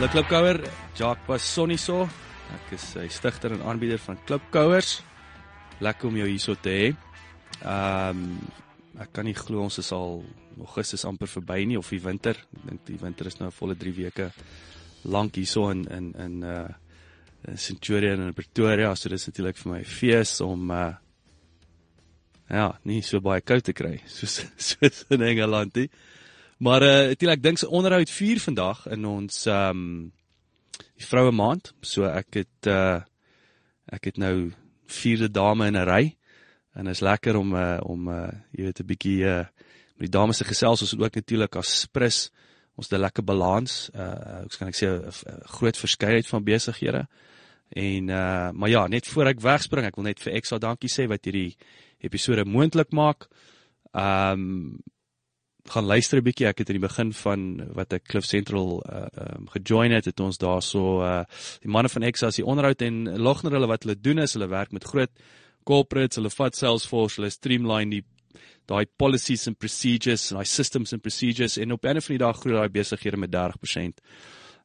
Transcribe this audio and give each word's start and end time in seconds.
Hallo 0.00 0.12
Klipkouer, 0.14 0.62
Jacques 0.96 1.26
Bassoniso. 1.28 2.06
Ek 2.54 2.70
is 2.72 2.84
hy 2.96 3.02
stigter 3.12 3.52
en 3.52 3.66
aanbieder 3.68 3.98
van 4.00 4.16
Klipkouers. 4.24 4.94
Lekker 5.84 6.08
om 6.08 6.14
jou 6.16 6.28
hierso 6.30 6.54
te 6.56 6.72
hê. 6.72 6.86
Ehm 7.60 8.22
um, 8.22 8.38
ek 9.04 9.10
kan 9.12 9.28
nie 9.28 9.34
glo 9.36 9.60
ons 9.60 9.76
is 9.82 9.90
al 9.92 10.22
Augustus 10.56 11.04
amper 11.04 11.28
verby 11.28 11.66
nie 11.68 11.76
of 11.76 11.90
die 11.92 12.00
winter. 12.00 12.40
Ek 12.40 12.62
dink 12.70 12.86
die 12.88 12.96
winter 13.02 13.28
is 13.28 13.36
nou 13.42 13.50
volle 13.52 13.76
3 13.76 13.92
weke 13.98 14.30
lank 15.04 15.36
hierso 15.36 15.66
in 15.68 15.84
in 15.92 16.06
in 16.16 16.48
uh 16.48 16.64
in 17.44 17.60
Centurion 17.60 18.24
en 18.24 18.32
Pretoria, 18.32 18.94
so 18.96 19.12
dis 19.12 19.28
natuurlik 19.28 19.60
vir 19.60 19.72
my 19.74 19.82
fees 19.84 20.32
om 20.40 20.70
uh 20.70 20.94
ja, 22.48 22.70
nie 22.88 23.02
so 23.02 23.20
baie 23.20 23.44
koud 23.44 23.68
te 23.68 23.76
kry 23.76 23.98
soos 24.16 24.46
soos 24.56 25.04
in 25.10 25.28
Engeland 25.28 25.76
nie. 25.76 25.90
Maar 26.60 26.82
uh 26.82 27.06
natuurlik 27.08 27.38
ek 27.38 27.42
dink 27.42 27.58
se 27.58 27.68
onderhoud 27.68 28.10
4 28.10 28.40
vandag 28.40 28.86
in 28.92 29.04
ons 29.08 29.46
ehm 29.46 29.70
um, 29.70 30.12
die 31.00 31.06
vroue 31.08 31.32
maand. 31.32 31.72
So 31.80 32.04
ek 32.04 32.36
het 32.36 32.68
uh 32.68 33.00
ek 33.88 34.10
het 34.10 34.20
nou 34.20 34.52
vierde 34.84 35.30
dame 35.30 35.66
in 35.66 35.76
'n 35.76 35.88
ry 35.88 36.16
en 36.76 36.86
is 36.86 37.00
lekker 37.00 37.36
om 37.36 37.54
uh 37.54 37.80
om 37.80 38.08
uh 38.08 38.28
jy 38.52 38.64
weet 38.64 38.80
'n 38.80 38.86
bietjie 38.92 39.24
uh 39.24 39.46
met 39.96 40.04
die 40.08 40.18
dames 40.18 40.36
se 40.36 40.44
gesels 40.44 40.82
ons 40.82 40.94
ook 40.98 41.14
natuurlik 41.14 41.56
as 41.56 41.80
sprus 41.80 42.30
ons 42.76 42.90
het 42.90 42.98
'n 42.98 43.02
lekker 43.02 43.24
balans 43.24 43.90
uh 43.94 44.44
hoe 44.44 44.58
kan 44.58 44.68
ek 44.68 44.76
sê 44.76 44.86
'n 44.86 45.40
groot 45.56 45.76
verskeidenheid 45.76 46.28
van 46.28 46.44
besighede. 46.44 47.08
En 47.68 48.08
uh 48.08 48.50
maar 48.52 48.68
ja, 48.68 48.86
net 48.86 49.08
voor 49.08 49.26
ek 49.26 49.40
wegspring, 49.40 49.86
ek 49.86 49.96
wil 49.96 50.04
net 50.04 50.20
vir 50.20 50.32
Exa 50.32 50.58
dankie 50.58 50.92
sê 50.92 51.08
wat 51.08 51.24
hierdie 51.24 51.56
episode 52.00 52.44
moontlik 52.44 52.92
maak. 52.92 53.28
Um 53.92 54.76
gaan 55.64 55.84
luister 55.84 56.18
'n 56.18 56.24
bietjie. 56.24 56.46
Ek 56.46 56.58
het 56.58 56.68
in 56.68 56.80
die 56.80 56.88
begin 56.88 57.12
van 57.12 57.68
wat 57.74 57.92
ek 57.92 58.04
Cliff 58.04 58.26
Central 58.26 58.82
uh 58.86 59.06
um, 59.36 59.48
gejoin 59.48 59.92
het, 59.92 60.04
het 60.04 60.20
ons 60.20 60.38
daarso 60.38 61.02
uh 61.02 61.24
die 61.60 61.70
manne 61.70 61.88
van 61.88 62.02
Exa 62.02 62.26
as 62.26 62.36
die 62.36 62.44
onderhoud 62.44 62.82
en 62.82 63.18
logner 63.18 63.52
hulle 63.52 63.66
wat 63.66 63.82
hulle 63.82 64.00
doen 64.00 64.18
is 64.18 64.32
hulle 64.32 64.48
werk 64.48 64.72
met 64.72 64.84
groot 64.84 65.10
corporates, 65.64 66.16
hulle 66.16 66.30
vat 66.30 66.56
Salesforce, 66.56 67.16
hulle 67.16 67.30
streamline 67.30 67.90
die 67.90 68.04
daai 68.66 68.86
policies 68.96 69.46
and 69.48 69.58
procedures 69.58 70.30
en 70.30 70.36
daai 70.38 70.46
systems 70.46 70.92
and 70.92 71.02
procedures 71.02 71.58
en 71.58 71.72
op 71.72 71.84
'n 71.84 72.00
van 72.00 72.16
die 72.16 72.24
dae 72.24 72.32
groei 72.32 72.54
daai 72.54 72.68
besighede 72.68 73.16
met 73.16 73.30
30%. 73.30 74.00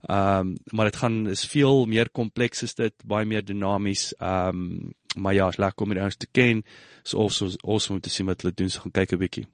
Ehm 0.07 0.39
um, 0.39 0.55
maar 0.71 0.85
dit 0.85 0.95
gaan 0.95 1.27
is 1.27 1.45
veel 1.45 1.85
meer 1.85 2.09
kompleks 2.09 2.63
is 2.63 2.75
dit, 2.75 2.93
baie 3.05 3.25
meer 3.25 3.45
dinamies. 3.45 4.13
Ehm 4.19 4.49
um, 4.49 4.93
maar 5.15 5.33
ja, 5.33 5.47
is 5.47 5.57
lekker 5.57 5.85
om 5.85 5.93
die 5.93 6.01
ouens 6.01 6.17
te 6.17 6.27
ken. 6.31 6.63
So 7.03 7.17
also 7.21 7.49
awesome 7.63 7.95
om 7.95 8.01
te 8.01 8.09
sien 8.09 8.25
wat 8.25 8.41
hulle 8.41 8.53
doen. 8.53 8.69
So 8.69 8.81
gaan 8.81 8.91
kyk 8.91 9.13
'n 9.13 9.17
bietjie. 9.17 9.47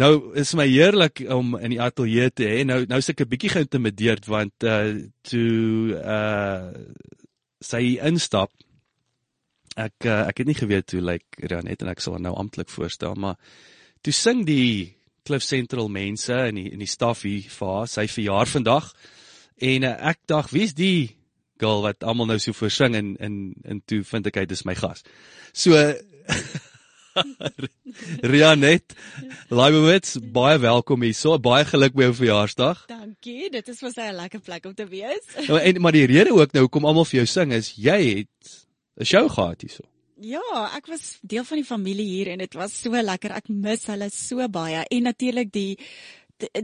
Nou 0.00 0.34
is 0.34 0.50
my 0.58 0.66
heerlik 0.66 1.22
om 1.30 1.54
in 1.60 1.70
die 1.76 1.80
ateljee 1.82 2.32
te 2.34 2.48
hê. 2.50 2.64
Nou 2.66 2.82
nou 2.90 2.98
ek 2.98 3.20
'n 3.20 3.30
bietjie 3.30 3.50
geïntimideerd 3.50 4.26
want 4.26 4.64
uh 4.64 5.06
toe 5.22 5.94
uh 5.94 6.72
sy 7.62 7.98
instap 8.02 8.50
ek 9.76 10.06
uh, 10.06 10.26
ek 10.30 10.42
het 10.42 10.46
nie 10.46 10.58
geweet 10.58 10.94
hoe 10.94 11.00
lyk 11.02 11.24
like, 11.24 11.48
Renet 11.50 11.82
en 11.82 11.90
ek 11.90 12.02
sal 12.02 12.18
nou 12.22 12.34
amptelik 12.38 12.70
voorstel, 12.70 13.14
maar 13.14 13.36
toe 14.02 14.12
sing 14.14 14.44
die 14.46 14.94
Cliff 15.24 15.42
Central 15.42 15.88
mense 15.88 16.36
in 16.48 16.60
die 16.60 16.70
in 16.72 16.82
die 16.82 16.90
staf 16.90 17.24
hier 17.24 17.48
vir 17.48 17.86
sy 17.88 18.06
verjaar 18.06 18.50
vandag. 18.50 18.90
En 19.58 19.86
uh, 19.88 19.94
ek 20.10 20.20
dink, 20.28 20.50
wie's 20.52 20.74
die 20.74 21.16
girl 21.62 21.82
wat 21.86 22.04
almal 22.04 22.28
nou 22.28 22.38
so 22.42 22.52
voorsing 22.52 22.96
en 22.98 23.14
en 23.22 23.54
en 23.64 23.80
toe 23.86 24.02
vind 24.04 24.26
ek 24.30 24.42
uit 24.42 24.48
dis 24.48 24.66
my 24.68 24.74
gas. 24.78 25.04
So 25.52 25.74
Rianet 28.30 28.94
Leibowitz, 29.48 30.16
baie 30.34 30.58
welkom 30.58 31.04
hier. 31.06 31.14
So 31.16 31.38
baie 31.42 31.64
geluk 31.68 31.94
by 31.96 32.08
jou 32.08 32.16
verjaarsdag. 32.20 32.84
Dankie, 32.90 33.50
dit 33.54 33.70
is 33.70 33.80
vir 33.82 33.94
sy 33.94 34.08
'n 34.10 34.18
lekker 34.18 34.42
plek 34.44 34.66
om 34.66 34.74
te 34.74 34.86
wees. 34.88 35.22
Nou, 35.48 35.58
en 35.60 35.80
maar 35.80 35.94
die 35.94 36.06
rede 36.10 36.32
ook 36.34 36.52
nou 36.52 36.66
hoekom 36.66 36.86
almal 36.88 37.06
vir 37.08 37.22
jou 37.22 37.26
sing 37.30 37.52
is 37.52 37.74
jy 37.76 38.00
het 38.24 38.54
'n 39.00 39.04
show 39.04 39.28
gehad 39.30 39.60
hierso. 39.60 39.84
Ja, 40.24 40.70
ek 40.76 40.86
was 40.86 41.18
deel 41.22 41.44
van 41.44 41.58
die 41.58 41.66
familie 41.66 42.06
hier 42.06 42.28
en 42.32 42.38
dit 42.38 42.54
was 42.54 42.80
so 42.80 42.90
lekker. 42.90 43.32
Ek 43.32 43.48
mis 43.48 43.86
hulle 43.86 44.10
so 44.10 44.48
baie 44.48 44.84
en 44.88 45.02
natuurlik 45.02 45.52
die 45.52 45.78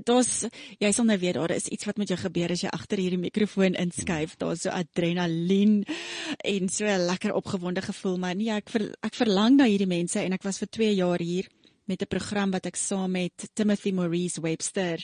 Daar's 0.05 0.49
jy 0.83 0.91
sal 0.93 1.07
nou 1.07 1.19
weet 1.19 1.37
daar 1.39 1.53
is 1.55 1.69
iets 1.71 1.87
wat 1.87 1.99
met 2.01 2.11
jou 2.11 2.19
gebeur 2.19 2.51
as 2.51 2.65
jy 2.65 2.73
agter 2.75 2.99
hierdie 2.99 3.21
mikrofoon 3.23 3.79
inskuif. 3.79 4.37
Daar's 4.37 4.67
so 4.67 4.71
adrenalien 4.75 5.85
en 6.45 6.69
so 6.69 6.85
'n 6.85 7.07
lekker 7.07 7.35
opgewonde 7.35 7.83
gevoel, 7.83 8.19
maar 8.19 8.35
nee, 8.35 8.51
ek 8.51 8.71
ver, 8.71 8.95
ek 9.03 9.15
verlang 9.15 9.57
na 9.57 9.65
hierdie 9.65 9.87
mense 9.87 10.19
en 10.19 10.33
ek 10.33 10.43
was 10.43 10.59
vir 10.59 10.69
2 10.69 10.95
jaar 10.95 11.21
hier 11.21 11.47
met 11.87 12.03
'n 12.03 12.07
program 12.07 12.51
wat 12.51 12.67
ek 12.67 12.77
saam 12.77 13.11
met 13.11 13.51
Timothy 13.55 13.93
Maurice 13.93 14.41
Webster 14.41 14.99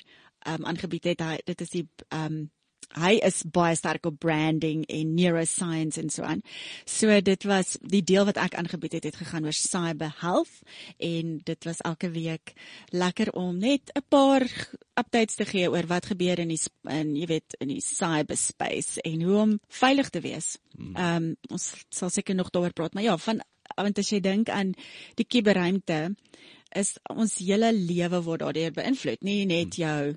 um 0.47 0.65
aangebied 0.65 1.05
het. 1.05 1.21
Hy, 1.21 1.39
dit 1.45 1.61
is 1.61 1.71
die 1.71 1.89
um 2.11 2.51
hy 2.95 3.17
is 3.27 3.43
baie 3.53 3.77
sterk 3.77 4.07
op 4.09 4.19
branding 4.23 4.85
en 4.93 5.15
neuroscience 5.15 6.01
en 6.01 6.11
so 6.13 6.23
aan. 6.23 6.43
So 6.89 7.21
dit 7.21 7.45
was 7.49 7.77
die 7.83 8.03
deel 8.07 8.25
wat 8.29 8.41
ek 8.41 8.57
aangebied 8.57 8.99
het 8.99 9.09
het 9.11 9.19
gegaan 9.21 9.45
oor 9.45 9.57
cyber 9.57 10.15
health 10.21 10.63
en 11.03 11.39
dit 11.45 11.69
was 11.69 11.83
elke 11.85 12.11
week 12.15 12.55
lekker 12.95 13.33
om 13.33 13.59
net 13.59 13.93
'n 13.95 14.05
paar 14.09 14.47
updates 14.97 15.37
te 15.37 15.45
gee 15.45 15.71
oor 15.71 15.87
wat 15.87 16.07
gebeur 16.07 16.39
in 16.39 16.49
die 16.49 16.63
in 16.89 17.17
jy 17.17 17.27
weet 17.27 17.57
in 17.61 17.69
die 17.69 17.81
cyberspace 17.81 19.01
en 19.03 19.23
hoe 19.23 19.37
om 19.37 19.61
veilig 19.69 20.11
te 20.11 20.21
wees. 20.21 20.59
Hmm. 20.77 20.95
Ehm 20.97 21.17
um, 21.17 21.37
ons 21.51 21.75
sal 21.91 22.11
seker 22.11 22.35
nog 22.35 22.51
daaroor 22.51 22.73
praat, 22.73 22.95
maar 22.95 23.03
ja, 23.03 23.17
van 23.17 23.43
want 23.77 23.99
as 23.99 24.11
jy 24.11 24.21
dink 24.21 24.49
aan 24.49 24.75
die 25.15 25.27
kuberruimte 25.27 26.15
is 26.77 26.97
ons 27.13 27.39
hele 27.39 27.73
lewe 27.73 28.23
word 28.23 28.41
daardeur 28.41 28.73
beïnvloed, 28.73 29.23
nie 29.23 29.45
net 29.47 29.77
hmm. 29.77 29.83
jou 29.83 30.17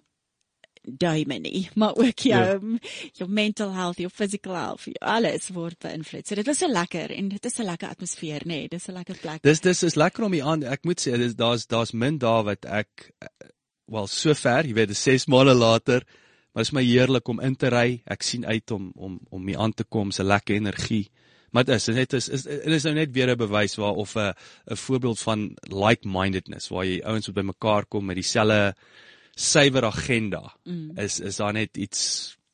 duime 0.82 1.40
nie, 1.40 1.70
maar 1.80 1.96
ook 1.96 2.20
jou 2.20 2.44
ja. 2.44 2.80
jou 3.14 3.30
mental 3.30 3.74
health, 3.74 3.98
jou 3.98 4.10
physical 4.10 4.56
health, 4.56 4.88
alles 5.02 5.50
word 5.54 5.80
beïnvloed. 5.80 6.28
So 6.28 6.36
dit 6.36 6.48
was 6.48 6.62
so 6.64 6.68
lekker 6.68 7.12
en 7.16 7.30
dit 7.30 7.46
is 7.46 7.60
'n 7.60 7.66
lekker 7.66 7.90
atmosfeer, 7.90 8.46
nê. 8.46 8.48
Nee, 8.48 8.68
dis 8.68 8.88
'n 8.88 8.94
lekker 8.94 9.18
plek. 9.22 9.42
Dis 9.44 9.60
dis 9.60 9.84
is 9.84 9.96
lekker 9.96 10.24
om 10.24 10.34
hier 10.34 10.44
aan. 10.46 10.64
Ek 10.64 10.84
moet 10.84 11.00
sê 11.00 11.18
dis 11.18 11.36
daar's 11.36 11.68
daar's 11.68 11.92
min 11.92 12.18
daar 12.18 12.44
wat 12.44 12.66
ek 12.66 13.12
wel 13.86 14.08
so 14.08 14.34
ver, 14.34 14.66
jy 14.66 14.74
weet, 14.74 14.88
dis 14.88 15.04
6 15.04 15.26
maande 15.26 15.54
later, 15.54 16.06
maar 16.54 16.62
is 16.62 16.72
my 16.72 16.84
heerlik 16.84 17.28
om 17.28 17.40
in 17.40 17.56
te 17.56 17.70
ry. 17.70 18.02
Ek 18.06 18.24
sien 18.24 18.46
uit 18.46 18.72
om 18.72 18.92
om 18.96 19.20
om 19.30 19.48
hier 19.48 19.58
aan 19.58 19.74
te 19.74 19.84
kom, 19.84 20.12
se 20.12 20.24
lekker 20.24 20.56
energie. 20.56 21.10
Maar 21.52 21.66
dit 21.66 21.76
is 21.76 21.88
net 21.88 22.14
is 22.14 22.30
is 22.30 22.44
dit 22.44 22.74
is 22.78 22.84
nou 22.84 22.94
net 22.96 23.12
weer 23.14 23.30
'n 23.32 23.38
bewys 23.38 23.76
waar 23.76 23.94
of 23.94 24.16
'n 24.16 24.34
'n 24.72 24.76
voorbeeld 24.76 25.20
van 25.20 25.56
like-mindedness 25.64 26.70
waar 26.70 26.86
jy 26.86 27.02
ouens 27.04 27.30
op 27.30 27.36
by 27.36 27.42
mekaar 27.42 27.86
kom 27.86 28.06
met 28.06 28.16
dieselfde 28.16 28.76
suiwer 29.40 29.88
agenda 29.88 30.44
mm. 30.66 30.98
is 31.00 31.20
is 31.20 31.40
daar 31.40 31.56
net 31.56 31.78
iets 31.80 32.02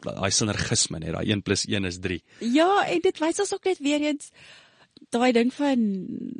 daai 0.05 0.29
sinergisme 0.31 1.01
net 1.01 1.15
daai 1.15 1.25
1 1.33 1.41
+ 1.41 1.65
1 1.65 1.89
is 1.89 1.97
3. 2.03 2.21
Ja, 2.53 2.85
en 2.85 3.01
dit 3.01 3.23
wys 3.23 3.41
ons 3.41 3.55
ook 3.57 3.65
net 3.71 3.81
weer 3.81 4.05
eens 4.11 4.29
daai 5.11 5.31
ding 5.35 5.51
van 5.53 5.81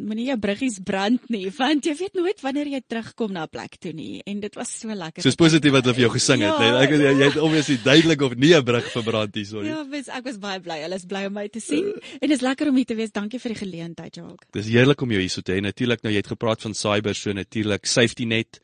moenie 0.07 0.27
jou 0.29 0.37
bruggies 0.41 0.77
brand 0.83 1.23
nie, 1.33 1.43
want 1.57 1.85
jy 1.85 1.93
weet 1.99 2.15
nooit 2.17 2.39
wanneer 2.43 2.69
jy 2.71 2.81
terugkom 2.87 3.33
na 3.35 3.43
'n 3.45 3.51
plek 3.51 3.77
toe 3.79 3.91
nie 3.93 4.21
en 4.25 4.39
dit 4.39 4.55
was 4.55 4.71
so 4.79 4.87
lekker. 4.87 5.23
Soos 5.23 5.35
positief 5.35 5.71
wat 5.71 5.83
hulle 5.85 5.95
vir 5.95 6.05
jou 6.05 6.13
gesing 6.13 6.41
het, 6.41 6.59
ja, 6.59 6.81
ek 6.81 6.89
jy, 6.89 7.13
jy 7.19 7.29
het 7.29 7.37
obviously 7.37 7.77
duidelik 7.83 8.21
of 8.21 8.35
nie 8.35 8.53
'n 8.55 8.63
brug 8.63 8.91
verbrand 8.91 9.35
hier 9.35 9.45
sorry. 9.45 9.67
Ja, 9.67 9.83
mens, 9.83 10.07
ek 10.07 10.23
was 10.23 10.37
baie 10.39 10.59
bly. 10.59 10.81
Hulle 10.81 10.95
is 10.95 11.05
bly 11.05 11.25
om 11.25 11.33
my 11.33 11.47
te 11.47 11.59
sien 11.59 11.93
en 12.21 12.27
dit 12.29 12.37
is 12.37 12.41
lekker 12.41 12.69
om 12.69 12.75
hier 12.75 12.85
te 12.85 12.95
wees. 12.95 13.11
Dankie 13.11 13.39
vir 13.39 13.53
die 13.53 13.59
geleentheid, 13.59 14.15
Jacques. 14.15 14.47
Dis 14.51 14.67
heerlik 14.67 15.01
om 15.01 15.11
jou 15.11 15.19
hier 15.19 15.29
so 15.29 15.41
te 15.41 15.53
hê. 15.53 15.61
Natuurlik 15.61 16.03
nou 16.03 16.11
jy 16.11 16.17
het 16.17 16.27
gepraat 16.27 16.61
van 16.61 16.73
cyber 16.73 17.15
so 17.15 17.31
natuurlik 17.33 17.85
safety 17.85 18.25
net 18.25 18.59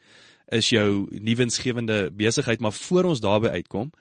is 0.51 0.69
jou 0.69 1.07
nuwensgewende 1.11 2.11
besigheid, 2.11 2.59
maar 2.59 2.73
voor 2.75 3.11
ons 3.11 3.21
daarby 3.23 3.47
uitkom, 3.47 3.91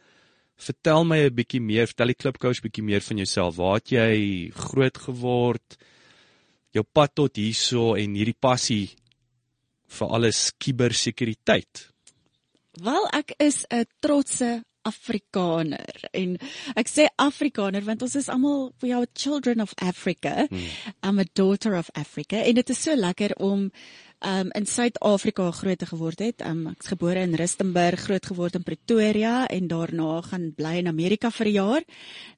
vertel 0.60 1.04
my 1.04 1.18
'n 1.26 1.34
bietjie 1.34 1.60
meer, 1.60 1.86
vertel 1.86 2.12
die 2.12 2.20
klipkous 2.22 2.60
bietjie 2.60 2.84
meer 2.84 3.00
van 3.00 3.16
jouself. 3.16 3.56
Waar 3.56 3.74
het 3.74 3.88
jy 3.88 4.50
groot 4.54 4.98
geword? 4.98 5.76
Jou 6.70 6.84
pad 6.84 7.14
tot 7.14 7.36
hierso 7.36 7.94
en 7.94 8.14
hierdie 8.14 8.38
passie 8.38 8.90
vir 9.88 10.08
alles 10.08 10.52
kubersekuriteit. 10.58 11.90
Wel, 12.82 13.06
ek 13.12 13.34
is 13.38 13.66
'n 13.70 13.84
trotse 14.00 14.62
Afrikaner 14.82 16.08
en 16.16 16.38
ek 16.76 16.88
sê 16.88 17.06
Afrikaner 17.20 17.84
want 17.84 18.02
ons 18.02 18.14
is 18.16 18.28
almal 18.32 18.72
we 18.80 18.94
are 18.96 19.06
children 19.14 19.60
of 19.60 19.74
Africa. 19.76 20.46
Hmm. 20.48 20.68
I'm 21.02 21.18
a 21.18 21.24
daughter 21.34 21.76
of 21.76 21.90
Africa 21.94 22.36
en 22.36 22.54
dit 22.54 22.70
is 22.70 22.82
so 22.82 22.94
lekker 22.96 23.34
om 23.36 23.70
um 24.20 24.50
in 24.52 24.66
Suid-Afrika 24.66 25.50
groot 25.50 25.82
geword 25.88 26.18
het. 26.18 26.42
Um 26.44 26.66
ek's 26.72 26.90
gebore 26.92 27.22
in 27.24 27.34
Rustenburg, 27.34 28.00
groot 28.00 28.26
geword 28.26 28.58
in 28.58 28.62
Pretoria 28.62 29.46
en 29.48 29.68
daarna 29.68 30.20
gaan 30.22 30.52
bly 30.56 30.76
in 30.82 30.86
Amerika 30.86 31.30
vir 31.30 31.46
'n 31.46 31.52
jaar. 31.52 31.82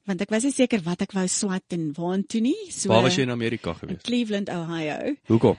Want 0.07 0.21
ek 0.21 0.31
was 0.31 0.43
nie 0.43 0.53
seker 0.53 0.83
wat 0.83 1.03
ek 1.03 1.13
wou 1.13 1.27
swat 1.29 1.69
en 1.69 1.93
waartoe 1.93 2.41
nie. 2.41 2.71
So 2.71 2.89
Waar 2.89 3.03
was 3.03 3.17
jy 3.17 3.23
in 3.23 3.31
Amerika 3.31 3.71
in 3.71 3.77
gewees? 3.77 4.03
Cleveland, 4.03 4.49
Ohio. 4.49 5.17
Hoekom? 5.27 5.57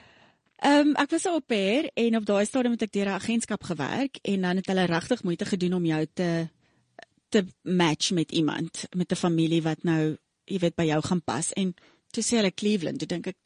Ehm 0.64 0.88
um, 0.88 0.94
ek 0.96 1.10
was 1.10 1.24
'n 1.24 1.28
au 1.28 1.40
pair 1.40 1.90
en 1.94 2.16
op 2.16 2.24
daai 2.24 2.46
stadium 2.46 2.72
het 2.72 2.82
ek 2.82 2.92
deur 2.92 3.06
'n 3.06 3.20
agentskap 3.20 3.62
gewerk 3.62 4.18
en 4.22 4.40
dan 4.40 4.56
het 4.56 4.66
hulle 4.66 4.86
regtig 4.86 5.22
moeite 5.22 5.44
gedoen 5.44 5.74
om 5.74 5.84
jou 5.84 6.06
te 6.14 6.48
te 7.28 7.44
match 7.62 8.10
met 8.10 8.32
iemand, 8.32 8.84
met 8.96 9.12
'n 9.12 9.16
familie 9.16 9.62
wat 9.62 9.82
nou, 9.82 10.16
jy 10.44 10.58
weet, 10.58 10.74
by 10.74 10.84
jou 10.84 11.02
gaan 11.02 11.22
pas 11.22 11.52
en 11.52 11.74
toe 12.10 12.22
sê 12.22 12.36
hulle 12.36 12.54
Cleveland, 12.54 12.98
toe 12.98 13.08
dink 13.08 13.26
ek 13.26 13.36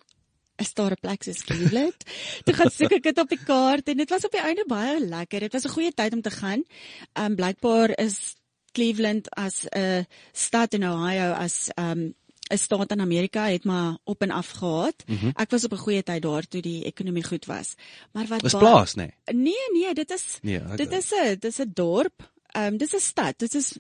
is 0.59 0.75
daar 0.75 0.91
'n 0.93 1.01
plek 1.01 1.23
soos 1.23 1.45
Cleveland? 1.45 1.97
toe 2.45 2.55
gaan 2.55 2.71
soek 2.71 2.93
ek 2.93 3.03
dit 3.03 3.19
op 3.19 3.29
die 3.29 3.43
kaart 3.45 3.89
en 3.89 3.97
dit 3.97 4.11
was 4.11 4.25
op 4.25 4.33
die 4.33 4.41
einde 4.43 4.65
baie 4.67 5.01
lekker. 5.01 5.41
Dit 5.41 5.53
was 5.53 5.65
'n 5.65 5.75
goeie 5.77 5.93
tyd 5.95 6.13
om 6.13 6.23
te 6.23 6.31
gaan. 6.31 6.65
Ehm 7.13 7.25
um, 7.31 7.37
blykbaar 7.37 7.91
is 7.99 8.35
Cleveland 8.73 9.31
as 9.37 9.67
'n 9.71 10.07
stad 10.33 10.75
in 10.75 10.85
Ohio 10.85 11.33
as 11.33 11.69
ehm 11.75 11.91
um, 11.91 12.15
'n 12.51 12.57
staat 12.59 12.91
in 12.91 13.01
Amerika 13.01 13.49
het 13.49 13.65
maar 13.65 13.97
op 14.05 14.23
en 14.23 14.31
af 14.31 14.51
gehad. 14.51 14.95
Mm 15.07 15.17
-hmm. 15.17 15.33
Ek 15.37 15.51
was 15.51 15.65
op 15.65 15.73
'n 15.73 15.77
goeie 15.85 16.03
tyd 16.03 16.23
daar 16.23 16.43
toe 16.49 16.61
die 16.63 16.85
ekonomie 16.85 17.25
goed 17.25 17.45
was. 17.47 17.75
Maar 18.13 18.27
wat 18.27 18.41
Dis 18.41 18.53
baie- 18.53 18.65
plaas, 18.65 18.95
nê? 18.95 18.97
Nee. 18.97 19.35
Nee, 19.35 19.67
nee, 19.83 19.95
dit 19.95 20.11
is 20.11 20.39
Nee, 20.43 20.59
ek- 20.61 20.77
dit 20.77 20.93
is 20.93 21.11
'n 21.13 21.29
dit 21.41 21.45
is 21.45 21.59
'n 21.61 21.71
dorp. 21.75 22.31
Ehm 22.53 22.65
um, 22.73 22.77
dis 22.77 22.95
'n 22.95 23.01
stad. 23.01 23.39
Dit 23.39 23.55
is 23.55 23.77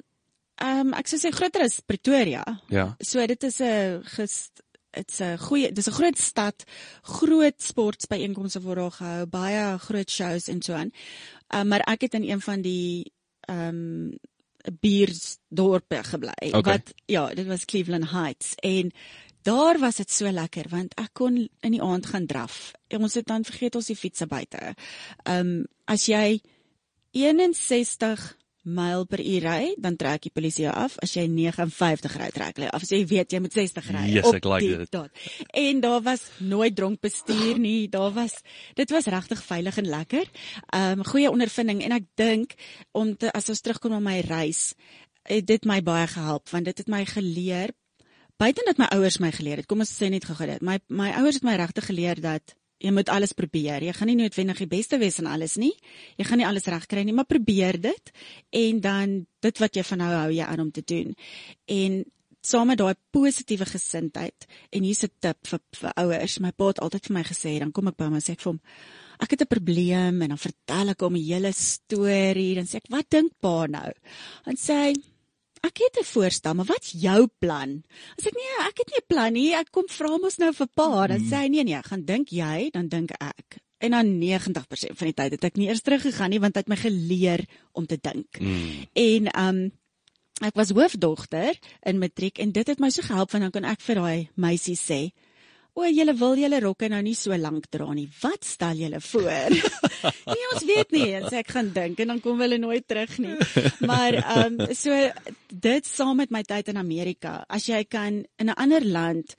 ehm 0.55 0.79
um, 0.87 0.93
ek 0.93 1.07
sou 1.07 1.21
sê 1.21 1.31
groter 1.35 1.63
as 1.63 1.81
Pretoria. 1.87 2.63
Ja. 2.69 2.97
So 2.99 3.27
dit 3.27 3.43
is 3.43 3.61
'n 3.61 4.03
dit's 4.91 5.21
'n 5.21 5.39
goeie 5.39 5.73
dis 5.73 5.89
'n 5.89 5.99
groot 5.99 6.19
stad, 6.19 6.65
groot 7.03 7.63
sportbyeenkomste 7.63 8.61
word 8.61 8.77
daar 8.77 8.91
gehou, 8.91 9.27
baie 9.27 9.79
groot 9.79 10.11
shows 10.11 10.49
en 10.49 10.63
so 10.63 10.73
aan. 10.73 10.91
Um, 11.55 11.69
maar 11.69 11.81
ek 11.81 12.01
het 12.01 12.15
in 12.15 12.29
een 12.29 12.41
van 12.41 12.61
die 12.61 13.13
ehm 13.41 13.69
um, 13.69 14.19
biersdorpe 14.81 16.03
gebly 16.05 16.53
Okay. 16.53 16.63
wat 16.63 16.93
ja, 17.07 17.35
dit 17.35 17.47
was 17.47 17.65
Cleveland 17.65 18.11
Heights 18.11 18.55
en 18.55 18.93
daar 19.43 19.79
was 19.79 19.97
dit 19.97 20.11
so 20.11 20.31
lekker 20.31 20.69
want 20.69 20.95
ek 20.95 21.13
kon 21.13 21.49
in 21.61 21.73
die 21.73 21.83
aand 21.83 22.07
gaan 22.07 22.27
draf. 22.27 22.73
Ons 22.89 23.15
het 23.15 23.27
dan 23.27 23.45
vergeet 23.45 23.75
ons 23.75 23.87
die 23.87 23.97
fietsse 23.97 24.27
buite. 24.27 24.75
Ehm 25.23 25.47
um, 25.47 25.67
as 25.85 26.07
jy 26.07 26.41
61 27.11 28.37
myl 28.63 29.05
per 29.07 29.21
uur 29.21 29.43
ry, 29.45 29.75
dan 29.79 29.97
trek 29.97 30.23
die 30.27 30.31
polisie 30.35 30.65
jou 30.65 30.75
af. 30.75 30.97
As 31.03 31.15
jy 31.17 31.27
59 31.31 32.17
ry, 32.21 32.29
trek 32.35 32.57
hulle 32.59 32.71
af. 32.75 32.83
As 32.83 32.91
jy 32.93 33.05
weet 33.07 33.33
jy 33.33 33.41
moet 33.41 33.53
60 33.53 33.91
ry 33.95 34.05
Yes, 34.13 34.27
op 34.27 34.35
ek 34.35 34.45
like 34.45 34.67
die 34.67 34.77
dit. 34.77 34.91
dot. 34.93 35.11
En 35.53 35.81
daar 35.81 36.03
was 36.03 36.27
nooit 36.39 36.77
dronk 36.77 37.01
bestuur 37.01 37.59
nie. 37.59 37.89
Daar 37.89 38.13
was 38.13 38.35
dit 38.75 38.91
was 38.91 39.07
regtig 39.07 39.43
veilig 39.45 39.79
en 39.79 39.89
lekker. 39.89 40.31
Ehm 40.75 40.99
um, 40.99 41.05
goeie 41.05 41.31
ondervinding 41.31 41.83
en 41.85 41.93
ek 41.93 42.05
dink 42.15 42.55
om 42.93 43.17
te 43.17 43.33
as 43.33 43.49
ons 43.49 43.61
terugkom 43.61 43.91
na 43.91 44.01
my 44.01 44.21
reis, 44.21 44.75
het 45.29 45.47
dit 45.47 45.65
my 45.65 45.81
baie 45.83 46.07
gehelp 46.07 46.49
want 46.51 46.65
dit 46.65 46.79
het 46.79 46.89
my 46.89 47.05
geleer 47.05 47.71
buiten 48.39 48.65
dat 48.65 48.79
my 48.79 48.87
ouers 48.95 49.19
my 49.19 49.33
geleer 49.35 49.57
het. 49.63 49.67
Kom 49.67 49.81
ons 49.83 49.91
sê 49.91 50.09
net 50.11 50.25
gou 50.25 50.47
dit. 50.47 50.63
My 50.63 50.79
my 50.89 51.11
ouers 51.19 51.41
het 51.41 51.45
my 51.47 51.57
regtig 51.59 51.87
geleer 51.91 52.21
dat 52.21 52.55
jy 52.79 52.93
moet 52.95 53.09
alles 53.09 53.33
probeer. 53.33 53.83
Jy 53.83 53.93
gaan 53.93 54.11
nie 54.13 54.19
noodwendig 54.21 54.59
die 54.63 54.71
beste 54.71 54.99
wees 54.99 55.19
in 55.19 55.27
alles 55.27 55.57
nie. 55.57 55.73
Jy 56.19 56.25
gaan 56.29 56.39
nie 56.39 56.47
alles 56.47 56.69
reg 56.71 56.87
kry 56.87 57.03
nie, 57.07 57.15
maar 57.17 57.29
probeer 57.29 57.81
dit 57.81 58.13
en 58.51 58.81
dan 58.81 59.19
dit 59.43 59.59
wat 59.59 59.75
jy 59.77 59.85
van 59.91 59.99
nou 59.99 60.13
hou 60.15 60.31
jy 60.31 60.47
aan 60.47 60.61
om 60.61 60.71
te 60.71 60.85
doen. 60.87 61.15
En 61.67 62.05
saam 62.49 62.71
met 62.71 62.79
daai 62.79 62.95
positiewe 63.13 63.67
gesindheid 63.67 64.47
en 64.71 64.83
hier's 64.83 65.05
'n 65.05 65.11
tip 65.21 65.47
vir 65.47 65.61
vir 65.81 65.93
ouers. 65.97 66.39
My 66.41 66.53
pa 66.53 66.69
het 66.69 66.81
altyd 66.81 67.07
vir 67.07 67.15
my 67.15 67.25
gesê, 67.25 67.59
dan 67.59 67.73
kom 67.73 67.89
ek 67.89 67.97
by 67.97 68.05
hom 68.05 68.15
en 68.15 68.21
sê 68.21 68.33
ek 68.33 68.41
vir 68.41 68.53
hom 68.53 68.61
Ek 69.19 69.31
het 69.31 69.43
'n 69.43 69.51
probleem 69.51 70.23
en 70.23 70.29
dan 70.29 70.39
vertel 70.39 70.89
ek 70.91 71.01
hom 71.01 71.15
die 71.15 71.33
hele 71.33 71.53
storie. 71.53 72.55
Dan 72.55 72.67
sê 72.67 72.77
ek, 72.77 72.89
"Wat 72.89 73.11
dink 73.11 73.33
pa 73.41 73.67
nou?" 73.67 73.93
Dan 74.45 74.55
sê 74.57 74.75
hy, 74.75 74.95
Ek 75.67 75.79
het 75.85 75.99
'n 76.01 76.05
voorstel, 76.05 76.55
maar 76.55 76.65
wat's 76.65 76.93
jou 76.93 77.29
plan? 77.39 77.83
As 78.19 78.27
ek 78.27 78.35
nee, 78.35 78.67
ek 78.69 78.79
het 78.79 78.91
nie 78.91 79.01
'n 79.01 79.07
plan 79.07 79.33
nie. 79.33 79.55
Ek 79.55 79.71
kom 79.71 79.87
vra 79.89 80.17
mos 80.19 80.39
nou 80.39 80.53
vir 80.53 80.69
pa. 80.75 81.07
Dan 81.07 81.21
sê 81.21 81.37
hy 81.45 81.49
nee 81.49 81.65
nee, 81.65 81.83
gaan 81.83 82.05
dink 82.05 82.29
jy, 82.29 82.71
dan 82.71 82.89
dink 82.89 83.11
ek. 83.11 83.59
En 83.79 83.91
dan 83.91 84.19
90% 84.19 84.97
van 84.97 85.07
die 85.07 85.15
tyd 85.15 85.31
het 85.33 85.45
ek 85.45 85.57
nie 85.57 85.69
eers 85.69 85.83
teruggegaan 85.83 86.31
nie 86.31 86.41
want 86.41 86.55
hy 86.55 86.61
het 86.61 86.69
my 86.69 86.77
geleer 86.77 87.47
om 87.73 87.87
te 87.87 87.99
dink. 88.01 88.41
Mm. 88.41 88.89
En 88.93 89.39
um 89.39 89.73
ek 90.43 90.55
was 90.55 90.71
hoofdogter 90.71 91.59
in 91.83 91.99
matriek 91.99 92.39
en 92.39 92.53
dit 92.53 92.67
het 92.67 92.79
my 92.79 92.91
so 92.91 93.03
gehelp 93.03 93.31
want 93.31 93.43
dan 93.43 93.55
kon 93.55 93.65
ek 93.65 93.81
vir 93.81 93.95
daai 93.95 94.29
meisie 94.35 94.77
sê 94.77 95.11
O, 95.79 95.85
julle 95.87 96.15
wil 96.19 96.41
julle 96.41 96.59
rokke 96.65 96.89
nou 96.91 96.99
nie 97.07 97.15
so 97.15 97.37
lank 97.39 97.69
dra 97.71 97.87
nie. 97.95 98.09
Wat 98.23 98.43
stel 98.43 98.81
julle 98.83 98.99
voor? 99.05 99.55
nee, 100.33 100.49
ons 100.53 100.65
weet 100.67 100.97
nie. 100.97 101.11
Sê 101.29 101.43
ek 101.45 101.53
gaan 101.55 101.71
dink 101.75 102.01
en 102.03 102.15
dan 102.15 102.23
kom 102.25 102.41
hulle 102.43 102.59
nooit 102.59 102.87
terug 102.89 103.15
nie. 103.23 103.37
Maar 103.87 104.19
ehm 104.19 104.59
um, 104.59 104.75
so 104.75 104.97
dit 105.69 105.87
saam 105.87 106.19
met 106.19 106.35
my 106.35 106.43
tyd 106.43 106.73
in 106.73 106.81
Amerika, 106.83 107.45
as 107.47 107.69
jy 107.71 107.85
kan 107.87 108.25
in 108.43 108.51
'n 108.51 108.59
ander 108.59 108.85
land 108.85 109.37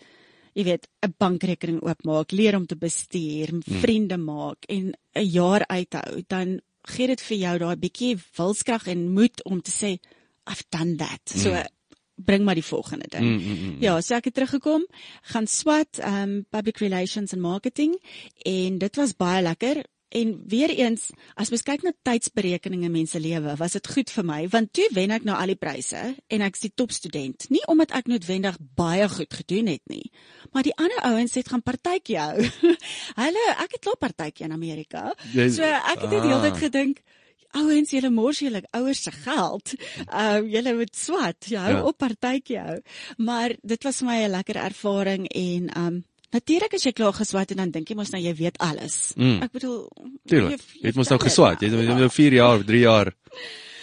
jy 0.56 0.63
weet 0.63 0.88
'n 1.06 1.13
bankrekening 1.18 1.81
oopmaak, 1.83 2.31
leer 2.31 2.56
om 2.56 2.65
te 2.65 2.75
bestuur, 2.75 3.51
vriende 3.83 4.18
maak 4.18 4.65
en 4.68 4.94
'n 5.15 5.25
jaar 5.25 5.63
uithou, 5.68 6.24
dan 6.27 6.62
gee 6.88 7.07
dit 7.07 7.21
vir 7.21 7.38
jou 7.38 7.57
daai 7.57 7.75
bietjie 7.75 8.15
wilskrag 8.38 8.88
en 8.88 9.12
moed 9.13 9.44
om 9.44 9.62
te 9.62 9.71
sê 9.71 10.00
I've 10.50 10.65
done 10.71 10.95
that. 10.97 11.21
So 11.25 11.51
bring 12.25 12.44
maar 12.44 12.56
die 12.60 12.63
volgende 12.66 13.06
ding. 13.10 13.24
Mm, 13.24 13.38
mm, 13.44 13.60
mm. 13.69 13.77
Ja, 13.83 14.00
so 14.01 14.16
ek 14.16 14.25
het 14.30 14.33
teruggekom, 14.39 14.83
gaan 15.33 15.48
swat 15.48 16.00
um 16.04 16.44
public 16.50 16.77
relations 16.83 17.31
en 17.33 17.39
marketing 17.42 17.95
en 18.45 18.77
dit 18.77 18.95
was 18.95 19.16
baie 19.16 19.42
lekker. 19.44 19.83
En 20.10 20.31
weer 20.50 20.71
eens, 20.74 21.12
as 21.38 21.51
mens 21.54 21.62
kyk 21.62 21.83
na 21.86 21.92
tydsberekening 22.01 22.81
in 22.83 22.92
mense 22.92 23.19
lewe, 23.21 23.51
was 23.60 23.75
dit 23.77 23.88
goed 23.94 24.10
vir 24.10 24.25
my 24.25 24.39
want 24.50 24.71
toe 24.74 24.88
wen 24.98 25.12
ek 25.13 25.24
nou 25.27 25.36
al 25.38 25.51
die 25.51 25.56
pryse 25.60 26.00
en 26.27 26.42
ek's 26.42 26.63
die 26.66 26.71
topstudent. 26.74 27.45
Nie 27.54 27.62
omdat 27.69 27.92
ek 27.94 28.10
noodwendig 28.10 28.57
baie 28.75 29.06
goed 29.10 29.33
gedoen 29.44 29.68
het 29.69 29.83
nie, 29.86 30.10
maar 30.51 30.65
die 30.65 30.74
ander 30.81 30.98
ouens 31.12 31.38
het 31.38 31.48
gaan 31.54 31.62
partytjie 31.62 32.18
hou. 32.18 32.42
Hulle, 33.22 33.45
ek 33.62 33.77
het 33.77 33.83
klaar 33.86 34.00
partytjie 34.01 34.45
in 34.50 34.51
Amerika. 34.57 35.13
Jy- 35.33 35.50
So 35.54 35.62
ek 35.63 36.01
het 36.01 36.10
net 36.10 36.22
die 36.25 36.31
hele 36.33 36.42
tyd 36.42 36.57
Ah. 36.57 36.63
gedink 36.65 37.04
Ouens, 37.57 37.90
julle 37.92 38.10
mors 38.10 38.40
julle 38.40 38.62
ouers 38.72 39.01
se 39.04 39.12
geld. 39.12 39.74
Ehm 40.07 40.44
uh, 40.46 40.51
julle 40.54 40.74
moet 40.75 40.96
swat, 40.96 41.46
jy 41.50 41.57
hou 41.57 41.74
Ja. 41.74 41.84
op 41.84 41.98
partytjie 41.98 42.60
hou. 42.60 42.80
Maar 43.18 43.56
dit 43.63 43.84
was 43.84 43.98
vir 43.98 44.07
my 44.07 44.18
'n 44.24 44.30
lekker 44.31 44.56
ervaring 44.56 45.28
en 45.28 45.69
ehm 45.69 45.86
um, 45.88 46.04
natuurlik 46.31 46.74
as 46.74 46.84
jy 46.84 46.92
klaar 46.92 47.13
geswat 47.13 47.51
en 47.51 47.57
dan 47.57 47.72
dink 47.72 47.88
jy 47.90 47.96
mos 47.96 48.10
nou 48.12 48.22
jy 48.22 48.36
weet 48.36 48.57
alles. 48.57 49.13
Mm. 49.16 49.42
Ek 49.42 49.51
bedoel 49.51 49.90
Tuurlik. 50.25 50.62
Jy 50.81 50.88
het 50.88 50.96
mos 50.96 51.07
nou 51.10 51.19
geswat. 51.19 51.60
Jy 51.62 51.68
het 51.68 51.75
nou. 51.75 51.84
jy 51.84 51.90
het 51.90 51.98
nou 51.98 52.10
4 52.10 52.34
jaar 52.34 52.57
of 52.60 52.66
3 52.66 52.80
jaar. 52.80 53.13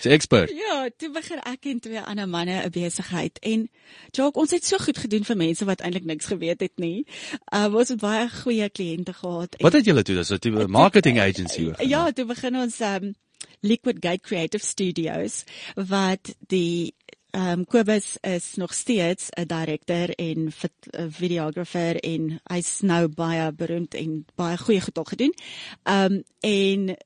Jy's 0.02 0.12
expert. 0.14 0.50
Ja, 0.54 0.88
toe 0.96 1.10
begin 1.10 1.38
ek 1.42 1.66
en 1.66 1.80
twee 1.80 2.00
ander 2.00 2.28
manne 2.28 2.62
'n 2.64 2.70
besigheid 2.70 3.38
en 3.42 3.68
Jock, 4.12 4.36
ons 4.36 4.50
het 4.50 4.64
so 4.64 4.76
goed 4.78 4.98
gedoen 4.98 5.24
vir 5.24 5.36
mense 5.36 5.64
wat 5.64 5.80
eintlik 5.80 6.04
niks 6.04 6.26
geweet 6.26 6.60
het 6.60 6.72
nie. 6.78 7.04
Uh 7.52 7.74
ons 7.74 7.88
het 7.88 7.98
baie 8.00 8.28
goeie 8.30 8.68
kliënte 8.70 9.12
gehad. 9.12 9.54
en- 9.58 9.62
Wat 9.64 9.72
het 9.72 9.84
julle 9.84 10.02
toe? 10.02 10.14
Dis 10.14 10.30
'n 10.30 10.70
marketing 10.70 11.18
agency 11.20 11.64
hoor. 11.64 11.82
Ja, 11.82 12.10
toe 12.12 12.24
begin 12.24 12.56
ons 12.56 12.80
um 12.80 13.14
Liquid 13.60 13.96
Gate 14.00 14.20
Creative 14.20 14.64
Studios 14.64 15.44
wat 15.74 16.34
die 16.48 16.94
ehm 17.36 17.60
um, 17.60 17.64
Kobus 17.64 18.16
is 18.20 18.54
nog 18.54 18.74
steeds 18.74 19.28
'n 19.30 19.46
director 19.46 20.08
en 20.14 20.48
'n 20.48 21.10
videographer 21.10 21.96
en 22.00 22.40
hy's 22.44 22.80
nou 22.80 23.08
baie 23.08 23.52
beroemd 23.52 23.94
en 23.94 24.26
baie 24.34 24.56
goeie 24.56 24.80
goed 24.80 24.98
al 24.98 25.04
gedoen. 25.04 25.34
Ehm 25.82 26.12
um, 26.12 26.22
en 26.40 26.96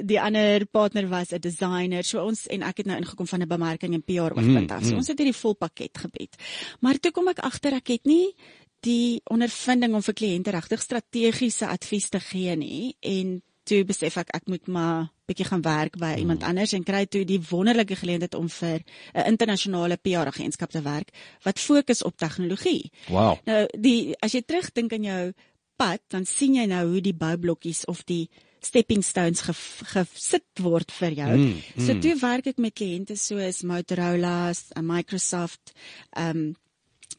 die 0.00 0.20
ander 0.20 0.66
partner 0.66 1.08
was 1.08 1.32
'n 1.32 1.40
designer. 1.40 2.04
So 2.04 2.24
ons 2.24 2.46
en 2.46 2.62
ek 2.62 2.76
het 2.76 2.86
nou 2.86 2.96
ingekom 2.98 3.26
van 3.26 3.40
'n 3.40 3.48
bemarking 3.48 3.94
en 3.94 4.02
PR 4.02 4.32
oogpunt 4.32 4.70
af. 4.70 4.82
So 4.82 4.90
mm. 4.90 4.96
ons 4.96 5.08
het 5.08 5.18
hierdie 5.18 5.40
vol 5.40 5.54
pakket 5.54 5.98
gebied. 5.98 6.36
Maar 6.80 6.98
toe 6.98 7.10
kom 7.10 7.28
ek 7.28 7.38
agter 7.38 7.72
ek 7.72 7.88
het 7.88 8.04
nie 8.04 8.34
die 8.80 9.20
ondervinding 9.24 9.94
om 9.94 10.02
vir 10.02 10.14
kliënte 10.14 10.50
regtig 10.50 10.82
strategiese 10.82 11.66
advies 11.66 12.08
te 12.08 12.20
gee 12.20 12.56
nie 12.56 12.96
en 13.00 13.42
toe 13.72 13.82
besef 13.88 14.18
ek 14.20 14.34
ek 14.36 14.48
moet 14.52 14.68
maar 14.68 15.06
bietjie 15.30 15.46
gaan 15.48 15.62
werk 15.64 15.96
by 16.00 16.12
iemand 16.20 16.44
anders 16.44 16.74
en 16.76 16.84
kry 16.84 17.06
toe 17.08 17.22
die 17.28 17.40
wonderlike 17.50 17.96
geleentheid 18.02 18.34
om 18.36 18.48
vir 18.52 18.82
'n 19.14 19.26
internasionale 19.32 19.96
PR 19.96 20.28
agentskap 20.28 20.70
te 20.70 20.82
werk 20.84 21.10
wat 21.44 21.58
fokus 21.58 22.02
op 22.04 22.16
tegnologie. 22.16 22.90
Wow. 23.08 23.38
Nou 23.46 23.66
die 23.78 24.14
as 24.20 24.32
jy 24.36 24.42
terugdink 24.42 24.92
aan 24.92 25.04
jou 25.04 25.32
pad, 25.76 26.00
dan 26.08 26.24
sien 26.26 26.54
jy 26.54 26.66
nou 26.66 26.86
hoe 26.92 27.00
die 27.00 27.14
boublokkies 27.16 27.84
of 27.88 28.04
die 28.04 28.28
stepping 28.62 29.02
stones 29.04 29.40
ge- 29.40 29.84
gesit 29.94 30.60
word 30.60 30.92
vir 30.92 31.10
jou. 31.10 31.36
Mm, 31.36 31.62
So 31.78 31.94
mm. 31.94 32.00
toe 32.00 32.14
werk 32.20 32.46
ek 32.46 32.58
met 32.58 32.74
kliënte 32.74 33.16
soos 33.18 33.62
Motorola, 33.62 34.52
Microsoft, 34.82 35.72
um 36.16 36.54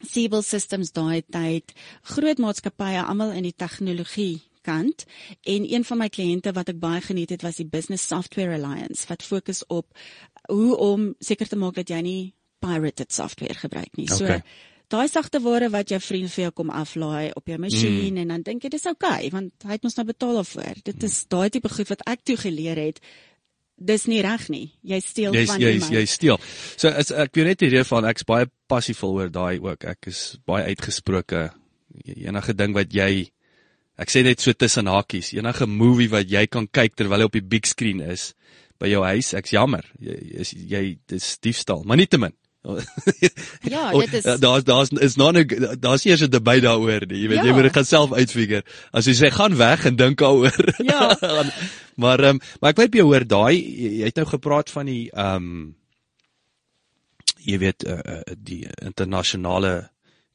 Siebel 0.04 0.42
Systems 0.42 0.90
daai 0.92 1.22
tyd, 1.30 1.72
groot 2.02 2.38
maatskappye 2.38 3.02
almal 3.04 3.30
in 3.32 3.42
die 3.42 3.54
tegnologie 3.56 4.40
kant 4.64 5.04
en 5.44 5.66
een 5.68 5.84
van 5.84 6.00
my 6.00 6.08
kliënte 6.08 6.52
wat 6.56 6.72
ek 6.72 6.80
baie 6.82 7.00
geniet 7.04 7.34
het 7.34 7.44
was 7.46 7.60
die 7.60 7.68
Business 7.68 8.06
Software 8.08 8.56
Alliance 8.56 9.06
wat 9.10 9.22
fokus 9.22 9.62
op 9.68 9.86
hoe 10.48 10.76
om 10.76 11.12
seker 11.20 11.48
te 11.48 11.56
maak 11.60 11.76
dat 11.80 11.92
jy 11.92 12.00
nie 12.04 12.22
pirated 12.64 13.12
software 13.12 13.54
gebruik 13.60 13.96
nie. 14.00 14.08
So 14.08 14.24
Okay. 14.24 14.42
daai 14.88 15.08
sagte 15.08 15.40
ware 15.42 15.68
wat 15.72 15.90
jou 15.90 16.00
vriend 16.00 16.30
vir 16.32 16.44
jou 16.44 16.52
kom 16.52 16.70
aflaai 16.70 17.32
op 17.36 17.46
jou 17.48 17.58
masjien 17.58 18.14
mm. 18.14 18.22
en 18.22 18.28
dan 18.34 18.42
dink 18.46 18.64
jy 18.64 18.70
dis 18.70 18.86
oukei 18.86 19.26
okay, 19.26 19.30
want 19.32 19.52
hy 19.64 19.76
het 19.76 19.84
mos 19.84 19.96
nou 19.96 20.06
betaal 20.06 20.40
daarvoor. 20.40 20.82
Dit 20.84 21.02
is 21.02 21.24
daai 21.28 21.48
tipe 21.50 21.68
goed 21.72 21.88
wat 21.88 22.04
ek 22.06 22.24
toe 22.24 22.36
geleer 22.36 22.80
het. 22.80 23.00
Dis 23.74 24.04
nie 24.06 24.20
reg 24.22 24.46
nie. 24.54 24.68
Jy 24.86 25.00
steel 25.02 25.34
Jy's 25.34 25.50
van 25.50 25.60
jy's 25.60 25.74
iemand. 25.80 25.92
jy 25.96 26.04
steel. 26.06 26.38
So 26.76 26.88
is, 26.88 27.10
ek 27.10 27.34
weet 27.34 27.48
net 27.50 27.64
hierdie 27.64 27.84
van 27.88 28.06
ek's 28.06 28.26
baie 28.28 28.46
passievol 28.70 29.18
oor 29.18 29.32
daai 29.34 29.58
ook. 29.58 29.84
Ek 29.84 30.06
is 30.12 30.36
baie 30.46 30.68
uitgesproke. 30.70 31.48
Enige 32.04 32.54
ding 32.54 32.74
wat 32.76 32.94
jy 32.94 33.33
ek 33.98 34.10
sê 34.10 34.22
net 34.24 34.40
so 34.40 34.52
tussen 34.52 34.86
hakies, 34.86 35.32
enige 35.32 35.66
movie 35.66 36.08
wat 36.10 36.30
jy 36.30 36.46
kan 36.46 36.66
kyk 36.66 36.96
terwyl 36.96 37.20
hy 37.20 37.24
op 37.24 37.32
die 37.32 37.40
big 37.40 37.66
screen 37.66 38.00
is 38.00 38.34
by 38.80 38.88
jou 38.90 39.04
huis, 39.04 39.34
ek's 39.34 39.52
jammer. 39.54 39.84
Jy 40.00 40.16
is 40.42 40.50
jy 40.52 40.98
dis 41.06 41.38
diefstal, 41.38 41.84
maar 41.84 41.96
nietemin. 41.96 42.32
Ja, 43.74 43.90
O, 43.92 44.00
dit 44.00 44.14
is 44.14 44.24
daar's 44.40 44.64
daar's 44.64 44.90
is 45.04 45.16
nou 45.20 45.30
nou 45.36 45.44
daar's 45.76 46.04
nie 46.04 46.12
eers 46.14 46.22
'n 46.24 46.30
debat 46.30 46.62
daaroor 46.64 47.04
nie. 47.06 47.20
Jy 47.22 47.28
weet 47.28 47.38
Ja. 47.38 47.44
jy 47.44 47.52
moet 47.52 47.62
dit 47.68 47.72
gaan 47.76 47.84
self 47.84 48.12
uitfigure. 48.12 48.62
As 48.92 49.04
jy 49.06 49.12
sê 49.12 49.30
gaan 49.30 49.56
weg 49.56 49.84
en 49.86 49.96
dink 49.96 50.18
daaroor. 50.18 50.74
Ja. 50.84 51.12
Maar 51.96 52.18
ehm 52.20 52.28
um, 52.34 52.40
maar 52.60 52.70
ek 52.70 52.76
weet 52.80 52.90
by 52.90 52.98
jou 52.98 53.06
hoor 53.12 53.24
daai 53.24 53.54
jy 53.54 53.90
jy 54.00 54.04
het 54.04 54.16
nou 54.16 54.26
gepraat 54.26 54.70
van 54.70 54.86
die 54.86 55.10
ehm 55.12 55.36
um, 55.36 55.74
jy 57.44 57.58
weet 57.58 57.84
uh, 57.84 57.98
uh, 58.00 58.22
die 58.36 58.66
internasionale 58.82 59.90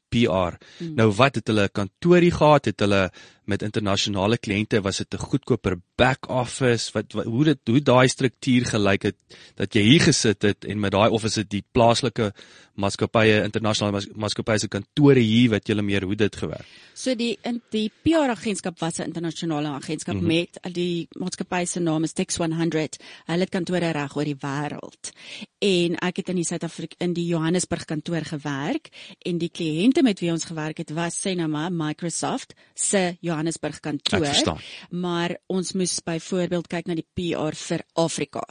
PR. 0.08 0.56
Mm. 0.78 0.94
Nou 0.94 1.10
wat 1.12 1.34
het 1.34 1.46
hulle 1.48 1.64
'n 1.66 1.72
kantoorie 1.74 2.30
gehad? 2.30 2.64
Het 2.64 2.80
hulle 2.80 3.10
met 3.50 3.64
internasionale 3.66 4.38
kliënte 4.38 4.80
was 4.86 5.02
dit 5.02 5.14
'n 5.14 5.26
goedkoper 5.30 5.76
back 5.96 6.28
office? 6.28 6.90
Wat, 6.94 7.12
wat 7.12 7.26
hoe 7.26 7.44
dit 7.44 7.58
hoe 7.64 7.80
daai 7.80 8.08
struktuur 8.08 8.64
gelyk 8.66 9.02
het 9.02 9.18
dat 9.56 9.74
jy 9.74 9.82
hier 9.82 10.00
gesit 10.00 10.42
het 10.42 10.64
en 10.64 10.80
met 10.80 10.92
daai 10.92 11.10
of 11.10 11.24
is 11.24 11.34
dit 11.34 11.50
die 11.50 11.64
plaaslike 11.72 12.32
maatskappye, 12.80 13.42
internasionale 13.44 14.00
maatskappye 14.16 14.58
se 14.58 14.68
kantore 14.68 15.20
hier 15.20 15.50
wat 15.50 15.68
julle 15.68 15.82
meer 15.82 16.06
hoe 16.08 16.16
dit 16.16 16.36
gewerk? 16.36 16.66
So 16.94 17.14
die 17.14 17.38
in 17.44 17.60
die 17.74 17.90
PR 18.04 18.32
agentskap 18.32 18.78
was 18.80 18.98
'n 18.98 19.10
internasionale 19.10 19.68
agentskap 19.68 20.14
mm 20.14 20.20
-hmm. 20.20 20.28
met 20.28 20.58
uh, 20.66 20.72
die 20.72 21.08
maatskappy 21.18 21.64
se 21.64 21.80
naam 21.80 22.04
is 22.04 22.12
Tex 22.12 22.36
100. 22.36 22.96
Hulle 23.26 23.40
het 23.40 23.48
kantore 23.48 23.90
reg 23.90 24.16
oor 24.16 24.24
die 24.24 24.36
wêreld. 24.36 25.12
En 25.58 25.96
ek 25.96 26.16
het 26.16 26.28
in 26.28 26.36
die 26.36 26.44
Suid-Afrika 26.44 26.94
in 26.98 27.12
die 27.12 27.26
Johannesburg 27.26 27.84
kantoor 27.84 28.24
gewerk 28.24 28.88
en 29.18 29.38
die 29.38 29.50
kliënte 29.50 30.02
met 30.02 30.20
wie 30.20 30.32
ons 30.32 30.44
gewerk 30.44 30.78
het 30.78 30.90
was 30.90 31.26
sê 31.26 31.34
nou 31.34 31.48
maar 31.48 31.72
Microsoft 31.72 32.54
se 32.74 33.16
Johannesburg 33.20 33.39
kantoor. 33.80 34.20
Ek 34.20 34.34
verstaan. 34.34 34.58
Maar 34.90 35.36
ons 35.46 35.72
moes 35.72 36.00
byvoorbeeld 36.04 36.68
kyk 36.68 36.86
na 36.86 36.94
die 36.94 37.06
PR 37.14 37.54
vir 37.54 37.84
Afrika. 37.94 38.42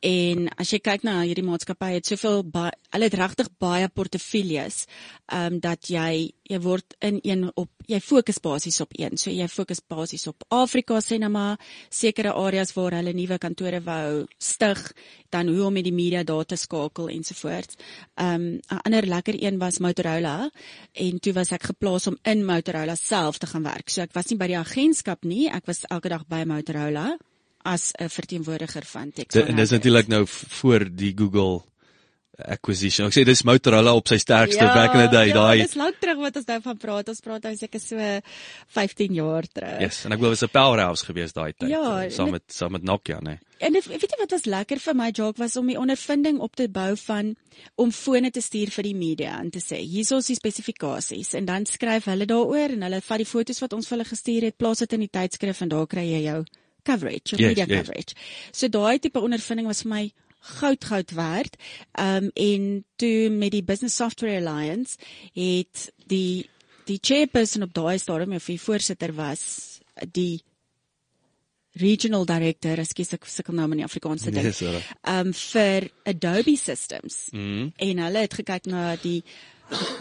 En 0.00 0.48
as 0.56 0.72
jy 0.72 0.78
kyk 0.78 1.04
na 1.04 1.20
hierdie 1.22 1.44
maatskappy 1.44 1.92
het 1.96 2.06
soveel 2.06 2.42
hulle 2.96 3.08
het 3.08 3.14
regtig 3.14 3.48
baie 3.58 3.88
portefeuilles, 3.88 4.86
ehm 5.26 5.54
um, 5.56 5.60
dat 5.60 5.88
jy 5.90 6.32
jy 6.46 6.58
word 6.62 6.94
in 7.02 7.18
een 7.22 7.50
op 7.58 7.70
jy 7.90 7.98
fokus 8.00 8.38
basies 8.42 8.80
op 8.80 8.92
een. 8.94 9.16
So 9.18 9.30
jy 9.30 9.48
fokus 9.50 9.80
basies 9.80 10.26
op 10.30 10.44
Afrika 10.54 11.00
sê 11.02 11.18
nou 11.18 11.30
maar 11.30 11.58
sekere 11.90 12.34
areas 12.38 12.72
waar 12.76 12.98
hulle 12.98 13.14
nuwe 13.16 13.38
kantore 13.38 13.80
wou 13.82 14.26
stig, 14.38 14.80
dan 15.30 15.48
hoe 15.50 15.64
om 15.66 15.74
met 15.74 15.84
die 15.84 15.94
media 15.94 16.22
daar 16.22 16.44
te 16.44 16.56
skakel 16.56 17.08
ensovoorts. 17.08 17.76
Ehm 18.14 18.34
um, 18.34 18.60
'n 18.70 18.80
ander 18.86 19.06
lekker 19.06 19.42
een 19.42 19.58
was 19.58 19.78
Motorola 19.78 20.50
en 20.92 21.20
toe 21.20 21.32
was 21.32 21.52
ek 21.52 21.62
geplaas 21.62 22.06
om 22.06 22.18
in 22.22 22.44
Motorola 22.44 22.94
self 22.94 23.38
te 23.38 23.46
gaan 23.46 23.62
werk. 23.62 23.88
So 23.90 24.02
ek 24.02 24.12
was 24.12 24.25
nie 24.30 24.38
by 24.38 24.46
die 24.46 24.58
agentskap 24.58 25.24
nie, 25.24 25.46
ek 25.50 25.66
was 25.66 25.84
elke 25.90 26.08
dag 26.12 26.26
by 26.28 26.44
Motorola 26.44 27.16
as 27.66 27.92
'n 27.98 28.08
verteenwoordiger 28.08 28.84
van 28.84 29.12
Tex. 29.12 29.34
Dit, 29.34 29.46
en 29.46 29.56
dis 29.56 29.70
100. 29.70 29.70
natuurlik 29.70 30.08
nou 30.08 30.24
voor 30.26 30.88
die 30.90 31.12
Google 31.16 31.62
acquisition. 32.38 33.06
Ek 33.08 33.14
sê 33.16 33.24
dis 33.24 33.42
Motorola 33.44 33.94
op 33.96 34.08
sy 34.08 34.18
sterkste 34.20 34.66
back 34.74 34.94
in 34.94 35.00
the 35.06 35.08
day, 35.12 35.28
ja, 35.28 35.34
daai 35.34 35.62
dis 35.62 35.74
lank 35.74 35.96
terug 36.00 36.18
wat 36.18 36.36
ons 36.36 36.46
nou 36.46 36.60
van 36.60 36.76
praat. 36.76 37.08
Ons 37.08 37.20
praat 37.24 37.42
nou 37.48 37.54
seker 37.56 37.80
so 37.80 37.96
15 38.76 39.14
jaar 39.16 39.46
terug. 39.52 39.80
Yes, 39.80 40.04
en 40.04 40.12
ek 40.12 40.18
glo 40.20 40.30
dit 40.30 40.38
was 40.40 40.48
'n 40.48 40.52
powerhouse 40.52 41.04
geweest 41.06 41.34
daai 41.34 41.52
tyd. 41.52 41.68
Ja, 41.70 42.08
saam 42.10 42.30
met 42.30 42.42
saam 42.48 42.72
met 42.72 42.82
Nokia, 42.82 43.20
nee. 43.20 43.38
En 43.58 43.72
dit- 43.72 43.86
weet 43.86 44.00
jy 44.02 44.18
wat 44.18 44.30
was 44.30 44.44
lekker 44.44 44.78
vir 44.78 44.94
my 44.94 45.10
Jock 45.14 45.38
was 45.38 45.56
om 45.56 45.66
die 45.66 45.78
ondervinding 45.78 46.40
op 46.40 46.54
te 46.56 46.68
bou 46.68 46.94
van 46.96 47.36
om 47.76 47.90
fone 47.90 48.30
te 48.30 48.40
stuur 48.40 48.68
vir 48.70 48.82
die 48.82 48.94
media 48.94 49.38
en 49.40 49.50
te 49.50 49.60
sê 49.60 49.76
hier 49.80 50.04
is 50.18 50.26
die 50.26 50.34
spesifikasies 50.36 51.34
en 51.34 51.44
dan 51.46 51.64
skryf 51.66 52.04
hulle 52.04 52.26
daaroor 52.26 52.70
en 52.72 52.82
hulle 52.82 53.00
vat 53.00 53.18
die 53.18 53.24
foto's 53.24 53.60
wat 53.60 53.72
ons 53.72 53.88
vir 53.88 53.96
hulle 53.98 54.08
gestuur 54.08 54.42
het, 54.42 54.56
plaas 54.58 54.78
dit 54.78 54.92
in 54.92 55.00
die 55.00 55.08
tydskrif 55.08 55.62
en 55.62 55.68
daar 55.68 55.86
kry 55.86 56.04
jy 56.04 56.22
jou 56.24 56.44
coverage, 56.84 57.30
jou 57.34 57.40
Yes, 57.40 57.48
media 57.56 57.64
yes. 57.66 57.78
coverage. 57.86 58.14
So 58.52 58.68
daai 58.68 58.98
tipe 58.98 59.18
ondervinding 59.20 59.66
was 59.66 59.82
vir 59.82 59.90
my 59.90 60.12
goud 60.58 60.84
goud 60.84 61.14
werd. 61.18 61.56
Um 62.00 62.30
en 62.34 62.84
toe 62.96 63.30
met 63.30 63.54
die 63.54 63.64
Business 63.64 63.96
Software 63.96 64.38
Alliance 64.40 64.96
het 65.34 65.92
die 66.06 66.48
die 66.86 66.98
chairperson 67.02 67.66
op 67.66 67.74
daai 67.74 67.98
stadium 67.98 68.36
of 68.36 68.46
die 68.46 68.60
voorsitter 68.62 69.14
was 69.14 69.80
die 70.12 70.42
regional 71.76 72.24
director, 72.24 72.78
ekskuus 72.80 73.12
ek 73.16 73.26
sukkel 73.28 73.56
nou 73.58 73.66
met 73.68 73.82
die 73.82 73.84
Afrikaanse 73.84 74.30
ding. 74.32 74.46
Yes, 74.46 74.62
sir. 74.62 74.80
Um 75.02 75.32
vir 75.36 75.90
Adobe 76.08 76.56
Systems. 76.56 77.26
Mhm. 77.32 77.72
En 77.76 78.04
hulle 78.06 78.24
het 78.24 78.34
gekyk 78.40 78.70
na 78.70 78.94
die 79.02 79.22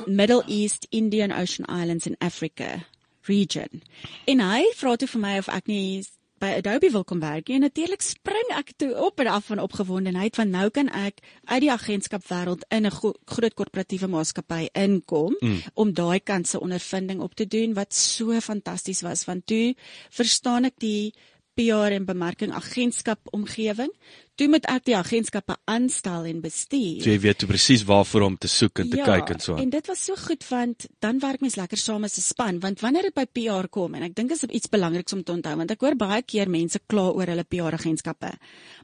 Middle 0.05 0.43
East, 0.47 0.87
Indian 0.91 1.31
Ocean 1.31 1.65
Islands 1.65 2.05
in 2.05 2.15
Africa 2.19 2.85
region. 3.25 3.81
En 4.25 4.39
hy 4.39 4.61
vra 4.77 4.95
toe 4.95 5.09
vir 5.09 5.21
my 5.21 5.37
of 5.41 5.49
ek 5.49 5.67
nie 5.71 6.03
by 6.39 6.51
Adobe 6.57 6.89
wil 6.91 7.03
kom 7.07 7.19
werk 7.23 7.49
en 7.49 7.63
natuurlik 7.63 8.03
spring 8.03 8.49
ek 8.57 8.73
toe 8.81 8.91
op 9.05 9.19
en 9.23 9.29
af 9.31 9.47
van 9.51 9.61
opgewondenheid 9.63 10.35
want 10.35 10.51
nou 10.51 10.69
kan 10.69 10.89
ek 10.91 11.21
uit 11.45 11.61
die 11.63 11.71
agentskap 11.71 12.25
wêreld 12.27 12.65
in 12.69 12.85
'n 12.85 12.91
gro 12.91 13.13
groot 13.25 13.53
korporatiewe 13.53 14.07
maatskappy 14.07 14.67
inkom 14.73 15.35
mm. 15.39 15.61
om 15.73 15.93
daai 15.93 16.19
kant 16.19 16.47
se 16.47 16.59
ondervinding 16.59 17.21
op 17.21 17.35
te 17.35 17.47
doen 17.47 17.73
wat 17.73 17.93
so 17.93 18.39
fantasties 18.39 19.01
was 19.01 19.25
want 19.25 19.47
toe 19.47 19.75
verstaan 20.09 20.65
ek 20.65 20.79
die 20.79 21.13
PR 21.55 21.93
en 21.95 22.05
bemarking 22.05 22.51
agentskap 22.51 23.19
omgewing. 23.31 23.91
Toe 24.35 24.47
moet 24.51 24.65
ek 24.67 24.83
die 24.89 24.95
agentskappe 24.97 25.55
aanstel 25.71 26.25
en 26.27 26.41
bestuur. 26.43 27.03
So 27.03 27.09
jy 27.13 27.19
weet 27.23 27.45
presies 27.47 27.85
waarvoor 27.87 28.25
om 28.27 28.33
te 28.37 28.49
soek 28.51 28.81
en 28.83 28.89
te 28.91 28.97
kyk 28.99 29.29
en 29.31 29.39
so. 29.39 29.55
En 29.55 29.69
dit 29.71 29.87
was 29.87 30.01
so 30.09 30.15
goed 30.19 30.43
want 30.49 30.87
dan 30.99 31.21
werk 31.23 31.39
mens 31.45 31.55
lekker 31.55 31.79
saam 31.79 32.03
as 32.03 32.17
'n 32.17 32.25
span 32.25 32.59
want 32.59 32.81
wanneer 32.83 33.07
dit 33.07 33.15
by 33.15 33.25
PR 33.25 33.69
kom 33.69 33.95
en 33.95 34.03
ek 34.03 34.15
dink 34.15 34.31
is 34.31 34.43
iets 34.43 34.67
belangriks 34.67 35.13
om 35.13 35.23
te 35.23 35.31
onthou 35.31 35.55
want 35.55 35.71
ek 35.71 35.81
hoor 35.81 35.95
baie 35.95 36.21
keer 36.21 36.49
mense 36.49 36.79
kla 36.87 37.11
oor 37.11 37.27
hulle 37.27 37.43
PR 37.43 37.73
agentskappe. 37.79 38.33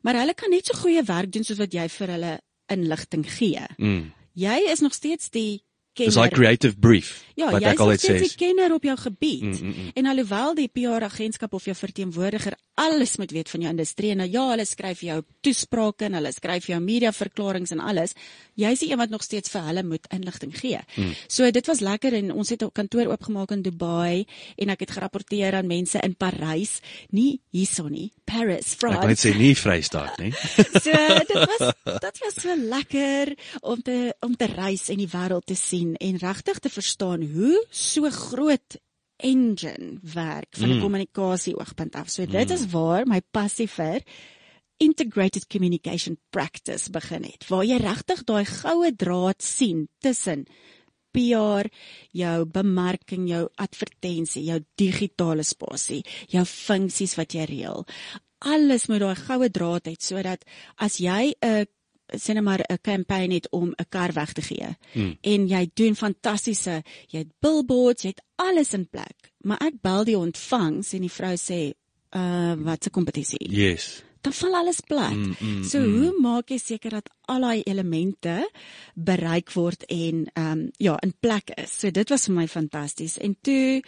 Maar 0.04 0.16
hulle 0.16 0.34
kan 0.34 0.50
net 0.50 0.66
so 0.66 0.78
goeie 0.78 1.04
werk 1.04 1.32
doen 1.32 1.44
soos 1.44 1.58
wat 1.58 1.74
jy 1.74 1.88
vir 1.90 2.08
hulle 2.08 2.40
inligting 2.68 3.26
gee. 3.28 3.66
Mm. 3.78 4.14
Jy 4.34 4.72
is 4.72 4.80
nog 4.80 4.94
steeds 4.94 5.30
die 5.30 5.62
Dis 5.94 6.16
daai 6.16 6.30
creative 6.32 6.80
brief 6.80 7.26
Ja, 7.36 7.52
wat 7.52 7.62
jy 7.62 7.68
ek 7.68 7.74
is 7.74 7.80
altyd 7.80 8.00
nog 8.00 8.00
steeds 8.00 8.22
sê. 8.22 8.28
die 8.38 8.46
kenner 8.46 8.74
op 8.74 8.84
jou 8.84 8.98
gebied. 8.98 9.42
Mm, 9.42 9.58
mm, 9.60 9.74
mm. 9.76 9.92
En 10.00 10.06
alhoewel 10.06 10.56
die 10.56 10.68
PR 10.68 11.04
agentskap 11.04 11.54
of 11.54 11.66
jou 11.66 11.76
verteenwoordiger 11.76 12.56
alles 12.82 13.16
moet 13.22 13.32
weet 13.36 13.50
van 13.52 13.66
jou 13.66 13.72
industrie 13.72 14.12
en 14.14 14.22
nou 14.24 14.30
ja, 14.32 14.44
hulle 14.54 14.66
skryf 14.66 15.04
jou 15.06 15.20
toesprake 15.46 16.08
en 16.08 16.18
hulle 16.18 16.32
skryf 16.34 16.68
jou 16.72 16.80
mediaverklaringe 16.82 17.70
en 17.76 17.84
alles, 17.92 18.16
jy's 18.60 18.82
die 18.84 18.90
een 18.92 19.00
wat 19.02 19.14
nog 19.14 19.24
steeds 19.26 19.52
vir 19.54 19.68
hulle 19.68 19.84
moet 19.86 20.08
inligting 20.16 20.54
gee. 20.58 20.80
Mm. 20.98 21.14
So 21.28 21.50
dit 21.54 21.70
was 21.70 21.84
lekker 21.86 22.16
en 22.18 22.32
ons 22.34 22.50
het 22.50 22.64
'n 22.64 22.72
kantoor 22.74 23.12
oopgemaak 23.14 23.52
in 23.52 23.62
Dubai 23.62 24.26
en 24.58 24.70
ek 24.70 24.80
het 24.80 24.92
gerapporteer 24.92 25.56
aan 25.56 25.68
mense 25.68 26.00
in 26.02 26.16
Parys, 26.16 26.82
nie 27.12 27.40
hierso 27.52 27.88
nie, 27.88 28.12
Paris, 28.26 28.74
Ek 28.74 28.80
kan 28.80 29.08
net 29.08 29.20
France. 29.20 29.28
sê 29.28 29.38
nie 29.38 29.56
Vrystaat 29.56 30.18
nie. 30.20 30.32
So 30.86 30.92
dit 30.92 31.34
was 31.34 31.74
dit 31.86 32.18
was 32.24 32.36
so 32.42 32.56
lekker 32.56 33.36
om 33.62 33.82
te 33.82 34.16
om 34.22 34.36
te 34.36 34.46
reis 34.46 34.90
en 34.90 34.98
die 34.98 35.08
wêreld 35.12 35.46
te 35.46 35.56
sien 35.56 35.96
en 35.96 36.18
regtig 36.18 36.60
te 36.60 36.70
verstaan 36.70 37.22
hoe 37.34 37.66
so 37.70 38.10
groot 38.10 38.80
engine 39.22 40.00
werk 40.14 40.58
van 40.58 40.70
'n 40.70 40.76
mm. 40.76 40.82
kommunikasie 40.82 41.56
oogpunt 41.58 41.96
af. 41.96 42.10
So 42.10 42.26
dit 42.26 42.48
mm. 42.48 42.54
is 42.54 42.68
waar 42.72 43.08
my 43.08 43.22
passie 43.32 43.70
vir 43.70 44.02
integrated 44.78 45.48
communication 45.48 46.18
practice 46.30 46.90
begin 46.90 47.24
het. 47.24 47.46
Waar 47.48 47.66
jy 47.66 47.78
regtig 47.78 48.24
daai 48.26 48.46
goue 48.46 48.92
draad 48.96 49.42
sien 49.44 49.88
tussen 50.02 50.46
PR, 51.12 51.68
jou 52.16 52.46
bemarking, 52.46 53.28
jou 53.30 53.46
advertensie, 53.56 54.46
jou 54.48 54.60
digitale 54.80 55.44
spasie, 55.44 56.02
jou 56.32 56.46
funksies 56.48 57.18
wat 57.20 57.36
jy 57.36 57.46
reël. 57.50 57.86
Alles 58.40 58.88
moet 58.90 59.04
daai 59.04 59.20
goue 59.20 59.52
draad 59.54 59.90
hê 59.92 59.96
sodat 60.00 60.46
as 60.78 60.98
jy 60.98 61.34
'n 61.42 61.68
sê 62.18 62.34
net 62.34 62.44
maar 62.44 62.64
'n 62.68 62.78
kampanje 62.82 63.34
het 63.34 63.48
om 63.52 63.70
'n 63.70 63.90
kar 63.90 64.14
weg 64.14 64.34
te 64.34 64.42
gee 64.42 64.76
hmm. 64.94 65.18
en 65.22 65.48
jy 65.48 65.70
doen 65.74 65.96
fantastiese, 65.96 66.84
jy 67.08 67.20
het 67.20 67.34
billboards, 67.40 68.04
jy 68.04 68.10
het 68.10 68.24
alles 68.36 68.74
in 68.74 68.88
plek. 68.90 69.32
Maar 69.42 69.58
ek 69.58 69.82
bel 69.82 70.04
die 70.04 70.18
ontvangs 70.18 70.94
en 70.94 71.02
die 71.02 71.12
vrou 71.12 71.36
sê, 71.36 71.74
"Uh, 72.16 72.54
wat 72.58 72.86
'n 72.86 72.90
kompetisie." 72.90 73.50
Yes. 73.50 74.04
dan 74.22 74.34
val 74.34 74.56
alles 74.56 74.80
plat. 74.86 75.16
Mm, 75.18 75.36
mm, 75.40 75.64
so 75.64 75.82
hoe 75.82 76.14
maak 76.22 76.52
jy 76.54 76.60
seker 76.62 76.98
dat 77.00 77.10
al 77.32 77.42
daai 77.42 77.64
elemente 77.66 78.36
bereik 78.94 79.54
word 79.58 79.86
en 79.90 80.28
ehm 80.34 80.52
um, 80.52 80.70
ja, 80.78 80.98
in 81.02 81.14
plek 81.20 81.50
is. 81.58 81.74
So 81.80 81.92
dit 81.92 82.10
was 82.10 82.28
vir 82.30 82.36
my 82.36 82.48
fantasties. 82.48 83.18
En 83.18 83.36
toe 83.42 83.82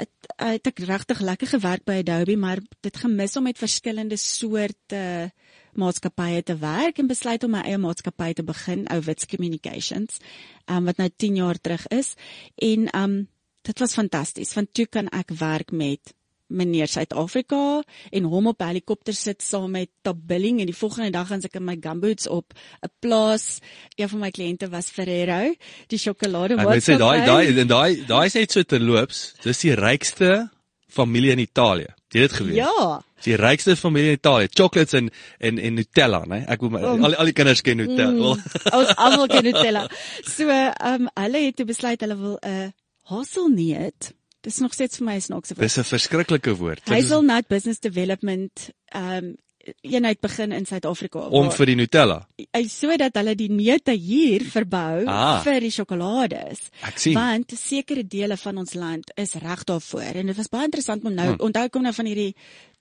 het, 0.00 0.32
het 0.40 0.70
ek 0.70 0.82
regtig 0.88 1.20
lekker 1.24 1.50
gewerk 1.54 1.84
by 1.88 2.00
Adobe, 2.00 2.36
maar 2.40 2.60
dit 2.84 3.00
gemis 3.02 3.36
om 3.36 3.46
met 3.48 3.60
verskillende 3.60 4.16
soorte 4.20 5.30
maatskappye 5.78 6.42
te 6.42 6.56
werk 6.58 6.98
en 6.98 7.10
besluit 7.10 7.44
om 7.46 7.54
my 7.54 7.62
eie 7.68 7.78
maatskappy 7.78 8.32
te 8.34 8.44
begin, 8.46 8.86
Ouwits 8.90 9.28
Communications, 9.30 10.18
um, 10.66 10.88
wat 10.88 10.98
nou 10.98 11.10
10 11.16 11.36
jaar 11.42 11.60
terug 11.60 11.86
is. 11.94 12.14
En 12.56 12.88
um 12.96 13.20
dit 13.68 13.78
was 13.78 13.92
fantasties 13.92 14.54
want 14.56 14.72
toe 14.72 14.86
kan 14.88 15.10
ek 15.12 15.34
werk 15.36 15.72
met 15.76 16.14
meneer 16.50 16.90
Suid-Afrika 16.90 17.82
en 18.10 18.28
hom 18.30 18.50
op 18.50 18.62
helikopter 18.64 19.14
sit 19.16 19.42
saam 19.42 19.70
met 19.70 19.90
Tabilling 20.06 20.60
en 20.60 20.70
die 20.70 20.76
volgende 20.76 21.10
dag 21.14 21.30
gaan 21.30 21.44
ek 21.46 21.58
in 21.60 21.66
my 21.66 21.76
gumboots 21.80 22.28
op 22.28 22.52
'n 22.82 22.92
plaas. 23.00 23.60
Een 23.96 24.08
van 24.08 24.20
my 24.20 24.30
kliënte 24.30 24.70
was 24.70 24.90
Ferrero, 24.90 25.54
die 25.88 25.98
sjokolade 25.98 26.56
wat. 26.56 26.74
Ek 26.74 26.82
sê 26.82 26.98
daai 26.98 27.24
daai 27.26 27.58
en 27.58 27.68
daai 27.68 28.06
daai 28.06 28.26
is 28.26 28.34
net 28.34 28.52
so 28.52 28.62
terloops. 28.62 29.34
Dis 29.42 29.60
die 29.60 29.74
rykste 29.74 30.50
familie 30.88 31.30
in 31.32 31.38
Italië. 31.38 31.94
Jy 32.10 32.20
het 32.20 32.30
dit 32.30 32.38
geweet? 32.40 32.56
Ja. 32.56 33.02
Die 33.22 33.36
rykste 33.36 33.76
familie 33.76 34.08
in 34.10 34.18
Italië, 34.18 34.48
chocolates 34.50 34.92
en 34.92 35.10
en 35.38 35.58
en 35.58 35.74
Nutella, 35.74 36.24
né? 36.26 36.44
Ek 36.48 36.60
wil 36.60 36.74
um, 36.74 37.04
al 37.04 37.14
al 37.14 37.30
die 37.30 37.36
kinders 37.36 37.60
ken 37.60 37.76
Nutella. 37.76 38.34
Mm, 38.34 38.78
ons 38.78 38.94
almal 38.96 39.26
ken 39.26 39.44
Nutella. 39.48 39.84
So, 40.24 40.48
ehm 40.48 41.06
um, 41.06 41.10
hulle 41.14 41.44
het 41.46 41.66
besluit 41.66 42.00
hulle 42.00 42.16
wil 42.16 42.38
'n 42.40 42.48
uh, 42.50 42.70
haselneut 43.12 44.14
Dis 44.40 44.58
nog 44.58 44.72
steeds 44.72 45.00
vir 45.00 45.06
my 45.06 45.18
snaakse 45.20 45.54
woord. 45.54 45.66
Dis 45.66 45.78
'n 45.78 45.84
verskriklike 45.84 46.56
woord. 46.56 46.88
Hazelnut 46.88 47.48
Business 47.48 47.80
Development 47.80 48.70
um 48.94 49.36
eenheid 49.80 50.20
begin 50.20 50.52
in 50.52 50.66
Suid-Afrika 50.66 51.18
om 51.36 51.50
vir 51.52 51.66
die 51.66 51.76
Nutella. 51.76 52.16
Hy 52.56 52.62
sodat 52.72 53.16
hulle 53.20 53.34
die 53.36 53.50
neute 53.52 53.92
hier 53.92 54.44
verbou 54.48 55.04
ah, 55.10 55.42
vir 55.44 55.60
die 55.60 55.72
sjokolades. 55.74 56.70
Sien. 56.96 57.14
Want 57.14 57.52
sekere 57.58 58.06
dele 58.06 58.38
van 58.40 58.62
ons 58.62 58.74
land 58.74 59.12
is 59.20 59.36
reg 59.42 59.64
daarvoor 59.68 60.22
en 60.22 60.32
dit 60.32 60.36
was 60.36 60.48
baie 60.52 60.68
interessant 60.70 61.04
om 61.04 61.14
nou 61.14 61.28
hmm. 61.34 61.40
onthou 61.50 61.68
kom 61.68 61.82
nou 61.86 61.94
van 61.94 62.10
hierdie 62.10 62.34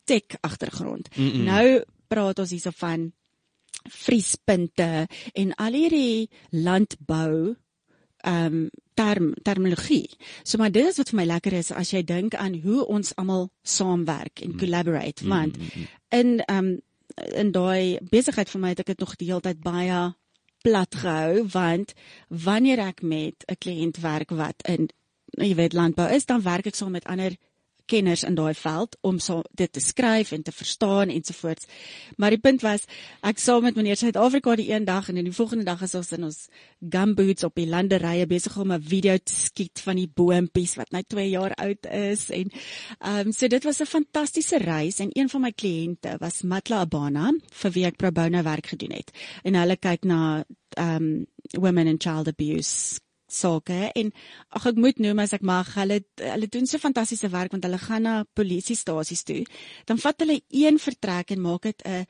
tech 0.09 0.39
agtergrond. 0.41 1.09
Mm 1.15 1.31
-mm. 1.31 1.43
Nou 1.43 1.83
praat 2.07 2.39
ons 2.39 2.49
hierso 2.49 2.71
van 2.75 3.11
vriespunte 3.89 5.07
en 5.33 5.53
al 5.55 5.73
hierdie 5.73 6.29
landbou 6.49 7.55
ehm 8.23 8.45
um, 8.45 8.69
term 8.99 9.31
terminologie. 9.47 10.09
So 10.43 10.59
maar 10.61 10.71
dit 10.75 10.85
is 10.91 10.99
wat 10.99 11.13
vir 11.13 11.19
my 11.21 11.27
lekker 11.29 11.55
is 11.61 11.71
as 11.71 11.93
jy 11.95 12.03
dink 12.03 12.35
aan 12.35 12.59
hoe 12.63 12.85
ons 12.85 13.15
almal 13.15 13.49
saamwerk 13.63 14.43
en 14.43 14.53
mm. 14.53 14.61
collaborate 14.61 15.25
mm. 15.25 15.29
want 15.35 15.57
mm. 15.57 15.89
in 16.21 16.37
ehm 16.45 16.57
um, 16.57 16.77
in 17.35 17.51
daai 17.51 17.99
besigheid 18.11 18.49
vir 18.49 18.61
my 18.61 18.69
het 18.71 18.79
ek 18.83 18.91
dit 18.93 19.01
nog 19.03 19.15
die 19.19 19.27
hele 19.27 19.43
tyd 19.43 19.57
baie 19.63 20.01
plat 20.63 20.95
gehou 21.01 21.43
want 21.51 21.93
wanneer 22.45 22.79
ek 22.85 23.01
met 23.01 23.43
'n 23.47 23.59
kliënt 23.65 23.99
werk 24.03 24.31
wat 24.41 24.63
in 24.67 24.89
jy 25.37 25.55
weet 25.55 25.73
landbou 25.73 26.07
is 26.15 26.25
dan 26.25 26.41
werk 26.41 26.67
ek 26.67 26.75
saam 26.75 26.91
met 26.91 27.05
ander 27.05 27.35
kenners 27.89 28.23
in 28.27 28.37
daai 28.37 28.53
veld 28.57 28.97
om 29.01 29.19
so 29.23 29.41
dit 29.57 29.71
te 29.73 29.81
skryf 29.83 30.31
en 30.35 30.43
te 30.45 30.53
verstaan 30.53 31.09
ensovoorts. 31.13 31.67
Maar 32.17 32.35
die 32.35 32.41
punt 32.43 32.63
was 32.65 32.85
ek 33.25 33.41
saam 33.41 33.65
met 33.65 33.77
meneer 33.79 33.97
Suid-Afrika 33.99 34.55
die 34.59 34.69
een 34.71 34.85
dag 34.87 35.09
en 35.09 35.17
in 35.17 35.29
die 35.29 35.35
volgende 35.35 35.65
dag 35.67 35.81
is 35.85 35.95
ons 35.97 36.11
in 36.17 36.27
ons 36.29 36.39
gumboots 36.79 37.47
op 37.47 37.57
die 37.59 37.67
landerye 37.69 38.27
besig 38.29 38.57
om 38.57 38.73
'n 38.73 38.81
video 38.81 39.17
te 39.17 39.33
skiet 39.33 39.81
van 39.85 39.95
die 39.95 40.07
boompies 40.07 40.75
wat 40.75 40.91
nou 40.91 41.03
2 41.03 41.29
jaar 41.29 41.53
oud 41.55 41.85
is 41.85 42.29
en 42.29 42.51
ehm 42.99 43.27
um, 43.27 43.31
so 43.31 43.47
dit 43.47 43.63
was 43.63 43.81
'n 43.81 43.85
fantastiese 43.85 44.57
reis 44.57 44.99
en 44.99 45.09
een 45.13 45.29
van 45.29 45.41
my 45.41 45.51
kliënte 45.51 46.17
was 46.19 46.41
Matla 46.41 46.81
Abana 46.81 47.33
vir 47.51 47.71
wie 47.71 47.85
ek 47.85 47.97
pro 47.97 48.11
bono 48.11 48.43
werk 48.43 48.67
gedoen 48.67 48.91
het. 48.91 49.11
En 49.43 49.55
hulle 49.55 49.77
kyk 49.77 50.03
na 50.03 50.45
ehm 50.77 50.95
um, 50.95 51.27
women 51.57 51.87
and 51.87 52.03
child 52.03 52.27
abuse 52.27 52.99
sake. 53.33 53.91
En 53.95 54.11
ag 54.57 54.65
ek 54.71 54.79
moet 54.79 54.99
noem 54.99 55.19
as 55.23 55.33
ek 55.37 55.45
mag 55.45 55.69
hulle 55.75 56.01
hulle 56.21 56.49
doen 56.51 56.67
so 56.69 56.81
fantastiese 56.81 57.29
werk 57.33 57.53
want 57.55 57.67
hulle 57.67 57.81
gaan 57.81 58.07
na 58.07 58.15
polisiestasies 58.37 59.23
toe. 59.27 59.43
Dan 59.85 60.01
vat 60.01 60.25
hulle 60.25 60.41
een 60.49 60.79
vertrek 60.79 61.31
en 61.35 61.41
maak 61.41 61.69
dit 61.69 61.85
'n 61.85 62.05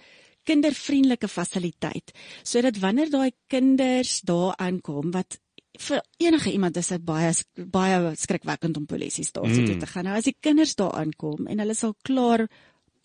kindervriendelike 0.50 1.28
fasiliteit. 1.28 2.12
Sodat 2.44 2.80
wanneer 2.80 3.10
daai 3.10 3.32
kinders 3.48 4.22
daar 4.22 4.56
aankom 4.58 5.12
wat 5.12 5.40
vir 5.80 6.02
enige 6.18 6.52
iemand 6.52 6.78
is 6.78 6.88
dit 6.88 7.04
baie 7.06 7.32
baie 7.56 8.16
skrikwekkend 8.16 8.78
om 8.78 8.86
polisiestasie 8.86 9.62
mm. 9.62 9.66
toe 9.66 9.78
te 9.78 9.88
gaan. 9.88 10.06
Nou 10.06 10.18
as 10.18 10.28
die 10.28 10.38
kinders 10.40 10.76
daar 10.76 10.98
aankom 11.00 11.48
en 11.48 11.60
hulle 11.60 11.76
sal 11.76 11.96
klaar 12.02 12.48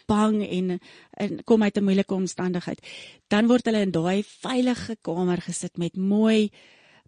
bang 0.06 0.42
en, 0.44 0.78
en 1.16 1.44
kom 1.44 1.62
uit 1.62 1.76
'n 1.76 1.84
moeilike 1.84 2.14
omstandigheid 2.14 2.80
dan 3.28 3.46
word 3.46 3.66
hulle 3.66 3.84
in 3.86 3.90
daai 3.90 4.22
veilige 4.22 4.96
kamer 5.00 5.40
gesit 5.40 5.78
met 5.78 5.96
mooi 5.96 6.50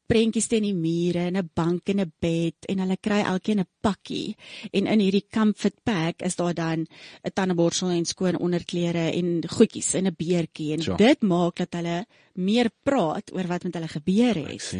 prentjies 0.07 0.49
teen 0.51 0.63
die 0.63 0.75
mure 0.75 1.27
en 1.27 1.37
'n 1.37 1.51
bank 1.55 1.89
en 1.89 2.01
'n 2.01 2.13
bed 2.21 2.69
en 2.69 2.79
hulle 2.79 2.97
kry 3.01 3.21
elkeen 3.23 3.61
'n 3.61 3.69
pakkie 3.81 4.37
en 4.73 4.87
in 4.87 5.01
hierdie 5.01 5.27
comfort 5.31 5.77
pack 5.85 6.23
is 6.23 6.37
daar 6.37 6.55
dan 6.55 6.87
'n 7.25 7.33
tandeborsel 7.35 7.89
en 7.91 8.05
skoon 8.05 8.39
onderklere 8.39 9.13
en 9.13 9.43
goedjies 9.49 9.95
in 9.95 10.07
'n 10.07 10.17
beertjie 10.17 10.73
en 10.73 10.81
ja. 10.83 10.97
dit 10.97 11.23
maak 11.23 11.57
dat 11.57 11.73
hulle 11.73 12.07
meer 12.35 12.71
praat 12.83 13.33
oor 13.33 13.47
wat 13.47 13.65
met 13.65 13.75
hulle 13.75 13.89
gebeur 13.89 14.35
het. 14.35 14.77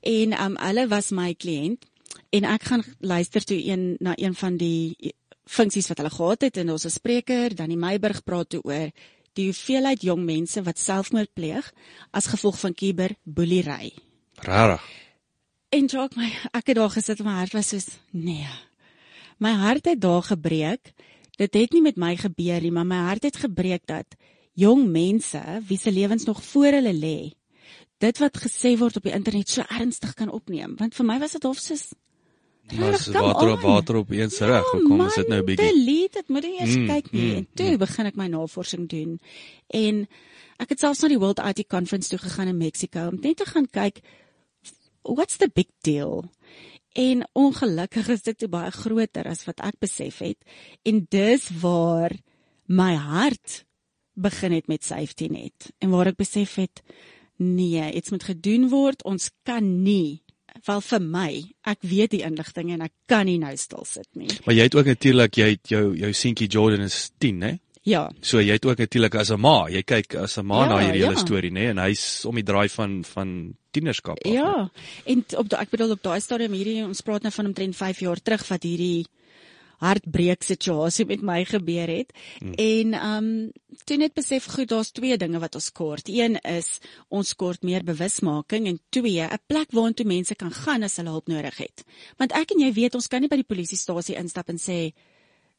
En 0.00 0.44
um 0.44 0.56
hulle 0.56 0.88
was 0.88 1.10
my 1.10 1.34
kliënt 1.34 1.84
en 2.30 2.44
ek 2.44 2.62
gaan 2.62 2.84
luister 3.00 3.44
toe 3.44 3.60
een 3.64 3.96
na 3.98 4.12
een 4.16 4.34
van 4.34 4.56
die 4.56 5.14
funksies 5.44 5.88
wat 5.88 5.98
hulle 5.98 6.10
gehad 6.10 6.42
het 6.42 6.56
en 6.56 6.70
ons 6.70 6.86
as 6.86 6.98
spreker 6.98 7.54
dan 7.54 7.68
die 7.68 7.78
Meiburg 7.78 8.24
praat 8.24 8.48
toe 8.48 8.62
oor 8.62 8.90
die 9.36 9.50
hoeveelheid 9.50 10.02
jong 10.02 10.24
mense 10.24 10.62
wat 10.62 10.80
selfmoord 10.80 11.32
pleeg 11.36 11.68
as 12.10 12.30
gevolg 12.32 12.58
van 12.58 12.74
kuberboelery. 12.74 13.92
Rarig. 14.44 14.84
En 15.68 15.86
jok 15.86 16.16
my, 16.16 16.28
ek 16.52 16.72
het 16.72 16.76
daar 16.76 16.92
gesit 16.94 17.20
en 17.20 17.28
my 17.28 17.36
hart 17.40 17.56
was 17.56 17.72
soos 17.72 17.88
nee. 18.10 18.46
My 19.42 19.52
hart 19.52 19.84
het 19.84 20.00
daar 20.00 20.22
gebreek. 20.22 20.92
Dit 21.36 21.54
het 21.54 21.72
nie 21.72 21.82
met 21.84 21.96
my 22.00 22.14
gebeur 22.16 22.60
nie, 22.64 22.72
maar 22.72 22.86
my 22.88 23.02
hart 23.10 23.26
het 23.28 23.36
gebreek 23.36 23.84
dat 23.86 24.16
jong 24.56 24.86
mense 24.88 25.42
wie 25.68 25.78
se 25.78 25.92
lewens 25.92 26.24
nog 26.24 26.40
voor 26.44 26.78
hulle 26.78 26.94
lê, 26.96 27.18
dit 28.00 28.18
wat 28.18 28.38
gesê 28.40 28.72
word 28.80 28.96
op 28.96 29.04
die 29.04 29.12
internet 29.12 29.52
so 29.52 29.64
ernstig 29.68 30.14
kan 30.16 30.32
opneem. 30.32 30.76
Want 30.80 30.96
vir 30.96 31.06
my 31.06 31.18
was 31.20 31.36
dit 31.36 31.44
hof 31.44 31.60
soos 31.60 31.90
Maar 32.74 32.96
dis 32.96 33.06
water 33.06 33.50
op 33.52 33.60
water 33.60 33.96
op 33.96 34.10
eens 34.10 34.38
reg. 34.38 34.72
Ja, 34.72 34.80
kom 34.82 35.00
ons 35.00 35.14
sit 35.14 35.28
nou 35.28 35.40
'n 35.40 35.44
bietjie. 35.44 35.72
Delete 35.72 36.18
dit, 36.18 36.28
moet 36.28 36.42
jy 36.42 36.54
eers 36.58 36.76
mm, 36.76 36.86
kyk 36.86 37.12
nie. 37.12 37.30
Mm, 37.30 37.36
en 37.36 37.46
toe 37.54 37.70
mm. 37.70 37.78
begin 37.78 38.06
ek 38.06 38.16
my 38.16 38.26
navorsing 38.26 38.88
doen. 38.88 39.20
En 39.66 40.08
ek 40.56 40.68
het 40.68 40.80
selfs 40.80 41.00
na 41.00 41.08
die 41.08 41.18
World 41.18 41.38
IT 41.38 41.66
Conference 41.68 42.08
toe 42.08 42.18
gegaan 42.18 42.48
in 42.48 42.56
Mexico 42.56 43.06
om 43.08 43.18
net 43.20 43.36
te 43.36 43.46
gaan 43.46 43.68
kyk 43.70 44.00
what's 45.06 45.36
the 45.36 45.50
big 45.52 45.68
deal? 45.80 46.24
En 46.96 47.26
ongelukkig 47.32 48.08
is 48.08 48.22
dit 48.22 48.46
baie 48.50 48.70
groter 48.72 49.28
as 49.28 49.44
wat 49.44 49.60
ek 49.60 49.78
besef 49.84 50.22
het 50.24 50.38
en 50.88 51.04
dis 51.12 51.50
waar 51.60 52.14
my 52.66 52.94
hart 52.94 53.64
begin 54.16 54.52
het 54.56 54.66
met 54.66 54.84
safety 54.84 55.28
net 55.28 55.70
en 55.78 55.92
waar 55.92 56.08
ek 56.12 56.16
besef 56.16 56.56
het 56.56 56.80
nee, 57.36 57.92
iets 57.92 58.10
moet 58.10 58.24
gedoen 58.24 58.70
word. 58.72 59.04
Ons 59.04 59.28
kan 59.44 59.82
nie 59.84 60.22
wel 60.64 60.80
vir 60.80 61.02
my, 61.04 61.30
ek 61.68 61.84
weet 61.84 62.14
die 62.16 62.22
inligting 62.24 62.72
en 62.72 62.86
ek 62.86 62.94
kan 63.10 63.28
nie 63.28 63.36
nou 63.42 63.52
stil 63.60 63.84
sit 63.84 64.08
nie. 64.16 64.30
Maar 64.46 64.56
jy 64.56 64.66
het 64.70 64.76
ook 64.78 64.88
natuurlik 64.88 65.36
jy 65.36 65.50
het 65.52 65.72
jou 65.74 65.84
jou 65.98 66.12
seentjie 66.16 66.48
Jordan 66.48 66.86
is 66.86 67.10
10, 67.20 67.42
hè? 67.44 67.52
Ja. 67.86 68.06
So 68.24 68.40
jy 68.42 68.56
het 68.56 68.66
ook 68.66 68.80
natuurlik 68.82 69.14
as 69.14 69.30
'n 69.30 69.40
ma, 69.40 69.68
jy 69.70 69.82
kyk 69.82 70.16
as 70.16 70.38
'n 70.38 70.46
ma 70.46 70.64
ja, 70.64 70.68
na 70.68 70.78
hierdie 70.80 71.02
ja. 71.02 71.08
hele 71.08 71.20
storie, 71.20 71.52
nê, 71.52 71.70
en 71.70 71.78
hy's 71.78 72.24
om 72.24 72.34
die 72.34 72.42
draai 72.42 72.68
van 72.68 73.04
van 73.04 73.54
tienerskap 73.76 74.18
af. 74.22 74.32
Ja. 74.32 74.70
En 75.04 75.24
op 75.42 75.52
ek 75.58 75.74
bedoel 75.74 75.96
op 75.96 76.02
daai 76.06 76.20
stadium 76.24 76.56
hierdie 76.56 76.82
ons 76.86 77.04
praat 77.06 77.26
nou 77.26 77.34
van 77.34 77.52
omtrent 77.52 77.76
5 77.76 78.02
jaar 78.06 78.22
terug 78.22 78.48
wat 78.48 78.66
hierdie 78.66 79.06
hartbreek 79.82 80.44
situasie 80.44 81.04
met 81.08 81.22
my 81.24 81.42
gebeur 81.44 81.90
het. 81.90 82.12
Hmm. 82.38 82.54
En 82.56 82.94
um 82.96 83.28
toe 83.84 83.98
net 84.00 84.14
besef 84.16 84.46
goed, 84.50 84.70
daar's 84.72 84.90
twee 84.96 85.16
dinge 85.20 85.38
wat 85.38 85.54
ons 85.58 85.68
kort. 85.72 86.08
Een 86.08 86.38
is 86.40 86.78
ons 87.08 87.34
kort 87.36 87.62
meer 87.62 87.84
bewusmaking 87.84 88.66
en 88.70 88.80
twee 88.88 89.20
'n 89.20 89.38
plek 89.46 89.70
waartoe 89.70 90.06
mense 90.06 90.34
kan 90.34 90.50
gaan 90.50 90.82
as 90.82 90.96
hulle 90.96 91.10
hulp 91.10 91.28
nodig 91.28 91.56
het. 91.56 91.84
Want 92.16 92.32
ek 92.32 92.50
en 92.50 92.60
jy 92.60 92.72
weet 92.72 92.94
ons 92.94 93.06
kan 93.08 93.20
nie 93.20 93.28
by 93.28 93.36
die 93.36 93.52
polisiestasie 93.54 94.16
instap 94.16 94.48
en 94.48 94.58
sê 94.58 94.92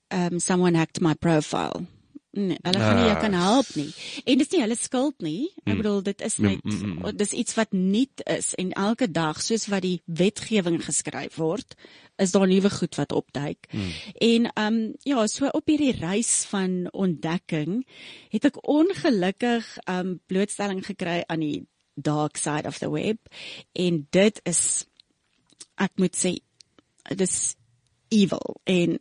um 0.09 0.39
someone 0.39 0.77
hacked 0.77 1.01
my 1.01 1.13
profile 1.13 1.85
Nee, 2.37 2.57
hulle 2.61 2.81
gaan 2.81 2.99
nie 2.99 3.07
jou 3.07 3.17
kan 3.17 3.33
help 3.33 3.69
nie. 3.79 3.87
En 4.29 4.41
dis 4.41 4.51
nie 4.53 4.59
hulle 4.61 4.75
skuld 4.77 5.23
nie. 5.25 5.47
Ek 5.63 5.71
mm. 5.71 5.79
bedoel 5.81 6.03
dit 6.05 6.19
is 6.27 6.35
mm, 6.37 6.47
net 6.47 6.65
mm, 6.67 6.91
mm, 6.91 7.15
dis 7.17 7.33
iets 7.41 7.55
wat 7.57 7.71
nuut 7.73 8.23
is 8.33 8.51
en 8.61 8.73
elke 8.77 9.07
dag 9.11 9.39
soos 9.41 9.65
wat 9.73 9.81
die 9.85 9.95
wetgewing 10.05 10.77
geskryf 10.85 11.39
word, 11.41 11.73
is 12.21 12.35
daar 12.35 12.45
nuwe 12.49 12.69
goed 12.73 12.99
wat 12.99 13.15
opduik. 13.17 13.69
Mm. 13.71 13.89
En 14.29 14.51
um 14.65 14.77
ja, 15.07 15.25
so 15.31 15.49
op 15.49 15.71
hierdie 15.71 15.95
reis 15.97 16.43
van 16.51 16.85
ontdekking 16.93 17.81
het 18.35 18.45
ek 18.51 18.61
ongelukkig 18.61 19.73
um 19.89 20.19
blootstelling 20.29 20.85
gekry 20.85 21.23
aan 21.25 21.41
die 21.41 21.65
dark 21.97 22.37
side 22.37 22.69
of 22.69 22.77
the 22.77 22.91
web 22.93 23.17
en 23.73 24.03
dit 24.13 24.41
is 24.45 24.85
ek 25.81 25.97
moet 25.97 26.13
sê 26.13 26.35
dis 27.17 27.35
evil 28.13 28.59
en 28.69 28.99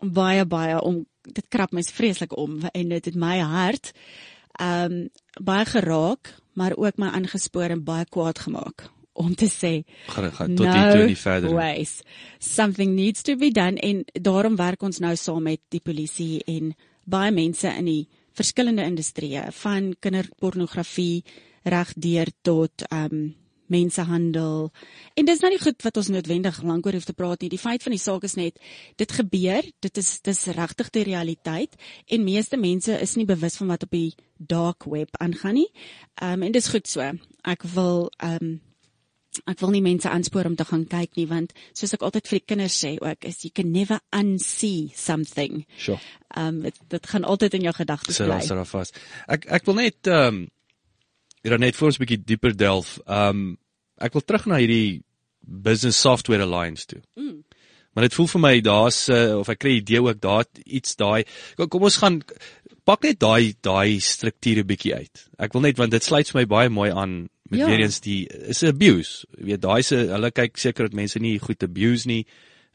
baie 0.00 0.44
baie 0.48 0.80
om 0.80 1.04
dit 1.22 1.46
krap 1.48 1.72
my 1.72 1.82
vreeslik 1.82 2.36
om 2.36 2.60
en 2.72 2.88
dit 2.88 3.04
het 3.04 3.16
my 3.16 3.38
hart 3.38 3.92
ehm 4.60 4.92
um, 4.92 5.08
baie 5.40 5.64
geraak, 5.64 6.34
maar 6.52 6.76
ook 6.76 6.96
my 6.98 7.06
aangespoor 7.06 7.70
en 7.70 7.84
baie 7.84 8.04
kwaad 8.04 8.38
gemaak 8.38 8.90
om 9.12 9.34
te 9.34 9.48
sê 9.48 9.72
gaan 10.06 10.32
gaan 10.32 10.54
tot 10.54 10.66
hier 10.66 10.92
toe 10.92 11.06
nie 11.06 11.16
verder. 11.16 11.54
ways. 11.54 12.00
Something 12.38 12.94
needs 12.94 13.22
to 13.22 13.36
be 13.36 13.50
done 13.50 13.80
en 13.80 14.04
daarom 14.12 14.56
werk 14.56 14.82
ons 14.82 14.98
nou 14.98 15.16
saam 15.16 15.42
met 15.42 15.60
die 15.68 15.80
polisie 15.80 16.42
en 16.46 16.74
baie 17.04 17.32
mense 17.32 17.68
in 17.68 17.84
die 17.84 18.08
verskillende 18.32 18.84
industrieë 18.86 19.50
van 19.62 19.94
kinderpornografie 20.00 21.24
reg 21.62 21.92
deur 21.96 22.30
tot 22.42 22.86
um 22.90 23.34
mensehandel. 23.70 24.70
En 25.18 25.28
dis 25.28 25.42
nou 25.42 25.50
nie 25.52 25.60
goed 25.62 25.82
wat 25.86 26.00
ons 26.00 26.10
noodwendig 26.12 26.62
lank 26.66 26.86
oor 26.86 26.98
hoef 26.98 27.08
te 27.08 27.16
praat 27.16 27.42
nie. 27.42 27.52
Die 27.52 27.60
feit 27.60 27.84
van 27.86 27.94
die 27.94 28.02
saak 28.02 28.26
is 28.28 28.36
net 28.38 28.58
dit 29.00 29.12
gebeur, 29.20 29.66
dit 29.80 30.02
is 30.02 30.10
dis 30.26 30.44
regtig 30.56 30.90
die 30.94 31.06
realiteit 31.10 31.76
en 32.06 32.26
meeste 32.26 32.58
mense 32.60 32.98
is 33.00 33.16
nie 33.16 33.28
bewus 33.28 33.60
van 33.60 33.72
wat 33.74 33.86
op 33.86 33.94
die 33.94 34.14
dark 34.36 34.88
web 34.88 35.16
aangaan 35.20 35.60
nie. 35.60 35.70
Um 36.22 36.42
en 36.42 36.52
dis 36.52 36.68
goed 36.72 36.88
so. 36.88 37.06
Ek 37.44 37.64
wil 37.74 38.10
um 38.24 38.58
ek 39.46 39.60
wil 39.62 39.70
nie 39.70 39.82
mense 39.84 40.10
aanspoor 40.10 40.48
om 40.48 40.56
te 40.58 40.66
gaan 40.66 40.86
kyk 40.90 41.14
nie 41.16 41.26
want 41.30 41.52
soos 41.76 41.94
ek 41.94 42.02
altyd 42.02 42.26
vir 42.28 42.40
die 42.40 42.46
kinders 42.52 42.78
sê 42.82 42.96
ook 42.98 43.26
is 43.28 43.44
you 43.46 43.52
can 43.54 43.70
never 43.72 44.00
unsee 44.16 44.90
something. 44.96 45.64
Sure. 45.78 46.00
Um 46.36 46.62
dit, 46.66 46.80
dit 46.90 47.12
gaan 47.12 47.24
altyd 47.24 47.60
in 47.60 47.68
jou 47.68 47.74
gedagtes 47.76 48.18
bly. 48.18 48.32
daar 48.32 48.48
sit 48.48 48.58
daar 48.58 48.72
vas. 48.72 48.96
Ek 49.28 49.46
ek 49.60 49.68
wil 49.70 49.78
net 49.84 50.10
ehm 50.10 50.40
um, 50.40 50.48
hier 51.42 51.58
net 51.58 51.76
vir 51.76 51.86
ons 51.86 51.98
'n 51.98 52.04
bietjie 52.04 52.24
dieper 52.24 52.56
delf. 52.56 52.98
Um, 53.06 53.58
ek 53.98 54.12
wil 54.12 54.24
terug 54.24 54.46
na 54.46 54.60
hierdie 54.60 55.02
Business 55.40 56.00
Software 56.00 56.42
Alliance 56.42 56.86
toe. 56.86 57.00
Mm. 57.16 57.44
Maar 57.94 58.06
dit 58.06 58.14
voel 58.14 58.28
vir 58.30 58.40
my 58.40 58.60
daar's 58.60 59.08
uh, 59.08 59.38
of 59.40 59.48
ek 59.50 59.58
kry 59.64 59.72
idee 59.80 60.02
ook 60.02 60.20
daar 60.22 60.44
iets 60.64 60.94
daai 60.96 61.24
kom, 61.56 61.68
kom 61.68 61.82
ons 61.88 61.98
gaan 61.98 62.20
pak 62.86 63.02
net 63.02 63.18
daai 63.18 63.54
daai 63.60 63.98
strukture 64.00 64.64
bietjie 64.64 64.94
uit. 64.94 65.24
Ek 65.38 65.52
wil 65.56 65.66
net 65.66 65.80
want 65.80 65.90
dit 65.90 66.04
sluit 66.04 66.28
vir 66.30 66.40
my 66.40 66.46
baie 66.46 66.70
mooi 66.70 66.90
aan 66.90 67.28
met 67.50 67.58
ja. 67.58 67.66
weer 67.66 67.82
eens 67.82 67.98
die 68.00 68.28
is 68.30 68.62
'n 68.62 68.70
abuse. 68.70 69.26
Jy 69.38 69.44
weet 69.50 69.62
daai 69.62 69.82
se 69.82 69.96
hulle 69.96 70.30
kyk 70.30 70.56
seker 70.56 70.86
dat 70.86 70.94
mense 70.94 71.18
nie 71.18 71.38
goed 71.38 71.62
abuse 71.62 72.06
nie. 72.06 72.24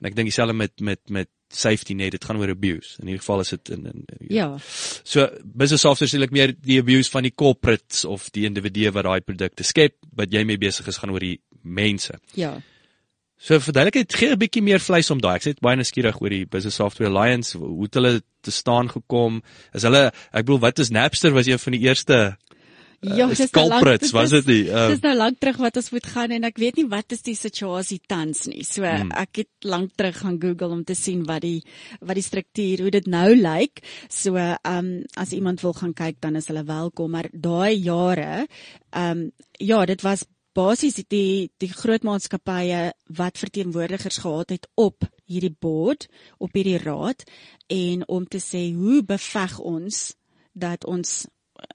En 0.01 0.12
ek 0.12 0.15
dink 0.15 0.28
dieselfde 0.28 0.54
met 0.54 0.82
met 0.82 0.99
met 1.10 1.30
safety 1.53 1.93
net 1.93 2.12
dit 2.15 2.25
gaan 2.25 2.38
oor 2.41 2.49
abuse. 2.49 2.95
In 2.99 3.10
hierdie 3.10 3.21
geval 3.21 3.43
is 3.45 3.53
dit 3.53 3.69
in, 3.69 3.86
in 3.86 4.05
Ja. 4.34 4.58
So 5.03 5.27
business 5.43 5.81
software 5.81 6.10
is 6.10 6.15
eintlik 6.15 6.36
meer 6.36 6.53
die 6.53 6.79
abuse 6.81 7.12
van 7.12 7.23
die 7.23 7.34
corporates 7.36 8.05
of 8.05 8.29
die 8.36 8.45
individue 8.45 8.91
wat 8.95 9.05
daai 9.05 9.21
produkte 9.21 9.63
skep, 9.63 9.97
wat 10.15 10.34
jy 10.34 10.43
mee 10.43 10.62
besig 10.62 10.88
is 10.88 10.97
gaan 11.01 11.13
oor 11.13 11.23
die 11.23 11.39
mense. 11.62 12.17
Ja. 12.36 12.55
So 13.38 13.60
verduidelik 13.60 13.99
net 13.99 14.15
gee 14.15 14.31
'n 14.31 14.39
bietjie 14.39 14.63
meer 14.63 14.79
vleis 14.79 15.12
om 15.12 15.19
daai. 15.19 15.36
Ek 15.36 15.43
sê 15.43 15.53
dit 15.53 15.62
baie 15.62 15.75
nuuskierig 15.75 16.21
oor 16.21 16.29
die 16.29 16.45
Business 16.45 16.75
Software 16.75 17.10
Alliance, 17.10 17.58
hoe 17.58 17.84
het 17.84 17.93
hulle 17.93 18.21
te 18.41 18.51
staan 18.51 18.89
gekom? 18.89 19.43
Is 19.73 19.84
hulle 19.84 20.12
ek 20.31 20.45
bedoel 20.45 20.60
wat 20.60 20.79
is 20.79 20.89
Napster 20.89 21.34
was 21.34 21.47
een 21.47 21.60
van 21.60 21.73
die 21.73 21.81
eerste 21.81 22.38
Ja, 23.01 23.25
uh, 23.25 23.36
dis 23.36 23.51
nou 23.51 23.67
lank- 23.67 23.81
culprits, 23.84 24.12
was 24.12 24.31
is- 24.31 24.43
dit 24.43 24.45
nie? 24.45 24.63
Uh, 24.71 24.88
Dis 24.88 25.01
nou 25.01 25.15
lank 25.15 25.39
terug 25.39 25.58
wat 25.58 25.75
ons 25.77 25.89
moet 25.91 26.05
gaan 26.05 26.31
en 26.31 26.43
ek 26.43 26.58
weet 26.58 26.75
nie 26.77 26.88
wat 26.88 27.12
is 27.12 27.21
die 27.21 27.36
situasie 27.36 27.99
tans 28.08 28.45
nie. 28.47 28.63
So 28.63 28.84
Hmm. 28.84 29.12
ek 29.12 29.36
het 29.36 29.47
lank 29.63 29.91
terug 29.95 30.17
gaan 30.17 30.39
Google 30.41 30.69
om 30.69 30.84
te 30.84 30.95
sien 30.95 31.23
wat 31.25 31.41
die 31.41 31.63
wat 32.01 32.15
die 32.15 32.23
struktuur 32.23 32.81
hoe 32.81 32.91
dit 32.91 33.08
nou 33.08 33.36
lyk. 33.36 33.84
So 34.10 34.36
ehm 34.36 34.58
um, 34.77 35.03
as 35.15 35.31
iemand 35.34 35.62
wil 35.62 35.73
gaan 35.73 35.93
kyk 35.93 36.21
dan 36.21 36.36
is 36.36 36.47
hulle 36.47 36.63
welkom, 36.63 37.12
maar 37.12 37.29
daai 37.31 37.75
jare 37.81 38.47
ehm 38.91 39.12
um, 39.12 39.31
ja, 39.60 39.86
dit 39.86 40.01
was 40.01 40.25
basies 40.55 40.95
die 41.10 41.51
die 41.60 41.67
groot 41.69 42.03
maatskappye 42.03 42.93
wat 43.17 43.38
verteenwoordigers 43.38 44.17
gehad 44.23 44.49
het 44.49 44.67
op 44.75 45.03
hierdie 45.27 45.55
board, 45.60 46.08
op 46.39 46.53
hierdie 46.53 46.77
raad 46.77 47.23
en 47.67 48.08
om 48.08 48.25
te 48.27 48.38
sê 48.39 48.73
hoe 48.73 49.03
beveg 49.03 49.60
ons 49.60 50.13
dat 50.53 50.86
ons 50.86 51.27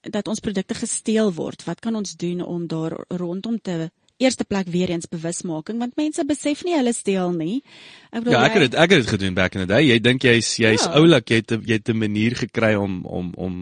dat 0.02 0.28
ons 0.28 0.40
produkte 0.40 0.74
gesteel 0.74 1.32
word. 1.34 1.64
Wat 1.64 1.80
kan 1.80 1.96
ons 1.96 2.16
doen 2.16 2.40
om 2.44 2.66
daar 2.66 3.04
rondom 3.08 3.58
te 3.60 3.90
eerste 4.20 4.44
plek 4.44 4.68
weer 4.68 4.90
eens 4.92 5.08
bewusmaking 5.08 5.78
want 5.80 5.96
mense 5.96 6.24
besef 6.28 6.64
nie 6.64 6.76
hulle 6.76 6.92
steel 6.92 7.32
nie. 7.36 7.62
Ek 8.10 8.20
bedoel 8.24 8.36
ja, 8.36 8.42
ek 8.48 8.58
het 8.58 8.64
dit 8.66 8.74
ek 8.74 8.90
het 8.94 9.02
dit 9.04 9.12
gedoen 9.14 9.34
back 9.38 9.56
in 9.56 9.64
the 9.64 9.70
day. 9.70 9.86
Jy 9.88 10.00
dink 10.04 10.26
jy's 10.28 10.56
jy's 10.60 10.84
Ja. 10.84 10.92
oulik, 11.00 11.30
jy 11.30 11.40
het 11.40 11.50
jy 11.64 11.78
het 11.80 11.88
'n 11.88 11.96
manier 11.98 12.36
gekry 12.36 12.74
om 12.74 13.04
om 13.04 13.32
om 13.36 13.56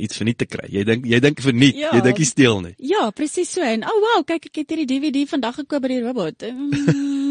iets 0.00 0.16
verniet 0.16 0.38
te 0.38 0.46
kry. 0.46 0.66
Jy 0.68 0.84
dink 0.84 1.04
jy 1.06 1.20
dink 1.20 1.40
verniet, 1.40 1.76
Ja. 1.76 1.90
jy 1.92 2.00
dink 2.00 2.18
jy 2.18 2.24
steel 2.24 2.60
nie. 2.60 2.74
Ja, 2.78 3.10
presies 3.10 3.50
so. 3.52 3.60
En 3.62 3.84
oh 3.84 4.00
wow, 4.00 4.24
kyk 4.24 4.46
ek 4.46 4.56
het 4.56 4.70
hierdie 4.70 4.86
DVD 4.86 5.26
vandag 5.28 5.54
gekoop 5.54 5.82
by 5.82 5.88
die 5.88 6.02
robot. 6.02 6.42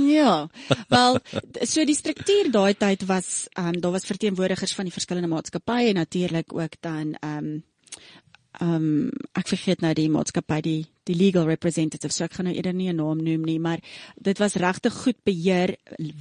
Mm, 0.09 0.15
ja. 0.15 0.49
Wel, 0.87 1.19
so 1.61 1.85
die 1.85 1.95
struktuur 1.95 2.51
daai 2.51 2.73
tyd 2.73 3.05
was 3.05 3.47
ehm 3.53 3.75
um, 3.75 3.81
daar 3.81 3.91
was 3.91 4.09
verteenwoordigers 4.09 4.73
van 4.73 4.89
die 4.89 4.93
verskillende 4.93 5.29
maatskappye 5.29 5.89
en 5.89 6.01
natuurlik 6.03 6.53
ook 6.53 6.79
dan 6.79 7.15
ehm 7.19 7.37
um, 7.37 7.63
ehm 8.59 8.73
um, 8.75 9.11
ek 9.37 9.47
vergeet 9.47 9.83
nou 9.83 9.91
die 9.93 10.09
maatskappy 10.09 10.57
die 10.65 10.79
die 11.07 11.15
legal 11.15 11.45
representative 11.47 12.13
so 12.13 12.25
ek 12.25 12.35
gaan 12.37 12.49
nou 12.49 12.55
eerder 12.55 12.73
nie 12.73 12.89
'n 12.89 12.97
naam 12.97 13.21
noem 13.23 13.45
nie 13.45 13.59
maar 13.59 13.79
dit 14.15 14.37
was 14.37 14.55
regtig 14.55 14.93
goed 14.93 15.19
beheer 15.23 15.75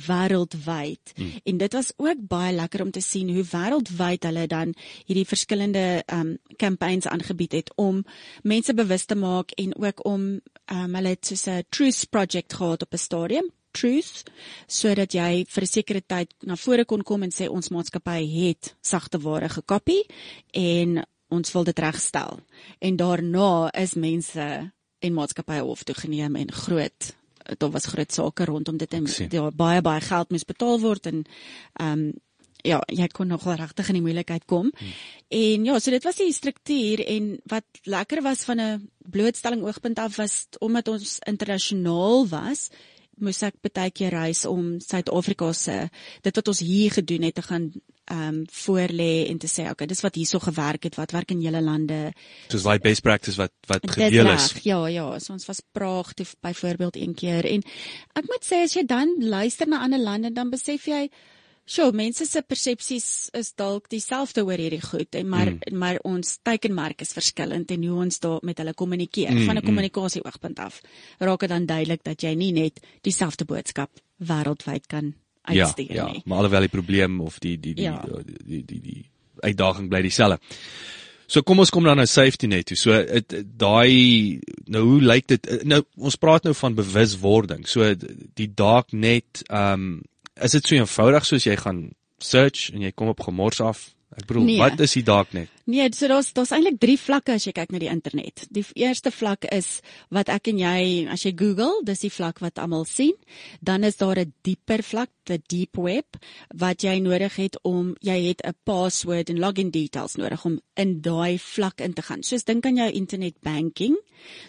wêreldwyd 0.07 1.13
hmm. 1.17 1.33
en 1.45 1.59
dit 1.59 1.73
was 1.73 1.93
ook 1.97 2.21
baie 2.29 2.55
lekker 2.55 2.83
om 2.83 2.91
te 2.91 3.01
sien 3.01 3.33
hoe 3.35 3.45
wêreldwyd 3.45 4.25
hulle 4.25 4.47
dan 4.47 4.75
hierdie 5.07 5.27
verskillende 5.27 6.03
ehm 6.07 6.21
um, 6.21 6.39
campaigns 6.57 7.07
aangebied 7.07 7.53
het 7.53 7.73
om 7.77 8.05
mense 8.43 8.75
bewus 8.75 9.05
te 9.05 9.15
maak 9.15 9.51
en 9.51 9.75
ook 9.77 10.05
om 10.05 10.41
ehm 10.65 10.85
um, 10.85 10.95
hulle 10.95 11.09
het 11.09 11.27
soos 11.27 11.47
'n 11.47 11.65
truth 11.71 12.11
project 12.11 12.53
gehad 12.53 12.83
op 12.83 12.93
'n 12.93 13.07
stadium 13.09 13.51
truth 13.73 14.25
sodat 14.67 15.15
jy 15.15 15.45
vir 15.49 15.63
'n 15.63 15.67
sekere 15.67 16.01
tyd 16.01 16.35
na 16.43 16.57
vore 16.57 16.85
kon 16.85 17.03
kom 17.03 17.23
en 17.23 17.31
sê 17.31 17.49
ons 17.49 17.69
maatskappy 17.69 18.25
het 18.27 18.75
sagte 18.83 19.19
ware 19.19 19.49
gekopie 19.49 20.05
en 20.53 21.05
ons 21.31 21.53
wil 21.53 21.65
dit 21.65 21.79
regstel. 21.79 22.41
En 22.81 22.97
daarna 22.97 23.71
is 23.75 23.95
mense 23.95 24.73
en 24.99 25.15
maatskappye 25.15 25.63
hof 25.63 25.85
toe 25.85 25.95
geneem 25.95 26.37
en 26.37 26.53
groot 26.53 27.17
daar 27.57 27.71
was 27.71 27.87
groot 27.87 28.13
sake 28.13 28.45
rondom 28.45 28.77
dit 28.77 28.93
en 28.93 29.07
ja, 29.31 29.51
baie 29.51 29.81
baie 29.81 30.01
geld 30.01 30.31
moes 30.31 30.45
betaal 30.45 30.81
word 30.81 31.07
en 31.07 31.25
ehm 31.81 31.93
um, 31.93 32.13
ja, 32.67 32.81
jy 32.91 33.07
kon 33.15 33.31
nogal 33.31 33.55
regtig 33.55 33.89
in 33.93 33.99
die 34.01 34.03
moeilikheid 34.03 34.43
kom. 34.51 34.73
Hmm. 34.75 34.95
En 35.29 35.67
ja, 35.69 35.79
so 35.79 35.93
dit 35.95 36.05
was 36.05 36.19
die 36.19 36.33
struktuur 36.35 37.05
en 37.07 37.29
wat 37.51 37.83
lekker 37.87 38.23
was 38.23 38.43
van 38.45 38.61
'n 38.61 38.91
blootstelling 38.99 39.63
oogpunt 39.63 39.99
af 39.99 40.17
was 40.17 40.49
omdat 40.59 40.89
ons 40.89 41.19
internasionaal 41.27 42.29
was, 42.29 42.69
moes 43.25 43.43
ek 43.47 43.61
baie 43.63 43.91
keer 43.91 44.15
reis 44.15 44.45
om 44.49 44.79
Suid-Afrika 44.83 45.53
se 45.53 45.77
dit 46.23 46.41
wat 46.41 46.49
ons 46.49 46.61
hier 46.65 46.95
gedoen 46.99 47.29
het 47.29 47.39
te 47.39 47.47
gaan 47.47 47.71
ehm 48.09 48.29
um, 48.29 48.37
voorlê 48.49 49.29
en 49.29 49.39
te 49.39 49.49
sê 49.53 49.67
okay, 49.69 49.87
dis 49.87 50.01
wat 50.01 50.15
hierso 50.17 50.39
gewerk 50.41 50.87
het, 50.89 50.95
wat 50.97 51.13
werk 51.13 51.35
in 51.35 51.43
julle 51.45 51.61
lande. 51.61 52.15
Soos 52.49 52.65
daai 52.65 52.79
best 52.81 53.05
practice 53.05 53.37
wat 53.37 53.53
wat 53.69 53.85
gedeel 53.85 54.31
is. 54.33 54.53
reg, 54.55 54.65
Ja, 54.65 54.79
ja, 54.89 55.19
so 55.19 55.35
ons 55.35 55.45
was 55.47 55.61
Praag 55.73 56.15
toe 56.17 56.27
byvoorbeeld 56.41 56.97
een 56.97 57.15
keer 57.15 57.45
en 57.45 57.65
ek 58.17 58.31
moet 58.31 58.49
sê 58.49 58.63
as 58.65 58.77
jy 58.79 58.87
dan 58.89 59.13
luister 59.21 59.69
na 59.69 59.83
ander 59.85 60.01
lande 60.01 60.33
dan 60.33 60.51
besef 60.51 60.89
jy 60.89 61.11
Sjoe, 61.69 61.93
mense 61.93 62.25
se 62.25 62.41
persepsies 62.41 63.07
is 63.37 63.51
dalk 63.61 63.91
dieselfde 63.93 64.41
oor 64.47 64.57
hierdie 64.57 64.81
goed 64.81 65.15
en 65.19 65.29
maar 65.29 65.51
mm. 65.53 65.77
maar 65.77 65.99
ons 66.09 66.39
teikenmerk 66.47 67.05
is 67.05 67.13
verskillend 67.13 67.71
en 67.75 67.85
hoe 67.85 67.99
ons 68.07 68.21
daar 68.25 68.41
met 68.43 68.59
hulle 68.63 68.73
kommunikeer 68.73 69.35
mm, 69.35 69.45
van 69.45 69.61
'n 69.61 69.67
kommunikasie 69.67 70.25
oogpunt 70.25 70.59
af. 70.59 70.81
Raak 71.21 71.41
dit 71.41 71.49
dan 71.49 71.67
duidelik 71.67 72.05
dat 72.05 72.23
jy 72.23 72.35
nie 72.35 72.53
net 72.53 72.81
dieselfde 73.03 73.45
boodskap 73.45 73.91
wêreldwyd 74.19 74.87
kan 74.87 75.15
Ja, 75.49 75.65
uitstuur 75.65 75.93
ja, 75.95 76.07
nie. 76.13 76.23
maar 76.25 76.39
alhoewel 76.39 76.61
die 76.61 76.69
probleem 76.69 77.21
of 77.21 77.39
die 77.39 77.61
die 77.61 77.75
die 77.75 77.85
Ja. 77.85 78.03
die, 78.25 78.35
die, 78.45 78.65
die, 78.65 78.81
die 78.81 79.11
uitdaging 79.41 79.89
bly 79.89 80.03
dieselfde. 80.03 80.41
So 81.27 81.43
kom 81.43 81.59
ons 81.59 81.71
kom 81.71 81.85
dan 81.85 81.97
na 81.97 82.07
safety 82.07 82.47
net 82.47 82.67
toe. 82.67 82.77
So 82.77 83.05
daai 83.57 84.41
nou 84.67 84.85
hoe 84.85 85.01
lyk 85.03 85.27
dit 85.27 85.65
nou 85.65 85.83
ons 85.97 86.17
praat 86.17 86.45
nou 86.45 86.55
van 86.55 86.75
bewuswording. 86.75 87.69
So 87.69 87.95
die 88.35 88.55
dark 88.55 88.93
net 88.93 89.45
ehm 89.49 89.73
um, 89.73 90.03
is 90.45 90.51
dit 90.57 90.67
so 90.67 90.75
eenvoudig 90.75 91.25
soos 91.27 91.45
jy 91.45 91.57
gaan 91.57 91.91
search 92.19 92.71
en 92.75 92.83
jy 92.83 92.93
kom 92.95 93.09
op 93.09 93.21
gemors 93.21 93.61
af? 93.61 93.89
Ek 94.17 94.27
bedoel, 94.27 94.45
Nee. 94.45 94.59
wat 94.59 94.81
is 94.81 94.93
die 94.93 95.03
dark 95.07 95.33
net? 95.33 95.49
Nee, 95.69 95.91
so 95.93 96.09
daar's 96.09 96.31
daar's 96.33 96.55
eintlik 96.57 96.79
drie 96.81 96.97
vlakke 96.97 97.35
as 97.37 97.45
jy 97.45 97.53
kyk 97.53 97.75
na 97.75 97.79
die 97.83 97.91
internet. 97.93 98.47
Die 98.49 98.63
eerste 98.81 99.11
vlak 99.13 99.45
is 99.53 99.83
wat 100.09 100.31
ek 100.33 100.49
en 100.49 100.61
jy 100.63 100.85
as 101.13 101.27
jy 101.27 101.35
Google, 101.37 101.83
dis 101.85 102.07
die 102.07 102.13
vlak 102.13 102.39
wat 102.41 102.57
almal 102.63 102.87
sien. 102.89 103.13
Dan 103.61 103.85
is 103.85 104.01
daar 104.01 104.17
'n 104.17 104.33
dieper 104.43 104.81
vlak, 104.83 105.11
die 105.29 105.37
deep 105.45 105.77
web, 105.77 106.17
wat 106.57 106.81
jy 106.83 106.99
nodig 107.01 107.37
het 107.37 107.59
om 107.65 107.95
jy 108.01 108.29
het 108.29 108.41
'n 108.47 108.57
password 108.65 109.29
en 109.29 109.39
login 109.39 109.71
details 109.71 110.17
nodig 110.17 110.45
om 110.45 110.59
in 110.75 111.01
daai 111.03 111.39
vlak 111.39 111.81
in 111.81 111.93
te 111.93 112.03
gaan. 112.03 112.23
Soos 112.23 112.45
dink 112.45 112.65
aan 112.65 112.77
jou 112.77 112.91
internet 112.91 113.35
banking. 113.43 113.97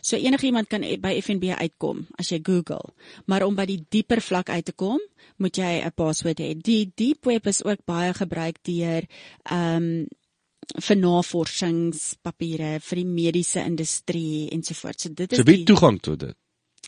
So 0.02 0.16
enigiemand 0.16 0.70
kan 0.70 0.84
e- 0.84 0.98
by 0.98 1.20
FNB 1.22 1.52
uitkom 1.52 2.08
as 2.18 2.30
jy 2.30 2.40
Google. 2.44 2.94
Maar 3.26 3.44
om 3.44 3.56
by 3.56 3.66
die 3.66 3.86
dieper 3.90 4.22
vlak 4.22 4.50
uit 4.50 4.66
te 4.66 4.72
kom, 4.72 5.00
moet 5.38 5.58
jy 5.58 5.84
'n 5.84 5.92
password 5.92 6.40
hê. 6.40 6.56
Die 6.62 6.92
deep 6.96 7.26
web 7.26 7.46
is 7.48 7.64
ook 7.64 7.86
baie 7.86 8.14
gebruik 8.14 8.64
deur 8.64 9.04
ehm 9.44 9.84
um, 9.84 10.08
vir 10.78 10.96
navorsingspapiere 11.02 12.80
vir 12.84 13.02
die 13.02 13.06
mediese 13.08 13.64
industrie 13.66 14.50
ensovoorts. 14.54 15.04
So 15.08 15.10
dit 15.14 15.32
is 15.34 15.40
So 15.42 15.48
wie 15.48 15.62
die, 15.64 15.66
toegang 15.66 16.00
tot 16.02 16.20
dit? 16.20 16.36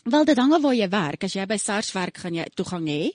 wel 0.04 0.24
dit 0.24 0.38
hang 0.38 0.52
af 0.54 0.62
waar 0.62 0.74
jy 0.74 0.88
werk. 0.90 1.24
As 1.24 1.34
jy 1.36 1.46
by 1.46 1.56
SARS 1.58 1.92
werk, 1.94 2.16
gaan 2.18 2.34
jy 2.34 2.46
toegang 2.58 2.86
hê 2.90 3.10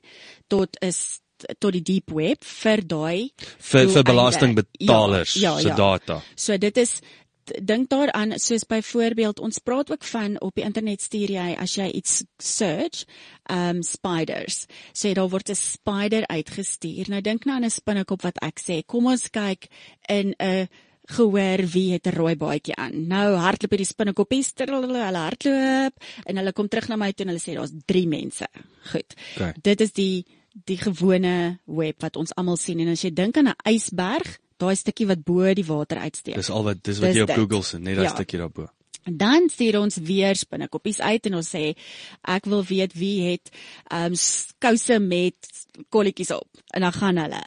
tot 0.48 0.78
is 0.82 1.20
tot 1.62 1.72
die 1.76 1.84
deep 1.86 2.10
web 2.12 2.42
vir 2.44 2.82
daai 2.82 3.30
Vir 3.62 3.88
vir 3.94 4.04
belastingbetalers 4.04 5.36
Ja, 5.38 5.52
ja, 5.54 5.60
se 5.62 5.68
ja. 5.68 5.76
data. 5.76 6.22
So 6.36 6.58
dit 6.58 6.78
is 6.78 7.02
dink 7.62 7.90
daaraan 7.90 8.36
soos 8.40 8.66
byvoorbeeld 8.68 9.40
ons 9.40 9.60
praat 9.60 9.92
ook 9.92 10.04
van 10.04 10.40
op 10.42 10.56
die 10.56 10.64
internet 10.64 11.02
stuur 11.02 11.32
jy 11.32 11.56
as 11.60 11.76
jy 11.76 11.88
iets 12.00 12.24
search 12.38 13.06
um 13.52 13.84
spiders 13.84 14.66
sê 14.94 15.14
daar 15.14 15.30
word 15.30 15.50
'n 15.50 15.56
spider 15.56 16.28
uitgestuur 16.28 17.10
nou 17.10 17.22
dink 17.22 17.46
nou 17.46 17.56
aan 17.56 17.66
'n 17.66 17.70
spinnekop 17.70 18.22
wat 18.22 18.38
ek 18.42 18.60
sê 18.60 18.84
kom 18.86 19.08
ons 19.08 19.30
kyk 19.30 19.68
in 20.10 20.36
'n 20.40 20.68
gehoor 21.08 21.64
wie 21.72 21.94
het 21.94 22.08
'n 22.08 22.16
rooi 22.16 22.36
baadjie 22.36 22.76
aan. 22.76 23.08
Nou 23.08 23.36
hardloop 23.36 23.72
hierdie 23.72 23.88
spinnekoppies, 23.88 24.52
hulle 24.56 24.98
hardloop 25.16 25.94
en 26.26 26.38
hulle 26.38 26.54
kom 26.54 26.68
terug 26.68 26.88
na 26.88 26.96
my 26.96 27.12
toe 27.12 27.26
en 27.26 27.32
hulle 27.32 27.44
sê 27.44 27.54
daar's 27.56 27.72
3 27.86 28.08
mense. 28.08 28.48
Goed. 28.92 29.14
Okay. 29.36 29.54
Dit 29.62 29.82
is 29.82 29.92
die 29.92 30.26
die 30.66 30.78
gewone 30.78 31.60
web 31.66 32.02
wat 32.02 32.16
ons 32.16 32.34
almal 32.36 32.58
sien 32.58 32.80
en 32.80 32.88
as 32.88 33.02
jy 33.02 33.14
dink 33.14 33.38
aan 33.38 33.48
'n 33.48 33.74
ysberg, 33.74 34.40
daai 34.58 34.76
stukkie 34.76 35.08
wat 35.08 35.24
bo 35.24 35.54
die 35.54 35.66
water 35.66 35.98
uitsteek. 35.98 36.36
Dis 36.36 36.50
al 36.50 36.64
wat 36.64 36.84
dis 36.84 37.00
wat 37.00 37.10
Dis 37.12 37.16
jy 37.16 37.22
op 37.28 37.28
dit. 37.34 37.38
Google 37.38 37.64
sien, 37.64 37.84
net 37.84 37.96
daai 37.96 38.08
Ja. 38.10 38.14
stukkie 38.14 38.40
daarbo. 38.40 38.68
Dan 39.08 39.50
stuur 39.50 39.80
ons 39.80 39.96
weer 40.04 40.36
spinnekoppies 40.36 41.00
uit 41.00 41.26
en 41.26 41.36
ons 41.36 41.50
sê 41.56 41.76
ek 42.28 42.46
wil 42.46 42.64
weet 42.64 42.94
wie 42.94 43.32
het 43.32 43.50
ehm 43.90 44.14
um, 44.14 44.16
kouse 44.60 45.00
met 45.00 45.36
kolletjies 45.90 46.32
op 46.32 46.50
en 46.74 46.82
dan 46.82 46.92
gaan 46.92 47.18
hulle 47.18 47.44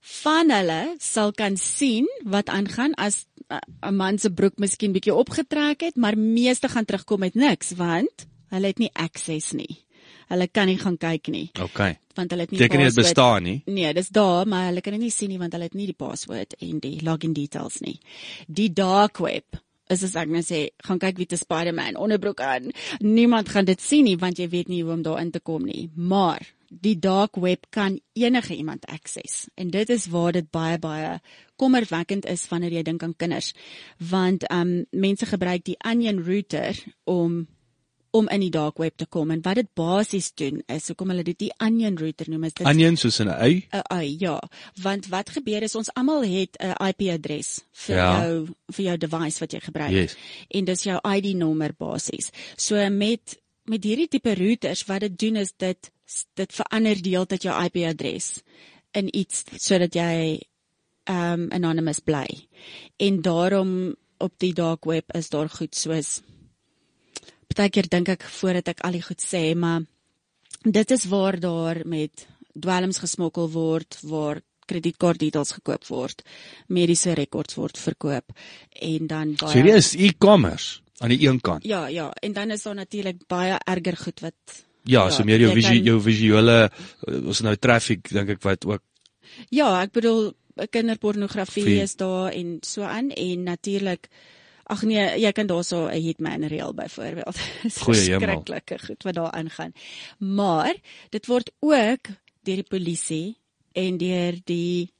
van 0.00 0.50
hulle 0.50 0.94
sal 1.00 1.32
kan 1.32 1.56
sien 1.56 2.08
wat 2.24 2.48
aangaan 2.48 2.94
as 2.94 3.26
uh, 3.48 3.58
'n 3.82 3.96
man 3.96 4.18
se 4.18 4.30
broek 4.30 4.58
miskien 4.58 4.92
bietjie 4.92 5.14
opgetrek 5.14 5.80
het, 5.80 5.96
maar 5.96 6.18
meeste 6.18 6.68
gaan 6.68 6.84
terugkom 6.84 7.20
met 7.20 7.34
niks 7.34 7.72
want 7.76 8.26
hulle 8.48 8.66
het 8.66 8.78
nie 8.78 8.90
access 8.92 9.52
nie. 9.52 9.84
Hulle 10.30 10.48
kan 10.48 10.66
nie 10.70 10.78
gaan 10.80 10.96
kyk 10.98 11.28
nie 11.28 11.50
Okay. 11.60 11.98
want 12.14 12.30
hulle 12.30 12.46
het 12.46 12.54
nie 12.54 12.58
Teken 12.62 12.80
nie 12.80 12.88
dit 12.88 13.00
bestaan 13.02 13.42
nie. 13.42 13.62
Nee, 13.66 13.92
dis 13.94 14.08
daar, 14.08 14.46
maar 14.46 14.68
hulle 14.70 14.80
kan 14.80 14.96
dit 14.96 15.02
nie 15.02 15.12
sien 15.14 15.32
nie 15.32 15.38
want 15.38 15.52
hulle 15.52 15.68
het 15.68 15.74
nie 15.74 15.90
die 15.90 15.98
password 15.98 16.56
en 16.60 16.80
die 16.80 16.98
login 17.04 17.34
details 17.36 17.80
nie. 17.84 17.98
Die 18.46 18.70
dark 18.72 19.18
web 19.18 19.60
is 19.92 20.02
as 20.06 20.14
ek 20.16 20.30
net 20.32 20.46
sê, 20.48 20.60
gaan 20.86 20.98
kyk 20.98 21.18
wie 21.20 21.28
te 21.28 21.36
Spider-Man 21.36 21.98
onderbroek 22.00 22.40
aan. 22.40 22.70
Niemand 23.04 23.50
gaan 23.52 23.68
dit 23.68 23.80
sien 23.80 24.06
nie 24.08 24.16
want 24.20 24.40
jy 24.40 24.48
weet 24.48 24.68
nie 24.72 24.82
hoe 24.82 24.94
om 24.96 25.02
daar 25.04 25.20
in 25.20 25.32
te 25.34 25.40
kom 25.44 25.66
nie. 25.68 25.90
Maar 25.94 26.46
die 26.80 26.96
dark 26.98 27.36
web 27.36 27.66
kan 27.70 28.00
enige 28.12 28.56
iemand 28.56 28.86
access 28.86 29.48
en 29.54 29.70
dit 29.70 29.90
is 29.90 30.06
waar 30.10 30.32
dit 30.32 30.50
baie 30.50 30.78
baie 30.78 31.20
kommerwekkend 31.60 32.26
is 32.26 32.46
wanneer 32.50 32.72
jy 32.78 32.82
dink 32.82 33.02
aan 33.02 33.14
kinders 33.16 33.52
want 34.10 34.46
um 34.50 34.84
mense 34.90 35.26
gebruik 35.26 35.64
die 35.68 35.78
onion 35.86 36.22
router 36.24 36.78
om 37.04 37.44
om 38.14 38.28
in 38.30 38.44
die 38.44 38.52
dark 38.54 38.78
web 38.78 38.94
te 39.00 39.06
kom 39.10 39.32
en 39.34 39.42
wat 39.42 39.58
dit 39.58 39.68
basies 39.74 40.30
doen 40.38 40.60
is 40.70 40.86
hoekom 40.90 41.10
hulle 41.10 41.24
dit 41.26 41.38
die 41.46 41.50
onion 41.64 41.96
router 41.98 42.28
noem 42.30 42.46
is 42.48 42.54
dit 42.54 42.66
Onion 42.70 42.96
soos 43.00 43.18
'n 43.20 43.28
ei. 43.28 43.66
'n 43.72 43.82
ei, 43.90 44.16
ja. 44.20 44.38
Want 44.82 45.08
wat 45.10 45.30
gebeur 45.34 45.62
is 45.62 45.74
ons 45.74 45.90
almal 45.94 46.22
het 46.22 46.56
'n 46.60 46.76
IP-adres 46.88 47.64
vir 47.72 47.96
Ja. 47.96 48.10
jou 48.22 48.46
vir 48.72 48.84
jou 48.84 48.96
device 48.96 49.40
wat 49.40 49.52
jy 49.52 49.60
gebruik. 49.60 49.90
Yes. 49.92 50.16
En 50.48 50.64
dis 50.64 50.82
jou 50.82 50.98
ID-nommer 51.16 51.72
basies. 51.78 52.30
So 52.56 52.90
met 52.90 53.36
met 53.64 53.84
hierdie 53.84 54.08
tipe 54.08 54.34
routers 54.34 54.84
wat 54.86 55.00
dit 55.00 55.18
doen 55.18 55.36
is 55.36 55.52
dit 55.56 55.90
dit 56.36 56.52
verander 56.52 57.02
die 57.02 57.12
hele 57.14 57.26
tyd 57.26 57.42
jou 57.42 57.64
IP-adres 57.64 58.42
in 58.92 59.08
iets 59.16 59.44
sodat 59.56 59.94
jy 59.94 60.40
um 61.08 61.48
anonymous 61.50 62.00
bly. 62.00 62.26
En 62.96 63.22
daarom 63.22 63.94
op 64.18 64.32
die 64.38 64.52
dark 64.52 64.84
web 64.84 65.04
is 65.14 65.28
daar 65.28 65.48
goed 65.48 65.74
soos 65.74 66.20
Partykeer 67.54 67.90
dink 67.90 68.10
ek 68.16 68.24
voordat 68.40 68.72
ek 68.74 68.82
al 68.86 68.98
die 68.98 69.04
goed 69.04 69.22
sê, 69.22 69.54
maar 69.54 69.84
dit 70.64 70.90
is 70.90 71.06
waar 71.10 71.38
daar 71.40 71.82
met 71.86 72.26
dwelms 72.54 72.98
gesmokkel 73.02 73.50
word, 73.52 73.98
waar 74.02 74.42
kredietkaart 74.66 75.20
details 75.20 75.52
gekoop 75.58 75.84
word, 75.90 76.22
mediese 76.72 77.14
rekords 77.14 77.58
word 77.58 77.78
verkoop 77.78 78.32
en 78.80 79.10
dan 79.10 79.34
baie 79.40 79.74
is 79.76 79.92
e-commerce 79.94 80.80
aan 81.02 81.12
die 81.12 81.26
een 81.26 81.40
kant. 81.44 81.66
Ja, 81.68 81.86
ja, 81.92 82.08
en 82.22 82.32
dan 82.32 82.54
is 82.54 82.62
daar 82.62 82.78
natuurlik 82.78 83.26
baie 83.28 83.58
erger 83.58 83.96
goed 84.06 84.24
wat 84.24 84.62
Ja, 84.84 85.06
Ja, 85.06 85.10
so 85.10 85.24
meer 85.24 85.40
jou 85.40 85.52
visu 85.56 85.78
jou 85.80 86.00
visuele 86.04 86.56
uh, 86.68 87.20
ons 87.24 87.40
nou 87.40 87.54
traffic 87.56 88.10
dink 88.12 88.34
ek 88.36 88.42
wat 88.44 88.66
ook 88.68 88.82
Ja, 89.48 89.80
ek 89.80 89.94
bedoel 89.96 90.34
kinderpornografie 90.70 91.80
is 91.82 91.96
daar 91.96 92.32
en 92.32 92.58
so 92.62 92.84
aan 92.86 93.10
en 93.10 93.42
natuurlik 93.48 94.10
Ag 94.64 94.82
nee, 94.88 95.20
jy 95.20 95.32
kan 95.36 95.46
daarso 95.46 95.86
'n 95.88 96.00
hitman 96.00 96.46
reël 96.48 96.74
byvoorbeeld. 96.74 97.36
Dis 97.62 97.78
verskriklike 97.84 98.78
goed 98.78 99.02
wat 99.02 99.14
daar 99.14 99.30
aangaan. 99.30 99.72
Maar 100.18 100.74
dit 101.10 101.26
word 101.26 101.52
ook 101.60 102.08
deur 102.44 102.60
die 102.62 102.68
polisie 102.68 103.36
en 103.72 103.96
deur 103.96 104.38
die 104.44 104.94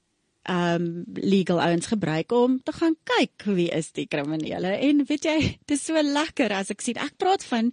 um 0.44 1.04
legal 1.14 1.60
ouens 1.60 1.86
gebruik 1.86 2.32
om 2.32 2.58
te 2.62 2.72
gaan 2.72 2.96
kyk 3.08 3.46
wie 3.56 3.70
is 3.72 3.92
die 3.96 4.04
kriminele 4.06 4.74
en 4.76 5.00
weet 5.08 5.24
jy 5.24 5.38
dis 5.64 5.84
so 5.88 5.96
lekker 5.96 6.52
as 6.52 6.72
ek 6.74 6.84
sien 6.84 7.00
ek 7.00 7.16
praat 7.16 7.44
van 7.48 7.70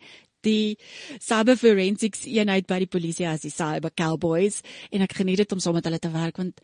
die 0.48 0.78
cyber 1.20 1.58
forensics 1.60 2.26
eenheid 2.30 2.68
by 2.70 2.82
die 2.84 2.90
polisie 2.92 3.28
as 3.30 3.46
die 3.46 3.54
cyber 3.54 3.94
cowboys 3.98 4.62
en 4.92 5.06
ek 5.06 5.18
geniet 5.22 5.44
dit 5.44 5.56
om 5.56 5.62
saam 5.64 5.78
met 5.80 5.88
hulle 5.90 6.02
te 6.02 6.14
werk 6.14 6.42
want 6.42 6.64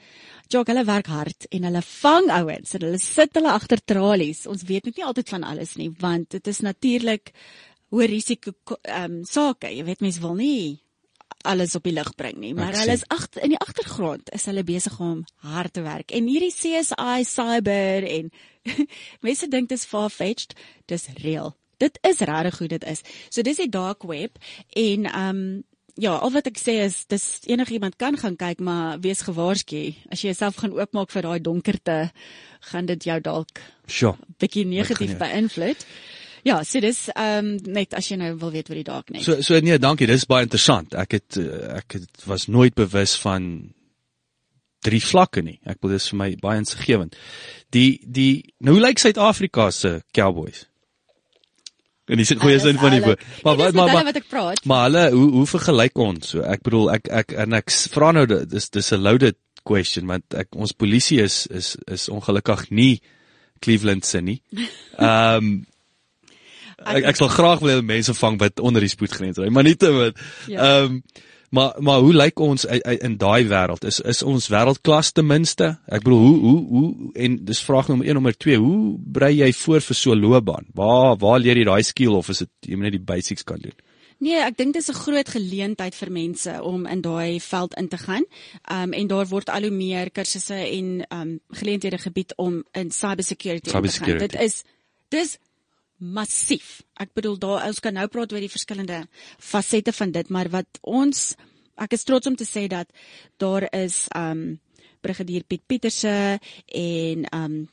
jog 0.53 0.67
hulle 0.71 0.85
werk 0.87 1.11
hard 1.11 1.49
en 1.51 1.69
hulle 1.69 1.83
vang 1.91 2.31
ouens 2.39 2.75
en 2.75 2.87
hulle 2.87 3.03
sit 3.03 3.37
hulle 3.37 3.53
agter 3.53 3.83
tralies 3.93 4.45
ons 4.47 4.65
weet 4.69 4.89
net 4.89 4.99
nie 4.99 5.07
altyd 5.07 5.35
van 5.35 5.47
alles 5.47 5.77
nie 5.77 5.91
want 6.01 6.33
dit 6.37 6.51
is 6.53 6.63
natuurlik 6.65 7.33
hoë 7.93 8.11
risiko 8.11 8.53
ehm 8.81 9.21
um, 9.21 9.23
sake 9.25 9.71
jy 9.71 9.87
weet 9.87 10.03
mense 10.03 10.23
wil 10.23 10.35
nie 10.39 10.77
alles 11.47 11.75
op 11.75 11.85
die 11.87 11.93
lig 11.95 12.09
bring 12.19 12.39
nie, 12.41 12.53
maar 12.57 12.75
hulle 12.75 12.95
is 12.97 13.05
agter 13.13 13.45
in 13.45 13.53
die 13.53 13.61
agtergrond 13.61 14.31
is 14.35 14.47
hulle 14.49 14.63
besig 14.67 14.97
om 15.03 15.23
hard 15.45 15.73
te 15.73 15.83
werk. 15.85 16.11
En 16.11 16.27
hierdie 16.27 16.53
CSI 16.53 17.23
cyber 17.27 18.07
en 18.07 18.31
mense 19.25 19.47
dink 19.51 19.69
dit 19.71 19.77
is 19.77 19.87
far-fetched, 19.87 20.57
dis 20.91 21.07
real. 21.23 21.53
Dit 21.77 21.99
is 22.07 22.19
regtig 22.25 22.59
hoe 22.59 22.67
dit 22.67 22.85
is. 22.89 23.01
So 23.29 23.41
dis 23.45 23.61
die 23.61 23.69
dark 23.69 24.03
web 24.07 24.37
en 24.73 25.09
um 25.13 25.41
ja, 25.97 26.13
al 26.13 26.31
wat 26.33 26.49
ek 26.49 26.59
sê 26.61 26.77
is 26.85 26.99
dis 27.09 27.25
enigiemand 27.49 27.97
kan 27.97 28.17
gaan 28.21 28.37
kyk, 28.37 28.61
maar 28.61 28.99
wees 29.01 29.23
gewaarsku. 29.25 29.95
As 30.13 30.21
jy 30.21 30.31
jouself 30.31 30.59
gaan 30.61 30.75
oopmaak 30.77 31.09
vir 31.13 31.25
daai 31.25 31.39
donkerte, 31.41 31.97
gaan 32.71 32.89
dit 32.89 33.09
jou 33.09 33.17
dalk 33.25 33.61
sure. 33.87 34.17
bietjie 34.41 34.67
negatief 34.69 35.17
beïnvloed. 35.17 35.85
Ja, 36.47 36.61
so 36.63 36.79
dis 36.83 37.07
um 37.17 37.55
net 37.65 37.95
as 37.97 38.11
jy 38.11 38.19
nou 38.21 38.31
wil 38.39 38.53
weet 38.53 38.69
wat 38.69 38.79
die 38.79 38.87
dark 38.87 39.09
net. 39.11 39.25
So 39.25 39.41
so 39.41 39.57
nee, 39.59 39.79
dankie. 39.81 40.07
Dis 40.07 40.27
baie 40.29 40.45
interessant. 40.47 40.95
Ek 40.95 41.17
het 41.17 41.41
uh, 41.41 41.79
ek 41.81 41.99
het 41.99 42.29
was 42.29 42.47
nooit 42.47 42.77
bewus 42.77 43.17
van 43.19 43.49
drie 44.85 45.01
vlakke 45.03 45.41
nie. 45.43 45.57
Ek 45.65 45.81
bedoel 45.81 45.97
dis 45.97 46.09
vir 46.13 46.21
my 46.21 46.29
baie 46.41 46.61
insiggewend. 46.61 47.17
Die 47.75 47.99
die 48.05 48.53
nou 48.63 48.77
hoe 48.77 48.85
lyk 48.85 49.01
Suid-Afrika 49.01 49.71
se 49.75 49.97
Cowboys? 50.15 50.67
En 52.08 52.20
dis 52.22 52.32
goeie 52.39 52.60
sin 52.63 52.80
van 52.80 52.93
die 52.96 53.02
woord. 53.04 53.24
Maar 53.43 53.58
wat 53.60 53.76
maar 53.76 53.91
maar 53.91 54.08
wat 54.08 54.20
ek 54.22 54.30
praat. 54.32 54.63
maar 54.65 54.86
hulle 54.88 55.04
hoe 55.12 55.28
hoe 55.32 55.46
vergelyk 55.46 55.98
ons? 56.00 56.30
So 56.34 56.46
ek 56.48 56.63
bedoel 56.63 56.91
ek 56.96 57.10
ek 57.12 57.34
en 57.43 57.58
ek 57.58 57.74
vra 57.91 58.13
nou 58.15 58.26
dis 58.28 58.70
dis 58.70 58.91
'n 58.96 59.04
loaded 59.04 59.36
question 59.67 60.08
want 60.08 60.38
ek 60.39 60.56
ons 60.56 60.72
polisie 60.72 61.20
is 61.24 61.46
is 61.52 61.76
is 61.88 62.08
ongelukkig 62.10 62.70
nie 62.72 63.02
Cleveland 63.60 64.06
se 64.06 64.22
nie. 64.22 64.41
Ehm 64.98 65.36
um, 65.36 65.65
ek 66.86 67.10
ek 67.12 67.20
sal 67.20 67.32
graag 67.34 67.60
wil 67.60 67.82
hê 67.82 67.84
mense 67.84 68.13
vang 68.13 68.38
wat 68.39 68.60
onder 68.63 68.82
die 68.86 68.91
spoedgrens 68.93 69.39
ry, 69.41 69.50
maar 69.50 69.65
nie 69.67 69.76
te 69.76 69.91
wat. 69.91 70.22
Ja. 70.48 70.63
Ehm 70.63 71.02
maar 71.49 71.73
maar 71.79 71.99
hoe 71.99 72.13
lyk 72.13 72.39
ons 72.39 72.67
uit- 72.67 72.83
uit- 72.83 73.01
in 73.01 73.17
daai 73.17 73.47
wêreld? 73.47 73.86
Is 73.86 73.99
is 73.99 74.23
ons 74.23 74.47
wêreldklas 74.49 75.12
ten 75.12 75.25
minste? 75.25 75.77
Ek 75.88 76.03
bedoel 76.03 76.19
hoe 76.19 76.39
hoe 76.39 76.67
hoe 76.67 77.13
en 77.13 77.45
dis 77.45 77.62
vraag 77.63 77.88
nommer 77.88 78.07
1 78.07 78.13
nommer 78.13 78.38
2, 78.38 78.57
hoe 78.57 78.97
brei 78.99 79.36
jy 79.36 79.51
voor 79.53 79.81
vir 79.81 79.95
so 79.95 80.12
'n 80.12 80.19
loopbaan? 80.19 80.65
Waar 80.73 81.17
waar 81.17 81.39
leer 81.39 81.57
jy 81.57 81.63
daai 81.63 81.83
skill 81.83 82.13
of 82.15 82.29
is 82.29 82.38
dit 82.38 82.49
jy 82.62 82.75
moet 82.75 82.91
net 82.91 82.97
die 82.97 83.13
basics 83.13 83.43
kan 83.43 83.60
doen? 83.60 83.75
Nee, 84.19 84.39
ek 84.41 84.57
dink 84.57 84.73
dis 84.73 84.89
'n 84.89 84.93
groot 84.97 85.29
geleentheid 85.29 85.95
vir 85.95 86.12
mense 86.12 86.63
om 86.63 86.86
in 86.86 87.01
daai 87.01 87.39
veld 87.39 87.73
in 87.77 87.88
te 87.88 87.97
gaan. 87.97 88.25
Um 88.71 88.93
en 88.93 89.07
daar 89.07 89.27
word 89.27 89.49
al 89.49 89.62
hoe 89.62 89.71
meer 89.71 90.12
kursusse 90.12 90.55
en 90.55 91.05
um 91.13 91.39
geleenthede 91.49 91.97
gebied 91.97 92.33
om 92.36 92.63
in 92.71 92.91
cybersecurity 92.91 93.55
in 93.55 93.62
te 93.62 93.69
gaan. 93.69 93.83
Cybersecurity. 93.83 94.27
Dit 94.27 94.41
is 94.41 94.63
dis 95.10 95.38
massief. 95.97 96.81
Ek 96.99 97.13
bedoel 97.17 97.38
daar 97.41 97.67
ons 97.67 97.79
kan 97.79 97.93
nou 97.93 98.07
praat 98.07 98.33
oor 98.33 98.43
die 98.43 98.51
verskillende 98.51 99.07
fasette 99.38 99.93
van 99.93 100.12
dit, 100.12 100.29
maar 100.29 100.49
wat 100.53 100.79
ons 100.81 101.36
ek 101.77 101.93
is 101.93 102.05
trots 102.07 102.27
om 102.27 102.36
te 102.38 102.45
sê 102.45 102.67
dat 102.69 102.89
daar 103.41 103.67
is 103.73 104.07
um 104.17 104.60
brigadier 105.01 105.43
Piet 105.45 105.62
Pieterse 105.67 106.39
en 106.65 107.27
um 107.33 107.67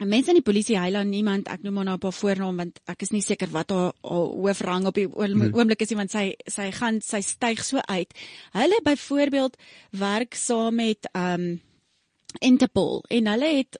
mense 0.00 0.32
in 0.32 0.38
die 0.38 0.44
polisie 0.44 0.78
hyla 0.80 1.02
niemand 1.04 1.48
ek 1.52 1.62
noem 1.62 1.74
maar 1.74 1.84
nou 1.84 1.94
'n 1.94 2.00
paar 2.00 2.16
voornaam 2.16 2.56
want 2.56 2.80
ek 2.88 3.02
is 3.02 3.12
nie 3.12 3.22
seker 3.22 3.48
wat 3.48 3.70
haar, 3.70 3.92
haar 4.02 4.28
hoofrang 4.34 4.86
op 4.86 4.94
die 4.94 5.06
Hmm. 5.06 5.54
oomblik 5.54 5.82
is 5.82 5.90
nie 5.90 5.96
want 5.96 6.10
sy 6.10 6.34
sy 6.46 6.70
gaan 6.70 7.00
sy 7.00 7.20
styg 7.20 7.64
so 7.64 7.78
uit. 7.78 8.12
Hulle 8.52 8.80
byvoorbeeld 8.82 9.56
werk 9.90 10.34
saam 10.34 10.74
met 10.74 11.08
um 11.14 11.60
Interpol 12.40 13.04
en 13.08 13.26
hulle 13.26 13.56
het 13.56 13.76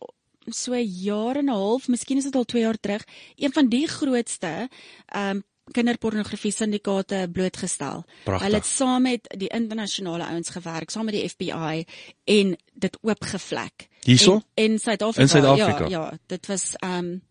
so 0.52 0.72
'n 0.72 0.86
jaar 0.86 1.36
en 1.36 1.44
'n 1.44 1.48
half, 1.48 1.88
miskien 1.88 2.16
is 2.16 2.24
dit 2.24 2.34
al 2.34 2.44
2 2.44 2.62
jaar 2.62 2.80
terug, 2.80 3.04
een 3.36 3.52
van 3.52 3.68
die 3.68 3.86
grootste 3.86 4.68
um 5.16 5.42
kinderpornografie 5.70 6.52
syndikaate 6.52 7.28
blootgestel. 7.32 8.04
Pragtig. 8.24 8.46
Hulle 8.46 8.58
het 8.58 8.66
saam 8.66 9.02
met 9.02 9.34
die 9.38 9.48
internasionale 9.48 10.26
ouens 10.26 10.48
gewerk, 10.48 10.90
saam 10.90 11.04
met 11.04 11.14
die 11.14 11.28
FBI 11.28 11.84
en 12.24 12.56
dit 12.74 12.98
oopgevlek. 13.00 13.88
Hierso? 14.00 14.40
En 14.54 14.70
in 14.72 14.78
Suid-Afrika. 14.78 15.56
Ja, 15.56 15.86
ja, 15.88 16.18
dit 16.26 16.46
was 16.46 16.74
um 16.84 17.22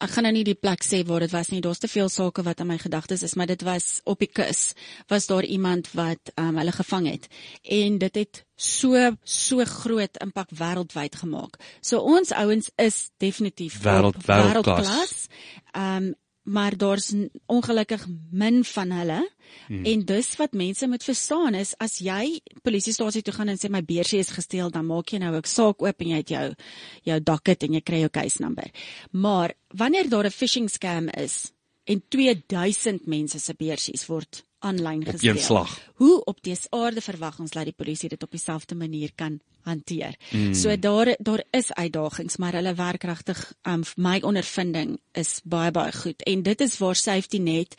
ek 0.00 0.10
gaan 0.14 0.22
nou 0.28 0.32
nie 0.32 0.44
die 0.46 0.54
plek 0.58 0.84
sê 0.86 1.00
waar 1.06 1.20
dit 1.20 1.32
was 1.34 1.48
nie. 1.50 1.60
Daar's 1.64 1.78
te 1.82 1.88
veel 1.90 2.08
sake 2.08 2.42
wat 2.46 2.60
in 2.60 2.66
my 2.70 2.78
gedagtes 2.78 3.22
is, 3.26 3.34
maar 3.34 3.46
dit 3.50 3.62
was 3.66 4.00
op 4.04 4.18
die 4.22 4.30
kus. 4.30 4.72
Was 5.08 5.26
daar 5.26 5.44
iemand 5.44 5.90
wat 5.98 6.32
um, 6.38 6.56
hulle 6.56 6.72
gevang 6.72 7.08
het 7.10 7.28
en 7.62 7.98
dit 7.98 8.14
het 8.22 8.44
so 8.56 8.94
so 9.24 9.64
groot 9.64 10.16
impak 10.22 10.50
wêreldwyd 10.58 11.16
gemaak. 11.16 11.58
So 11.80 11.98
ons 12.00 12.32
ouens 12.32 12.70
is 12.76 13.10
definitief 13.18 13.80
Wêreld- 13.82 14.22
wêreldklas. 14.26 15.26
Ehm 15.74 15.96
um, 16.08 16.14
maar 16.48 16.76
daar's 16.76 17.12
ongelukkig 17.46 18.06
min 18.30 18.64
van 18.64 18.90
hulle. 18.90 19.20
Hmm. 19.66 19.84
En 19.84 20.04
dus 20.04 20.36
wat 20.36 20.52
mense 20.52 20.88
moet 20.88 21.04
verstaan 21.04 21.54
is 21.54 21.74
as 21.76 21.98
jy 22.04 22.40
polisiestasie 22.62 23.22
toe 23.22 23.34
gaan 23.36 23.52
en 23.52 23.60
sê 23.60 23.70
my 23.72 23.82
beursie 23.84 24.20
is 24.20 24.32
gesteel, 24.32 24.72
dan 24.72 24.86
maak 24.88 25.12
jy 25.12 25.20
nou 25.20 25.34
'n 25.36 25.44
saak 25.44 25.82
oop 25.82 26.00
en 26.00 26.08
jy 26.08 26.16
het 26.16 26.28
jou 26.28 26.54
jou 27.02 27.20
docket 27.20 27.62
en 27.62 27.72
jy 27.72 27.80
kry 27.80 28.00
jou 28.00 28.10
case 28.10 28.42
number. 28.42 28.70
Maar 29.12 29.54
wanneer 29.68 30.08
daar 30.08 30.26
'n 30.26 30.30
phishing 30.30 30.70
scam 30.70 31.08
is 31.08 31.52
en 31.84 32.02
2000 32.08 33.06
mense 33.06 33.38
se 33.38 33.54
beursies 33.54 34.06
word 34.06 34.47
aanlyn 34.58 35.06
Op 35.06 35.08
gesteel. 35.08 35.30
een 35.30 35.38
slag. 35.38 35.78
Hoe 35.94 36.24
op 36.24 36.42
dese 36.42 36.66
aarde 36.70 37.00
verwag 37.00 37.38
ons 37.38 37.50
dat 37.50 37.64
die 37.64 37.72
polisie 37.76 38.08
dit 38.08 38.22
op 38.22 38.30
dieselfde 38.30 38.74
manier 38.74 39.10
kan 39.14 39.40
hanteer. 39.62 40.14
Mm. 40.30 40.54
So 40.54 40.78
daar 40.78 41.16
daar 41.18 41.44
is 41.50 41.72
uitdagings, 41.72 42.36
maar 42.36 42.52
hulle 42.52 42.74
werk 42.74 43.02
regtig 43.02 43.54
um 43.62 43.82
my 43.96 44.20
ondervinding 44.20 44.98
is 45.12 45.40
baie 45.44 45.70
baie 45.70 45.92
goed 45.92 46.22
en 46.22 46.42
dit 46.42 46.60
is 46.60 46.78
waar 46.78 46.96
safety 46.96 47.38
net 47.38 47.74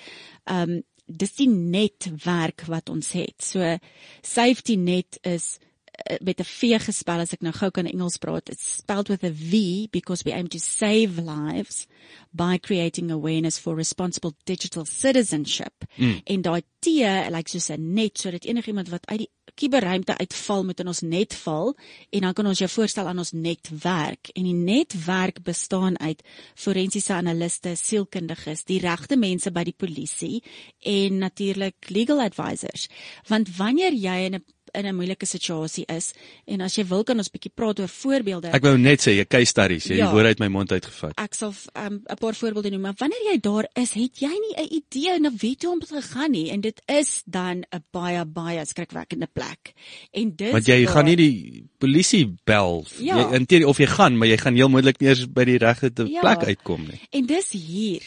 um 0.45 0.81
dis 1.05 1.33
die 1.35 1.49
netwerk 1.49 2.63
wat 2.67 2.89
ons 2.89 3.11
het. 3.11 3.43
So 3.43 3.77
safety 4.21 4.75
net 4.75 5.17
is 5.21 5.57
met 6.21 6.39
'n 6.39 6.43
V 6.43 6.79
gespel 6.79 7.19
as 7.19 7.33
ek 7.33 7.41
nou 7.41 7.53
gou 7.53 7.71
kan 7.71 7.85
Engels 7.85 8.17
praat. 8.17 8.49
It's 8.49 8.77
spelled 8.77 9.07
with 9.09 9.23
a 9.23 9.31
V 9.31 9.87
because 9.91 10.23
we 10.23 10.31
aim 10.31 10.47
to 10.47 10.59
save 10.59 11.17
lives 11.17 11.87
by 12.31 12.57
creating 12.57 13.11
awareness 13.11 13.57
for 13.57 13.75
responsible 13.75 14.33
digital 14.45 14.85
citizenship. 14.85 15.73
Mm. 15.95 16.21
En 16.25 16.41
daai 16.41 16.63
T 16.79 16.85
lyk 16.85 17.31
like 17.31 17.49
soos 17.49 17.69
'n 17.69 17.93
net 17.93 18.17
sodat 18.17 18.45
enigiemand 18.45 18.89
wat 18.89 19.05
uit 19.07 19.19
die 19.19 19.29
kuberruimte 19.55 20.17
uitval 20.17 20.63
moet 20.63 20.79
in 20.79 20.87
ons 20.87 21.01
net 21.01 21.35
val 21.43 21.73
en 22.09 22.25
dan 22.25 22.33
kan 22.33 22.47
ons 22.47 22.59
jou 22.59 22.69
voorstel 22.69 23.07
aan 23.07 23.17
ons 23.17 23.31
netwerk 23.31 24.31
en 24.33 24.43
die 24.43 24.55
netwerk 24.55 25.41
bestaan 25.43 25.99
uit 25.99 26.23
forensiese 26.55 27.13
analiste, 27.13 27.75
sielkundiges, 27.75 28.63
die 28.63 28.79
regte 28.79 29.17
mense 29.17 29.51
by 29.51 29.63
die 29.63 29.75
polisie 29.75 30.43
en 30.79 31.17
natuurlik 31.25 31.89
legal 31.89 32.21
advisors. 32.23 32.87
Want 33.27 33.55
wanneer 33.57 33.93
jy 33.93 34.17
in 34.25 34.35
'n 34.35 34.45
in 34.73 34.85
'n 34.85 34.95
moeilike 34.95 35.25
situasie 35.25 35.85
is 35.87 36.13
en 36.47 36.61
as 36.61 36.75
jy 36.75 36.83
wil 36.87 37.03
kan 37.03 37.17
ons 37.17 37.29
bietjie 37.29 37.51
praat 37.55 37.79
oor 37.79 37.87
voorbeelde. 37.87 38.47
Ek 38.53 38.61
wou 38.63 38.77
net 38.77 38.99
sê, 39.07 39.15
jy 39.17 39.25
case 39.25 39.45
studies, 39.49 39.85
jy 39.85 39.95
Ja. 39.97 40.05
die 40.05 40.13
woord 40.13 40.25
uit 40.25 40.39
my 40.39 40.47
mond 40.47 40.71
uitgevat. 40.71 41.13
Ek 41.17 41.33
sal 41.33 41.53
um, 41.75 42.01
'n 42.09 42.15
paar 42.19 42.33
voorbeelde 42.35 42.69
noem, 42.71 42.81
maar 42.81 42.93
wanneer 42.97 43.23
jy 43.33 43.39
daar 43.39 43.67
is, 43.75 43.93
het 43.93 44.19
jy 44.19 44.29
nie 44.29 44.55
'n 44.57 44.73
idee 44.73 45.19
na 45.19 45.29
wie 45.37 45.55
toe 45.55 45.71
om 45.71 45.79
te 45.79 46.01
gaan 46.01 46.31
nie 46.31 46.49
en 46.51 46.61
dit 46.61 46.81
is 46.87 47.23
dan 47.25 47.63
'n 47.73 47.83
baie 47.91 48.25
baie 48.25 48.65
skrikwekkende 48.65 49.27
plek. 49.33 49.73
En 50.11 50.35
dit 50.35 50.51
Want 50.51 50.65
jy 50.65 50.85
gaan 50.85 51.05
nie 51.05 51.15
die 51.15 51.63
polisie 51.77 52.35
bel 52.45 52.85
Ja. 52.99 53.17
jy 53.17 53.35
inteer 53.35 53.67
of 53.67 53.77
jy 53.77 53.85
gaan, 53.87 54.17
maar 54.17 54.27
jy 54.27 54.37
gaan 54.37 54.55
heel 54.55 54.69
moontlik 54.69 54.99
nie 54.99 55.09
eers 55.09 55.25
by 55.31 55.43
die 55.45 55.57
regte 55.57 56.05
Ja. 56.07 56.19
plek 56.21 56.43
uitkom 56.47 56.81
nie. 56.87 56.99
En 57.11 57.25
dis 57.25 57.51
hier 57.51 58.01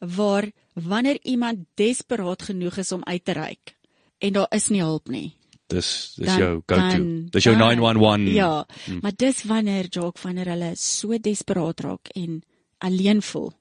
waar 0.00 0.50
wanneer 0.74 1.18
iemand 1.22 1.58
desperaat 1.76 2.42
genoeg 2.42 2.76
is 2.78 2.92
om 2.92 3.04
uit 3.04 3.24
te 3.24 3.32
reik 3.32 3.76
en 4.18 4.32
daar 4.32 4.46
is 4.50 4.68
nie 4.68 4.80
hulp 4.80 5.08
nie. 5.08 5.36
Dis 5.66 6.14
dis 6.16 6.26
dan- 6.26 6.38
jou 6.38 6.62
go-to. 6.66 7.28
Dis 7.30 7.44
jou 7.44 7.56
dan- 7.56 7.76
911. 7.78 8.32
Ja, 8.34 8.66
hmm. 8.84 8.98
maar 9.02 9.12
dis 9.16 9.42
wanneer 9.44 9.86
Jock 9.88 10.18
wanneer 10.20 10.46
hulle 10.46 10.72
so 10.76 11.18
desperaat 11.18 11.80
raak 11.80 12.08
en 12.14 12.42
alleen 12.78 13.22
voel 13.22 13.52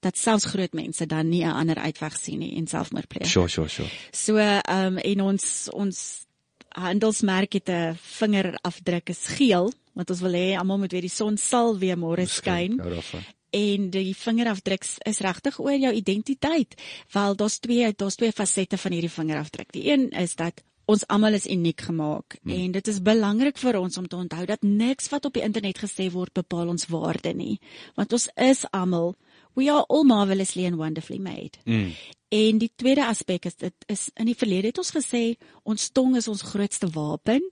dat 0.00 0.16
selfs 0.18 0.44
groot 0.44 0.72
mense 0.72 1.06
dan 1.06 1.28
nie 1.28 1.44
'n 1.44 1.50
ander 1.52 1.76
uitweg 1.76 2.16
sien 2.16 2.38
nie 2.38 2.56
en 2.56 2.66
selfmoord 2.66 3.08
pleeg. 3.08 3.26
Sure, 3.28 3.48
sure, 3.48 3.68
sure. 3.68 3.88
So 4.12 4.36
ehm 4.36 4.86
um, 4.86 4.96
en 4.98 5.20
ons 5.20 5.68
ons 5.72 6.26
handelsmerk 6.68 7.52
het 7.52 7.68
'n 7.68 7.94
vingerafdruk 8.00 9.08
is 9.08 9.26
geel 9.26 9.72
want 9.94 10.10
ons 10.10 10.20
wil 10.20 10.32
hê 10.32 10.56
almal 10.58 10.78
moet 10.78 10.92
weer 10.92 11.00
die 11.00 11.10
son 11.10 11.36
sal 11.36 11.78
weer 11.78 11.96
môre 11.98 12.26
skyn 12.26 12.78
Hou 12.80 12.90
daarvan. 12.90 13.20
en 13.50 13.90
die 13.90 14.14
vingerafdruk 14.16 14.84
is 15.06 15.18
regtig 15.18 15.60
oor 15.60 15.76
jou 15.78 15.92
identiteit. 15.92 16.74
Wel 17.12 17.34
daar's 17.36 17.58
twee 17.58 17.92
daar's 17.96 18.16
twee 18.16 18.32
fasette 18.32 18.76
van 18.78 18.92
hierdie 18.92 19.10
vingerafdruk. 19.10 19.72
Die 19.72 19.92
een 19.92 20.10
is 20.10 20.34
dat 20.34 20.62
ons 20.90 21.04
almal 21.08 21.38
is 21.38 21.46
uniek 21.48 21.80
gemaak 21.86 22.36
hmm. 22.42 22.52
en 22.52 22.72
dit 22.76 22.88
is 22.92 23.00
belangrik 23.02 23.58
vir 23.60 23.78
ons 23.80 23.98
om 24.00 24.08
te 24.08 24.16
onthou 24.16 24.44
dat 24.48 24.62
niks 24.62 25.08
wat 25.12 25.24
op 25.24 25.36
die 25.36 25.44
internet 25.44 25.80
gesê 25.80 26.10
word 26.12 26.34
bepaal 26.36 26.68
ons 26.68 26.88
waarde 26.92 27.32
nie. 27.34 27.58
Want 27.96 28.12
ons 28.12 28.28
is 28.36 28.64
almal 28.72 29.14
we 29.54 29.70
are 29.70 29.84
all 29.88 30.04
marvelously 30.04 30.66
and 30.66 30.76
wonderfully 30.76 31.18
made. 31.18 31.58
Mm. 31.64 31.92
En 32.34 32.58
die 32.58 32.70
tweede 32.76 33.06
aspek 33.06 33.46
is 33.46 33.56
dit 33.56 33.86
is 33.86 34.08
in 34.18 34.26
die 34.26 34.38
verlede 34.38 34.72
het 34.72 34.80
ons 34.82 34.94
gesê 34.96 35.24
ons 35.62 35.90
tong 35.94 36.16
is 36.18 36.28
ons 36.28 36.42
grootste 36.42 36.90
wapen. 36.90 37.44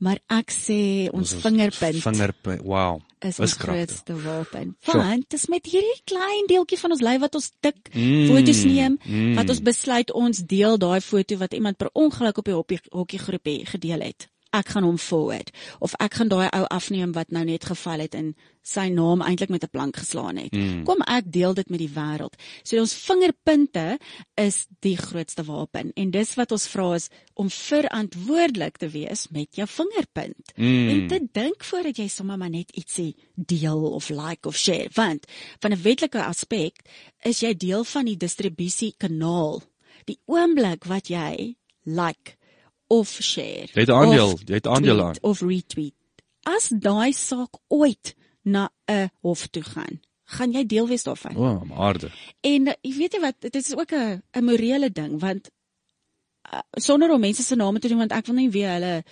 Maar 0.00 0.18
ek 0.32 0.52
sê 0.54 0.80
ons, 1.12 1.34
ons 1.34 1.42
vingerpunt 1.44 2.00
Vingerpunt. 2.00 2.62
Wow. 2.64 3.02
is 3.20 3.36
ons 3.38 3.52
grootste 3.60 4.14
wapen. 4.16 4.72
Want 4.88 5.26
dis 5.28 5.44
met 5.52 5.66
hierdie 5.68 6.00
klein 6.08 6.48
deeltjie 6.48 6.78
van 6.80 6.94
ons 6.96 7.02
lyf 7.04 7.20
wat 7.20 7.36
ons 7.36 7.50
tik 7.60 7.76
Mm, 7.92 8.28
foto's 8.30 8.62
neem, 8.64 8.96
mm. 9.04 9.34
wat 9.36 9.50
ons 9.52 9.60
besluit 9.66 10.12
ons 10.16 10.40
deel 10.46 10.78
daai 10.80 11.00
foto 11.04 11.36
wat 11.36 11.52
iemand 11.54 11.76
per 11.76 11.90
ongeluk 11.92 12.38
op 12.38 12.44
die 12.48 12.54
hoppie- 12.54 12.90
hokkiegroepie 12.90 13.66
gedeel 13.66 14.00
het. 14.08 14.28
Ek 14.50 14.72
gaan 14.74 14.82
hom 14.82 14.98
forward 14.98 15.50
of 15.78 15.94
ek 16.02 16.14
gaan 16.18 16.28
daai 16.28 16.48
ou 16.48 16.64
afneem 16.74 17.12
wat 17.14 17.30
nou 17.30 17.44
net 17.44 17.64
geval 17.70 18.02
het 18.02 18.16
en 18.18 18.32
sy 18.66 18.88
naam 18.92 19.22
eintlik 19.22 19.50
met 19.50 19.64
'n 19.64 19.70
plank 19.70 19.96
geslaan 19.96 20.36
het. 20.36 20.52
Mm. 20.52 20.84
Kom 20.84 21.00
ek 21.06 21.32
deel 21.32 21.54
dit 21.54 21.68
met 21.70 21.78
die 21.78 21.94
wêreld. 21.94 22.34
So 22.62 22.78
ons 22.78 22.94
vingerpunte 22.94 23.98
is 24.34 24.66
die 24.80 24.96
grootste 24.96 25.44
wapen 25.44 25.92
en 25.94 26.10
dis 26.10 26.34
wat 26.34 26.52
ons 26.52 26.66
vra 26.68 26.94
is 26.94 27.08
om 27.34 27.50
verantwoordelik 27.50 28.76
te 28.76 28.88
wees 28.88 29.28
met 29.30 29.48
jou 29.54 29.66
vingerpunt. 29.66 30.52
Mm. 30.56 30.88
En 30.88 31.08
te 31.08 31.28
dink 31.32 31.64
voordat 31.64 31.96
jy 31.96 32.08
sommer 32.08 32.38
maar 32.38 32.50
net 32.50 32.70
ietsie 32.70 33.16
deel 33.34 33.92
of 33.92 34.08
like 34.10 34.48
of 34.48 34.56
share, 34.56 34.90
want 34.94 35.26
van 35.60 35.72
'n 35.72 35.82
wetlike 35.82 36.22
aspek 36.24 36.82
is 37.22 37.40
jy 37.40 37.54
deel 37.54 37.84
van 37.84 38.04
die 38.04 38.16
distribusiekanaal. 38.16 39.62
Die 40.04 40.18
oomblik 40.26 40.84
wat 40.84 41.08
jy 41.08 41.56
like 41.84 42.36
of 42.90 43.10
share. 43.22 43.68
Jy 43.70 43.84
het 43.84 43.92
aandeel, 43.94 44.34
jy 44.48 44.58
het 44.58 44.66
aandeel 44.66 45.02
aan. 45.04 45.18
Of 45.26 45.42
retweet. 45.46 45.94
As 46.48 46.70
daai 46.72 47.12
saak 47.14 47.60
ooit 47.68 48.14
na 48.42 48.70
'n 48.90 49.10
hof 49.22 49.46
toe 49.52 49.62
gaan, 49.62 50.00
gaan 50.24 50.52
jy 50.52 50.64
deel 50.66 50.88
wees 50.88 51.02
daarvan. 51.06 51.36
O, 51.36 51.44
oh, 51.44 51.80
aarde. 51.86 52.10
En 52.40 52.66
uh, 52.66 52.74
jy 52.82 52.94
weet 52.96 53.12
jy 53.14 53.20
wat, 53.20 53.36
dit 53.40 53.54
is 53.54 53.74
ook 53.76 53.92
'n 53.92 54.22
'n 54.32 54.44
morele 54.44 54.90
ding 54.90 55.20
want 55.20 55.50
uh, 56.52 56.58
sonder 56.72 57.12
om 57.12 57.20
mense 57.20 57.42
se 57.42 57.56
name 57.56 57.78
te 57.78 57.88
noem 57.88 57.98
want 57.98 58.12
ek 58.12 58.26
wil 58.26 58.34
nie 58.34 58.50
weer 58.50 58.72
hulle 58.72 59.04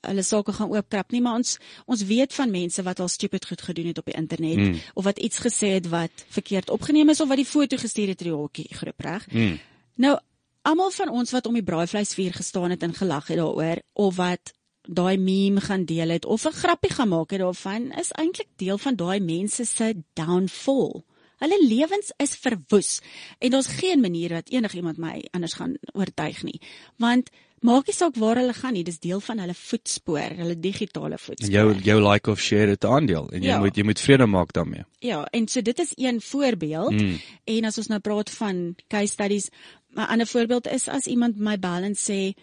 hulle 0.00 0.22
sake 0.22 0.52
gaan 0.52 0.70
oopkrap 0.72 1.10
nie, 1.12 1.20
maar 1.20 1.34
ons 1.34 1.58
ons 1.86 2.04
weet 2.08 2.32
van 2.34 2.50
mense 2.50 2.82
wat 2.82 3.00
al 3.00 3.08
stupid 3.08 3.46
goed 3.46 3.62
gedoen 3.62 3.86
het 3.86 3.98
op 3.98 4.04
die 4.04 4.16
internet 4.16 4.56
Mm. 4.56 4.80
of 4.94 5.04
wat 5.04 5.18
iets 5.18 5.38
gesê 5.38 5.74
het 5.76 5.88
wat 5.88 6.24
verkeerd 6.28 6.70
opgeneem 6.70 7.08
is 7.08 7.20
of 7.20 7.28
wat 7.28 7.36
die 7.36 7.46
foto 7.46 7.76
gestuur 7.76 8.08
het 8.08 8.20
in 8.20 8.28
die 8.30 8.36
hokkie 8.36 8.68
groep 8.74 9.00
reg. 9.00 9.26
Mm. 9.32 9.58
Nou 9.96 10.18
almal 10.64 10.90
van 10.96 11.10
ons 11.12 11.32
wat 11.34 11.46
om 11.46 11.54
die 11.58 11.62
braaivleisvuur 11.66 12.34
gestaan 12.40 12.70
het 12.74 12.82
en 12.86 12.94
gelag 12.96 13.26
het 13.28 13.38
daaroor 13.40 13.80
of 13.92 14.16
wat 14.16 14.52
daai 14.84 15.16
meme 15.16 15.60
gaan 15.64 15.84
deel 15.88 16.08
het 16.12 16.24
of 16.24 16.44
'n 16.46 16.52
grappie 16.52 16.92
gaan 16.92 17.08
maak 17.08 17.30
het 17.30 17.40
daarvan 17.40 17.92
is 17.92 18.12
eintlik 18.12 18.48
deel 18.56 18.78
van 18.78 18.96
daai 18.96 19.20
mense 19.20 19.64
se 19.64 19.94
downfall. 20.14 21.02
Hulle 21.38 21.58
lewens 21.68 22.12
is 22.16 22.34
verwoes 22.36 23.00
en 23.38 23.50
daar's 23.50 23.66
geen 23.66 24.00
manier 24.00 24.28
dat 24.28 24.48
enigiemand 24.48 24.96
my 24.98 25.24
anders 25.30 25.52
gaan 25.52 25.74
oortuig 25.92 26.42
nie. 26.42 26.60
Want 26.96 27.30
maak 27.60 27.86
nie 27.86 27.94
saak 27.94 28.16
waar 28.16 28.36
hulle 28.36 28.52
gaan 28.52 28.72
nie, 28.72 28.84
dis 28.84 28.98
deel 29.00 29.20
van 29.20 29.38
hulle 29.38 29.54
voetspoor, 29.54 30.36
hulle 30.36 30.60
digitale 30.60 31.12
En 31.12 31.18
voetspoor. 31.18 31.50
jou 31.50 31.74
jou 31.82 32.10
like 32.12 32.30
of 32.30 32.40
share 32.40 32.70
het 32.70 32.84
'n 32.84 32.86
aandeel 32.86 33.30
en 33.32 33.42
jy 33.42 33.48
Ja. 33.48 33.58
moet 33.58 33.76
jy 33.76 33.82
moet 33.84 34.00
vrede 34.00 34.26
maak 34.26 34.52
daarmee. 34.52 34.84
Ja, 34.98 35.24
en 35.32 35.48
so 35.48 35.62
dit 35.62 35.78
is 35.78 35.92
een 35.94 36.20
voorbeeld. 36.20 36.92
Mm. 36.92 37.20
En 37.44 37.64
as 37.64 37.78
ons 37.78 37.86
nou 37.86 38.00
praat 38.00 38.30
van 38.30 38.74
case 38.88 39.12
studies, 39.12 39.48
'n 39.94 40.08
ander 40.08 40.26
voorbeeld 40.26 40.66
is 40.66 40.88
as 40.88 41.06
iemand 41.06 41.38
my 41.38 41.58
bel 41.58 41.82
en 41.82 41.94
sê, 41.94 42.34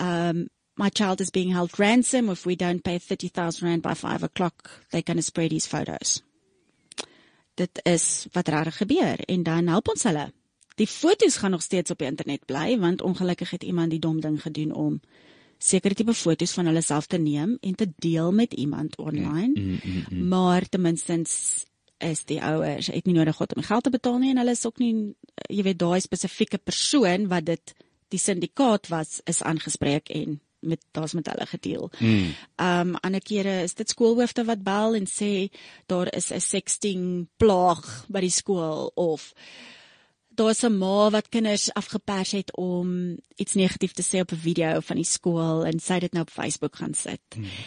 um 0.00 0.48
my 0.78 0.90
child 0.90 1.20
is 1.20 1.30
being 1.30 1.52
held 1.52 1.78
ransom 1.78 2.30
if 2.30 2.44
we 2.44 2.56
don't 2.56 2.82
pay 2.82 2.98
30000 2.98 3.62
rand 3.62 3.82
by 3.82 3.94
5 3.94 4.22
o'clock, 4.22 4.86
they're 4.90 5.02
going 5.02 5.18
to 5.18 5.22
spread 5.22 5.50
his 5.50 5.66
photos. 5.66 6.22
Dit 7.54 7.80
is 7.82 8.26
wat 8.32 8.48
regtig 8.48 8.76
gebeur 8.76 9.18
en 9.26 9.42
dan 9.42 9.66
help 9.66 9.88
ons 9.88 10.02
hulle. 10.02 10.32
Die 10.78 10.86
foto's 10.86 11.36
gaan 11.36 11.50
nog 11.50 11.62
steeds 11.62 11.90
op 11.90 11.98
die 11.98 12.06
internet 12.06 12.46
bly 12.46 12.78
want 12.78 13.02
ongelukkig 13.02 13.50
het 13.50 13.62
iemand 13.62 13.90
die 13.90 13.98
dom 13.98 14.20
ding 14.20 14.42
gedoen 14.42 14.72
om 14.72 15.00
sekere 15.58 15.94
tipe 15.94 16.14
foto's 16.14 16.54
van 16.54 16.70
hulle 16.70 16.82
self 16.82 17.06
te 17.10 17.18
neem 17.18 17.56
en 17.60 17.74
te 17.74 17.88
deel 17.98 18.32
met 18.32 18.54
iemand 18.54 18.96
online. 18.96 19.60
Mm, 19.60 19.78
mm, 19.82 20.04
mm. 20.10 20.28
Maar 20.28 20.68
ten 20.68 20.80
minste 20.80 21.22
is 21.98 22.24
die 22.24 22.40
ouers 22.42 22.86
het 22.86 23.06
nie 23.06 23.14
nodig 23.14 23.36
gehad 23.36 23.54
om 23.56 23.62
geld 23.62 23.84
te 23.84 23.90
betaal 23.90 24.18
nie 24.18 24.30
en 24.30 24.40
hulle 24.42 24.54
is 24.56 24.66
ook 24.66 24.78
nie 24.78 25.14
jy 25.48 25.62
weet 25.62 25.78
daai 25.78 26.00
spesifieke 26.00 26.58
persoon 26.58 27.28
wat 27.28 27.46
dit 27.46 27.74
die 28.08 28.20
syndikaat 28.20 28.88
was 28.88 29.20
is 29.24 29.42
aangespreek 29.42 30.08
en 30.14 30.40
met 30.60 30.80
daar's 30.90 31.12
met 31.12 31.26
hulle 31.26 31.46
gedeel. 31.46 31.90
Mm. 31.98 32.34
Um 32.56 32.94
ander 33.00 33.22
kere 33.22 33.62
is 33.62 33.74
dit 33.74 33.88
skoolhoofde 33.88 34.44
wat 34.44 34.62
bel 34.62 34.94
en 34.98 35.06
sê 35.06 35.48
daar 35.86 36.10
is 36.14 36.32
'n 36.32 36.40
sexting 36.40 37.28
plaag 37.36 38.04
by 38.08 38.20
die 38.20 38.34
skool 38.34 38.90
of 38.94 39.32
daar's 40.38 40.62
'n 40.62 40.78
ma 40.78 41.10
wat 41.10 41.28
kinders 41.28 41.72
afgepers 41.72 42.30
het 42.30 42.56
om 42.56 43.18
iets 43.36 43.54
negatief 43.54 43.92
te 43.92 44.02
sê 44.02 44.20
op 44.20 44.32
'n 44.32 44.44
video 44.48 44.80
van 44.80 44.96
die 44.96 45.04
skool 45.04 45.64
en 45.64 45.80
sy 45.80 45.92
het 45.92 46.00
dit 46.00 46.12
nou 46.12 46.22
op 46.22 46.30
Facebook 46.30 46.76
gaan 46.76 46.94
sit. 46.94 47.20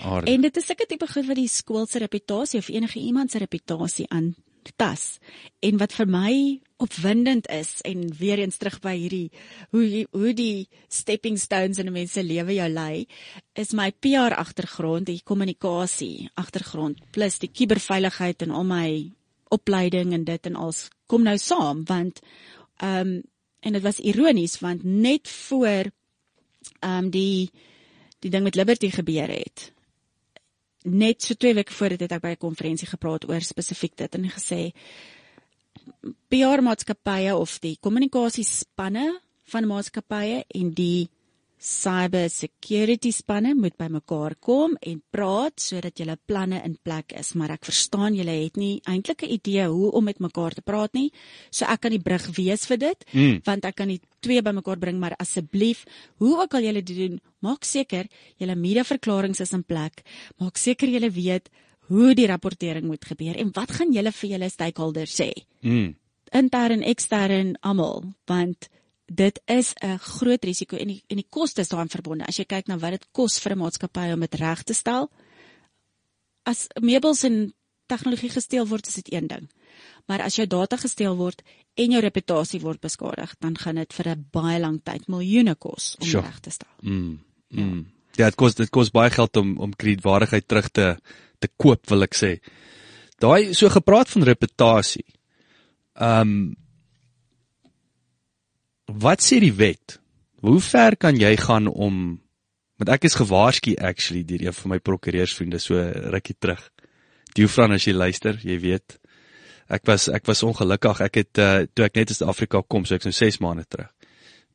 Aard. 0.04 0.28
En 0.28 0.42
dit 0.42 0.58
is 0.58 0.66
sulke 0.66 0.86
tipe 0.86 1.08
goed 1.08 1.26
wat 1.26 1.36
die 1.36 1.48
skool 1.48 1.86
se 1.86 1.98
reputasie 1.98 2.60
of 2.60 2.68
enige 2.68 3.00
iemand 3.00 3.32
se 3.32 3.38
reputasie 3.38 4.10
aan 4.10 4.36
tas. 4.76 5.18
En 5.60 5.78
wat 5.78 5.94
vir 5.94 6.08
my 6.08 6.62
opwindend 6.78 7.48
is 7.50 7.82
en 7.82 8.14
weer 8.18 8.40
eens 8.40 8.58
terug 8.58 8.80
by 8.80 8.96
hierdie 8.98 9.32
hoe 9.70 10.08
hoe 10.12 10.34
die 10.34 10.70
stepping 10.88 11.40
stones 11.40 11.78
in 11.78 11.88
'n 11.88 11.92
mens 11.92 12.12
se 12.12 12.24
lewe 12.24 12.54
jou 12.54 12.70
lei, 12.70 13.08
is 13.54 13.74
my 13.74 13.92
PR 13.92 14.34
agtergrond, 14.36 15.06
die 15.06 15.22
kommunikasie 15.24 16.30
agtergrond 16.34 17.00
plus 17.12 17.40
die 17.40 17.52
kuberveiligheid 17.52 18.42
en 18.42 18.52
al 18.52 18.64
my 18.64 19.12
opleiding 19.50 20.14
en 20.14 20.24
dit 20.24 20.46
en 20.46 20.56
als 20.56 20.88
kom 21.12 21.24
nou 21.24 21.38
saam 21.38 21.84
want 21.86 22.22
ehm 22.82 23.08
um, 23.08 23.22
en 23.62 23.76
dit 23.78 23.84
was 23.86 24.00
ironies 24.00 24.60
want 24.60 24.84
net 24.84 25.30
voor 25.30 25.92
ehm 26.80 26.98
um, 26.98 27.10
die 27.10 27.52
die 28.20 28.30
ding 28.30 28.44
met 28.44 28.56
Liberty 28.56 28.90
gebeur 28.90 29.30
het 29.30 29.72
net 30.84 31.22
so 31.24 31.34
2 31.34 31.54
weke 31.54 31.74
voor 31.74 31.90
dit 31.90 32.00
het 32.00 32.12
ek 32.12 32.22
by 32.22 32.34
'n 32.34 32.38
konferensie 32.48 32.88
gepraat 32.88 33.30
oor 33.30 33.42
spesifiek 33.42 33.96
dit 33.98 34.16
en 34.16 34.30
gesê 34.30 34.74
PR 36.28 36.62
maatskappye 36.62 37.36
of 37.36 37.60
die 37.60 37.78
kommunikasiespanne 37.80 39.22
van 39.44 39.68
maatskappye 39.68 40.46
en 40.48 40.74
die 40.74 41.10
cyber 41.62 42.26
security 42.34 43.12
spanne 43.14 43.52
moet 43.54 43.76
bymekaar 43.78 44.34
kom 44.42 44.74
en 44.82 45.02
praat 45.14 45.62
sodat 45.62 46.00
julle 46.02 46.16
planne 46.26 46.58
in 46.66 46.74
plek 46.82 47.14
is 47.20 47.36
maar 47.38 47.52
ek 47.54 47.68
verstaan 47.70 48.16
julle 48.18 48.34
het 48.34 48.58
nie 48.58 48.82
eintlik 48.90 49.22
'n 49.24 49.30
idee 49.38 49.68
hoe 49.70 49.92
om 49.92 50.04
met 50.04 50.20
mekaar 50.20 50.54
te 50.58 50.62
praat 50.62 50.94
nie 50.94 51.12
so 51.52 51.66
ek 51.66 51.82
kan 51.82 51.92
die 51.92 52.02
brug 52.02 52.26
wees 52.38 52.66
vir 52.66 52.78
dit 52.78 53.06
Mm. 53.14 53.42
want 53.46 53.66
ek 53.66 53.76
kan 53.76 53.88
die 53.88 54.02
twee 54.22 54.42
bymekaar 54.42 54.80
bring 54.80 55.00
maar 55.00 55.14
asseblief 55.20 55.86
hoe 56.18 56.42
ook 56.42 56.54
al 56.54 56.62
julle 56.64 56.82
dit 56.82 56.98
doen 56.98 57.20
maak 57.42 57.64
seker 57.64 58.08
julle 58.40 58.56
mediaverklaringe 58.56 59.40
is 59.42 59.54
in 59.54 59.64
plek 59.64 60.04
maak 60.40 60.58
seker 60.58 60.90
julle 60.90 61.12
weet 61.12 61.50
hoe 61.90 62.16
die 62.16 62.28
rapportering 62.28 62.86
moet 62.88 63.06
gebeur 63.06 63.38
en 63.38 63.52
wat 63.54 63.72
gaan 63.72 63.94
julle 63.94 64.12
vir 64.12 64.30
julle 64.30 64.50
stakeholders 64.50 65.14
sê 65.22 65.32
Mm. 65.62 65.96
intern 66.34 66.82
ekstern 66.82 67.56
almal 67.62 68.04
want 68.26 68.68
dit 69.12 69.42
is 69.46 69.74
'n 69.84 69.98
groot 69.98 70.44
risiko 70.44 70.78
en 70.78 70.88
die 70.88 71.04
en 71.08 71.18
die 71.18 71.28
kostes 71.30 71.70
daaraan 71.70 71.90
verbonde 71.90 72.26
as 72.28 72.38
jy 72.38 72.46
kyk 72.46 72.68
na 72.68 72.78
wat 72.78 72.92
dit 72.92 73.08
kos 73.12 73.40
vir 73.40 73.52
'n 73.52 73.58
maatskappy 73.58 74.12
om 74.14 74.20
dit 74.20 74.36
reg 74.36 74.64
te 74.64 74.74
stel 74.74 75.10
as 76.44 76.68
meubels 76.82 77.24
en 77.24 77.54
tegnologie 77.88 78.30
gesteel 78.30 78.68
word 78.68 78.88
is 78.88 78.96
dit 78.96 79.14
een 79.14 79.28
ding 79.28 79.50
maar 80.08 80.22
as 80.22 80.36
jou 80.36 80.48
data 80.48 80.78
gesteel 80.78 81.16
word 81.16 81.42
en 81.76 81.92
jou 81.92 82.02
reputasie 82.02 82.62
word 82.62 82.82
beskadig 82.82 83.36
dan 83.40 83.58
gaan 83.58 83.76
dit 83.76 83.94
vir 83.94 84.08
'n 84.08 84.28
baie 84.32 84.60
lang 84.60 84.82
tyd 84.84 85.08
miljoene 85.08 85.56
kos 85.56 85.96
om 86.00 86.08
Sure. 86.08 86.26
reg 86.26 86.40
te 86.40 86.50
stel 86.50 86.70
Mm. 86.82 87.20
Mm. 87.50 87.86
Ja, 88.18 88.26
dit 88.26 88.36
kos 88.36 88.56
dit 88.56 88.70
kos 88.70 88.92
baie 88.92 89.10
geld 89.10 89.38
om 89.38 89.58
om 89.58 89.76
kredietwaardigheid 89.76 90.48
terug 90.48 90.70
te 90.70 90.98
te 91.42 91.50
koop, 91.58 91.90
wil 91.90 92.04
ek 92.06 92.14
sê. 92.16 92.36
Daai 93.22 93.56
so 93.58 93.70
gepraat 93.70 94.10
van 94.14 94.28
reputasie. 94.28 95.06
Ehm 95.96 96.22
um, 96.22 96.56
Wat 99.00 99.24
sê 99.24 99.40
die 99.40 99.54
wet? 99.56 100.00
Hoe 100.42 100.60
ver 100.60 100.98
kan 100.98 101.16
jy 101.16 101.36
gaan 101.38 101.68
om 101.68 102.20
want 102.82 102.90
ek 102.96 103.06
is 103.06 103.20
gewaarsku 103.20 103.76
actually 103.78 104.24
deur 104.26 104.48
een 104.48 104.56
van 104.58 104.72
my 104.74 104.80
prokureursvriende 104.82 105.60
so 105.62 105.78
rukkie 106.10 106.34
terug. 106.42 106.64
Diefran 107.38 107.76
as 107.76 107.86
jy 107.86 107.94
luister, 107.94 108.40
jy 108.42 108.58
weet. 108.64 108.98
Ek 109.72 109.86
was 109.86 110.08
ek 110.10 110.26
was 110.26 110.42
ongelukkig. 110.44 111.04
Ek 111.06 111.20
het 111.22 111.42
uh, 111.42 111.52
toe 111.70 111.86
ek 111.86 112.00
net 112.00 112.12
in 112.12 112.18
Suid-Afrika 112.18 112.64
kom, 112.66 112.88
so 112.90 112.98
ek 112.98 113.06
so 113.06 113.14
6 113.14 113.38
maande 113.46 113.68
terug. 113.70 113.92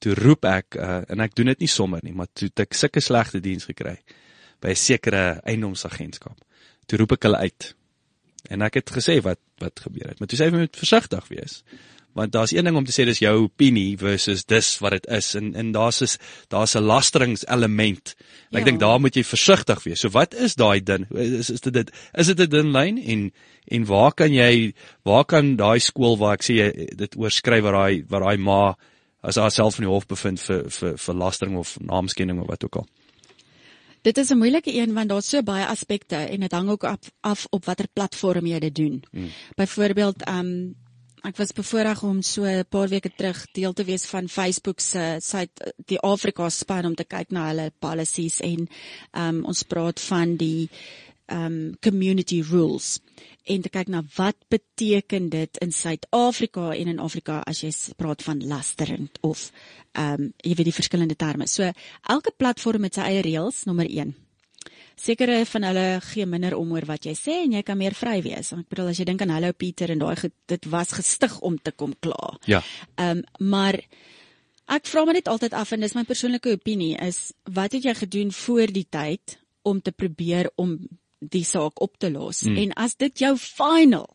Toe 0.03 0.17
roep 0.19 0.45
ek 0.51 0.77
uh, 0.77 1.05
en 1.15 1.23
ek 1.25 1.39
doen 1.39 1.53
dit 1.55 1.63
nie 1.65 1.71
sommer 1.71 2.03
nie, 2.05 2.13
maar 2.19 2.29
toe 2.35 2.51
ek 2.67 2.75
sulke 2.77 3.01
slegte 3.01 3.41
diens 3.41 3.65
gekry 3.71 3.95
by 4.61 4.75
'n 4.75 4.83
sekere 4.83 5.25
eiendomsagentskap. 5.47 6.37
Toe 6.91 6.99
roep 6.99 7.15
ek 7.17 7.29
hulle 7.31 7.47
uit. 7.47 7.73
En 8.51 8.63
ek 8.67 8.83
het 8.83 8.91
gesê 8.91 9.21
wat 9.23 9.41
wat 9.63 9.81
gebeur 9.87 10.11
het. 10.11 10.19
Maar 10.21 10.29
toe 10.29 10.39
sê 10.39 10.51
hy 10.51 10.53
moet 10.59 10.77
versigtig 10.77 11.31
wees. 11.31 11.63
Want 12.17 12.33
daar's 12.33 12.55
een 12.55 12.65
ding 12.65 12.77
om 12.77 12.85
te 12.85 12.95
sê 12.95 13.05
dis 13.05 13.19
jou 13.21 13.35
opinie 13.43 13.99
versus 14.01 14.47
dis 14.49 14.71
wat 14.81 14.95
dit 14.97 15.07
is 15.13 15.35
en 15.37 15.51
en 15.55 15.73
daar's 15.75 16.01
is 16.01 16.17
daar's 16.49 16.75
'n 16.75 16.87
lasteringselement. 16.89 18.15
En 18.51 18.59
ek 18.59 18.65
Ja. 18.65 18.65
dink 18.65 18.81
daar 18.81 19.01
moet 19.01 19.15
jy 19.15 19.25
versigtig 19.25 19.83
wees. 19.85 20.01
So 20.01 20.09
wat 20.09 20.35
is 20.35 20.55
daai 20.55 20.81
ding? 20.81 21.07
Is 21.13 21.51
is 21.51 21.61
dit 21.61 21.73
dit 21.73 21.91
is 22.15 22.27
dit 22.27 22.41
'n 22.41 22.49
dun 22.51 22.73
lyn 22.73 22.99
en 22.99 23.33
en 23.69 23.85
waar 23.85 24.13
kan 24.13 24.33
jy 24.33 24.73
waar 25.05 25.25
kan 25.25 25.57
daai 25.57 25.79
skool 25.79 26.17
waar 26.17 26.33
ek 26.35 26.43
sê 26.43 26.55
jy 26.55 26.97
dit 26.97 27.17
oorskryf 27.17 27.63
waar 27.63 27.73
daai 27.73 28.05
waar 28.09 28.21
daai 28.21 28.39
ma 28.39 28.77
as 29.23 29.37
haarself 29.37 29.79
in 29.79 29.85
die 29.85 29.93
hof 29.93 30.07
bevind 30.07 30.41
vir 30.41 30.71
vir 30.71 30.97
vir 30.97 31.15
lastering 31.15 31.57
of 31.57 31.77
naamskending 31.81 32.41
of 32.41 32.47
wat 32.47 32.65
ook 32.65 32.77
al. 32.77 32.87
Dit 34.03 34.19
is 34.19 34.31
'n 34.31 34.39
moeilike 34.39 34.73
een 34.75 34.95
want 34.95 35.09
daar's 35.09 35.29
so 35.29 35.43
baie 35.43 35.67
aspekte 35.67 36.17
en 36.17 36.41
dit 36.41 36.53
hang 36.53 36.71
ook 36.71 36.85
af, 36.85 36.99
af 37.21 37.47
op 37.51 37.65
watter 37.65 37.87
platform 37.93 38.47
jy 38.47 38.59
dit 38.59 38.75
doen. 38.75 39.05
Mm. 39.13 39.29
Byvoorbeeld, 39.57 40.23
ehm 40.23 40.39
um, 40.39 40.75
ek 41.27 41.39
was 41.41 41.53
bevoorreg 41.53 42.03
om 42.07 42.23
so 42.23 42.45
'n 42.45 42.65
paar 42.71 42.89
weke 42.89 43.11
terug 43.11 43.47
deel 43.53 43.73
te 43.73 43.85
wees 43.85 44.05
van 44.07 44.29
Facebook 44.29 44.81
se 44.81 45.17
site 45.21 45.75
die 45.87 45.99
Afrika 45.99 46.49
span 46.49 46.87
om 46.87 46.95
te 46.95 47.05
kyk 47.05 47.31
na 47.31 47.49
hulle 47.49 47.73
policies 47.79 48.41
en 48.41 48.69
um, 49.13 49.45
ons 49.45 49.63
praat 49.63 50.01
van 50.01 50.37
die 50.37 50.69
um, 51.27 51.75
community 51.81 52.43
rules 52.43 53.01
en 53.45 53.63
te 53.63 53.69
kyk 53.69 53.89
na 53.89 54.03
wat 54.17 54.37
beteken 54.49 55.29
dit 55.29 55.59
in 55.63 55.73
Suid-Afrika 55.73 56.75
en 56.75 56.89
in 56.89 56.99
Afrika 57.03 57.43
as 57.47 57.63
jy 57.63 57.73
praat 57.97 58.23
van 58.23 58.47
lastering 58.47 59.09
of 59.21 59.51
ehm 59.93 60.21
um, 60.21 60.33
jy 60.45 60.55
weet 60.55 60.69
die 60.71 60.79
verskillende 60.79 61.17
terme. 61.17 61.47
So 61.47 61.73
elke 62.09 62.33
platform 62.37 62.83
het 62.85 62.95
sy 62.95 63.01
eie 63.01 63.23
reëls, 63.23 63.65
nommer 63.65 63.87
1. 63.89 64.15
Sekere 64.97 65.45
van 65.47 65.67
hulle 65.69 65.87
gee 66.09 66.27
minder 66.27 66.57
om 66.57 66.73
oor 66.73 66.87
wat 66.89 67.07
jy 67.09 67.15
sê 67.19 67.39
en 67.45 67.57
jy 67.59 67.63
kan 67.67 67.79
meer 67.79 67.95
vry 67.95 68.19
wees. 68.25 68.53
Ek 68.57 68.69
bedoel 68.73 68.93
as 68.93 69.01
jy 69.01 69.07
dink 69.09 69.23
aan 69.23 69.35
Hallo 69.35 69.53
Pieter 69.53 69.93
en 69.93 70.03
daai 70.03 70.31
dit 70.49 70.69
was 70.73 70.93
gestig 70.97 71.39
om 71.41 71.59
te 71.59 71.73
kom 71.73 71.95
kla. 72.01 72.37
Ja. 72.47 72.63
Ehm 72.97 73.23
um, 73.23 73.25
maar 73.53 73.81
ek 74.67 74.87
vra 74.91 75.05
my 75.07 75.13
net 75.15 75.29
altyd 75.31 75.55
af 75.55 75.73
en 75.73 75.81
dis 75.85 75.95
my 75.95 76.05
persoonlike 76.05 76.57
opinie 76.59 76.97
is 77.07 77.33
wat 77.45 77.73
het 77.77 77.85
jy 77.85 77.95
gedoen 77.95 78.33
voor 78.35 78.73
die 78.73 78.87
tyd 78.91 79.39
om 79.63 79.81
te 79.81 79.93
probeer 79.93 80.51
om 80.57 80.79
die 81.21 81.45
saak 81.45 81.81
op 81.83 81.99
te 81.99 82.11
los? 82.11 82.43
Mm. 82.43 82.57
En 82.57 82.73
as 82.87 82.97
dit 82.97 83.19
jou 83.19 83.37
final 83.39 84.11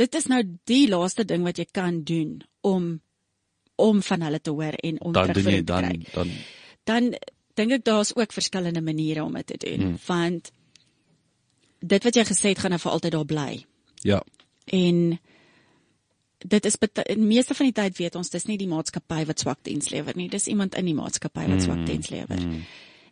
dit 0.00 0.14
is 0.14 0.28
nou 0.30 0.42
die 0.68 0.84
laaste 0.90 1.24
ding 1.24 1.44
wat 1.46 1.60
jy 1.60 1.66
kan 1.72 2.02
doen 2.04 2.38
om 2.66 2.96
om 3.76 4.00
van 4.02 4.22
hulle 4.24 4.40
te 4.40 4.52
hoor 4.56 4.76
en 4.88 5.00
om 5.00 5.12
Dan 5.12 5.32
terugvoering 5.32 5.66
te 5.66 5.72
dan 5.72 5.88
kry 5.88 6.12
dan 6.12 6.30
dan 6.84 7.10
dink 7.56 7.72
ek 7.78 7.84
daar's 7.84 8.12
ook 8.16 8.32
verskillende 8.32 8.82
maniere 8.84 9.24
om 9.24 9.34
dit 9.40 9.46
te 9.46 9.56
doen. 9.64 9.80
Hmm. 9.80 9.98
want 10.06 10.52
dit 11.80 12.04
wat 12.04 12.16
jy 12.16 12.24
gesê 12.24 12.52
het 12.52 12.60
gaan 12.62 12.74
nou 12.74 12.80
vir 12.82 12.92
altyd 12.92 13.12
daar 13.12 13.30
bly. 13.32 13.64
Ja. 14.02 14.22
en 14.66 15.18
dit 16.38 16.64
is 16.64 16.76
in 17.06 17.26
meeste 17.26 17.54
van 17.54 17.66
die 17.66 17.74
tyd 17.74 17.96
weet 17.98 18.14
ons 18.14 18.30
dis 18.30 18.44
nie 18.46 18.58
die 18.58 18.68
maatskappy 18.68 19.24
wat 19.26 19.40
swak 19.40 19.62
diens 19.62 19.88
lewer 19.90 20.16
nie 20.16 20.28
dis 20.28 20.46
iemand 20.46 20.74
in 20.74 20.84
die 20.84 20.94
maatskappy 20.94 21.46
wat 21.48 21.62
swak 21.62 21.86
diens 21.86 22.10
lewer. 22.10 22.42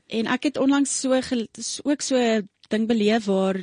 En 0.07 0.26
ek 0.26 0.51
het 0.51 0.59
onlangs 0.61 1.01
so 1.01 1.14
ook 1.84 2.03
so 2.03 2.42
ding 2.68 2.86
beleef 2.88 3.24
waar 3.24 3.59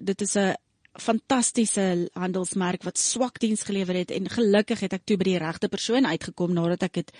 dit 0.00 0.20
is 0.20 0.36
'n 0.36 0.54
fantastiese 1.00 2.08
handelsmerk 2.12 2.82
wat 2.82 2.98
swak 2.98 3.38
diens 3.40 3.62
gelewer 3.62 3.94
het 3.94 4.10
en 4.10 4.28
gelukkig 4.28 4.80
het 4.80 4.92
ek 4.92 5.04
toe 5.04 5.16
by 5.16 5.24
die 5.24 5.38
regte 5.38 5.68
persoon 5.68 6.06
uitgekom 6.06 6.52
nadat 6.52 6.82
ek 6.82 6.92
dit 6.92 7.12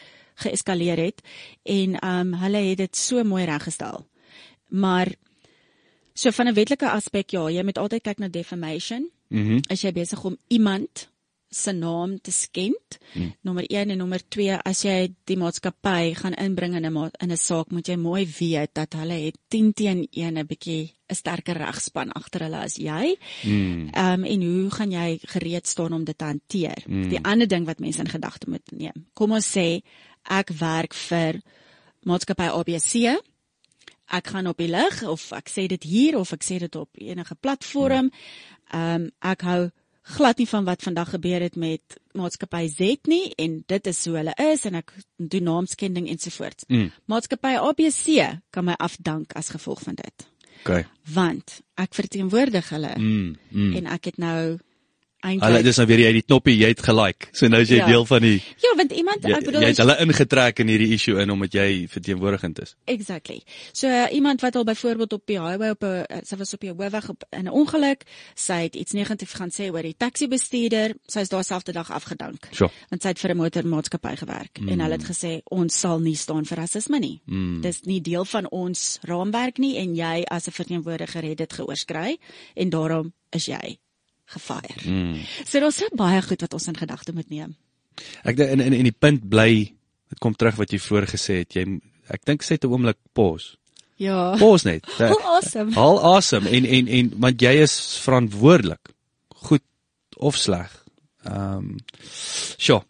geeskaleer 0.42 1.00
het 1.00 1.22
en 1.62 1.96
um 2.04 2.34
hulle 2.34 2.62
het 2.70 2.78
dit 2.78 2.96
so 2.96 3.24
mooi 3.24 3.44
reggestel. 3.44 4.06
Maar 4.68 5.14
so 6.14 6.30
van 6.30 6.48
'n 6.48 6.54
wetlike 6.54 6.90
aspek 6.90 7.30
ja, 7.30 7.50
jy 7.50 7.62
moet 7.62 7.78
altyd 7.78 8.02
kyk 8.02 8.18
na 8.18 8.28
defamation. 8.28 9.10
Mhm. 9.28 9.60
As 9.68 9.82
jy 9.82 9.92
besig 9.92 10.24
om 10.24 10.36
iemand 10.48 11.08
se 11.48 11.72
naam 11.72 12.20
te 12.20 12.30
skend. 12.30 12.98
Hmm. 13.12 13.32
Nommer 13.40 13.64
1 13.70 13.90
en 13.90 13.98
nommer 13.98 14.20
2 14.28 14.58
as 14.66 14.82
jy 14.84 14.96
die 15.28 15.38
maatskappy 15.38 16.14
gaan 16.18 16.34
inbring 16.42 16.74
in 16.74 16.86
'n 16.86 17.10
in 17.22 17.32
'n 17.32 17.36
saak 17.36 17.70
moet 17.70 17.88
jy 17.88 17.96
mooi 17.96 18.26
weet 18.40 18.74
dat 18.74 18.92
hulle 18.94 19.18
het 19.26 19.36
10 19.48 19.72
teen 19.72 20.08
1 20.10 20.38
'n 20.38 20.46
bietjie 20.46 20.92
'n 21.08 21.14
sterker 21.14 21.56
regspan 21.56 22.12
agter 22.12 22.42
hulle 22.42 22.58
as 22.58 22.76
jy. 22.76 23.16
Mm. 23.44 23.88
Ehm 23.92 24.12
um, 24.12 24.24
en 24.24 24.42
hoe 24.42 24.70
gaan 24.70 24.90
jy 24.90 25.18
gereed 25.22 25.66
staan 25.66 25.92
om 25.92 26.04
dit 26.04 26.18
te 26.18 26.24
hanteer? 26.24 26.82
Mm. 26.86 27.08
Die 27.08 27.22
ander 27.22 27.48
ding 27.48 27.66
wat 27.66 27.78
mense 27.78 28.00
in 28.00 28.08
gedagte 28.08 28.50
moet 28.50 28.70
neem. 28.72 29.06
Kom 29.14 29.32
ons 29.32 29.56
sê 29.56 29.82
ek 30.28 30.52
werk 30.58 30.94
vir 30.94 31.40
maatskappy 32.06 32.50
ABC. 32.50 33.16
Ek 34.06 34.28
gaan 34.30 34.46
op 34.46 34.60
die 34.62 34.70
lig 34.70 35.02
of 35.02 35.32
ek 35.34 35.50
sê 35.50 35.66
dit 35.70 35.82
hier 35.82 36.18
of 36.18 36.32
ek 36.32 36.44
sê 36.46 36.60
dit 36.62 36.76
op 36.78 36.90
enige 36.94 37.34
platform. 37.34 38.12
Ehm 38.70 39.06
um, 39.06 39.10
ek 39.20 39.42
hou 39.46 39.60
glad 40.06 40.38
nie 40.38 40.46
van 40.46 40.64
wat 40.64 40.82
vandag 40.82 41.10
gebeur 41.10 41.42
het 41.42 41.56
met 41.58 41.96
maatskappy 42.14 42.68
Z 42.70 43.08
nie 43.10 43.32
en 43.34 43.62
dit 43.66 43.86
is 43.86 44.04
hoe 44.06 44.16
hulle 44.20 44.34
is 44.52 44.62
en 44.68 44.78
ek 44.78 44.92
doen 45.16 45.48
naamskending 45.50 46.06
ensovoorts. 46.08 46.66
Mm. 46.68 46.92
Maatskappy 47.10 47.56
ABC 47.58 48.38
kan 48.54 48.68
my 48.68 48.76
afdank 48.78 49.34
as 49.34 49.50
gevolg 49.50 49.82
van 49.82 49.98
dit. 49.98 50.28
Okay. 50.62 50.86
Want 51.14 51.60
ek 51.74 51.94
verteenwoordig 51.94 52.70
hulle 52.74 52.94
Mm. 52.98 53.34
mm. 53.50 53.74
en 53.76 53.86
ek 53.86 54.12
het 54.12 54.18
nou 54.18 54.58
Hulle 55.24 55.40
eintlik 55.40 55.64
dis 55.64 55.78
nou 55.80 55.86
weer 55.88 56.00
jy 56.02 56.08
het 56.10 56.18
die 56.18 56.26
knoppie, 56.26 56.54
jy 56.60 56.68
het 56.70 56.82
gelike. 56.84 57.28
So 57.32 57.48
nou 57.48 57.60
is 57.62 57.70
jy 57.70 57.78
Ja. 57.80 57.86
deel 57.86 58.04
van 58.04 58.22
die 58.22 58.42
Ja, 58.62 58.74
want 58.76 58.92
iemand 58.92 59.22
jy, 59.22 59.32
ek 59.32 59.44
bedoel 59.44 59.62
jy 59.62 59.68
het 59.68 59.78
hulle 59.78 59.96
ingetrek 59.98 60.58
in 60.60 60.68
hierdie 60.68 60.92
issue 60.92 61.20
in 61.20 61.30
omdat 61.30 61.52
jy 61.52 61.88
verteenwoordigend 61.88 62.60
is. 62.62 62.76
Exactly. 62.84 63.42
So 63.72 63.88
uh, 63.88 64.06
iemand 64.12 64.40
wat 64.40 64.56
al 64.56 64.64
byvoorbeeld 64.64 65.12
op 65.12 65.26
die 65.26 65.40
highway 65.40 65.70
op 65.70 65.82
'n 65.82 66.04
uh, 66.04 66.20
sy 66.22 66.36
was 66.36 66.52
op 66.54 66.60
die 66.60 66.70
hoofweg 66.70 67.08
op 67.08 67.24
in 67.30 67.44
'n 67.44 67.48
ongeluk, 67.48 68.04
sy 68.34 68.62
het 68.62 68.74
iets 68.74 68.92
negatief 68.92 69.32
gaan 69.32 69.50
sê 69.50 69.72
oor 69.72 69.82
die 69.82 69.96
taxi 69.96 70.28
bestuurder, 70.28 70.94
sy 71.06 71.20
is 71.20 71.28
daarselfde 71.28 71.72
dag 71.72 71.90
afgedank. 71.90 72.48
Sure. 72.50 72.70
Want 72.90 73.02
sy 73.02 73.08
het 73.08 73.18
vir 73.18 73.30
'n 73.30 73.36
motormaatskappy 73.36 74.16
gewerk 74.16 74.60
mm. 74.60 74.68
en 74.68 74.80
hulle 74.80 74.94
het 74.94 75.04
gesê 75.04 75.40
ons 75.44 75.80
sal 75.80 75.98
nie 75.98 76.16
staan 76.16 76.44
vir 76.44 76.58
rasisme 76.58 76.98
nie. 76.98 77.20
Mm. 77.24 77.60
Dis 77.60 77.82
nie 77.82 78.00
deel 78.00 78.24
van 78.24 78.50
ons 78.50 78.98
raamwerk 79.02 79.58
nie 79.58 79.76
en 79.76 79.94
jy 79.94 80.24
as 80.28 80.46
'n 80.46 80.52
verteenwoordiger 80.52 81.22
het 81.22 81.38
dit 81.38 81.52
geoorskry 81.52 82.18
en 82.54 82.70
daarom 82.70 83.12
is 83.30 83.46
jy 83.46 83.78
gefire. 84.34 84.82
Mm. 84.84 85.20
So 85.44 85.60
daar's 85.60 85.78
so 85.80 85.90
baie 85.96 86.22
goed 86.22 86.40
wat 86.40 86.56
ons 86.56 86.68
in 86.70 86.78
gedagte 86.78 87.14
moet 87.14 87.30
neem. 87.30 87.54
Ek 88.24 88.36
dink 88.36 88.50
en 88.50 88.64
en 88.64 88.74
en 88.76 88.88
die 88.88 88.94
punt 88.94 89.28
bly 89.28 89.50
dit 90.10 90.18
kom 90.22 90.34
terug 90.34 90.58
wat 90.60 90.72
jy 90.74 90.80
voorgesê 90.82 91.42
het. 91.42 91.56
Jy 91.56 91.80
ek 92.12 92.26
dink 92.26 92.42
sê 92.42 92.58
'n 92.58 92.70
oomblik 92.70 92.98
pause. 93.12 93.56
Ja. 93.96 94.36
Pause 94.38 94.68
net. 94.68 94.84
Oh, 95.00 95.36
awesome. 95.36 95.74
Al 95.76 96.00
awesome 96.02 96.50
en 96.50 96.64
en 96.64 96.88
en 96.88 97.12
want 97.16 97.40
jy 97.40 97.54
is 97.62 97.76
verantwoordelik. 98.04 98.92
Goed 99.48 99.64
of 100.16 100.36
sleg. 100.36 100.70
Ehm 101.24 101.56
um, 101.58 101.76
sjoe. 102.58 102.82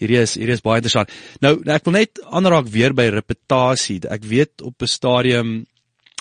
Hierdie 0.00 0.18
is 0.22 0.34
hierdie 0.34 0.56
is 0.56 0.64
baie 0.64 0.80
interessant. 0.80 1.12
Nou 1.40 1.58
ek 1.70 1.84
wil 1.84 1.98
net 2.00 2.20
aanraak 2.24 2.68
weer 2.68 2.94
by 2.96 3.08
reputasie. 3.12 4.00
Ek 4.08 4.24
weet 4.24 4.62
op 4.62 4.82
'n 4.82 4.90
stadium 4.90 5.66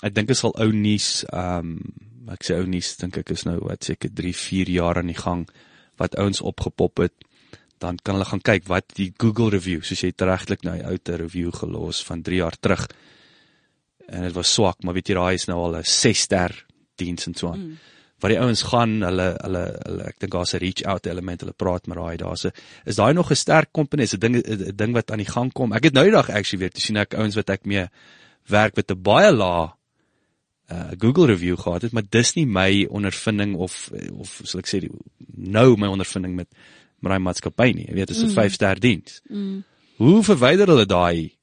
ek 0.03 0.13
dink 0.13 0.27
dit 0.27 0.37
sal 0.37 0.53
ou 0.59 0.71
nuus 0.71 1.23
ehm 1.31 1.59
um, 1.59 2.09
ek 2.31 2.43
sê 2.43 2.55
ou 2.55 2.65
nuus 2.65 2.95
dink 2.97 3.17
ek 3.17 3.31
is 3.31 3.45
nou 3.45 3.59
wat 3.59 3.83
seker 3.83 4.09
3 4.09 4.33
4 4.33 4.69
jaar 4.69 4.97
aan 4.97 5.07
die 5.07 5.21
gang 5.21 5.47
wat 5.97 6.15
ouens 6.15 6.41
opgepop 6.41 6.99
het 6.99 7.13
dan 7.79 7.97
kan 8.03 8.15
hulle 8.15 8.25
gaan 8.25 8.41
kyk 8.41 8.67
wat 8.67 8.93
die 8.95 9.13
Google 9.17 9.49
review 9.49 9.81
soos 9.83 10.03
jy 10.03 10.13
regtelik 10.17 10.63
nou 10.63 10.77
'n 10.77 10.85
ouer 10.85 11.19
review 11.19 11.51
gelos 11.51 12.03
van 12.03 12.21
3 12.21 12.37
jaar 12.37 12.57
terug 12.59 12.87
en 14.07 14.21
dit 14.23 14.33
was 14.33 14.53
swak 14.53 14.83
maar 14.83 14.93
weet 14.93 15.09
jy 15.09 15.15
daai 15.15 15.33
is 15.35 15.47
nou 15.47 15.57
al 15.57 15.75
'n 15.77 15.83
6 15.83 16.19
ster 16.19 16.65
diens 16.95 17.27
en 17.27 17.35
so 17.35 17.51
aan. 17.51 17.59
Mm. 17.59 17.77
Wat 18.23 18.31
die 18.31 18.39
ouens 18.39 18.61
gaan, 18.69 19.01
hulle 19.03 19.27
hulle 19.41 19.63
hulle 19.83 20.07
ek 20.07 20.19
dink 20.23 20.31
daar's 20.31 20.53
'n 20.53 20.61
reach 20.63 20.83
out 20.87 21.07
element, 21.07 21.41
hulle 21.41 21.53
praat 21.53 21.87
met 21.87 21.97
daai 21.97 22.17
daar's 22.17 22.45
'n 22.45 22.51
is 22.85 22.95
daai 22.95 23.13
nog 23.13 23.31
'n 23.31 23.35
sterk 23.35 23.69
komponent, 23.71 24.13
'n 24.13 24.19
ding 24.19 24.35
'n 24.37 24.75
ding 24.75 24.93
wat 24.93 25.11
aan 25.11 25.23
die 25.23 25.31
gang 25.31 25.51
kom. 25.53 25.73
Ek 25.73 25.83
het 25.83 25.93
nou 25.93 26.05
die 26.05 26.13
dag 26.13 26.29
actually 26.29 26.59
weer 26.59 26.71
te 26.71 26.81
sien 26.81 26.97
ek 26.97 27.13
ouens 27.13 27.35
wat 27.35 27.49
ek 27.49 27.65
mee 27.65 27.87
werk 28.47 28.75
met 28.75 28.91
'n 28.91 29.01
baie 29.01 29.31
lae 29.31 29.73
uh 30.71 30.91
Google 30.97 31.25
review 31.25 31.57
gehad 31.59 31.81
het, 31.81 31.91
maar 31.91 32.07
dis 32.09 32.33
nie 32.35 32.45
my 32.45 32.85
ondervinding 32.89 33.55
of 33.55 33.91
of 34.17 34.41
sal 34.43 34.59
ek 34.63 34.69
sê 34.71 34.79
die, 34.85 34.91
nou 35.35 35.75
my 35.77 35.87
ondervinding 35.87 36.35
met 36.35 36.49
met 37.03 37.11
daai 37.11 37.19
maatskappy 37.19 37.73
nie. 37.75 37.85
Jy 37.89 37.93
weet, 37.97 38.07
dit 38.07 38.17
is 38.17 38.23
'n 38.23 38.31
5 38.31 38.53
ster 38.53 38.79
diens. 38.79 39.21
Mm. 39.27 39.63
Hoe 39.97 40.23
verwyder 40.23 40.67
hulle 40.67 40.85
daai 40.85 41.35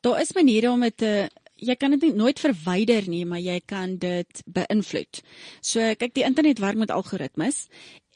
Daar 0.00 0.20
is 0.20 0.32
maniere 0.32 0.70
om 0.70 0.80
dit 0.80 0.96
te 0.96 1.28
jy 1.58 1.74
kan 1.74 1.90
dit 1.94 2.04
nie 2.06 2.12
nooit 2.14 2.38
verwyder 2.38 3.08
nie, 3.10 3.24
maar 3.26 3.40
jy 3.42 3.58
kan 3.66 3.96
dit 3.98 4.42
beïnvloed. 4.46 5.22
So 5.60 5.94
kyk 5.98 6.14
die 6.14 6.26
internet 6.26 6.62
werk 6.62 6.78
met 6.78 6.92
algoritmes 6.94 7.66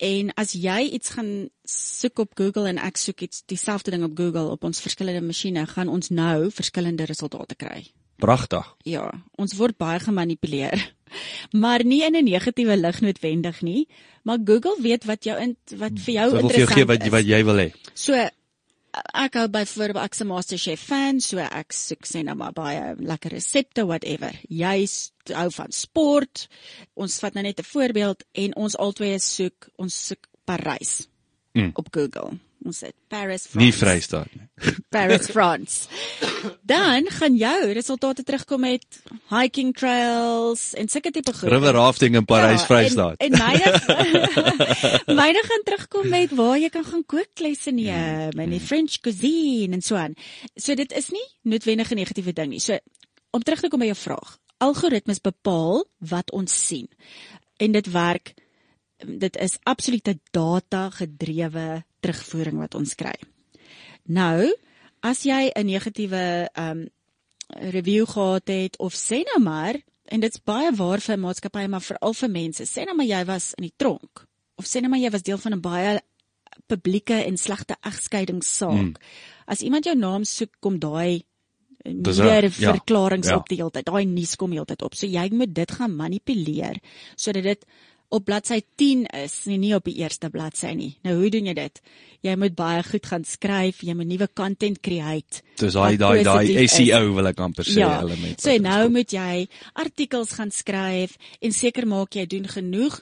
en 0.03 0.31
as 0.39 0.55
jy 0.59 0.93
iets 0.99 1.15
gaan 1.17 1.49
soek 1.69 2.23
op 2.23 2.37
Google 2.39 2.69
en 2.71 2.79
ek 2.83 3.01
soek 3.01 3.25
iets 3.27 3.43
dieselfde 3.51 3.95
ding 3.95 4.07
op 4.07 4.17
Google 4.19 4.51
op 4.55 4.65
ons 4.65 4.83
verskillende 4.83 5.25
masjiene, 5.27 5.67
gaan 5.67 5.91
ons 5.91 6.11
nou 6.11 6.51
verskillende 6.51 7.07
resultate 7.11 7.59
kry. 7.59 7.91
Pragtig? 8.23 8.67
Ja, 8.89 9.09
ons 9.39 9.57
word 9.59 9.77
baie 9.83 9.99
gemanipuleer. 10.01 10.79
Maar 11.53 11.83
nie 11.85 11.99
in 12.07 12.15
'n 12.17 12.25
negatiewe 12.25 12.73
lig 12.81 13.01
noodwendig 13.05 13.59
nie, 13.63 13.87
maar 14.25 14.39
Google 14.45 14.79
weet 14.81 15.05
wat 15.05 15.25
jou 15.29 15.35
in 15.39 15.57
wat 15.77 15.93
vir 16.01 16.15
jou 16.15 16.29
Hulle 16.31 16.41
wil 16.41 16.49
vir 16.49 16.59
jou 16.59 16.69
interessant 16.69 16.79
gee 16.79 16.87
wat 16.89 17.03
is. 17.05 17.11
wat 17.13 17.27
jy 17.29 17.41
wil 17.45 17.59
hê. 17.61 17.67
So 17.95 18.15
ek 19.15 19.35
hou 19.35 19.49
byvoorbeeld 19.49 20.05
ek's 20.05 20.21
'n 20.23 20.27
MasterChef 20.27 20.81
fan, 20.81 21.21
so 21.21 21.37
ek 21.39 21.73
soek 21.73 22.07
sê 22.09 22.25
nou 22.25 22.35
maar 22.35 22.53
baie 22.53 22.95
lekker 22.99 23.31
resepte 23.31 23.85
whatever. 23.87 24.33
Jy 24.49 24.89
hou 25.35 25.51
van 25.51 25.71
sport. 25.73 26.49
Ons 26.95 27.19
vat 27.21 27.35
nou 27.35 27.43
net 27.45 27.59
'n 27.61 27.65
voorbeeld 27.75 28.25
en 28.33 28.57
ons 28.57 28.77
albei 28.77 29.19
soek 29.19 29.69
ons 29.77 30.07
soek 30.07 30.27
Parys 30.47 31.09
Mm. 31.55 31.71
op 31.75 31.89
Google. 31.91 32.39
Ons 32.65 32.79
sê 32.85 32.91
Paris 33.09 33.47
France. 33.47 33.59
Nie 33.65 33.73
Vrystaat 33.73 34.29
nie. 34.35 34.75
Paris 34.89 35.27
France. 35.27 35.89
Dan 36.63 37.07
gaan 37.11 37.37
jou 37.37 37.73
resultate 37.73 38.23
terugkom 38.23 38.61
met 38.61 38.85
hiking 39.31 39.73
trails 39.77 40.73
en 40.79 40.89
sulke 40.89 41.11
tipe 41.11 41.33
goed. 41.33 41.49
River 41.49 41.75
rafting 41.75 42.17
in 42.17 42.25
Parys, 42.25 42.61
Ja, 42.61 42.67
Vrystaat. 42.67 43.17
En, 43.17 43.33
en 43.33 43.39
myne 43.39 43.71
myne 45.23 45.43
gaan 45.49 45.65
terugkom 45.65 46.09
met 46.09 46.35
waar 46.39 46.59
jy 46.59 46.69
kan 46.69 46.85
gaan 46.85 47.05
kooklesse 47.07 47.71
neem 47.71 48.39
en 48.45 48.55
die 48.55 48.61
French 48.61 49.01
cuisine 49.01 49.79
en 49.79 49.83
so 49.83 49.97
aan. 49.97 50.15
So 50.55 50.75
dit 50.75 50.93
is 50.93 51.11
nie 51.11 51.27
noodwendig 51.43 51.91
'n 51.91 52.01
negatiewe 52.03 52.33
ding 52.33 52.55
nie. 52.57 52.61
So 52.61 52.79
om 53.31 53.43
terug 53.43 53.61
te 53.61 53.69
kom 53.69 53.81
by 53.81 53.91
jou 53.93 53.99
vraag. 53.99 54.39
Algoritmes 54.59 55.21
bepaal 55.21 55.85
wat 55.99 56.31
ons 56.31 56.67
sien. 56.67 56.89
En 57.57 57.73
dit 57.73 57.91
werk 57.91 58.35
dit 59.07 59.37
is 59.37 59.59
absolute 59.63 60.19
data 60.31 60.91
gedrewe 60.91 61.83
terugvoering 62.01 62.59
wat 62.59 62.75
ons 62.75 62.95
kry. 62.95 63.15
Nou, 64.11 64.51
as 65.03 65.25
jy 65.27 65.51
'n 65.55 65.67
negatiewe 65.67 66.49
um 66.57 66.87
review 67.53 68.07
gehad 68.09 68.49
het 68.49 68.79
of 68.79 68.95
sê 68.95 69.23
nou 69.29 69.43
maar 69.45 69.77
en 70.05 70.21
dit's 70.21 70.41
baie 70.45 70.73
waar 70.73 71.01
vir 71.01 71.19
maatskappye 71.19 71.69
maar 71.69 71.85
veral 71.85 72.15
vir 72.15 72.31
mense. 72.31 72.65
Sê 72.65 72.85
nou 72.87 72.97
maar 72.97 73.07
jy 73.07 73.25
was 73.25 73.53
in 73.59 73.69
die 73.69 73.77
tronk 73.77 74.27
of 74.57 74.65
sê 74.67 74.81
nou 74.81 74.91
maar 74.93 75.03
jy 75.03 75.11
was 75.11 75.23
deel 75.23 75.39
van 75.39 75.53
'n 75.53 75.61
baie 75.61 76.01
publieke 76.67 77.15
en 77.25 77.37
slegte 77.37 77.77
egskeidingssaak. 77.81 78.71
Hmm. 78.71 78.95
As 79.47 79.61
iemand 79.61 79.85
jou 79.85 79.97
naam 79.97 80.25
soek, 80.25 80.51
kom 80.61 80.79
daai 80.79 81.25
meer 81.85 82.41
reg, 82.47 82.59
ja, 82.59 82.73
verklaringe 82.77 83.27
ja. 83.27 83.37
op 83.37 83.49
die 83.49 83.59
hele 83.59 83.71
tyd. 83.71 83.87
Daai 83.89 84.05
nuus 84.07 84.37
kom 84.37 84.53
heeltyd 84.55 84.83
op. 84.83 84.95
So 84.95 85.07
jy 85.07 85.29
moet 85.35 85.55
dit 85.55 85.71
gaan 85.71 85.97
manipuleer 85.97 86.79
sodat 87.17 87.43
dit 87.43 87.67
op 88.13 88.25
bladsy 88.29 88.61
10 88.77 89.07
is, 89.25 89.35
nie, 89.49 89.57
nie 89.63 89.73
op 89.75 89.87
die 89.89 89.95
eerste 90.03 90.29
bladsy 90.33 90.75
nie. 90.77 90.91
Nou 91.07 91.15
hoe 91.23 91.31
doen 91.33 91.47
jy 91.49 91.55
dit? 91.57 91.81
Jy 92.23 92.35
moet 92.39 92.55
baie 92.59 92.83
goed 92.87 93.07
gaan 93.09 93.25
skryf, 93.27 93.81
jy 93.83 93.95
moet 93.99 94.07
nuwe 94.11 94.29
content 94.39 94.79
create. 94.85 95.41
Dis 95.59 95.75
daai 95.75 95.97
daai 95.97 96.21
daai 96.23 96.45
positief 96.45 96.61
is. 96.69 96.77
SEO 96.77 97.15
wil 97.17 97.31
ek 97.33 97.41
amper 97.43 97.65
sê 97.67 97.81
Ja, 97.81 97.95
element. 98.05 98.41
so 98.41 98.55
nou 98.63 98.91
moet 98.93 99.11
jy 99.17 99.47
artikels 99.81 100.37
gaan 100.39 100.53
skryf 100.55 101.17
en 101.41 101.57
seker 101.57 101.89
maak 101.89 102.15
jy 102.21 102.27
doen 102.31 102.47
genoeg 102.53 103.01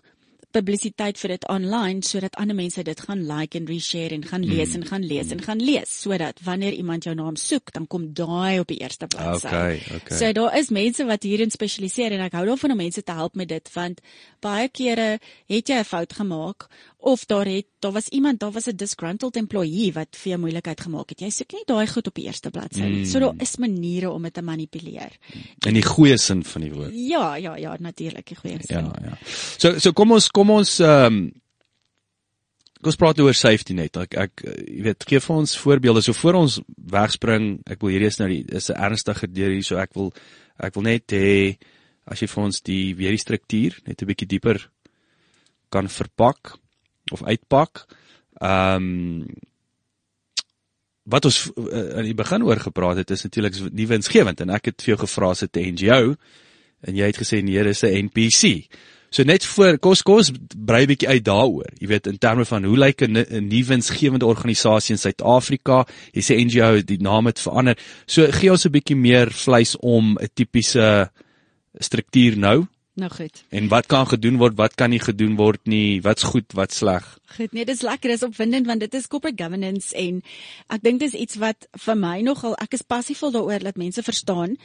publisiteit 0.55 1.18
vir 1.20 1.34
dit 1.34 1.46
online 1.48 2.03
sodat 2.07 2.36
ander 2.42 2.57
mense 2.57 2.82
dit 2.82 3.01
gaan 3.07 3.22
like 3.28 3.59
en 3.59 3.68
reshare 3.70 4.14
en 4.14 4.24
gaan 4.26 4.44
lees 4.46 4.74
en 4.74 4.86
gaan 4.86 5.05
lees 5.07 5.30
en 5.34 5.42
gaan 5.42 5.62
lees 5.62 5.92
sodat 6.03 6.40
wanneer 6.44 6.72
iemand 6.72 7.07
jou 7.07 7.14
naam 7.14 7.36
soek 7.36 7.72
dan 7.72 7.86
kom 7.86 8.09
daai 8.14 8.61
op 8.61 8.68
die 8.68 8.80
eerste 8.82 9.07
bladsy. 9.07 9.46
Okay, 9.46 9.82
okay. 9.96 10.18
So 10.18 10.32
daar 10.32 10.57
is 10.59 10.72
mense 10.74 11.07
wat 11.07 11.26
hierin 11.26 11.51
spesialiseer 11.55 12.16
en 12.16 12.26
ek 12.26 12.36
hou 12.38 12.46
daarvan 12.48 12.74
om 12.74 12.82
mense 12.82 13.03
te 13.03 13.16
help 13.16 13.38
met 13.38 13.48
dit 13.48 13.72
want 13.74 14.03
baie 14.42 14.68
kere 14.68 15.18
het 15.46 15.68
jy 15.68 15.80
'n 15.80 15.84
fout 15.84 16.12
gemaak 16.12 16.68
of 17.01 17.24
daar 17.26 17.48
het 17.48 17.66
daar 17.78 17.92
was 17.92 18.09
iemand 18.09 18.40
daar 18.40 18.53
was 18.53 18.66
'n 18.66 18.76
disgruntled 18.76 19.36
employee 19.36 19.92
wat 19.92 20.16
vir 20.16 20.30
jou 20.30 20.40
moeilikheid 20.40 20.80
gemaak 20.80 21.09
het. 21.09 21.20
Jy 21.20 21.30
soek 21.30 21.53
nie 21.53 21.64
daai 21.66 21.86
goed 21.86 22.07
op 22.07 22.14
die 22.14 22.24
eerste 22.24 22.51
bladsy 22.51 22.80
nie. 22.82 23.07
So 23.07 23.18
daar 23.18 23.34
is 23.38 23.57
maniere 23.57 24.11
om 24.11 24.22
dit 24.22 24.34
te 24.34 24.42
manipuleer. 24.42 25.18
in 25.66 25.74
die 25.74 25.82
goeie 25.82 26.16
sin 26.18 26.44
van 26.44 26.62
die 26.62 26.72
woord. 26.72 26.90
Ja, 26.94 27.34
ja, 27.36 27.57
ja, 27.57 27.76
natuurlik, 27.78 28.26
die 28.26 28.36
goeie 28.36 28.59
sin. 28.61 28.84
Ja, 28.84 28.92
ja. 29.03 29.18
So 29.59 29.78
so 29.78 29.92
kom 29.92 30.12
ons 30.12 30.28
kom 30.28 30.51
ons 30.51 30.78
ehm 30.80 31.07
um, 31.07 31.32
kom 32.80 32.88
ons 32.88 32.96
praat 32.96 33.20
oor 33.20 33.34
safety 33.34 33.72
net. 33.72 33.96
Ek 33.96 34.14
ek 34.14 34.42
jy 34.44 34.82
weet 34.82 35.05
gee 35.05 35.20
vir 35.20 35.36
ons 35.36 35.57
voorbeelde. 35.57 36.03
So 36.03 36.12
voor 36.12 36.34
ons 36.34 36.61
wegspring, 36.76 37.61
ek 37.66 37.80
wil 37.80 37.90
hierdie 37.90 38.07
is 38.07 38.18
nou 38.18 38.28
die 38.28 38.44
is 38.48 38.70
'n 38.70 38.76
ernstige 38.76 39.26
deur 39.32 39.51
hier, 39.51 39.62
so 39.64 39.76
ek 39.76 39.94
wil 39.94 40.12
ek 40.59 40.74
wil 40.74 40.82
net 40.82 41.12
hê 41.12 41.57
as 42.07 42.20
jy 42.20 42.26
vir 42.26 42.44
ons 42.44 42.61
die 42.61 42.94
weer 42.94 43.11
die 43.11 43.22
struktuur 43.22 43.80
net 43.86 44.03
'n 44.03 44.07
bietjie 44.07 44.28
dieper 44.28 44.70
kan 45.70 45.88
verpak 45.88 46.59
of 47.12 47.24
uitpak. 47.24 47.86
Ehm 48.40 48.74
um, 48.74 49.26
wat 51.11 51.24
ons 51.24 51.50
uh, 51.56 51.96
aan 51.98 52.06
die 52.06 52.14
begin 52.14 52.44
oor 52.46 52.61
gepraat 52.61 53.00
het 53.00 53.11
is 53.11 53.24
natuurlik 53.26 53.56
nie 53.72 53.88
winsgewend 53.90 54.40
en 54.44 54.52
ek 54.54 54.70
het 54.70 54.82
vir 54.84 54.94
jou 54.94 55.00
gevra 55.00 55.32
as 55.34 55.42
'n 55.42 55.72
NGO 55.74 56.14
en 56.86 56.96
jy 56.96 57.06
het 57.11 57.18
gesê 57.18 57.42
nee, 57.42 57.62
dis 57.64 57.82
'n 57.82 58.06
NPC. 58.06 58.68
So 59.11 59.24
net 59.26 59.44
voor 59.44 59.78
kos 59.78 60.02
kos 60.02 60.30
brei 60.54 60.86
bietjie 60.86 61.08
uit 61.08 61.24
daaroor. 61.24 61.66
Jy 61.80 61.88
weet 61.90 62.06
in 62.06 62.18
terme 62.18 62.44
van 62.44 62.64
hoe 62.64 62.78
lyk 62.78 63.02
'n 63.02 63.16
'n 63.18 63.48
nie 63.48 63.64
winsgewende 63.64 64.26
organisasie 64.26 64.94
in 64.94 64.98
Suid-Afrika? 64.98 65.86
Jy 66.12 66.22
sê 66.22 66.38
NGO, 66.38 66.82
die 66.82 67.00
naam 67.02 67.26
het 67.26 67.40
verander. 67.40 67.76
So 68.06 68.26
gee 68.30 68.50
ons 68.50 68.66
'n 68.66 68.70
bietjie 68.70 68.96
meer 68.96 69.30
vleis 69.30 69.76
om 69.76 70.16
'n 70.16 70.28
tipiese 70.34 71.11
struktuur 71.78 72.38
nou 72.38 72.66
Nou 73.01 73.09
goed. 73.12 73.44
En 73.48 73.68
wat 73.72 73.86
kan 73.88 74.05
gedoen 74.07 74.36
word, 74.36 74.59
wat 74.61 74.74
kan 74.76 74.92
nie 74.92 75.01
gedoen 75.01 75.38
word 75.38 75.64
nie, 75.64 76.03
wat's 76.05 76.26
goed, 76.28 76.53
wat's 76.53 76.82
sleg. 76.82 77.07
Goed, 77.36 77.55
nee, 77.57 77.64
dis 77.64 77.80
lekker, 77.86 78.12
dis 78.12 78.26
opwindend 78.26 78.68
want 78.68 78.84
dit 78.84 78.94
is 78.98 79.09
corporate 79.09 79.40
governance 79.40 79.94
en 79.96 80.20
ek 80.68 80.84
dink 80.84 81.01
dis 81.01 81.16
iets 81.16 81.40
wat 81.40 81.68
vir 81.86 81.96
my 81.96 82.18
nogal 82.26 82.59
ek 82.61 82.76
is 82.76 82.84
passievol 82.84 83.32
daaroor 83.32 83.64
dat 83.70 83.80
mense 83.80 84.05
verstaan 84.05 84.59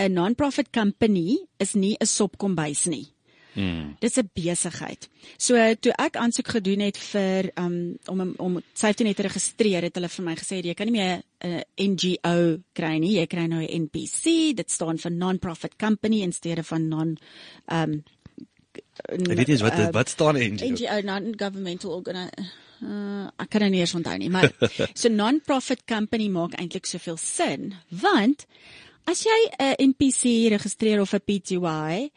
'n 0.00 0.12
non-profit 0.12 0.72
company 0.72 1.44
is 1.58 1.74
nie 1.74 1.96
'n 2.00 2.06
sopkombuis 2.06 2.86
nie. 2.86 3.11
Hmm. 3.54 3.96
Dis 4.00 4.16
'n 4.16 4.30
besigheid. 4.32 5.08
So 5.36 5.54
toe 5.80 5.92
ek 5.98 6.16
aansoek 6.16 6.48
gedoen 6.48 6.80
het 6.80 6.96
vir 6.96 7.50
um, 7.56 7.98
om 8.06 8.34
om 8.38 8.62
safety 8.72 9.04
net 9.04 9.16
te 9.16 9.22
registreer, 9.22 9.82
het 9.82 9.94
hulle 9.94 10.08
vir 10.08 10.24
my 10.24 10.34
gesê 10.34 10.62
jy 10.64 10.74
kan 10.74 10.86
nie 10.86 11.00
meer 11.00 11.22
'n 11.44 11.62
NGO 11.76 12.62
kry 12.72 12.98
nie, 12.98 13.18
jy 13.18 13.26
kry 13.26 13.46
nou 13.46 13.60
'n 13.60 13.82
NPC, 13.84 14.54
dit 14.54 14.70
staan 14.70 14.98
vir 14.98 15.12
non-profit 15.12 15.76
company 15.76 16.22
in 16.22 16.32
steede 16.32 16.62
van 16.62 16.88
non 16.88 17.18
um 17.68 18.02
Ek 19.08 19.36
weet 19.36 19.48
nie 19.48 19.56
wat 19.56 19.78
uh, 19.78 19.90
wat 19.92 20.08
staan 20.08 20.36
NGO. 20.36 20.66
NGO 20.68 21.00
non-governmental 21.00 21.90
organi 21.90 22.28
uh, 22.82 23.28
ek 23.36 23.50
kan 23.50 23.70
nie 23.70 23.80
eens 23.80 23.94
onthou 23.94 24.16
nie, 24.18 24.30
maar 24.30 24.50
so 25.00 25.08
non-profit 25.08 25.84
company 25.84 26.28
maak 26.28 26.56
eintlik 26.60 26.86
soveel 26.86 27.18
sin, 27.20 27.74
want 27.88 28.46
as 29.04 29.24
jy 29.26 29.38
'n 29.58 29.92
NPC 29.92 30.48
registreer 30.54 31.00
of 31.00 31.12
'n 31.14 31.20
PTY, 31.20 32.10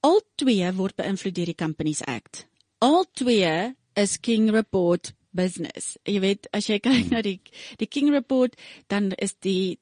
al 0.00 0.20
twee 0.36 0.72
word 0.76 0.96
beïnvloed 0.96 1.34
deur 1.34 1.52
die 1.52 1.58
Companies 1.58 2.02
Act. 2.04 2.46
Al 2.78 3.04
twee 3.12 3.74
is 3.96 4.20
King 4.20 4.50
Report 4.50 5.12
business. 5.36 5.96
Jy 6.04 6.20
weet, 6.20 6.48
as 6.56 6.68
jy 6.70 6.78
kyk 6.80 7.10
na 7.12 7.22
die 7.24 7.38
die 7.80 7.88
King 7.88 8.12
Report, 8.14 8.56
dan 8.88 9.12
is 9.18 9.36
die 9.44 9.78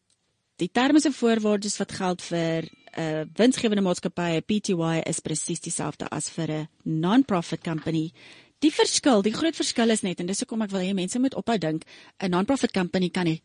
die 0.63 0.71
terme 0.71 1.01
en 1.03 1.15
voorwaardes 1.15 1.79
wat 1.81 1.93
geld 1.93 2.23
vir 2.23 2.69
'n 2.95 3.01
uh, 3.01 3.25
winsgewende 3.35 3.83
maatskappy, 3.83 4.39
'n 4.39 4.47
PTY 4.47 5.03
is 5.07 5.21
presies 5.21 5.61
dieselfde 5.61 6.07
as 6.11 6.31
vir 6.31 6.51
'n 6.51 6.69
non-profit 6.85 7.63
company. 7.63 8.13
Die 8.61 8.71
verskil, 8.71 9.23
die 9.23 9.35
groot 9.35 9.57
verskil 9.57 9.91
is 9.91 10.03
net 10.03 10.21
en 10.21 10.27
dis 10.27 10.41
hoekom 10.41 10.63
ek 10.63 10.71
wil 10.71 10.81
hê 10.81 10.95
mense 10.95 11.19
moet 11.19 11.35
ophou 11.35 11.59
dink 11.59 11.85
'n 12.21 12.31
non-profit 12.31 12.73
company 12.73 13.11
kan 13.11 13.25
nie 13.25 13.43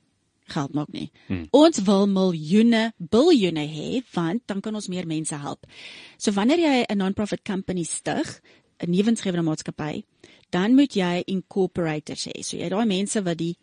geld 0.49 0.73
maak 0.73 0.91
nie. 0.91 1.09
Hmm. 1.27 1.47
Ons 1.51 1.81
wil 1.87 2.07
miljoene, 2.07 2.93
biljoene 2.97 3.65
hê 3.67 4.01
want 4.13 4.43
dan 4.47 4.61
kan 4.61 4.75
ons 4.75 4.87
meer 4.87 5.07
mense 5.07 5.35
help. 5.35 5.65
So 6.17 6.31
wanneer 6.31 6.59
jy 6.59 6.85
'n 6.89 6.97
non-profit 6.97 7.43
company 7.43 7.83
stig, 7.83 8.41
'n 8.79 8.89
nuwensgewende 8.89 9.43
maatskappy, 9.43 10.03
dan 10.49 10.75
moet 10.75 10.93
jy 10.93 11.23
incorporators 11.25 12.25
hê. 12.27 12.43
So 12.43 12.57
jy 12.57 12.63
het 12.63 12.71
daai 12.71 12.85
mense 12.85 13.21
wat 13.23 13.37
die 13.37 13.55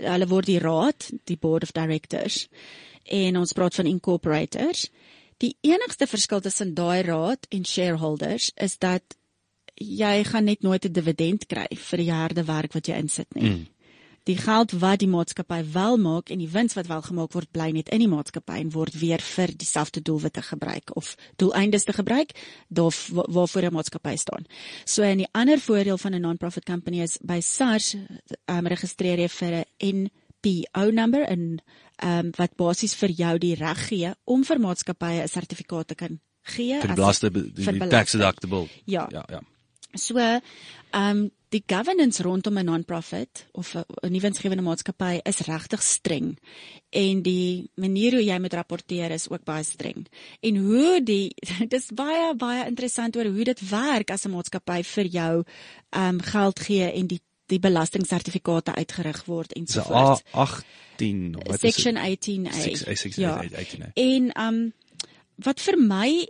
hulle 0.00 0.28
word 0.28 0.46
die 0.46 0.58
raad, 0.58 1.10
die 1.24 1.36
board 1.36 1.62
of 1.62 1.72
directors. 1.72 2.48
En 3.04 3.36
ons 3.36 3.52
praat 3.52 3.74
van 3.74 3.86
incorporators. 3.86 4.90
Die 5.42 5.56
enigste 5.60 6.06
verskil 6.06 6.40
tussen 6.40 6.74
daai 6.74 7.02
raad 7.02 7.46
en 7.50 7.64
shareholders 7.64 8.52
is 8.54 8.78
dat 8.78 9.16
jy 9.74 10.24
gaan 10.24 10.44
net 10.44 10.62
nooit 10.62 10.84
'n 10.84 10.92
dividend 10.92 11.46
kry 11.46 11.66
vir 11.70 11.98
die 11.98 12.12
harde 12.12 12.44
werk 12.44 12.72
wat 12.72 12.86
jy 12.86 12.94
insit 12.94 13.34
nie. 13.34 13.50
Mm. 13.50 13.66
Die 14.28 14.36
geld 14.38 14.72
wat 14.78 15.00
die 15.02 15.08
maatskappy 15.08 15.64
wel 15.72 15.96
maak 15.98 16.30
en 16.30 16.38
die 16.38 16.50
wins 16.50 16.74
wat 16.78 16.86
wel 16.86 17.02
gemaak 17.02 17.32
word 17.32 17.50
bly 17.50 17.70
net 17.74 17.88
in 17.88 18.04
die 18.04 18.10
maatskappy 18.10 18.60
en 18.62 18.70
word 18.70 18.94
weer 19.00 19.22
vir 19.22 19.50
dieselfde 19.58 20.02
doelwitte 20.02 20.42
gebruik 20.42 20.94
of 20.96 21.16
doeleindes 21.36 21.84
te 21.84 21.92
gebruik 21.92 22.30
daar 22.68 22.94
waarvoor 23.10 23.62
'n 23.62 23.72
maatskappy 23.72 24.16
staan. 24.16 24.46
So 24.84 25.02
en 25.02 25.18
die 25.18 25.28
ander 25.32 25.58
voordeel 25.58 25.98
van 25.98 26.14
'n 26.14 26.20
non-profit 26.20 26.64
company 26.64 27.00
is 27.02 27.18
by 27.22 27.40
SARS 27.40 27.96
um, 28.46 28.66
registreer 28.66 29.18
jy 29.18 29.28
vir 29.28 29.64
'n 29.78 30.10
NPO 30.42 30.90
number 30.90 31.22
en 31.22 31.62
um, 32.04 32.30
wat 32.36 32.56
basies 32.56 32.94
vir 32.94 33.10
jou 33.10 33.38
die 33.38 33.54
reg 33.54 33.88
gee 33.88 34.14
om 34.24 34.44
vir 34.44 34.58
maatskappye 34.60 35.22
'n 35.22 35.28
sertifikaat 35.28 35.88
te 35.88 35.94
kan 35.94 36.20
gee 36.42 36.80
Vir 36.80 36.94
belaste 36.94 37.30
die, 37.30 37.50
die 37.54 37.88
tax 37.88 38.12
deductible. 38.12 38.66
Ja. 38.84 39.06
Ja, 39.10 39.24
ja. 39.30 39.42
So, 39.94 40.40
um, 40.94 41.30
die 41.52 41.62
governance 41.66 42.22
rondom 42.22 42.58
'n 42.58 42.64
non-profit 42.64 43.46
of 43.52 43.74
'n 43.74 44.12
nuwensgewende 44.12 44.62
maatskappy 44.62 45.20
is 45.22 45.38
regtig 45.38 45.82
streng 45.82 46.38
en 46.90 47.22
die 47.22 47.70
manier 47.74 48.12
hoe 48.12 48.24
jy 48.24 48.38
moet 48.38 48.52
rapporteer 48.52 49.10
is 49.10 49.28
ook 49.28 49.44
baie 49.44 49.64
streng. 49.64 50.06
En 50.40 50.56
hoe 50.56 51.02
die 51.04 51.34
dis 51.74 51.90
baie 51.94 52.34
baie 52.34 52.66
interessant 52.66 53.16
oor 53.16 53.24
hoe 53.24 53.44
dit 53.44 53.68
werk 53.68 54.10
as 54.10 54.24
'n 54.24 54.30
maatskappy 54.30 54.82
vir 54.82 55.06
jou 55.06 55.44
um, 55.90 56.20
geld 56.20 56.58
gee 56.60 56.92
en 56.92 57.06
die 57.06 57.20
die 57.46 57.60
belastingsertifikate 57.60 58.74
uitgerig 58.74 59.24
word 59.24 59.52
en 59.52 59.66
so 59.66 59.82
voort. 59.82 60.24
A 60.34 60.46
18 60.96 61.36
wat 61.46 61.60
Section 61.60 61.96
18A. 61.96 62.52
6 62.52 63.16
ja. 63.16 63.42
18A. 63.44 63.92
En 63.94 64.30
um, 64.40 64.72
wat 65.36 65.60
vir 65.60 65.78
my 65.78 66.28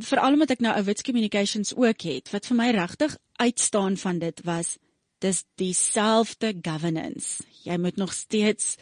veral 0.00 0.32
omdat 0.32 0.50
ek 0.50 0.60
nou 0.60 0.72
'n 0.76 0.84
Wits 0.84 1.02
Communications 1.02 1.74
ook 1.76 2.00
het, 2.02 2.30
wat 2.30 2.46
vir 2.46 2.56
my 2.56 2.70
regtig 2.70 3.16
uitstaan 3.36 3.96
van 3.96 4.18
dit 4.18 4.40
was 4.44 4.78
dis 5.18 5.44
dieselfde 5.54 6.54
governance. 6.62 7.42
Jy 7.64 7.76
moet 7.78 7.96
nog 7.96 8.12
steeds 8.12 8.76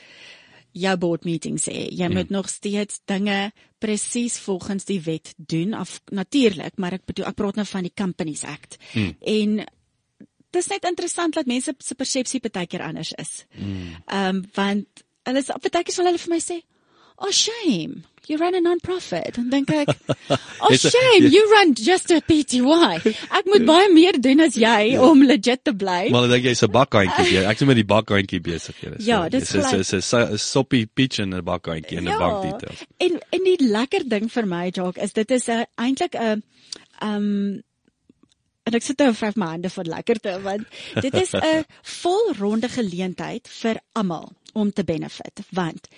jou 0.73 0.97
board 0.97 1.25
meetings 1.25 1.67
hê. 1.67 1.89
Jy 1.91 2.07
hmm. 2.07 2.15
moet 2.15 2.31
nog 2.31 2.49
steeds 2.49 3.01
dinge 3.05 3.53
presies 3.79 4.39
volgens 4.39 4.85
die 4.85 5.01
wet 5.01 5.35
doen 5.37 5.75
af 5.75 6.01
natuurlik, 6.11 6.77
maar 6.77 6.93
ek 6.93 7.05
bedoel 7.05 7.27
ek 7.27 7.39
praat 7.39 7.61
nou 7.61 7.67
van 7.67 7.83
die 7.83 7.95
Companies 7.95 8.45
Act. 8.45 8.77
Hmm. 8.93 9.17
En 9.21 9.67
dis 10.51 10.67
net 10.67 10.85
interessant 10.85 11.35
dat 11.35 11.47
mense 11.47 11.75
se 11.79 11.95
persepsie 11.95 12.41
baie 12.41 12.67
keer 12.67 12.87
anders 12.87 13.13
is. 13.13 13.45
Hmm. 13.51 13.97
Ehm 14.07 14.37
um, 14.37 14.45
want 14.55 15.07
hulle 15.29 15.39
is 15.39 15.51
baie 15.51 15.85
keer 15.85 15.95
sal 15.95 16.09
hulle 16.09 16.19
vir 16.23 16.33
my 16.33 16.41
sê, 16.43 16.61
"Oh 17.21 17.31
shame, 17.31 18.05
you 18.27 18.39
run 18.39 18.55
a 18.55 18.61
non-profit." 18.61 19.35
Dan 19.37 19.51
dink 19.51 19.71
ek, 19.71 19.95
"Oh 20.61 20.75
shame, 20.75 21.29
you 21.35 21.43
run 21.53 21.75
just 21.75 22.11
a 22.11 22.21
PTY." 22.21 23.01
Ek 23.31 23.47
moet 23.47 23.67
baie 23.69 23.93
meer 23.93 24.21
doen 24.21 24.41
as 24.41 24.57
jy 24.57 24.97
om 24.99 25.23
legit 25.23 25.65
te 25.65 25.75
bly. 25.75 26.09
Maar 26.11 26.27
dan 26.27 26.37
dink 26.37 26.45
jy 26.49 26.57
is 26.59 26.65
'n 26.65 26.73
bakhandjie. 26.73 27.45
Ek 27.45 27.61
is 27.61 27.67
met 27.67 27.77
die 27.77 27.89
bakhandjie 27.95 28.41
besig 28.41 28.77
hier. 28.81 28.97
Ja, 28.99 29.29
dis 29.29 29.55
is 29.55 29.93
is 29.93 30.15
'n 30.15 30.39
soppie 30.39 30.87
peach 30.87 31.19
in 31.19 31.35
'n 31.35 31.45
bakhandjie 31.45 31.99
in 31.99 32.05
'n 32.09 32.13
ja, 32.13 32.19
bank 32.19 32.43
details. 32.43 32.85
En 32.99 33.21
en 33.31 33.45
die 33.45 33.59
lekker 33.61 34.09
ding 34.09 34.31
vir 34.33 34.47
my, 34.47 34.71
Jacques, 34.73 35.03
is 35.03 35.13
dit 35.13 35.31
is 35.31 35.49
'n 35.49 35.67
eintlik 35.77 36.15
'n 36.15 36.43
um 37.03 37.63
en 38.71 38.77
ek 38.79 38.87
sit 38.87 39.01
nou 39.03 39.13
vyf 39.17 39.39
maande 39.41 39.71
vir 39.73 39.89
lekkerte 39.95 40.37
want 40.45 40.81
dit 41.05 41.15
is 41.23 41.35
'n 41.39 41.65
volronde 42.03 42.69
geleentheid 42.69 43.49
vir 43.61 43.81
almal 43.93 44.33
om 44.53 44.73
te 44.73 44.85
benefit 44.85 45.45
want 45.51 45.89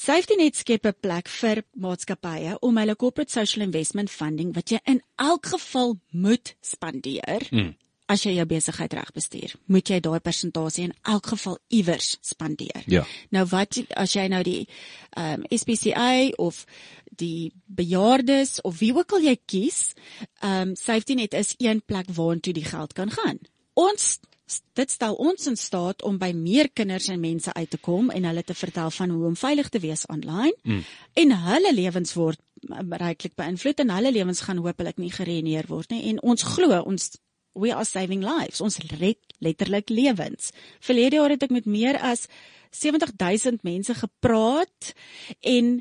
Safety 0.00 0.36
Net 0.40 0.56
skep 0.56 0.86
'n 0.86 0.96
plek 1.04 1.28
vir 1.28 1.58
maatskappye 1.76 2.54
om 2.64 2.78
hulle 2.80 2.96
corporate 2.96 3.30
social 3.30 3.64
investment 3.66 4.10
funding 4.10 4.54
wat 4.56 4.70
jy 4.72 4.78
in 4.86 5.02
elk 5.18 5.46
geval 5.52 5.98
moet 6.10 6.54
spandeer. 6.64 7.44
Hmm. 7.50 7.74
As 8.08 8.24
jy 8.24 8.32
jou 8.38 8.46
besigheid 8.46 8.92
reg 8.96 9.12
bestuur, 9.12 9.52
moet 9.66 9.88
jy 9.88 10.00
daai 10.00 10.20
persentasie 10.20 10.84
in 10.84 10.94
elk 11.04 11.26
geval 11.26 11.58
iewers 11.68 12.16
spandeer. 12.20 12.82
Ja. 12.86 13.04
Nou 13.30 13.44
wat 13.52 13.76
as 13.94 14.16
jy 14.16 14.26
nou 14.28 14.42
die 14.42 14.66
ehm 15.16 15.44
um, 15.44 15.58
SPCA 15.58 16.32
of 16.38 16.64
die 17.04 17.52
bejaardes 17.66 18.60
of 18.64 18.78
wie 18.78 18.94
ook 18.94 19.12
al 19.12 19.28
jy 19.28 19.36
kies, 19.46 19.92
ehm 20.40 20.70
um, 20.70 20.76
Safety 20.76 21.14
Net 21.14 21.34
is 21.34 21.54
een 21.58 21.82
plek 21.84 22.08
waartoe 22.08 22.56
die 22.56 22.64
geld 22.64 22.92
kan 22.92 23.10
gaan. 23.10 23.38
Ons 23.74 24.18
dit 24.78 24.90
stel 24.90 25.14
ons 25.14 25.46
in 25.46 25.56
staat 25.56 26.02
om 26.02 26.18
by 26.18 26.32
meer 26.36 26.70
kinders 26.70 27.08
en 27.08 27.20
mense 27.20 27.52
uit 27.52 27.70
te 27.70 27.78
kom 27.78 28.10
en 28.10 28.24
hulle 28.24 28.42
te 28.42 28.54
vertel 28.54 28.90
van 28.90 29.10
hoe 29.10 29.26
om 29.26 29.36
veilig 29.36 29.68
te 29.68 29.82
wees 29.82 30.06
aanlyn 30.06 30.54
mm. 30.62 30.84
en 31.22 31.36
hulle 31.46 31.74
lewens 31.74 32.14
word 32.18 32.40
ryklik 33.00 33.34
beïnvloed 33.40 33.80
en 33.80 33.90
hulle 33.94 34.12
lewens 34.12 34.40
gaan 34.44 34.60
hopelik 34.60 34.98
nie 35.00 35.12
gereëneer 35.12 35.68
word 35.68 35.90
nie. 35.90 36.02
En 36.10 36.20
ons 36.20 36.42
glo 36.42 36.82
ons 36.82 37.10
we 37.58 37.72
are 37.74 37.84
saving 37.84 38.22
lives. 38.22 38.60
Ons 38.60 38.78
red 39.00 39.18
letterlik 39.42 39.90
lewens. 39.90 40.52
Verlede 40.80 41.18
jaar 41.18 41.32
het 41.34 41.42
ek 41.42 41.54
met 41.54 41.66
meer 41.66 41.98
as 41.98 42.26
70000 42.70 43.64
mense 43.66 43.94
gepraat 43.94 44.92
en 45.40 45.80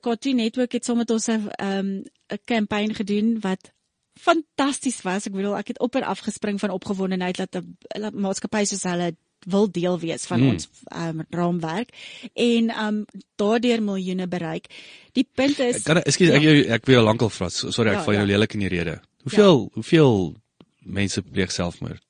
Cartoon 0.00 0.40
Network 0.40 0.72
het 0.72 0.84
sommer 0.84 1.04
ons 1.12 1.28
'n 1.28 1.50
um, 1.60 2.04
'n 2.32 2.40
kampanje 2.44 2.94
gedoen 2.94 3.40
wat 3.40 3.72
fantasties 4.20 5.00
was. 5.06 5.26
Ek 5.28 5.34
bedoel 5.34 5.56
ek 5.60 5.74
het 5.74 5.80
op 5.80 5.96
en 5.98 6.06
af 6.08 6.22
gespring 6.26 6.60
van 6.60 6.74
opgewondenheid 6.74 7.40
dat 7.40 7.60
'n 7.60 8.20
maatskappy 8.20 8.64
soos 8.64 8.82
hulle 8.82 9.14
wil 9.48 9.70
deel 9.70 9.98
wees 10.00 10.26
van 10.28 10.40
mm. 10.40 10.48
ons 10.48 10.68
um, 10.96 11.22
raamwerk 11.30 11.88
en 12.34 12.70
um 12.86 13.04
daardeur 13.36 13.82
miljoene 13.82 14.28
bereik. 14.28 14.66
Die 15.12 15.28
punt 15.34 15.58
is 15.58 15.82
Kan 15.82 16.02
ekskuus 16.02 16.28
ja. 16.28 16.36
ek 16.36 16.66
ek 16.80 16.86
wil 16.86 17.02
lankal 17.02 17.30
vra. 17.30 17.48
Sorry 17.48 17.90
ek 17.90 18.02
ja, 18.02 18.04
val 18.04 18.14
jou 18.14 18.26
ja. 18.26 18.32
lelik 18.32 18.54
in 18.54 18.66
die 18.66 18.68
rede. 18.68 19.00
Hoeveel 19.22 19.62
ja. 19.64 19.68
hoeveel 19.74 20.36
mense 20.78 21.22
pleeg 21.22 21.52
selfmoord? 21.52 22.02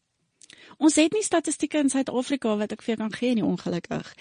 Ons 0.81 0.97
het 0.97 1.13
nie 1.13 1.23
statistieke 1.23 1.79
in 1.79 1.91
Suid-Afrika 1.93 2.55
wat 2.57 2.73
ek 2.73 2.83
vir 2.83 2.95
jou 2.95 3.03
kan 3.03 3.13
gee 3.13 3.35
nie 3.37 3.45
ongelukkig. 3.45 4.15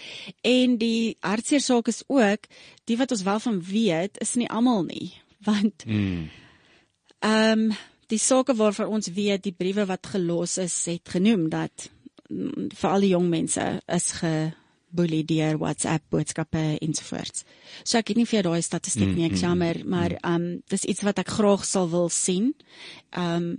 En 0.43 0.75
die 0.77 1.15
hartseer 1.23 1.63
saak 1.63 1.87
is 1.87 2.03
ook 2.07 2.49
die 2.83 2.97
wat 2.99 3.11
ons 3.15 3.23
wel 3.23 3.39
van 3.39 3.61
weet 3.63 4.19
is 4.19 4.35
nie 4.35 4.49
almal 4.49 4.83
nie 4.83 5.15
want 5.39 5.85
mm. 5.87 6.27
Ehm 7.19 7.69
um, 7.69 7.77
die 8.09 8.17
sake 8.17 8.55
waarvan 8.57 8.89
ons 8.89 9.11
weet 9.13 9.43
die 9.45 9.53
briewe 9.53 9.83
wat 9.85 10.07
gelos 10.09 10.57
is 10.57 10.75
het 10.89 11.11
genoem 11.13 11.49
dat 11.49 11.89
mm, 12.29 12.71
vir 12.73 12.89
al 12.89 13.05
die 13.05 13.11
jong 13.11 13.27
mense 13.29 13.65
is 13.85 14.07
ge 14.17 14.49
boelie 14.89 15.21
deur 15.25 15.59
WhatsApp 15.61 16.07
boodskappe 16.09 16.79
ensovoorts. 16.81 17.43
So 17.83 17.99
ek 17.99 18.09
het 18.09 18.17
nie 18.17 18.25
vir 18.25 18.39
jou 18.39 18.45
daai 18.49 18.65
statistiek 18.65 19.11
nie, 19.13 19.27
ek 19.27 19.37
Mm, 19.37 19.41
jammer, 19.43 19.81
maar 19.85 20.15
ehm 20.17 20.35
um, 20.35 20.61
dis 20.67 20.85
iets 20.85 21.05
wat 21.05 21.19
ek 21.19 21.29
graag 21.37 21.65
sal 21.65 21.89
wil 21.89 22.09
sien. 22.09 22.53
Ehm 23.11 23.35
um, 23.35 23.57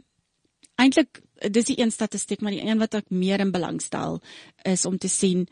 eintlik 0.81 1.21
dis 1.53 1.69
die 1.69 1.79
een 1.79 1.93
statistiek, 1.93 2.41
maar 2.41 2.57
die 2.57 2.65
een 2.65 2.79
wat 2.79 2.95
ek 2.95 3.11
meer 3.11 3.41
in 3.41 3.53
belang 3.53 3.81
stel 3.83 4.21
is 4.65 4.85
om 4.85 4.99
te 4.99 5.09
sien 5.09 5.47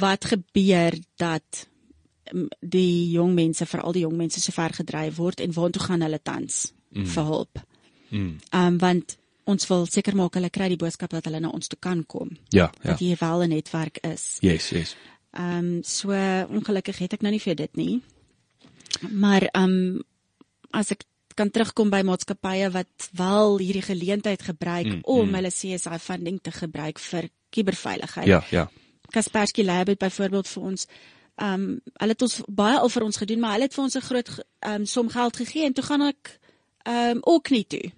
wat 0.00 0.24
gebeur 0.24 0.94
dat 1.16 1.66
mm, 1.66 1.77
die 2.60 3.10
jong 3.10 3.34
mense, 3.34 3.66
veral 3.66 3.92
die 3.92 4.04
jong 4.04 4.16
mense 4.16 4.40
so 4.40 4.52
ver 4.52 4.74
gedryf 4.76 5.16
word 5.16 5.40
en 5.40 5.52
waartoe 5.52 5.82
gaan 5.82 6.04
hulle 6.06 6.20
tans 6.22 6.72
mm. 6.90 7.06
vir 7.14 7.24
hulp. 7.24 7.64
Mm. 8.10 8.36
Ehm 8.50 8.66
um, 8.66 8.78
want 8.78 9.16
ons 9.48 9.68
wil 9.70 9.86
seker 9.88 10.16
maak 10.16 10.34
hulle 10.36 10.50
kry 10.52 10.68
die 10.68 10.80
boodskap 10.80 11.10
dat 11.10 11.24
hulle 11.24 11.40
na 11.40 11.48
ons 11.48 11.70
toe 11.72 11.78
kan 11.80 12.04
kom. 12.06 12.34
Ja, 12.52 12.68
ja. 12.82 12.90
Dat 12.90 12.98
hier 12.98 13.16
wel 13.20 13.42
'n 13.42 13.48
netwerk 13.48 13.98
is. 14.04 14.36
Yes, 14.40 14.70
yes. 14.70 14.96
Ehm 15.32 15.58
um, 15.58 15.82
so 15.82 16.12
ongelukkig 16.48 16.98
het 16.98 17.12
ek 17.12 17.22
nou 17.22 17.32
nie 17.32 17.40
vir 17.40 17.54
dit 17.54 17.76
nie. 17.76 18.02
Maar 19.10 19.42
ehm 19.42 19.64
um, 19.64 20.02
as 20.70 20.90
ek 20.90 21.04
kan 21.34 21.50
terugkom 21.50 21.90
by 21.90 22.02
maatskappye 22.02 22.70
wat 22.74 23.10
wel 23.12 23.58
hierdie 23.58 23.82
geleentheid 23.86 24.42
gebruik 24.42 24.86
Mm, 24.86 24.92
mm, 24.92 25.04
om 25.04 25.28
mm. 25.28 25.34
hulle 25.34 25.50
CSI 25.50 25.98
funding 25.98 26.40
te 26.42 26.50
gebruik 26.50 26.98
vir 26.98 27.28
kuberveiligheid. 27.50 28.26
Ja, 28.26 28.42
ja. 28.50 28.70
Kaspersky 29.10 29.62
Lab 29.64 29.86
het 29.86 29.98
byvoorbeeld 29.98 30.48
vir 30.48 30.62
ons 30.62 30.86
ehm 31.38 31.62
um, 31.62 31.80
hulle 32.00 32.14
het 32.16 32.22
ons 32.22 32.40
baie 32.46 32.78
al 32.78 32.88
vir 32.88 33.04
ons 33.06 33.16
gedoen, 33.16 33.40
maar 33.40 33.52
hulle 33.56 33.68
het 33.68 33.74
vir 33.74 33.84
ons 33.84 33.96
'n 33.96 34.08
groot 34.10 34.28
ehm 34.28 34.74
um, 34.74 34.86
som 34.86 35.08
geld 35.08 35.36
gegee 35.36 35.64
en 35.64 35.72
toe 35.72 35.84
gaan 35.84 36.02
ek 36.02 36.38
ehm 36.82 37.16
um, 37.16 37.18
ook 37.22 37.50
nie 37.50 37.66
toe 37.66 37.92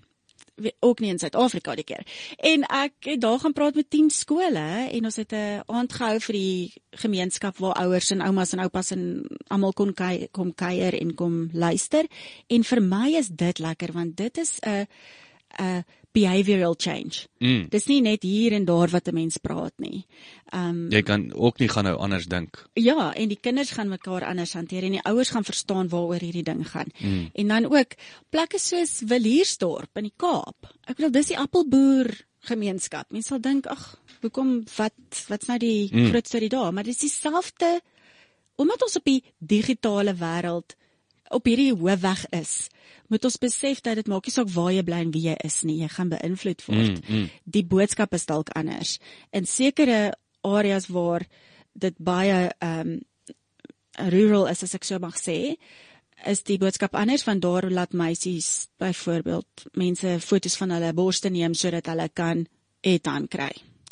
ook 0.81 1.01
nie 1.01 1.11
in 1.11 1.19
Suid-Afrika 1.19 1.75
die 1.75 1.85
keer. 1.85 2.07
En 2.37 2.65
ek 2.69 2.93
het 3.09 3.21
daar 3.21 3.39
gaan 3.39 3.53
praat 3.53 3.75
met 3.75 3.91
10 3.91 4.11
skole 4.11 4.67
en 4.91 5.05
ons 5.05 5.17
het 5.17 5.33
'n 5.33 5.63
aand 5.67 5.93
gehou 5.93 6.21
vir 6.21 6.35
die 6.35 6.73
gemeenskap 6.91 7.57
waar 7.59 7.75
ouers 7.75 8.11
en 8.11 8.21
oumas 8.21 8.53
en 8.53 8.59
oupas 8.59 8.91
en 8.91 9.27
almal 9.47 9.73
kon 9.73 9.95
kei, 9.95 10.29
kom 10.31 10.55
kuier 10.55 11.01
en 11.01 11.15
kom 11.15 11.49
luister. 11.53 12.05
En 12.47 12.65
vir 12.65 12.83
my 12.83 13.09
is 13.17 13.29
dit 13.29 13.59
lekker 13.59 13.93
want 13.93 14.17
dit 14.17 14.39
is 14.39 14.59
'n 14.61 14.87
'n 15.59 15.85
behavioral 16.13 16.75
change. 16.79 17.27
Mm. 17.39 17.69
Dis 17.71 17.87
nie 17.87 18.01
net 18.03 18.25
hier 18.27 18.55
en 18.57 18.65
daar 18.65 18.91
wat 18.91 19.09
'n 19.09 19.15
mens 19.15 19.37
praat 19.37 19.73
nie. 19.79 20.07
Ehm 20.53 20.69
um, 20.69 20.91
Jy 20.91 21.03
kan 21.03 21.33
ook 21.35 21.59
nie 21.59 21.69
gaan 21.69 21.85
nou 21.85 21.97
anders 21.97 22.27
dink. 22.27 22.67
Ja, 22.75 23.15
en 23.15 23.29
die 23.29 23.39
kinders 23.41 23.71
gaan 23.71 23.89
mekaar 23.89 24.25
anders 24.25 24.53
hanteer 24.53 24.83
en 24.83 24.93
die 24.93 25.05
ouers 25.05 25.31
gaan 25.31 25.45
verstaan 25.45 25.89
waaroor 25.89 26.21
hierdie 26.21 26.43
ding 26.43 26.69
gaan. 26.69 26.91
Mm. 26.99 27.31
En 27.33 27.49
dan 27.49 27.65
ook 27.65 27.95
plekke 28.31 28.59
soos 28.59 29.03
Viliersdorp 29.07 29.97
in 29.97 30.03
die 30.03 30.17
Kaap. 30.17 30.67
Ek 30.87 30.97
bedoel 30.97 31.11
dis 31.11 31.27
die 31.27 31.39
appelboer 31.39 32.27
gemeenskap. 32.41 33.11
Mense 33.13 33.29
sal 33.29 33.41
dink, 33.41 33.67
ag, 33.67 34.01
hoekom 34.21 34.65
wat 34.77 35.25
wat's 35.29 35.47
nou 35.47 35.59
die 35.59 35.89
mm. 35.93 36.11
groot 36.11 36.27
storie 36.27 36.49
daar? 36.49 36.73
Maar 36.73 36.85
dis 36.85 36.99
dieselfde 36.99 37.81
omdat 38.61 38.83
ons 38.83 38.97
op 38.97 39.05
die 39.05 39.23
digitale 39.39 40.15
wêreld 40.15 40.77
op 41.31 41.47
hierdie 41.47 41.73
hoofweg 41.73 42.27
is. 42.37 42.69
Moet 43.11 43.25
ons 43.27 43.39
besef 43.43 43.81
dat 43.83 43.97
dit 43.99 44.07
maak 44.09 44.27
nie 44.27 44.33
saak 44.33 44.49
waar 44.55 44.71
jy 44.73 44.83
bly 44.87 45.01
en 45.05 45.11
wie 45.15 45.25
jy 45.29 45.37
is 45.45 45.63
nie, 45.67 45.81
jy 45.83 45.89
gaan 45.91 46.11
beïnvloed 46.13 46.63
word 46.69 47.01
Mm, 47.01 47.15
mm. 47.17 47.29
die 47.45 47.65
boodskap 47.67 48.15
is 48.15 48.27
dalk 48.27 48.51
anders. 48.55 48.99
In 49.33 49.47
sekere 49.51 50.13
areas 50.47 50.87
waar 50.89 51.27
dit 51.75 51.95
baie 51.99 52.51
ehm 52.61 52.81
um, 52.81 53.01
rural 54.11 54.47
is 54.49 54.63
as 54.63 54.75
ek 54.75 54.85
so 54.87 54.99
mag 55.03 55.17
sê, 55.19 55.57
is 56.31 56.43
die 56.47 56.59
boodskap 56.61 56.95
anders 56.95 57.25
want 57.27 57.43
daar 57.43 57.67
laat 57.71 57.93
meisies 57.93 58.69
byvoorbeeld 58.81 59.67
mense 59.77 60.19
foto's 60.21 60.57
van 60.57 60.71
hulle 60.77 60.93
borste 60.97 61.29
neem 61.33 61.55
sodat 61.55 61.87
hulle 61.91 62.09
kan 62.15 62.47
airtime 62.85 63.29
kry. 63.29 63.51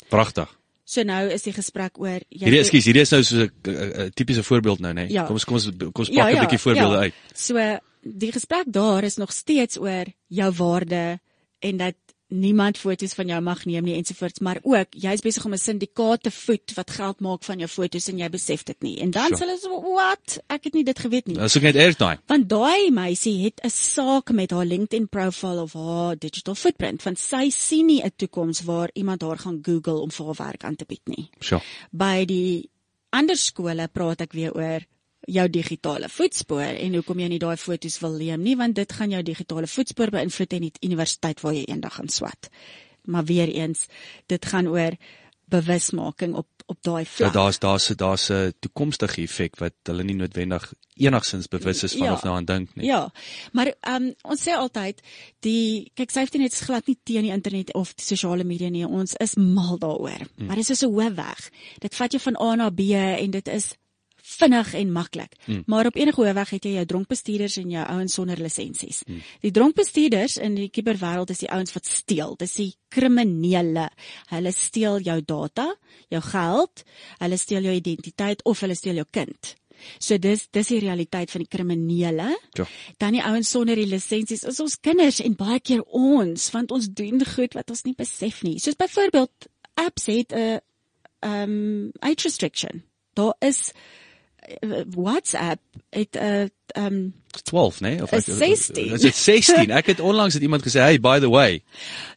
Pragtig. 0.09 0.47
So 0.85 1.03
nou 1.05 1.27
is 1.29 1.43
die 1.45 1.53
gesprek 1.53 1.99
oor 2.01 2.23
jy 2.29 2.45
Hierdie 2.47 2.61
ekskuus, 2.63 2.85
hierdie 2.85 3.01
is 3.05 3.11
nou 3.11 3.21
so 3.23 3.45
'n- 3.45 4.11
tipiese 4.15 4.43
voorbeeld 4.43 4.79
nou, 4.79 4.93
nê? 4.93 5.05
Ja. 5.11 5.25
Kom 5.27 5.35
ons 5.35 5.45
kom 5.45 5.55
ons 5.55 5.65
kom 5.69 5.91
ons 6.05 6.09
pak 6.09 6.33
'n 6.33 6.39
bietjie 6.45 6.57
voorbeelde 6.65 6.97
uit. 6.97 7.13
So 7.35 7.53
die 8.01 8.31
gesprek 8.31 8.65
daar 8.67 9.03
is 9.03 9.17
nog 9.17 9.31
steeds 9.31 9.77
oor 9.79 10.05
jou 10.27 10.51
waarde 10.53 11.19
en 11.59 11.77
dat 11.77 11.95
niemand 12.29 12.77
foto's 12.77 13.13
van 13.17 13.27
jou 13.27 13.41
mag 13.41 13.63
neem 13.65 13.83
nie 13.83 13.95
ensovoorts, 13.97 14.39
maar 14.39 14.59
ook 14.61 14.87
jy's 14.91 15.21
besig 15.25 15.45
om 15.45 15.53
'n 15.53 15.57
syndikaat 15.57 16.23
te 16.23 16.31
voed 16.31 16.73
wat 16.75 16.91
geld 16.91 17.19
maak 17.19 17.43
van 17.43 17.57
jou 17.57 17.67
foto's 17.67 18.07
en 18.07 18.17
jy 18.19 18.29
besef 18.29 18.63
dit 18.63 18.81
nie. 18.81 18.99
En 19.01 19.11
dan 19.11 19.23
Sure. 19.23 19.35
sê 19.35 19.39
hulle 19.39 19.57
so, 19.59 19.81
"Wat? 19.93 20.39
Ek 20.47 20.63
het 20.63 20.73
nie 20.73 20.83
dit 20.83 20.99
geweet 20.99 21.27
nie." 21.27 21.35
Dis 21.37 21.57
ook 21.57 21.63
net 21.63 21.75
airtime. 21.75 22.19
Want 22.27 22.49
daai 22.49 22.91
meisie 22.91 23.43
het 23.43 23.59
'n 23.63 23.69
saak 23.69 24.31
met 24.31 24.51
haar 24.51 24.65
LinkedIn 24.65 25.09
profile 25.09 25.61
of 25.61 25.73
haar 25.73 26.15
digital 26.19 26.55
footprint, 26.55 27.03
want 27.03 27.19
sy 27.19 27.49
sien 27.49 27.85
nie 27.85 28.03
'n 28.03 28.11
toekoms 28.15 28.61
waar 28.61 28.89
iemand 28.93 29.21
haar 29.21 29.37
gaan 29.37 29.59
Google 29.63 29.99
om 29.99 30.11
vir 30.11 30.25
haar 30.25 30.45
werk 30.47 30.63
aan 30.63 30.75
te 30.75 30.85
bied 30.85 31.07
nie 31.07 31.29
Sjoe. 31.39 31.61
by 31.91 32.25
die 32.25 32.69
ander 33.09 33.35
skole 33.37 33.87
praat 33.87 34.21
ek 34.21 34.33
weer 34.33 34.53
oor 34.55 34.85
jou 35.29 35.47
digitale 35.49 36.09
voetspoor 36.09 36.75
en 36.79 36.93
hoekom 36.99 37.19
jy 37.19 37.27
nie 37.27 37.39
daai 37.39 37.57
foto's 37.57 37.99
wil 38.01 38.17
neem 38.17 38.41
nie 38.41 38.55
want 38.59 38.75
dit 38.75 38.91
gaan 38.97 39.11
jou 39.13 39.21
digitale 39.23 39.67
voetspoor 39.67 40.09
beïnvloed 40.15 40.53
en 40.57 40.61
die 40.67 40.73
universiteit 40.89 41.41
waar 41.41 41.53
jy 41.53 41.63
eendag 41.67 41.93
gaan 41.99 42.09
swat. 42.09 42.49
Maar 43.05 43.25
weer 43.25 43.47
eens, 43.49 43.87
dit 44.27 44.45
gaan 44.45 44.67
oor 44.67 44.97
bewusmaking 45.49 46.35
op 46.35 46.47
op 46.69 46.77
daai 46.85 47.03
Ja, 47.03 47.09
vlak. 47.09 47.33
daar's 47.33 47.57
daar's 47.59 47.87
daar's 47.97 48.29
'n 48.29 48.53
toekomstige 48.59 49.21
effek 49.21 49.55
wat 49.59 49.73
hulle 49.83 50.03
nie 50.03 50.15
noodwendig 50.15 50.73
enigsins 50.95 51.47
bewus 51.47 51.83
is 51.83 51.93
van 51.93 52.05
Ja. 52.07 52.13
of 52.13 52.23
nou 52.23 52.35
aan 52.35 52.45
dink 52.45 52.75
nie. 52.75 52.85
Ja, 52.85 53.11
maar 53.51 53.73
um, 53.87 54.13
ons 54.21 54.41
sê 54.41 54.51
altyd 54.53 55.01
die 55.39 55.91
kyk 55.95 56.11
safety 56.11 56.37
net 56.37 56.53
is 56.53 56.59
glad 56.61 56.85
nie 56.87 56.97
teen 57.03 57.21
die 57.21 57.31
internet 57.31 57.73
of 57.73 57.93
die 57.95 58.05
sosiale 58.05 58.43
media 58.43 58.69
nie. 58.69 58.85
Ons 58.87 59.13
is 59.15 59.35
mal 59.35 59.77
daaroor. 59.79 60.19
Mm. 60.37 60.45
Maar 60.45 60.55
dit 60.55 60.69
is 60.69 60.77
so 60.79 60.87
'n 60.87 60.93
hoofweg. 60.93 61.49
Dit 61.79 61.95
vat 61.95 62.11
jou 62.11 62.21
van 62.21 62.41
A 62.41 62.55
na 62.55 62.69
B 62.69 62.79
en 62.93 63.31
dit 63.31 63.47
is 63.47 63.75
vinnig 64.39 64.73
en 64.73 64.91
maklik. 64.91 65.35
Mm. 65.45 65.63
Maar 65.65 65.89
op 65.89 65.95
enige 65.95 66.21
hoofweg 66.21 66.49
het 66.49 66.65
jy 66.65 66.73
jou 66.77 66.85
dronk 66.85 67.07
bestuurders 67.07 67.57
en 67.57 67.69
jou 67.69 67.85
ouens 67.95 68.13
sonder 68.13 68.41
lisensies. 68.41 69.03
Mm. 69.07 69.21
Die 69.41 69.51
dronk 69.51 69.75
bestuurders 69.75 70.37
in 70.37 70.55
die 70.55 70.69
kuberwêreld 70.69 71.33
is 71.33 71.43
die 71.43 71.51
ouens 71.51 71.73
wat 71.73 71.85
steel. 71.85 72.35
Dis 72.39 72.57
die 72.59 72.73
kriminele. 72.89 73.89
Hulle 74.33 74.51
steel 74.51 74.99
jou 75.05 75.21
data, 75.21 75.69
jou 76.09 76.21
geld, 76.21 76.83
hulle 77.19 77.37
steel 77.37 77.69
jou 77.69 77.73
identiteit 77.73 78.43
of 78.43 78.61
hulle 78.65 78.75
steel 78.75 79.01
jou 79.01 79.07
kind. 79.11 79.55
So 79.99 80.17
dis 80.21 80.47
dis 80.51 80.71
die 80.73 80.81
realiteit 80.83 81.31
van 81.31 81.43
die 81.43 81.49
kriminele. 81.49 82.31
Ja. 82.57 82.65
Dan 83.01 83.17
die 83.17 83.23
ouens 83.25 83.51
sonder 83.53 83.79
die 83.79 83.87
lisensies 83.89 84.43
is 84.47 84.59
ons 84.63 84.79
kinders 84.83 85.21
en 85.23 85.37
baie 85.39 85.59
keer 85.63 85.83
ons 85.85 86.49
want 86.55 86.73
ons 86.75 86.89
doen 86.91 87.23
goed 87.35 87.55
wat 87.57 87.71
ons 87.71 87.85
nie 87.87 87.95
besef 87.97 88.43
nie. 88.43 88.57
Soos 88.59 88.79
byvoorbeeld 88.79 89.49
apps 89.79 90.09
het 90.11 90.33
'n 90.33 90.59
um 91.23 91.91
age 91.99 92.23
restriction. 92.23 92.83
Daar 93.13 93.35
is 93.39 93.71
WhatsApp 94.95 95.61
het 95.89 96.15
'n 96.15 96.49
um 96.77 97.13
12, 97.43 97.79
né? 97.79 98.01
Of 98.01 98.11
Is 98.11 98.25
16. 98.25 98.91
Is 98.91 99.01
dit 99.01 99.15
16? 99.15 99.69
Ek 99.71 99.85
het 99.85 99.99
onlangs 99.99 100.33
het 100.33 100.43
iemand 100.43 100.61
gesê, 100.61 100.79
"Hey, 100.79 100.99
by 100.99 101.19
the 101.19 101.29
way, 101.29 101.63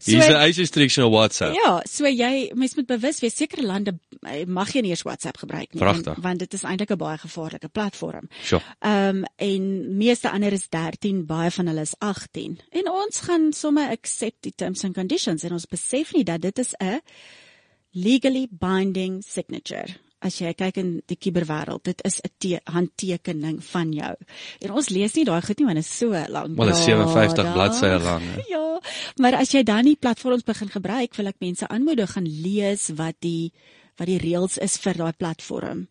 hier's 0.04 0.24
So- 0.24 0.32
'n 0.32 0.36
age 0.36 0.60
restriction 0.60 1.04
op 1.06 1.12
WhatsApp." 1.12 1.54
Ja, 1.54 1.82
so 1.90 2.06
jy 2.06 2.50
mens 2.54 2.74
moet 2.74 2.86
bewus 2.86 3.20
wees 3.20 3.36
sekere 3.36 3.62
lande 3.62 3.98
eh, 4.20 4.46
mag 4.46 4.72
jy 4.72 4.80
nie 4.80 4.90
eers 4.90 5.02
WhatsApp 5.02 5.36
gebruik 5.36 5.74
nie 5.74 5.82
en- 5.82 6.14
want 6.20 6.38
dit 6.38 6.52
is 6.54 6.62
eintlik 6.62 6.90
'n 6.90 6.96
baie 6.96 7.18
gevaarlike 7.18 7.68
platform. 7.68 8.28
Ehm 8.78 9.16
um, 9.16 9.24
en 9.36 9.96
meeste 9.96 10.30
ander 10.30 10.52
is 10.52 10.68
13, 10.68 11.26
baie 11.26 11.50
van 11.50 11.66
hulle 11.66 11.80
is 11.80 11.94
18. 11.98 12.58
En 12.70 12.90
ons 12.90 13.20
gaan 13.20 13.52
sommer 13.52 13.88
accept 13.90 14.36
die 14.40 14.52
terms 14.56 14.84
and 14.84 14.94
conditions 14.94 15.42
en 15.42 15.52
ons 15.52 15.66
besef 15.66 16.12
nie 16.12 16.24
dat 16.24 16.40
dit 16.40 16.58
is 16.58 16.74
'n 16.78 17.00
legally 17.90 18.46
binding 18.50 19.22
signature. 19.26 19.86
As 20.22 20.36
jy 20.38 20.52
kyk 20.54 20.76
in 20.78 20.90
die 21.10 21.16
kuberwêreld, 21.18 21.82
dit 21.82 22.02
is 22.06 22.20
'n 22.22 22.30
te- 22.38 22.60
handtekening 22.70 23.56
van 23.64 23.92
jou. 23.92 24.14
En 24.60 24.70
ons 24.70 24.88
lees 24.88 25.14
nie 25.14 25.24
daai 25.24 25.42
goed 25.42 25.58
nie 25.58 25.66
want 25.66 25.76
dit 25.76 25.84
is 25.84 25.98
so 25.98 26.10
lank. 26.28 26.56
Maar 26.56 26.66
dit 26.66 26.76
is 26.76 26.84
57 26.84 27.34
blad. 27.34 27.54
bladsye 27.54 27.98
lank? 27.98 28.46
Ja, 28.48 28.80
maar 29.16 29.34
as 29.34 29.50
jy 29.52 29.62
dan 29.62 29.84
die 29.84 29.96
platforms 29.96 30.42
begin 30.44 30.68
gebruik, 30.68 31.14
wil 31.16 31.26
ek 31.26 31.40
mense 31.40 31.66
aanmoedig 31.68 32.12
gaan 32.12 32.26
lees 32.42 32.88
wat 32.94 33.14
die 33.20 33.52
wat 33.98 34.06
die 34.06 34.18
reëls 34.18 34.58
is 34.58 34.76
vir 34.78 34.94
daai 34.94 35.12
platform. 35.12 35.88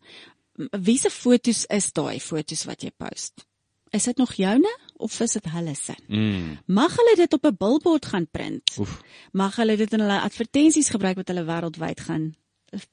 Wie 0.82 0.98
se 0.98 1.10
fotos 1.10 1.66
is 1.70 1.92
daai 1.94 2.20
fotos 2.20 2.64
wat 2.66 2.82
jy 2.84 2.92
post? 2.98 3.46
Is 3.92 4.04
dit 4.06 4.18
nog 4.18 4.34
joune 4.34 4.78
of 4.98 5.20
is 5.20 5.34
dit 5.34 5.46
hulle 5.46 5.76
se? 5.76 5.94
Mm. 6.08 6.58
Mag 6.68 6.96
hulle 6.96 7.16
dit 7.16 7.34
op 7.34 7.46
'n 7.46 7.56
billboard 7.58 8.06
gaan 8.06 8.28
print? 8.32 8.78
Oef. 8.80 9.02
Mag 9.34 9.56
hulle 9.56 9.76
dit 9.78 9.94
in 9.94 10.00
hulle 10.00 10.22
advertensies 10.22 10.90
gebruik 10.90 11.16
wat 11.18 11.28
hulle 11.28 11.44
wêreldwyd 11.46 12.00
gaan 12.00 12.36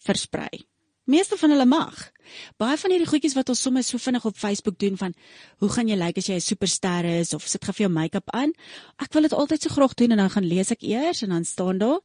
versprei? 0.05 0.67
Meeste 1.09 1.39
van 1.41 1.51
hulle 1.55 1.65
mag. 1.67 1.97
Baie 2.61 2.77
van 2.77 2.93
hierdie 2.93 3.09
goedjies 3.09 3.35
wat 3.39 3.49
ons 3.49 3.63
sommer 3.65 3.83
so 3.87 3.97
vinnig 4.03 4.25
op 4.29 4.37
Facebook 4.37 4.77
doen 4.79 4.97
van 5.01 5.15
hoe 5.63 5.69
gaan 5.73 5.89
jy 5.89 5.97
lyk 5.97 6.19
as 6.21 6.27
jy 6.29 6.35
'n 6.37 6.45
superster 6.45 7.05
is 7.05 7.33
of 7.35 7.47
sit 7.49 7.65
gou 7.65 7.73
vir 7.73 7.87
jou 7.87 7.93
make-up 7.93 8.29
aan? 8.37 8.53
Ek 9.01 9.13
wil 9.15 9.23
dit 9.23 9.33
altyd 9.33 9.63
so 9.63 9.69
graag 9.71 9.95
doen 9.95 10.11
en 10.13 10.19
dan 10.19 10.31
gaan 10.31 10.45
lees 10.45 10.71
ek 10.71 10.83
eers 10.83 11.23
en 11.23 11.29
dan 11.31 11.45
staan 11.45 11.79
daar 11.79 12.01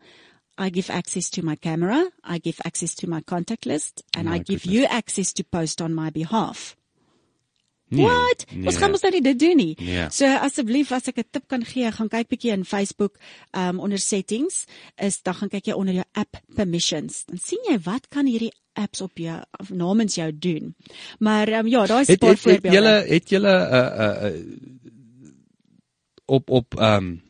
I 0.60 0.70
give 0.72 0.90
access 0.94 1.30
to 1.32 1.42
my 1.42 1.56
camera, 1.56 2.12
I 2.24 2.40
give 2.44 2.62
access 2.64 2.94
to 2.96 3.08
my 3.08 3.22
contact 3.22 3.66
list 3.66 4.04
and 4.16 4.30
My 4.30 4.36
I 4.36 4.38
give 4.38 4.62
goodness. 4.62 4.74
you 4.74 4.86
access 4.86 5.34
to 5.34 5.44
post 5.44 5.82
on 5.82 5.94
my 5.96 6.12
behalf. 6.12 6.76
Nee, 7.90 8.06
What? 8.06 8.46
nee. 8.52 8.66
Ons 8.68 8.78
gaan 8.78 8.92
mos 8.92 9.02
nou 9.02 9.12
nie 9.14 9.22
dit 9.22 9.40
doen 9.40 9.58
nie. 9.58 9.76
Nee. 9.80 10.08
So 10.12 10.26
asseblief 10.26 10.92
as 10.92 11.08
ek 11.08 11.18
'n 11.18 11.24
tip 11.32 11.48
kan 11.48 11.66
gee, 11.66 11.92
gaan 11.92 12.08
kyk 12.10 12.28
bietjie 12.30 12.52
in 12.52 12.64
Facebook 12.66 13.18
um 13.54 13.80
onder 13.80 14.00
settings, 14.00 14.66
is 14.98 15.22
dan 15.22 15.34
gaan 15.36 15.50
kyk 15.50 15.66
jy 15.68 15.74
onder 15.74 15.94
jou 15.94 16.06
app 16.14 16.38
permissions. 16.56 17.26
Dan 17.26 17.38
sien 17.38 17.60
jy 17.70 17.78
wat 17.84 18.08
kan 18.10 18.26
hierdie 18.26 18.52
apps 18.74 19.02
op 19.02 19.18
jou 19.18 19.42
of 19.60 19.70
namens 19.70 20.16
jou 20.16 20.32
doen. 20.38 20.76
Maar 21.20 21.48
um, 21.50 21.68
ja, 21.68 21.86
daai 21.86 22.02
is 22.02 22.08
'n 22.08 22.12
Het 22.12 22.20
paar 22.20 22.30
het, 22.30 22.44
het 22.44 22.52
voorbeelde. 22.52 22.78
julle 22.78 23.06
het 23.14 23.30
julle 23.30 23.54
uh 23.70 23.90
uh 24.06 24.32
uh, 24.32 24.42
op 26.26 26.50
op 26.50 26.76
ehm 26.80 26.96
um, 27.06 27.22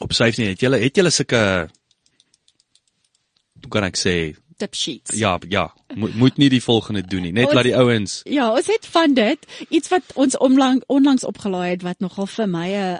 op 0.00 0.10
nie 0.36 0.46
het 0.48 0.60
julle 0.60 0.78
het 0.78 0.96
julle 0.96 1.10
sulke 1.10 1.68
hoe 3.60 3.68
kan 3.68 3.84
ek 3.84 3.96
sê 3.96 4.36
tip 4.56 4.74
sheets. 4.74 5.16
ja 5.18 5.38
ja 5.48 5.74
moet 5.94 6.14
moet 6.14 6.36
nie 6.36 6.48
die 6.48 6.62
volgende 6.62 7.02
doen 7.02 7.22
nie 7.22 7.32
net 7.32 7.44
Ons- 7.44 7.54
laat 7.54 7.64
die 7.64 7.76
ouens 7.76 8.20
Ja, 8.24 8.52
ons 8.52 8.66
het 8.66 8.86
van 8.86 9.14
dit 9.14 9.38
iets 9.68 9.88
wat 9.88 10.02
ons 10.14 10.36
onlang 10.38 10.82
onlangs 10.86 11.24
opgelaai 11.24 11.70
het 11.70 11.82
wat 11.82 12.00
nogal 12.00 12.26
vir 12.26 12.48
my 12.48 12.68
'n 12.74 12.98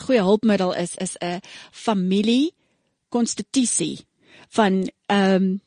goeie 0.00 0.20
hulpmiddel 0.20 0.74
is 0.74 0.94
is 0.96 1.16
'n 1.20 1.40
familie 1.72 2.52
konstitusie 3.08 4.06
van 4.48 4.90
ehm 5.06 5.34
um, 5.34 5.60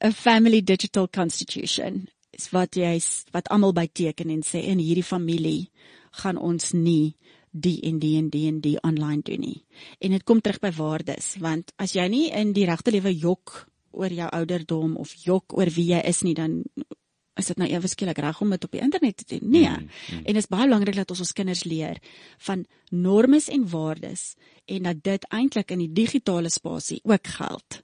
'n 0.00 0.12
family 0.12 0.62
digital 0.62 1.08
constitution. 1.08 2.08
Is 2.30 2.50
wat 2.50 2.74
jy 2.74 3.00
wat 3.32 3.48
almal 3.48 3.72
byteken 3.72 4.30
en 4.30 4.42
sê 4.42 4.62
in 4.62 4.78
hierdie 4.78 5.04
familie 5.04 5.70
gaan 6.10 6.36
ons 6.36 6.72
nie 6.72 7.16
die 7.50 7.80
en 7.82 7.98
die 7.98 8.16
en 8.18 8.28
die 8.30 8.46
en 8.48 8.60
die 8.60 8.76
online 8.82 9.22
doen 9.22 9.40
nie. 9.40 9.64
En 9.98 10.10
dit 10.10 10.24
kom 10.24 10.40
terug 10.40 10.60
by 10.60 10.70
waardes, 10.76 11.36
want 11.42 11.72
as 11.76 11.92
jy 11.96 12.06
nie 12.08 12.28
in 12.30 12.52
die 12.52 12.66
regte 12.68 12.92
lewe 12.94 13.14
jok 13.14 13.66
oor 13.90 14.12
jou 14.12 14.28
ouderdom 14.28 14.96
of 14.96 15.14
jok 15.24 15.56
oor 15.58 15.70
wie 15.74 15.88
jy 15.92 16.00
is 16.06 16.22
nie, 16.22 16.34
dan 16.34 16.62
is 17.38 17.46
dit 17.46 17.58
nou 17.60 17.68
ewe 17.70 17.88
skielik 17.88 18.18
reg 18.18 18.40
om 18.42 18.50
dit 18.50 18.64
op 18.64 18.72
die 18.74 18.82
internet 18.82 19.16
te 19.16 19.38
doen. 19.38 19.50
Nee. 19.50 19.68
Mm, 19.70 19.88
mm. 19.88 20.22
En 20.24 20.34
dit 20.34 20.42
is 20.42 20.50
baie 20.50 20.66
belangrik 20.66 20.98
dat 20.98 21.10
ons 21.14 21.22
ons 21.22 21.32
kinders 21.32 21.64
leer 21.64 22.00
van 22.46 22.64
normes 22.90 23.48
en 23.48 23.66
waardes 23.70 24.32
en 24.66 24.88
dat 24.90 25.02
dit 25.02 25.28
eintlik 25.30 25.70
in 25.70 25.84
die 25.86 25.92
digitale 25.92 26.50
spasie 26.50 27.00
ook 27.04 27.26
geld. 27.38 27.82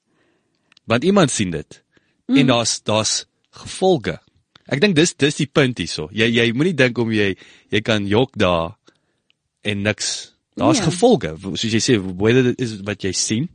want 0.84 1.04
iemand 1.04 1.30
sien 1.30 1.50
dit 1.50 1.83
mm. 2.28 2.36
en 2.38 2.46
daar's 2.46 2.80
daar's 2.84 3.26
gevolge 3.50 4.18
ek 4.66 4.80
dink 4.80 4.96
dis 4.96 5.14
dis 5.14 5.36
die 5.42 5.46
punt 5.46 5.78
hierso 5.78 6.08
jy 6.12 6.28
jy 6.30 6.52
moenie 6.52 6.74
dink 6.76 6.98
om 6.98 7.12
jy 7.12 7.34
jy 7.70 7.80
kan 7.82 8.06
jok 8.06 8.32
daar 8.36 8.74
en 9.64 9.82
niks 9.82 10.32
daar's 10.56 10.78
Nee. 10.80 10.86
gevolge 10.90 11.34
soos 11.42 11.72
jy 11.72 11.80
sê 11.82 11.98
whether 12.00 12.42
dit 12.42 12.60
is 12.60 12.80
wat 12.86 13.02
jy 13.04 13.12
sien 13.12 13.48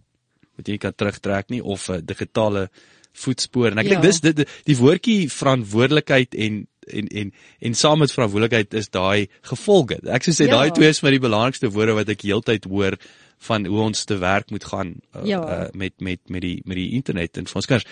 wat 0.58 0.68
jy 0.68 0.78
kan 0.78 0.94
terugtrek 0.94 1.50
nie 1.50 1.62
of 1.64 1.90
'n 1.90 2.06
digitale 2.06 2.70
voetspoor 3.14 3.72
en 3.72 3.80
ek 3.80 3.86
Ja. 3.88 3.90
dink 4.00 4.04
dis 4.04 4.20
dit 4.22 4.48
die 4.66 4.76
woordjie 4.78 5.30
verantwoordelikheid 5.30 6.36
en 6.36 6.68
en 6.90 7.08
en 7.08 7.32
en 7.62 7.74
saam 7.76 8.00
met 8.00 8.12
verantwoordelikheid 8.12 8.74
is 8.74 8.90
daai 8.90 9.28
gevolge. 9.44 10.00
Ek 10.10 10.24
sou 10.24 10.34
sê 10.34 10.48
Ja. 10.48 10.58
daai 10.58 10.72
twee 10.72 10.90
is 10.90 11.04
my 11.04 11.12
die 11.12 11.20
belangrikste 11.20 11.70
woorde 11.70 11.94
wat 11.94 12.10
ek 12.10 12.22
heeltyd 12.22 12.66
hoor 12.66 12.98
van 13.40 13.66
hoe 13.66 13.80
ons 13.82 14.06
te 14.06 14.18
werk 14.18 14.50
moet 14.52 14.64
gaan 14.64 14.96
uh, 15.16 15.26
Ja. 15.26 15.42
uh, 15.42 15.70
met 15.74 15.94
met 16.02 16.20
met 16.30 16.42
die 16.42 16.62
met 16.66 16.76
die 16.78 16.92
internet 16.92 17.38
en 17.38 17.46
vir 17.46 17.56
ons 17.56 17.66
kinders. 17.66 17.86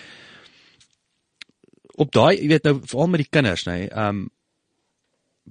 Op 1.98 2.12
daai, 2.14 2.38
jy 2.38 2.48
weet 2.52 2.66
nou 2.68 2.76
veral 2.86 3.08
met 3.12 3.24
die 3.24 3.30
kinders, 3.30 3.66
nê. 3.66 3.78
Nee, 3.84 3.88
ehm 3.90 4.08
um, 4.08 4.26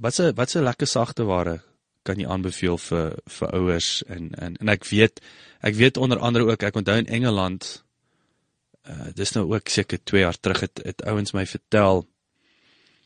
wat's 0.01 0.19
'n 0.19 0.35
wat's 0.35 0.55
'n 0.55 0.63
lekker 0.63 0.87
sagte 0.87 1.23
ware 1.25 1.61
kan 2.07 2.19
jy 2.19 2.27
aanbeveel 2.27 2.77
vir 2.77 3.17
vir 3.37 3.55
ouers 3.59 4.03
en 4.15 4.29
en 4.45 4.55
en 4.61 4.69
ek 4.69 4.85
weet 4.91 5.21
ek 5.69 5.75
weet 5.75 5.97
onder 5.97 6.19
andere 6.19 6.45
ook 6.45 6.63
ek 6.63 6.75
onthou 6.75 6.97
in 6.97 7.11
Engeland 7.19 7.83
uh 8.87 9.09
dis 9.15 9.33
nou 9.35 9.45
ook 9.53 9.69
seker 9.69 9.99
2 10.03 10.21
jaar 10.21 10.39
terug 10.39 10.59
het, 10.59 10.81
het 10.85 11.03
ouens 11.03 11.33
my 11.33 11.45
vertel 11.45 12.05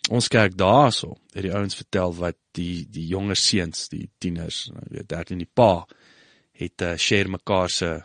ons 0.10 0.28
kerk 0.28 0.58
daarso 0.58 1.18
het 1.34 1.44
die 1.48 1.54
ouens 1.54 1.76
vertel 1.76 2.16
wat 2.20 2.38
die 2.58 2.86
die 2.90 3.08
jonger 3.08 3.40
seuns 3.40 3.88
die 3.90 4.10
tieners 4.20 4.70
nou 4.74 4.86
weet 4.90 5.10
13 5.10 5.38
die 5.38 5.50
pa 5.54 5.86
het 6.62 6.82
uh, 6.82 6.96
share 6.98 7.30
mekaar 7.30 7.70
se 7.70 8.02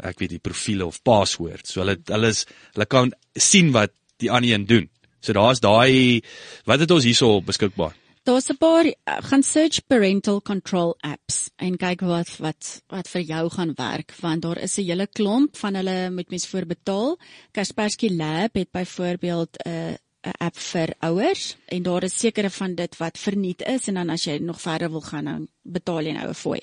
ek 0.00 0.20
weet 0.20 0.36
die 0.36 0.44
profile 0.50 0.86
of 0.86 1.02
password 1.02 1.66
so 1.66 1.82
hulle 1.82 1.96
hulle 2.12 2.30
is 2.36 2.44
hulle 2.74 2.86
kan 2.86 3.12
sien 3.36 3.72
wat 3.74 3.94
die 4.20 4.30
ander 4.30 4.52
een 4.52 4.66
doen 4.66 4.90
so 5.20 5.32
daar's 5.32 5.60
daai 5.60 6.20
wat 6.64 6.80
het 6.80 6.90
ons 6.90 7.04
hierso 7.04 7.40
beskikbaar 7.40 7.96
Daar's 8.22 8.50
'n 8.50 8.56
paar 8.56 8.84
uh, 8.84 8.92
gaan 9.04 9.42
search 9.42 9.86
parental 9.86 10.42
control 10.42 10.94
apps 11.00 11.50
en 11.56 11.76
kyk 11.76 12.00
wat 12.00 12.36
wat 12.38 12.82
wat 12.88 13.08
vir 13.08 13.22
jou 13.22 13.50
gaan 13.50 13.72
werk 13.74 14.12
want 14.20 14.42
daar 14.42 14.58
is 14.58 14.76
'n 14.78 14.84
hele 14.84 15.06
klomp 15.06 15.56
van 15.56 15.74
hulle 15.74 16.10
moet 16.10 16.30
mens 16.30 16.46
voor 16.46 16.66
betaal. 16.66 17.18
Kaspersky 17.50 18.08
Lab 18.08 18.54
het 18.54 18.70
byvoorbeeld 18.70 19.56
'n 19.64 19.68
uh, 19.68 19.94
'n 20.22 20.36
app 20.38 20.56
vir 20.56 20.94
ouers 20.98 21.56
en 21.66 21.82
daar 21.82 22.04
is 22.04 22.18
sekere 22.18 22.50
van 22.50 22.74
dit 22.74 22.96
wat 22.96 23.18
verniet 23.18 23.62
is 23.62 23.88
en 23.88 23.94
dan 23.94 24.10
as 24.10 24.24
jy 24.24 24.38
nog 24.38 24.60
verder 24.60 24.90
wil 24.90 25.00
gaan 25.00 25.24
dan 25.24 25.48
betaal 25.62 26.02
jy 26.02 26.12
nou 26.12 26.28
'n 26.28 26.34
fooi. 26.34 26.60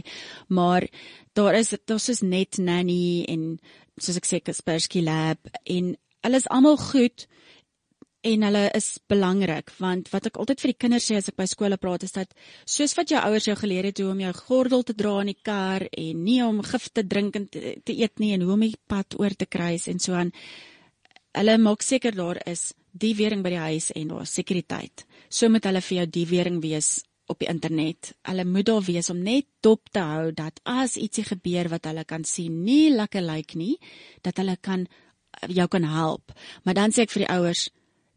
Maar 0.48 0.88
daar 1.34 1.56
is 1.56 1.74
daar's 1.86 2.06
soos 2.06 2.22
Net 2.22 2.58
Nanny 2.58 3.26
en 3.28 3.60
soos 3.98 4.16
ek 4.16 4.26
sê 4.26 4.42
Kaspersky 4.42 5.02
Lab 5.02 5.40
en 5.64 5.98
hulle 6.22 6.38
is 6.38 6.48
almal 6.48 6.78
goed 6.78 7.28
en 8.26 8.46
hulle 8.48 8.64
is 8.78 8.88
belangrik 9.10 9.72
want 9.78 10.10
wat 10.14 10.30
ek 10.30 10.40
altyd 10.42 10.64
vir 10.64 10.72
die 10.74 10.80
kinders 10.84 11.10
sê 11.10 11.20
as 11.20 11.30
ek 11.30 11.38
by 11.38 11.46
skole 11.50 11.78
praat 11.82 12.08
is 12.08 12.16
dat 12.16 12.34
soos 12.66 12.96
wat 12.98 13.12
jou 13.14 13.20
ouers 13.22 13.48
jou 13.50 13.56
geleer 13.60 13.90
het 13.90 14.02
hoe 14.02 14.10
om 14.12 14.24
jou 14.24 14.34
gordel 14.40 14.84
te 14.84 14.96
dra 14.98 15.20
in 15.22 15.32
die 15.34 15.42
kar 15.50 15.86
en 15.92 16.24
nie 16.24 16.40
om 16.46 16.64
gif 16.66 16.90
te 16.90 17.04
drink 17.04 17.38
en 17.38 17.48
te, 17.52 17.76
te 17.84 17.94
eet 17.94 18.20
nie 18.20 18.34
en 18.36 18.48
hoe 18.48 18.56
om 18.58 18.66
die 18.66 18.74
pad 18.88 19.20
oor 19.20 19.36
te 19.38 19.46
kruis 19.46 19.88
en 19.92 20.00
so 20.00 20.18
aan 20.18 20.34
hulle 21.38 21.58
maak 21.62 21.86
seker 21.86 22.18
daar 22.18 22.42
is 22.46 22.72
die 22.98 23.14
wering 23.18 23.44
by 23.46 23.54
die 23.54 23.66
huis 23.70 23.92
en 23.94 24.16
daar 24.16 24.26
sekuriteit 24.26 25.06
so 25.30 25.50
moet 25.50 25.70
hulle 25.70 25.84
vir 25.86 26.02
jou 26.02 26.10
die 26.18 26.26
wering 26.32 26.62
wees 26.64 26.98
op 27.28 27.42
die 27.44 27.50
internet. 27.52 28.14
Hulle 28.28 28.46
moet 28.48 28.66
daar 28.66 28.84
wees 28.88 29.10
om 29.10 29.20
net 29.24 29.48
dop 29.60 29.90
te 29.92 30.00
hou 30.00 30.32
dat 30.36 30.62
as 30.64 30.96
ietsie 30.98 31.26
gebeur 31.28 31.70
wat 31.74 31.90
hulle 31.90 32.06
kan 32.08 32.24
sien 32.28 32.62
nie 32.64 32.88
lekker 32.94 33.24
lyk 33.24 33.56
nie, 33.60 33.76
dat 34.24 34.40
hulle 34.40 34.56
kan 34.62 34.88
jou 35.52 35.68
kan 35.68 35.84
help. 35.84 36.32
Maar 36.64 36.80
dan 36.80 36.96
sê 36.96 37.06
ek 37.06 37.14
vir 37.14 37.26
die 37.26 37.34
ouers, 37.36 37.68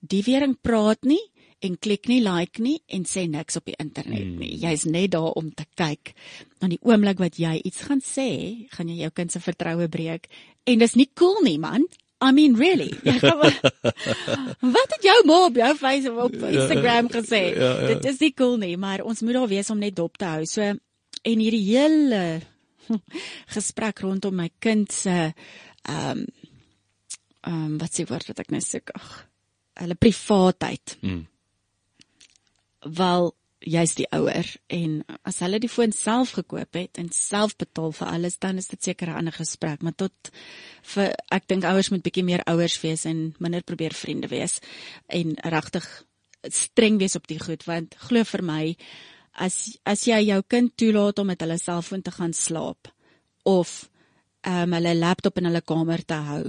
die 0.01 0.23
wering 0.27 0.57
praat 0.63 1.05
nie 1.05 1.21
en 1.61 1.75
klik 1.77 2.09
nie 2.09 2.21
like 2.25 2.63
nie 2.63 2.79
en 2.89 3.03
sê 3.05 3.27
niks 3.29 3.57
op 3.61 3.67
die 3.69 3.77
internet 3.79 4.27
nie. 4.41 4.55
Jy's 4.63 4.87
net 4.89 5.11
daar 5.13 5.35
om 5.37 5.51
te 5.53 5.67
kyk. 5.77 6.15
Dan 6.59 6.71
die 6.73 6.79
oomblik 6.81 7.19
wat 7.21 7.37
jy 7.37 7.59
iets 7.65 7.83
gaan 7.85 8.01
sê, 8.01 8.67
gaan 8.73 8.89
jy 8.89 9.03
jou 9.03 9.11
kind 9.13 9.33
se 9.33 9.41
vertroue 9.45 9.89
breek 9.93 10.29
en 10.67 10.79
dis 10.81 10.95
nie 10.97 11.11
cool 11.15 11.43
nie, 11.45 11.59
man. 11.59 11.85
I 12.23 12.33
mean 12.37 12.55
really. 12.57 12.91
Maar- 13.05 13.61
Wat 14.61 14.91
het 14.97 15.05
jou 15.05 15.19
ma 15.25 15.39
op 15.47 15.57
jou 15.57 15.75
Facebook 15.77 16.35
op 16.35 16.43
Instagram 16.49 17.09
gesê? 17.09 17.43
Ja, 17.57 17.71
ja. 17.81 17.87
Dit 17.95 18.05
is 18.13 18.19
nie 18.21 18.33
cool 18.37 18.57
nie, 18.61 18.77
maar 18.77 19.01
ons 19.05 19.21
moet 19.25 19.33
daar 19.39 19.49
wees 19.49 19.71
om 19.73 19.79
net 19.81 19.97
dop 19.97 20.17
te 20.21 20.25
hou. 20.29 20.45
So 20.47 20.61
en 20.65 21.39
hierdie 21.45 21.65
hele 21.77 22.41
gesprek 23.57 24.01
rondom 24.05 24.37
my 24.37 24.51
kind 24.59 24.93
se 24.93 25.11
ehm 25.85 26.11
um, 26.21 26.27
ehm 27.41 27.65
um, 27.65 27.77
wat 27.81 27.93
sê 27.97 28.05
woord 28.09 28.29
wat 28.29 28.41
ek 28.43 28.51
nou 28.53 28.61
soek? 28.61 28.91
Ag, 28.97 29.07
hulle 29.81 29.97
privaatheid. 29.99 30.97
Mm. 31.01 31.27
Wel 32.97 33.31
jy's 33.61 33.93
die 33.99 34.07
ouer 34.17 34.47
en 34.73 35.01
as 35.29 35.41
hulle 35.45 35.59
die 35.61 35.69
foon 35.69 35.93
self 35.93 36.33
gekoop 36.39 36.79
het 36.79 36.99
en 37.01 37.11
self 37.13 37.57
betaal 37.61 37.93
vir 37.93 38.09
alles 38.09 38.39
dan 38.41 38.57
is 38.57 38.71
dit 38.73 38.83
seker 38.83 39.11
'n 39.11 39.19
ander 39.21 39.37
gesprek 39.37 39.83
maar 39.83 39.97
tot 39.97 40.31
vir 40.95 41.13
ek 41.31 41.47
dink 41.47 41.65
ouers 41.65 41.91
moet 41.91 42.03
bietjie 42.03 42.25
meer 42.25 42.43
ouers 42.47 42.81
wees 42.81 43.05
en 43.05 43.35
minder 43.39 43.63
probeer 43.63 43.93
vriende 43.93 44.29
wees 44.29 44.61
en 45.09 45.37
regtig 45.45 45.85
streng 46.49 46.99
wees 46.99 47.17
op 47.17 47.27
die 47.27 47.39
goed 47.39 47.67
want 47.67 47.95
glo 47.99 48.25
vir 48.25 48.43
my 48.43 48.77
as 49.33 49.79
as 49.85 50.07
jy 50.07 50.21
jou 50.25 50.43
kind 50.49 50.77
toelaat 50.77 51.19
om 51.19 51.27
met 51.27 51.41
hulle 51.41 51.59
selfoon 51.59 52.03
te 52.03 52.11
gaan 52.11 52.33
slaap 52.33 52.89
of 53.45 53.91
um, 54.47 54.73
hulle 54.73 54.95
laptop 54.95 55.37
in 55.39 55.45
hulle 55.45 55.61
kamer 55.61 56.05
te 56.05 56.15
hou 56.15 56.45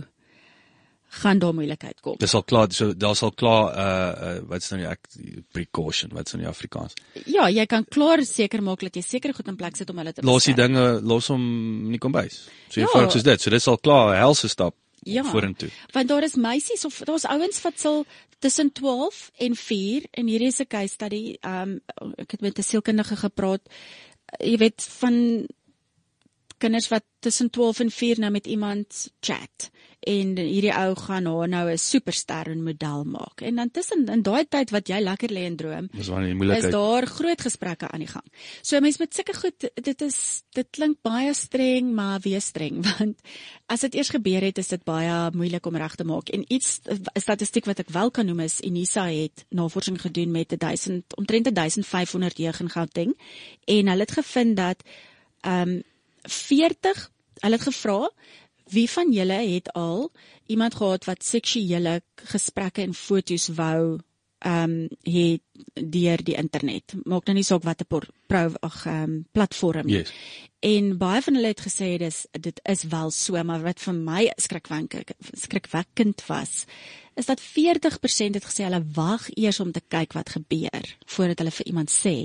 gaan 1.12 1.40
daar 1.40 1.54
moeilikheid 1.54 2.00
kom. 2.02 2.16
Dis 2.20 2.34
al 2.38 2.44
klaar, 2.48 2.72
so 2.72 2.94
daar 2.96 3.16
sal 3.20 3.32
klaar 3.36 3.66
uh, 3.76 4.36
uh 4.38 4.44
wat's 4.48 4.70
nou 4.72 4.80
die 4.82 4.88
ek 4.90 5.10
precaution, 5.52 6.12
wat's 6.16 6.34
nou 6.34 6.44
die 6.44 6.50
Afrikaans? 6.50 6.94
Ja, 7.26 7.50
jy 7.52 7.66
kan 7.68 7.84
klaar 7.86 8.24
seker 8.26 8.64
maak 8.64 8.80
dat 8.86 8.96
jy 8.96 9.02
seker 9.04 9.34
goed 9.36 9.48
in 9.52 9.58
plek 9.60 9.76
sit 9.76 9.90
om 9.90 9.98
hulle 9.98 10.14
te 10.14 10.22
Los 10.24 10.46
die 10.48 10.54
beskerm. 10.56 10.74
dinge 10.74 11.02
los 11.02 11.28
hom 11.28 11.44
in 11.88 11.92
die 11.98 12.00
kombuis. 12.00 12.46
So 12.70 12.80
Ja. 12.80 12.86
eenvoudig 12.88 13.12
soos 13.12 13.24
dit. 13.28 13.42
So 13.42 13.50
dis 13.50 13.68
al 13.68 13.78
klaar 13.78 14.14
'n 14.16 14.18
helse 14.24 14.48
stap 14.48 14.76
Ja. 15.04 15.24
vorentoe. 15.24 15.70
Want 15.94 16.08
daar 16.08 16.24
is 16.24 16.36
meisies 16.36 16.86
of 16.86 17.02
daar's 17.06 17.26
ouens 17.26 17.62
wat 17.62 17.80
sal 17.80 18.06
tussen 18.40 18.72
12 18.72 19.32
en 19.38 19.56
4 19.56 20.06
en 20.12 20.28
hierdie 20.28 20.48
is 20.48 20.60
'n 20.62 20.68
case 20.68 20.94
study. 20.94 21.38
Um 21.44 21.82
ek 22.18 22.32
het 22.32 22.42
met 22.42 22.58
'n 22.58 22.64
sielkundige 22.64 23.16
gepraat. 23.16 23.62
Jy 24.40 24.58
weet 24.58 24.82
van 25.00 25.48
kinders 26.58 26.88
wat 26.88 27.04
tussen 27.20 27.50
12 27.50 27.80
en 27.80 27.92
4 27.92 28.20
nou 28.20 28.32
met 28.32 28.46
iemand 28.48 29.12
chat 29.20 29.70
en 30.02 30.34
hierdie 30.38 30.74
ou 30.74 30.96
gaan 30.98 31.28
haar 31.30 31.50
nou 31.50 31.72
'n 31.72 31.78
superster 31.78 32.50
en 32.50 32.64
model 32.64 33.04
maak. 33.04 33.42
En 33.42 33.56
dan 33.56 33.72
tussen 33.72 34.06
in 34.06 34.22
daai 34.22 34.46
tyd 34.50 34.70
wat 34.70 34.88
jy 34.88 35.00
lekker 35.00 35.30
lê 35.30 35.46
en 35.46 35.56
droom, 35.56 35.90
is 35.98 36.08
moeilikheid. 36.10 36.72
daar 36.72 37.06
groot 37.06 37.42
gesprekke 37.42 37.88
aan 37.88 38.00
die 38.00 38.08
gang. 38.08 38.26
So 38.62 38.80
mense 38.80 38.98
met 39.00 39.14
sulke 39.14 39.34
goed 39.34 39.70
dit 39.74 40.02
is 40.02 40.42
dit 40.54 40.68
klink 40.70 40.98
baie 41.02 41.34
streng 41.34 41.94
maar 41.94 42.20
wees 42.20 42.46
streng 42.46 42.82
want 42.98 43.22
as 43.68 43.80
dit 43.80 43.96
eers 43.96 44.10
gebeur 44.10 44.42
het 44.42 44.58
is 44.58 44.68
dit 44.68 44.84
baie 44.84 45.32
moeilik 45.34 45.66
om 45.66 45.76
reg 45.76 45.96
te 45.96 46.04
maak. 46.04 46.30
En 46.30 46.46
iets 46.48 46.80
'n 46.90 47.20
statistiek 47.20 47.66
wat 47.66 47.80
ek 47.80 47.90
wel 47.90 48.12
kan 48.12 48.26
noem 48.26 48.40
is 48.40 48.62
Unisa 48.62 49.06
het 49.06 49.46
navorsing 49.50 50.02
gedoen 50.02 50.32
met 50.32 50.60
1000 50.60 51.16
omtrent 51.18 51.56
1500 51.56 52.38
jeug 52.38 52.60
in 52.60 52.70
Gauteng 52.70 53.18
en 53.66 53.88
hulle 53.88 54.02
het 54.02 54.12
gevind 54.12 54.58
dat 54.58 54.84
ehm 55.42 55.70
um, 55.70 55.84
40 56.22 57.12
hulle 57.42 57.58
het 57.58 57.66
gevra 57.66 58.10
Wie 58.72 58.88
van 58.90 59.12
julle 59.12 59.40
het 59.54 59.72
al 59.76 60.12
iemand 60.52 60.76
gehad 60.80 61.06
wat 61.10 61.24
seksuele 61.24 62.00
gesprekke 62.32 62.82
en 62.82 62.96
foto's 62.96 63.50
wou 63.58 64.00
ehm 64.42 64.72
um, 64.72 64.88
het 65.06 65.42
deur 65.94 66.24
die 66.24 66.36
internet. 66.36 66.94
Maak 67.06 67.28
nou 67.30 67.36
nie 67.38 67.46
saak 67.46 67.64
watter 67.64 67.86
pro 67.86 68.54
ag 68.66 68.86
ehm 68.86 69.04
um, 69.04 69.18
platform 69.32 69.86
nie. 69.86 70.00
Yes. 70.00 70.14
En 70.60 70.98
baie 70.98 71.22
van 71.22 71.38
hulle 71.38 71.52
het 71.54 71.62
gesê 71.62 71.98
dis 72.02 72.26
dit 72.32 72.62
is 72.64 72.84
wel 72.90 73.12
so, 73.12 73.44
maar 73.44 73.62
wat 73.62 73.80
vir 73.80 73.94
my 73.94 74.32
skrikwekkend 74.38 75.14
skrikwekkend 75.44 76.26
was, 76.26 76.66
is 77.16 77.30
dat 77.30 77.42
40% 77.42 78.40
het 78.40 78.46
gesê 78.50 78.66
hulle 78.66 78.82
wag 78.98 79.30
eers 79.36 79.60
om 79.60 79.72
te 79.72 79.82
kyk 79.88 80.18
wat 80.18 80.34
gebeur 80.38 80.96
voordat 81.06 81.44
hulle 81.44 81.58
vir 81.60 81.68
iemand 81.68 81.94
sê. 81.94 82.16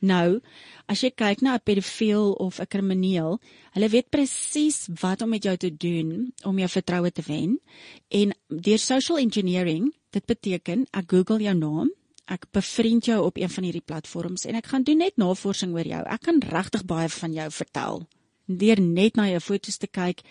Nou, 0.00 0.40
as 0.86 1.02
jy 1.02 1.10
kyk 1.10 1.42
na 1.42 1.54
'n 1.54 1.64
pedofiel 1.64 2.32
of 2.32 2.60
'n 2.60 2.66
krimineel, 2.66 3.40
hulle 3.72 3.88
weet 3.88 4.10
presies 4.10 4.88
wat 5.00 5.22
om 5.22 5.30
met 5.30 5.42
jou 5.44 5.56
te 5.56 5.76
doen 5.76 6.32
om 6.44 6.58
jou 6.58 6.68
vertroue 6.68 7.10
te 7.12 7.22
wen 7.26 7.60
en 8.08 8.34
deur 8.48 8.78
social 8.78 9.18
engineering 9.18 9.92
Dit 10.10 10.24
beteken 10.24 10.86
ek 10.96 11.10
Google 11.12 11.42
jou 11.44 11.54
naam, 11.56 11.88
ek 12.28 12.46
bevriend 12.52 13.08
jou 13.08 13.18
op 13.26 13.36
een 13.40 13.50
van 13.52 13.66
hierdie 13.66 13.84
platforms 13.84 14.46
en 14.48 14.56
ek 14.56 14.70
gaan 14.72 14.84
doen 14.84 15.02
net 15.04 15.20
navorsing 15.20 15.74
oor 15.76 15.88
jou. 15.88 16.00
Ek 16.04 16.24
kan 16.24 16.40
regtig 16.44 16.84
baie 16.88 17.08
van 17.12 17.34
jou 17.36 17.48
vertel 17.62 18.06
deur 18.48 18.80
net 18.80 19.18
na 19.18 19.26
jou 19.28 19.40
foto's 19.44 19.76
te 19.76 19.90
kyk 19.92 20.22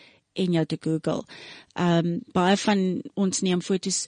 en 0.42 0.56
jou 0.58 0.64
te 0.66 0.78
Google. 0.82 1.22
Ehm 1.78 2.08
um, 2.08 2.16
baie 2.34 2.58
van 2.58 2.80
ons 3.14 3.44
neem 3.46 3.62
foto's 3.62 4.08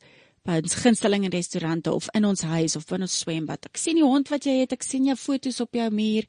by 0.49 0.57
ons 0.63 0.77
gunsteling 0.81 1.27
in 1.27 1.33
restaurante 1.33 1.91
of 1.93 2.09
in 2.17 2.25
ons 2.25 2.41
huis 2.41 2.75
of 2.79 2.87
in 2.95 3.05
ons 3.05 3.17
swembad. 3.21 3.69
Ek 3.69 3.77
sien 3.77 3.99
die 3.99 4.05
hond 4.05 4.31
wat 4.33 4.47
jy 4.49 4.63
het, 4.63 4.73
ek 4.73 4.85
sien 4.85 5.05
jou 5.09 5.17
foto's 5.19 5.61
op 5.65 5.77
jou 5.77 5.89
muur. 5.93 6.27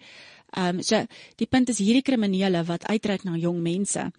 Ehm 0.51 0.81
um, 0.81 0.83
so 0.85 0.99
die 1.41 1.49
punt 1.49 1.71
is 1.73 1.81
hierdie 1.81 2.05
kriminele 2.05 2.65
wat 2.69 2.89
uitreik 2.91 3.25
na 3.25 3.39
jong 3.39 3.63
mense 3.65 4.11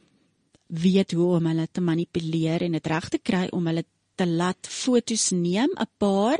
weet 0.71 1.11
hoe 1.11 1.35
om 1.37 1.49
hulle 1.51 1.67
te 1.67 1.83
manipuleer 1.83 2.63
en 2.63 2.77
dit 2.77 2.87
reg 2.87 3.09
te 3.11 3.19
kry 3.19 3.49
om 3.51 3.67
hulle 3.67 3.83
te 4.15 4.25
laat 4.25 4.67
fotos 4.67 5.31
neem, 5.35 5.69
'n 5.75 5.89
paar 5.99 6.39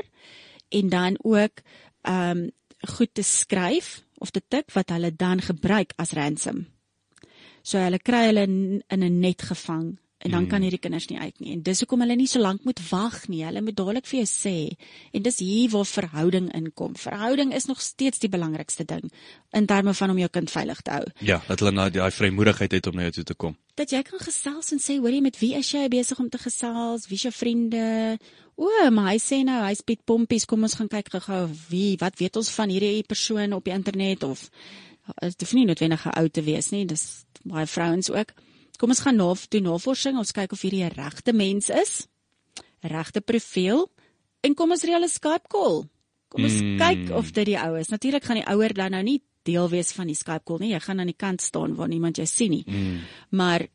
en 0.70 0.88
dan 0.88 1.16
ook 1.22 1.62
ehm 2.02 2.30
um, 2.30 2.50
goed 2.82 3.14
te 3.14 3.22
skryf 3.22 4.02
of 4.18 4.30
te 4.30 4.42
tik 4.48 4.72
wat 4.74 4.90
hulle 4.90 5.14
dan 5.14 5.40
gebruik 5.40 5.92
as 5.96 6.12
ransom. 6.18 6.66
So 7.62 7.78
hulle 7.78 7.98
kry 7.98 8.26
hulle 8.26 8.42
in 8.42 8.82
'n 8.90 9.20
net 9.20 9.42
gevang 9.42 10.01
en 10.22 10.30
dan 10.30 10.46
kan 10.46 10.58
mm. 10.58 10.62
hierdie 10.62 10.78
kinders 10.78 11.08
nie 11.10 11.18
uit 11.18 11.40
nie. 11.42 11.52
En 11.56 11.62
dis 11.66 11.80
hoekom 11.82 12.04
hulle 12.04 12.14
nie 12.18 12.28
so 12.30 12.38
lank 12.38 12.62
moet 12.68 12.78
wag 12.90 13.24
nie. 13.32 13.40
Hulle 13.42 13.62
moet 13.64 13.76
dadelik 13.78 14.06
vir 14.06 14.20
jou 14.20 14.28
sê. 14.30 14.54
En 15.10 15.24
dis 15.24 15.38
hier 15.42 15.70
waar 15.72 15.88
verhouding 15.88 16.46
inkom. 16.54 16.94
Verhouding 16.98 17.50
is 17.56 17.66
nog 17.66 17.82
steeds 17.82 18.22
die 18.22 18.30
belangrikste 18.30 18.86
ding 18.86 19.10
in 19.58 19.66
terme 19.66 19.94
van 19.98 20.14
om 20.14 20.20
jou 20.22 20.28
kind 20.30 20.50
veilig 20.50 20.84
te 20.86 20.94
hou. 20.94 21.08
Ja, 21.26 21.40
dat 21.48 21.58
hulle 21.58 21.74
nou 21.74 21.88
daai 21.90 22.10
vrymoedigheid 22.14 22.78
het 22.78 22.86
om 22.86 23.00
na 23.00 23.08
jou 23.08 23.16
toe 23.18 23.26
te 23.32 23.36
kom. 23.46 23.56
Dat 23.74 23.90
jy 23.90 24.02
kan 24.06 24.22
gesels 24.22 24.70
en 24.72 24.78
sê, 24.78 25.00
"Hoorie, 25.00 25.22
met 25.22 25.38
wie 25.40 25.54
is 25.58 25.70
jy 25.72 25.88
besig 25.88 26.18
om 26.18 26.28
te 26.28 26.38
gesels? 26.38 27.08
Wie 27.08 27.16
is 27.16 27.22
jou 27.22 27.32
vriende?" 27.32 28.18
O, 28.54 28.68
maar 28.90 29.10
hy 29.12 29.18
sê 29.18 29.42
nou 29.44 29.62
hy's 29.64 29.80
Piet 29.80 30.04
Pompies, 30.04 30.44
kom 30.44 30.62
ons 30.62 30.74
gaan 30.74 30.88
kyk 30.88 31.08
gou-gou 31.08 31.48
wie, 31.68 31.96
wat 31.98 32.18
weet 32.18 32.36
ons 32.36 32.50
van 32.50 32.68
hierdie 32.68 33.02
persoon 33.02 33.52
op 33.52 33.64
die 33.64 33.72
internet 33.72 34.22
of 34.22 34.50
dit 35.20 35.40
hoef 35.40 35.52
nie 35.52 35.64
noodwendig 35.66 36.06
'n 36.06 36.18
ou 36.18 36.28
te 36.28 36.42
wees 36.42 36.70
nie, 36.70 36.84
dis 36.86 37.24
baie 37.44 37.66
vrouens 37.66 38.10
ook. 38.10 38.34
Kom 38.78 38.90
ons 38.90 39.02
gaan 39.04 39.16
na 39.16 39.34
doen 39.48 39.68
navorsing, 39.68 40.18
ons 40.18 40.32
kyk 40.32 40.52
of 40.52 40.62
hierdie 40.62 40.84
'n 40.84 40.94
regte 40.96 41.32
mens 41.32 41.70
is. 41.70 42.06
Regte 42.82 43.20
profiel 43.20 43.90
en 44.42 44.54
kom 44.54 44.70
ons 44.70 44.82
reël 44.82 45.04
'n 45.04 45.08
Skype 45.08 45.48
call. 45.48 45.88
Kom 46.28 46.44
ons 46.44 46.60
mm. 46.62 46.78
kyk 46.78 47.10
of 47.12 47.32
dit 47.32 47.46
die 47.46 47.58
ou 47.60 47.76
is. 47.78 47.88
Natuurlik 47.92 48.24
gaan 48.24 48.40
die 48.40 48.48
ouer 48.48 48.72
dan 48.74 48.90
nou 48.90 49.02
nie 49.02 49.20
deel 49.42 49.68
wees 49.68 49.92
van 49.92 50.06
die 50.06 50.16
Skype 50.16 50.44
call 50.44 50.62
nie. 50.62 50.72
Jy 50.72 50.80
gaan 50.80 51.00
aan 51.00 51.10
die 51.10 51.18
kant 51.18 51.40
staan 51.40 51.76
waar 51.76 51.88
niemand 51.88 52.16
jou 52.16 52.26
sien 52.26 52.50
nie. 52.50 52.64
Mm. 52.66 53.00
Maar 53.30 53.66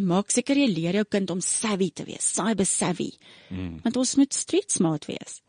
maak 0.00 0.30
seker 0.34 0.58
jy 0.58 0.68
leer 0.70 0.98
jou 1.00 1.04
kind 1.10 1.30
om 1.30 1.40
savvy 1.44 1.90
te 1.94 2.06
wees, 2.06 2.26
cyber 2.36 2.66
savvy. 2.66 3.12
Mm. 3.50 3.80
Want 3.84 3.96
ons 3.96 4.14
moet 4.18 4.34
street 4.34 4.72
smart 4.74 5.06
wees. 5.10 5.40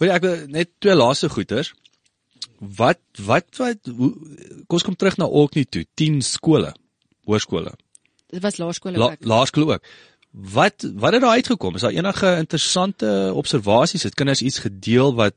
Wil 0.00 0.14
ek 0.16 0.28
net 0.52 0.74
twee 0.80 0.96
laaste 0.96 1.30
goeters. 1.32 1.72
Wat 2.58 3.00
wat 3.26 3.60
wat 3.60 3.88
hoe, 3.92 4.12
kom 4.64 4.78
ons 4.78 4.86
kom 4.86 4.96
terug 4.96 5.18
na 5.20 5.28
Orkney 5.28 5.66
toe, 5.68 5.84
10 6.00 6.22
skole, 6.24 6.72
hoërskole. 7.28 7.74
Dit 8.26 8.42
was 8.42 8.56
laerskool 8.56 8.94
ook. 8.94 9.00
La, 9.20 9.34
laerskool 9.36 9.72
ook. 9.72 9.82
Wat 10.30 10.84
wat 10.94 11.12
het 11.12 11.22
daar 11.22 11.38
uitgekom? 11.40 11.74
Is 11.74 11.80
daar 11.80 11.96
enige 11.96 12.36
interessante 12.36 13.30
observasies? 13.34 14.02
Het 14.02 14.14
kinders 14.14 14.42
iets 14.42 14.58
gedeel 14.58 15.14
wat 15.14 15.34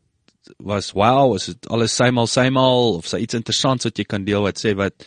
was 0.58 0.92
wow, 0.92 1.36
is 1.36 1.46
dit 1.46 1.68
alles 1.68 1.96
symal 1.96 2.28
symal 2.28 2.96
of 2.96 3.06
is 3.06 3.14
daar 3.14 3.20
iets 3.20 3.38
interessants 3.38 3.84
wat 3.84 3.98
jy 3.98 4.06
kan 4.08 4.26
deel 4.26 4.42
wat 4.42 4.60
sê 4.60 4.74
wat 4.76 5.06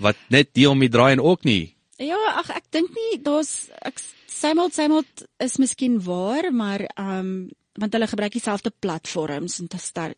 wat 0.00 0.16
net 0.32 0.54
deel 0.56 0.74
met 0.74 0.92
draai 0.92 1.12
en 1.12 1.20
ook 1.20 1.44
nie? 1.44 1.76
Ja, 2.00 2.18
ag 2.40 2.48
ek 2.56 2.70
dink 2.72 2.94
nie 2.96 3.20
daar's 3.22 3.68
ek 3.84 4.00
symal 4.30 4.72
symal 4.72 5.04
is 5.38 5.58
miskien 5.60 6.00
waar, 6.04 6.52
maar 6.52 6.86
ehm 6.94 7.18
um, 7.18 7.32
want 7.80 7.94
hulle 7.94 8.08
gebruik 8.10 8.34
dieselfde 8.34 8.72
platforms 8.82 9.60
in 9.60 9.68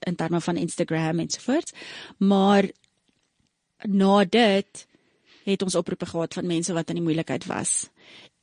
in 0.00 0.16
terme 0.16 0.40
van 0.40 0.57
Instagram 0.57 1.18
en 1.18 1.30
so 1.30 1.40
voort. 1.40 1.72
Maar 2.18 2.70
na 3.86 4.24
dit 4.24 4.86
het 5.45 5.62
ons 5.62 5.74
oproepe 5.74 6.07
gehad 6.07 6.34
van 6.34 6.47
mense 6.47 6.72
wat 6.72 6.88
in 6.88 7.01
die 7.01 7.05
moeilikheid 7.05 7.47
was. 7.47 7.90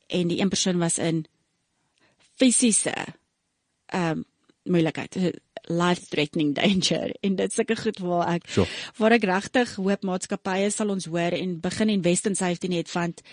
En 0.06 0.28
die 0.28 0.40
een 0.40 0.48
persoon 0.48 0.78
was 0.78 0.98
in 0.98 1.24
fisiese 2.36 2.94
ehm 3.86 4.18
um, 4.18 4.24
moeilikheid, 4.64 5.16
life 5.72 6.06
threatening 6.08 6.54
danger 6.54 7.14
en 7.24 7.36
dit 7.36 7.52
seker 7.52 7.76
goed 7.76 7.98
waar 7.98 8.28
ek 8.34 8.44
sure. 8.48 8.68
waar 8.98 9.14
ek 9.16 9.24
regtig 9.24 9.72
hoop 9.80 10.04
maatskappye 10.06 10.68
sal 10.70 10.92
ons 10.92 11.08
hoor 11.10 11.34
en 11.36 11.56
begin 11.60 11.88
in 11.88 12.04
Western 12.04 12.36
Safety 12.36 12.68
Net 12.68 12.92
want 12.92 13.24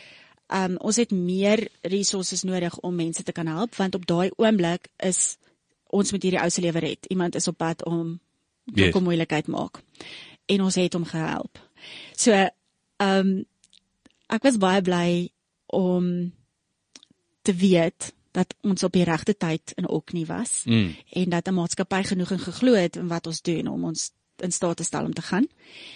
ehm 0.48 0.78
um, 0.78 0.78
ons 0.80 0.96
het 0.96 1.12
meer 1.12 1.68
resources 1.84 2.46
nodig 2.48 2.80
om 2.80 2.96
mense 2.96 3.24
te 3.24 3.36
kan 3.36 3.48
help 3.52 3.76
want 3.76 3.96
op 3.96 4.08
daai 4.08 4.32
oomblik 4.38 4.88
is 5.04 5.36
ons 5.92 6.12
met 6.12 6.24
hierdie 6.24 6.42
ou 6.42 6.50
se 6.52 6.62
lewe 6.62 6.80
red. 6.84 7.06
Iemand 7.12 7.36
is 7.36 7.48
op 7.48 7.58
pad 7.58 7.84
om 7.86 8.20
yes. 8.76 8.96
'n 8.96 9.04
moeilikheid 9.04 9.48
maak. 9.48 9.82
En 10.46 10.62
ons 10.62 10.76
het 10.76 10.94
hom 10.94 11.06
gehelp. 11.06 11.60
So 12.16 12.32
ehm 12.32 12.52
um, 12.98 13.46
ek 14.28 14.44
was 14.44 14.60
baie 14.62 14.82
bly 14.82 15.10
om 15.74 16.34
te 17.42 17.56
weet 17.56 18.14
dat 18.38 18.54
ons 18.62 18.84
op 18.84 18.94
die 18.94 19.06
regte 19.08 19.34
tyd 19.38 19.74
in 19.80 19.88
Oknie 19.88 20.26
was 20.30 20.62
mm. 20.66 20.96
en 21.22 21.30
dat 21.30 21.48
'n 21.48 21.58
maatskappy 21.58 22.04
genoeg 22.04 22.32
en 22.32 22.40
geglo 22.40 22.74
het 22.74 22.96
in 22.96 23.08
wat 23.08 23.28
ons 23.28 23.42
doen 23.42 23.68
om 23.68 23.84
ons 23.84 24.12
in 24.38 24.52
staat 24.52 24.78
te 24.78 24.84
stel 24.84 25.06
om 25.06 25.14
te 25.14 25.22
gaan 25.22 25.48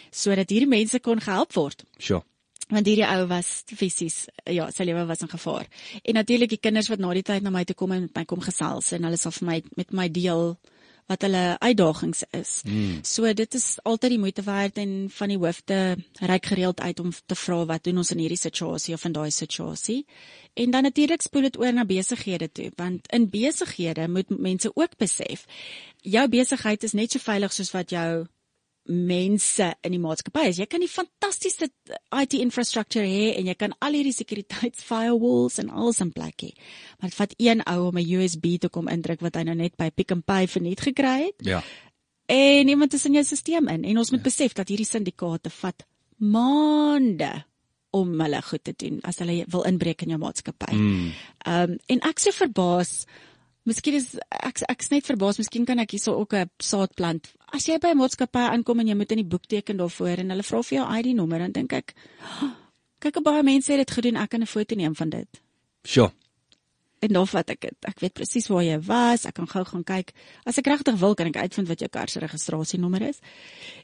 sodat 0.09 0.49
hierdie 0.49 0.69
mense 0.69 0.99
kon 0.99 1.21
gehelp 1.21 1.53
word. 1.53 1.83
Sure. 1.97 2.23
Want 2.67 2.87
hierdie 2.87 3.05
ou 3.05 3.27
was 3.27 3.63
fisies 3.67 4.25
ja, 4.45 4.69
sy 4.71 4.83
lewe 4.87 5.05
was 5.05 5.21
in 5.21 5.29
gevaar. 5.29 5.67
En 6.03 6.13
natuurlik 6.13 6.49
die 6.49 6.59
kinders 6.59 6.87
wat 6.87 6.99
na 6.99 7.13
die 7.13 7.25
tyd 7.27 7.43
na 7.43 7.49
my 7.49 7.63
toe 7.63 7.75
kom 7.75 7.91
en 7.91 8.01
met 8.01 8.15
my 8.15 8.25
kom 8.25 8.41
gesels 8.41 8.91
en 8.91 9.03
hulle 9.03 9.17
sal 9.17 9.31
vir 9.31 9.47
my 9.47 9.63
met 9.75 9.91
my 9.91 10.07
deel 10.09 10.55
wat 11.07 11.21
hulle 11.21 11.55
uitdagings 11.59 12.23
is. 12.37 12.61
Mm. 12.65 12.99
So 13.03 13.33
dit 13.33 13.53
is 13.53 13.79
altyd 13.83 14.15
die 14.15 14.19
moeite 14.19 14.43
werd 14.43 14.77
en 14.77 15.09
van 15.09 15.33
die 15.33 15.37
hoofde 15.37 15.97
reik 16.19 16.45
gereeld 16.45 16.81
uit 16.81 16.99
om 16.99 17.11
te 17.25 17.35
vra 17.35 17.65
wat 17.65 17.83
doen 17.83 17.97
ons 17.97 18.11
in 18.11 18.23
hierdie 18.23 18.39
situasie 18.39 18.93
of 18.93 19.05
in 19.05 19.15
daai 19.17 19.31
situasie. 19.31 20.05
En 20.53 20.71
dan 20.71 20.83
natuurlik 20.83 21.21
spoel 21.21 21.41
dit 21.47 21.59
oor 21.59 21.73
na 21.73 21.85
besighede 21.85 22.51
toe, 22.51 22.71
want 22.75 23.07
in 23.11 23.29
besighede 23.29 24.07
moet 24.07 24.29
mense 24.29 24.71
ook 24.75 24.97
besef 24.97 25.45
jou 26.01 26.27
besigheid 26.27 26.83
is 26.83 26.95
net 26.97 27.13
so 27.13 27.21
veilig 27.21 27.53
soos 27.53 27.71
wat 27.75 27.93
jou 27.93 28.25
mense 28.89 29.67
in 29.85 29.93
die 29.93 30.01
maatskappy 30.01 30.47
is. 30.49 30.59
Jy 30.59 30.65
kan 30.69 30.81
die 30.81 30.89
fantastiese 30.89 31.69
IT 32.17 32.33
infrastructure 32.39 33.05
hê 33.05 33.35
en 33.37 33.49
jy 33.51 33.55
kan 33.59 33.75
al 33.79 33.93
hierdie 33.97 34.15
sekuriteitsfirewalls 34.15 35.59
en 35.61 35.69
alles 35.69 36.01
in 36.01 36.11
plek 36.15 36.47
hê. 36.47 36.51
Maar 36.99 37.11
dit 37.11 37.19
vat 37.19 37.35
een 37.37 37.61
ou 37.69 37.87
om 37.89 37.97
'n 37.97 38.09
USB 38.17 38.57
te 38.59 38.69
kom 38.69 38.87
indruk 38.87 39.21
wat 39.21 39.35
hy 39.35 39.43
nou 39.43 39.55
net 39.55 39.77
by 39.77 39.89
Pick 39.89 40.13
n 40.13 40.23
Pay 40.23 40.47
verniet 40.47 40.81
gekry 40.81 41.29
het. 41.29 41.45
Ja. 41.45 41.63
En 42.25 42.67
iemand 42.67 42.93
is 42.93 43.05
in 43.05 43.13
jou 43.13 43.23
stelsel 43.23 43.67
in 43.67 43.83
en 43.83 43.97
ons 43.97 44.11
moet 44.11 44.23
ja. 44.23 44.29
besef 44.29 44.53
dat 44.53 44.67
hierdie 44.67 44.85
syndikaate 44.85 45.49
vat 45.49 45.85
maande 46.17 47.45
om 47.91 48.21
hulle 48.21 48.41
goed 48.41 48.63
te 48.63 48.73
doen 48.77 48.99
as 49.03 49.19
hulle 49.19 49.45
wil 49.47 49.63
inbreek 49.63 50.01
in 50.01 50.09
jou 50.09 50.19
maatskappy. 50.19 50.73
Mm. 50.73 51.11
Ehm 51.45 51.69
mm. 51.69 51.71
um, 51.71 51.77
en 51.85 51.99
ek 51.99 52.19
se 52.19 52.31
verbaas 52.31 53.05
Miskien 53.69 53.93
is 53.93 54.15
ek 54.33 54.63
ek's 54.71 54.89
net 54.89 55.05
verbaas, 55.05 55.37
miskien 55.37 55.67
kan 55.69 55.79
ek 55.83 55.93
hierso 55.93 56.15
ook 56.17 56.33
'n 56.33 56.49
saad 56.57 56.95
plant. 56.95 57.33
As 57.53 57.67
jy 57.67 57.77
by 57.77 57.91
'n 57.93 57.97
maatskappy 57.97 58.39
aankom 58.39 58.79
en 58.79 58.87
jy 58.87 58.95
moet 58.95 59.11
in 59.11 59.21
die 59.21 59.31
boek 59.31 59.45
teken 59.45 59.77
daarvoor 59.77 60.17
en 60.17 60.29
hulle 60.29 60.43
vra 60.43 60.63
vir 60.63 60.77
jou 60.77 60.87
ID-nommer, 60.97 61.39
dan 61.39 61.51
dink 61.51 61.73
ek, 61.73 61.93
oh, 62.41 62.51
kyk 63.01 63.23
baie 63.23 63.43
mense 63.43 63.71
het 63.71 63.87
dit 63.87 63.91
gedoen, 63.91 64.17
ek 64.17 64.29
kan 64.29 64.41
'n 64.41 64.47
foto 64.47 64.75
neem 64.75 64.95
van 64.95 65.09
dit. 65.09 65.41
Sjoe. 65.85 66.11
En 67.01 67.09
dan 67.09 67.27
vat 67.27 67.49
ek 67.49 67.61
dit. 67.61 67.77
Ek 67.89 67.99
weet 67.99 68.13
presies 68.13 68.47
waar 68.47 68.61
jy 68.61 68.77
was. 68.85 69.25
Ek 69.25 69.33
kan 69.33 69.47
gou 69.49 69.63
gaan 69.65 69.83
kyk. 69.83 70.11
As 70.45 70.59
ek 70.61 70.67
regtig 70.69 70.99
wil, 71.01 71.15
kan 71.17 71.31
ek 71.31 71.39
uitvind 71.41 71.67
wat 71.67 71.79
jou 71.81 71.89
kar 71.89 72.11
se 72.13 72.21
registrasienommer 72.21 73.01
is. 73.01 73.17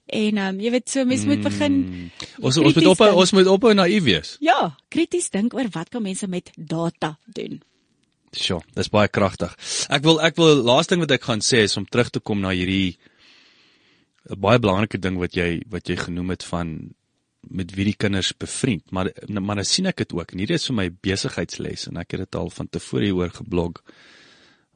En 0.06 0.38
ehm 0.38 0.54
um, 0.54 0.60
jy 0.62 0.72
weet 0.72 0.90
so 0.90 1.06
mense 1.06 1.26
moet 1.26 1.42
begin 1.42 1.74
mm. 1.74 2.12
Ons 2.46 2.58
ons 2.62 2.76
moet 2.76 2.92
op 2.92 3.02
ons 3.24 3.32
moet 3.32 3.48
op 3.48 3.64
naïef 3.74 4.04
wees. 4.04 4.36
Ja, 4.40 4.76
krities 4.94 5.32
dink 5.34 5.58
oor 5.58 5.66
wat 5.74 5.90
kan 5.90 6.06
mense 6.06 6.28
met 6.28 6.52
data 6.56 7.18
doen. 7.26 7.58
Sjoe, 8.36 8.60
dis 8.76 8.90
baie 8.92 9.08
kragtig. 9.08 9.54
Ek 9.94 10.04
wil 10.04 10.20
ek 10.20 10.36
wil 10.40 10.60
laaste 10.68 10.96
ding 10.96 11.04
wat 11.06 11.14
ek 11.16 11.28
gaan 11.30 11.44
sê 11.46 11.64
is 11.64 11.78
om 11.80 11.86
terug 11.88 12.12
te 12.12 12.20
kom 12.20 12.42
na 12.44 12.52
hierdie 12.52 12.98
'n 14.30 14.40
baie 14.40 14.60
belangrike 14.60 15.00
ding 15.00 15.18
wat 15.18 15.36
jy 15.36 15.64
wat 15.72 15.88
jy 15.88 15.96
genoem 15.96 16.30
het 16.36 16.44
van 16.44 16.94
met 17.50 17.72
wie 17.76 17.86
die 17.86 17.96
kinders 17.96 18.34
bevriend, 18.34 18.92
maar 18.92 19.12
maar 19.40 19.56
nou 19.56 19.66
sien 19.66 19.86
ek 19.86 20.04
dit 20.04 20.14
ook. 20.14 20.32
En 20.32 20.40
hierdie 20.40 20.58
is 20.60 20.68
vir 20.68 20.76
my 20.76 20.90
besigheidsles 20.90 21.88
en 21.88 21.98
ek 21.98 22.12
het 22.12 22.26
dit 22.26 22.36
al 22.36 22.50
van 22.50 22.68
tevore 22.68 23.06
hieroor 23.06 23.32
geblog. 23.32 23.82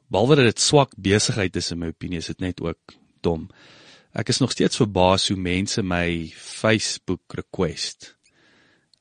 Behalwe 0.08 0.36
dat 0.36 0.50
dit 0.52 0.60
swak 0.60 0.96
besigheid 0.96 1.56
is 1.56 1.70
in 1.72 1.78
my 1.78 1.92
opinie, 1.92 2.18
is 2.18 2.26
dit 2.32 2.40
net 2.40 2.60
ook 2.60 2.96
dom. 3.20 3.48
Ek 4.14 4.28
is 4.28 4.40
nog 4.40 4.52
steeds 4.52 4.76
verbaas 4.76 5.28
hoe 5.28 5.36
mense 5.36 5.82
my 5.82 6.32
Facebook 6.36 7.36
request. 7.36 8.14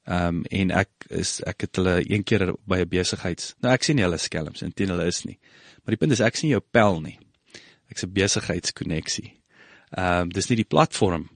Ehm 0.09 0.27
um, 0.27 0.45
en 0.49 0.71
ek 0.71 0.89
is 1.09 1.41
ek 1.45 1.67
het 1.67 1.77
hulle 1.77 1.99
een 2.01 2.23
keer 2.23 2.55
by 2.65 2.81
'n 2.81 2.89
besigheids. 2.89 3.53
Nou 3.61 3.73
ek 3.73 3.83
sien 3.83 3.95
nie 3.95 4.03
hulle 4.03 4.17
skelms, 4.17 4.61
intien 4.61 4.89
hulle 4.89 5.05
is 5.05 5.23
nie. 5.25 5.37
Maar 5.83 5.95
die 5.95 5.97
punt 5.97 6.11
is 6.11 6.19
ek 6.19 6.35
sien 6.35 6.49
jou 6.49 6.61
pel 6.71 7.01
nie. 7.01 7.19
Ek's 7.89 8.03
'n 8.03 8.13
besigheidskonneksie. 8.13 9.37
Ehm 9.97 10.21
um, 10.21 10.29
dis 10.29 10.49
nie 10.49 10.55
die 10.55 10.71
platform 10.73 11.29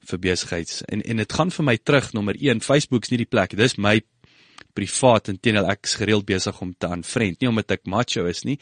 vir 0.00 0.18
besigheids 0.18 0.82
en 0.88 1.02
en 1.02 1.16
dit 1.16 1.32
gaan 1.32 1.50
vir 1.50 1.64
my 1.64 1.76
terug 1.76 2.12
nommer 2.12 2.36
1 2.38 2.60
Facebook's 2.60 3.10
nie 3.10 3.18
die 3.18 3.28
plek 3.28 3.56
dis 3.56 3.76
my 3.76 4.00
privaat 4.76 5.28
en 5.28 5.38
teenoor 5.40 5.68
ek's 5.72 5.96
gereeld 6.00 6.26
besig 6.28 6.60
om 6.60 6.72
te 6.78 6.88
aanvriend 6.88 7.40
nie 7.40 7.48
omdat 7.50 7.76
ek 7.76 7.86
macho 7.90 8.26
is 8.30 8.42
nie 8.48 8.56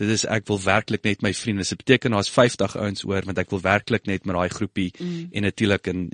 dit 0.00 0.08
is 0.08 0.24
ek 0.24 0.46
wil 0.50 0.60
werklik 0.62 1.04
net 1.04 1.22
my 1.22 1.32
vriende 1.36 1.66
dit 1.68 1.82
beteken 1.82 2.16
daar's 2.16 2.30
50 2.32 2.76
ouens 2.76 3.04
oor 3.08 3.26
want 3.28 3.38
ek 3.38 3.50
wil 3.54 3.62
werklik 3.64 4.08
net 4.10 4.24
met 4.26 4.36
daai 4.38 4.54
groepie 4.54 4.90
mm. 4.98 5.28
en 5.32 5.48
natuurlik 5.48 5.92
en 5.92 6.06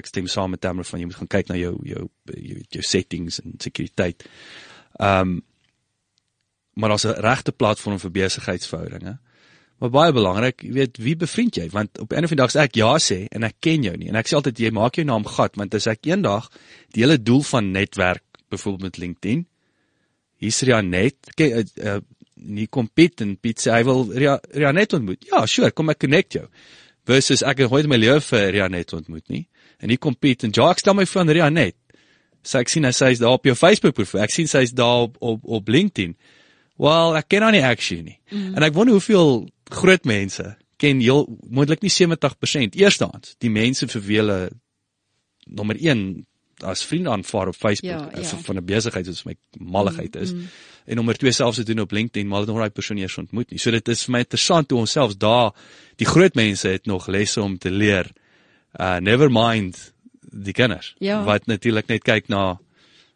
ek 0.00 0.10
stem 0.10 0.30
saam 0.30 0.54
met 0.54 0.60
Tamara 0.64 0.88
van 0.88 1.02
jy 1.02 1.10
moet 1.10 1.20
gaan 1.20 1.34
kyk 1.36 1.52
na 1.52 1.60
jou 1.60 1.74
jou 1.84 2.06
jou, 2.32 2.62
jou 2.78 2.82
settings 2.94 3.42
en 3.44 3.60
sekuriteit 3.62 4.26
ehm 5.00 5.36
um, 5.36 5.36
maar 6.76 6.92
daar's 6.92 7.06
'n 7.08 7.22
regte 7.24 7.52
platform 7.56 7.98
vir 7.98 8.10
besigheidsverhoudinge 8.12 9.16
Maar 9.76 9.90
baie 9.92 10.12
belangrik, 10.16 10.62
jy 10.64 10.72
weet, 10.72 10.98
wie 11.04 11.16
bevriend 11.20 11.58
jy? 11.58 11.66
Want 11.72 11.98
op 12.00 12.12
'n 12.12 12.24
of 12.24 12.32
ander 12.32 12.36
dag 12.36 12.50
sê 12.50 12.60
ek 12.64 12.76
ja 12.80 12.96
sê 12.96 13.26
en 13.28 13.42
ek 13.42 13.56
ken 13.60 13.82
jou 13.82 13.96
nie. 13.96 14.08
En 14.08 14.16
ek 14.16 14.26
sê 14.26 14.34
altyd 14.34 14.58
jy 14.58 14.70
maak 14.70 14.96
jou 14.96 15.04
naam 15.04 15.24
gat, 15.24 15.56
want 15.56 15.74
as 15.74 15.86
ek 15.86 16.06
eendag 16.06 16.48
die 16.92 17.02
hele 17.02 17.22
doel 17.22 17.42
van 17.42 17.70
netwerk, 17.72 18.22
byvoorbeeld 18.52 18.82
met 18.82 18.98
LinkedIn, 19.02 19.46
hier's 20.42 20.60
Ria 20.66 20.80
net, 20.84 21.16
kyk 21.38 21.54
uh, 21.60 21.64
uh, 21.84 22.00
nie 22.36 22.66
kom 22.68 22.88
Piet 22.92 23.22
en 23.24 23.36
Piet 23.40 23.62
sê 23.62 23.72
hy 23.72 23.82
wil 23.88 24.04
Ria, 24.12 24.36
Ria 24.54 24.72
net 24.76 24.92
ontmoet. 24.96 25.24
Ja, 25.30 25.44
sure, 25.48 25.72
kom 25.72 25.90
ek 25.92 26.02
connect 26.04 26.36
jou. 26.36 26.44
Versus 27.08 27.44
ek 27.46 27.64
het 27.64 27.72
nooit 27.72 27.88
my 27.88 27.98
lewe 28.00 28.20
vir 28.24 28.50
Ria 28.54 28.68
net 28.72 28.92
ontmoet 28.96 29.24
nie. 29.32 29.46
En 29.80 29.92
hier 29.92 30.00
kom 30.02 30.16
Piet 30.18 30.44
en 30.44 30.52
Jacques 30.54 30.84
stel 30.84 30.96
my 30.98 31.06
van 31.08 31.32
Ria 31.32 31.48
net. 31.52 31.76
So 32.46 32.60
ek 32.60 32.70
sien 32.70 32.86
hy 32.86 32.92
sê 32.94 33.10
hy's 33.10 33.22
daar 33.22 33.38
op 33.38 33.48
jou 33.48 33.56
Facebook 33.58 33.96
profiel. 33.96 34.22
Ek 34.24 34.34
sien 34.34 34.50
sy's 34.50 34.74
daar 34.76 35.08
op 35.08 35.16
op 35.24 35.48
op 35.58 35.72
LinkedIn. 35.72 36.14
Wel, 36.82 37.16
ek 37.18 37.30
ken 37.32 37.46
haar 37.46 37.54
nie 37.56 37.64
actually 37.64 38.04
nie. 38.04 38.18
Mm. 38.30 38.54
En 38.54 38.66
ek 38.66 38.76
wonder 38.76 38.98
hoeveel 38.98 39.46
groot 39.72 40.04
mense 40.06 40.44
ken 40.76 41.00
heel 41.00 41.24
moontlik 41.48 41.82
nie 41.82 41.92
70% 41.92 42.76
eerstens 42.76 43.34
die 43.42 43.50
mense 43.50 43.88
vir 43.88 44.02
wie 44.04 44.18
hulle 44.20 44.40
nommer 45.46 45.78
1 45.80 46.26
as 46.64 46.84
vriende 46.84 47.10
aanvaar 47.10 47.48
op 47.48 47.56
Facebook 47.56 48.12
ja, 48.14 48.20
ja. 48.20 48.38
van 48.42 48.56
'n 48.56 48.64
besigheid 48.64 49.06
soos 49.06 49.24
my 49.24 49.36
malligheid 49.58 50.16
is 50.16 50.32
mm, 50.32 50.38
mm. 50.38 50.48
en 50.84 50.96
nommer 50.96 51.16
2 51.16 51.32
selfs 51.32 51.56
te 51.56 51.64
doen 51.64 51.80
op 51.80 51.90
LinkedIn 51.90 52.28
maar 52.28 52.38
het 52.38 52.48
nog 52.48 52.58
daai 52.58 52.70
persoon 52.70 52.96
eers 52.96 53.18
ontmoet 53.18 53.50
nie 53.50 53.58
so 53.58 53.70
dit 53.70 53.88
is 53.88 54.04
vir 54.04 54.12
my 54.12 54.18
interessant 54.18 54.70
hoe 54.70 54.80
ons 54.80 54.90
selfs 54.90 55.16
daar 55.16 55.52
die 55.96 56.06
groot 56.06 56.34
mense 56.34 56.68
het 56.68 56.86
nog 56.86 57.06
lesse 57.06 57.42
om 57.42 57.58
te 57.58 57.70
leer 57.70 58.10
uh 58.80 58.96
never 58.96 59.30
mind 59.30 59.92
die 60.20 60.52
kinders 60.52 60.94
ja. 60.98 61.24
wat 61.24 61.46
natuurlik 61.46 61.86
net 61.86 62.02
kyk 62.02 62.28
na 62.28 62.58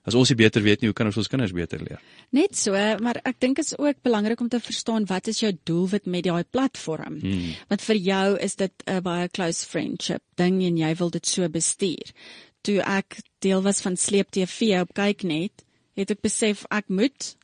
as 0.08 0.16
ons 0.16 0.30
nie 0.32 0.38
beter 0.40 0.64
weet 0.64 0.82
nie, 0.82 0.90
hoe 0.90 0.96
kan 0.96 1.08
ons 1.10 1.18
ons 1.20 1.28
kinders 1.30 1.52
beter 1.54 1.82
leer? 1.84 2.00
Net 2.36 2.56
so, 2.58 2.76
maar 3.04 3.20
ek 3.28 3.40
dink 3.42 3.60
is 3.62 3.74
ook 3.76 4.00
belangrik 4.06 4.40
om 4.40 4.48
te 4.52 4.60
verstaan 4.62 5.06
wat 5.10 5.28
is 5.32 5.42
jou 5.42 5.52
doelwit 5.68 6.08
met 6.10 6.24
daai 6.24 6.44
platform? 6.48 7.18
Hmm. 7.22 7.50
Want 7.72 7.84
vir 7.84 8.00
jou 8.10 8.26
is 8.38 8.56
dit 8.56 8.72
'n 8.86 9.02
baie 9.04 9.28
close 9.28 9.66
friendship 9.66 10.22
ding 10.36 10.62
en 10.64 10.76
jy 10.76 10.94
wil 10.96 11.10
dit 11.10 11.26
so 11.26 11.48
bestuur. 11.48 12.12
Toe 12.62 12.80
ek 12.80 13.20
deel 13.40 13.62
was 13.62 13.80
van 13.80 13.96
Sleep 13.96 14.30
TV 14.30 14.80
op 14.80 14.94
kyk 14.94 15.22
net, 15.22 15.64
het 15.98 16.10
ek 16.10 16.22
besef 16.24 16.64
ek 16.70 16.88
moet 16.88 17.34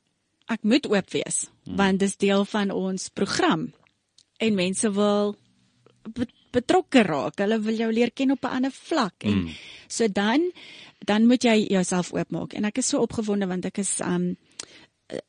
ek 0.46 0.62
moet 0.62 0.86
oop 0.86 1.10
wees 1.10 1.48
hmm. 1.66 1.76
want 1.76 2.00
dis 2.00 2.16
deel 2.16 2.44
van 2.44 2.70
ons 2.70 3.08
program. 3.10 3.72
En 4.38 4.54
mense 4.54 4.90
wil 4.92 5.34
betrokke 6.54 7.02
raak. 7.02 7.40
Hulle 7.42 7.58
wil 7.64 7.80
jou 7.80 7.88
leer 7.92 8.12
ken 8.12 8.30
op 8.36 8.44
'n 8.44 8.54
ander 8.60 8.72
vlak 8.72 9.24
en 9.24 9.38
mm. 9.42 9.48
so 9.88 10.08
dan 10.08 10.52
dan 11.04 11.26
moet 11.26 11.42
jy 11.42 11.66
jouself 11.68 12.12
oopmaak. 12.12 12.52
En 12.52 12.64
ek 12.64 12.78
is 12.78 12.88
so 12.88 13.00
opgewonde 13.00 13.46
want 13.46 13.64
ek 13.64 13.78
is 13.78 14.00
um 14.00 14.36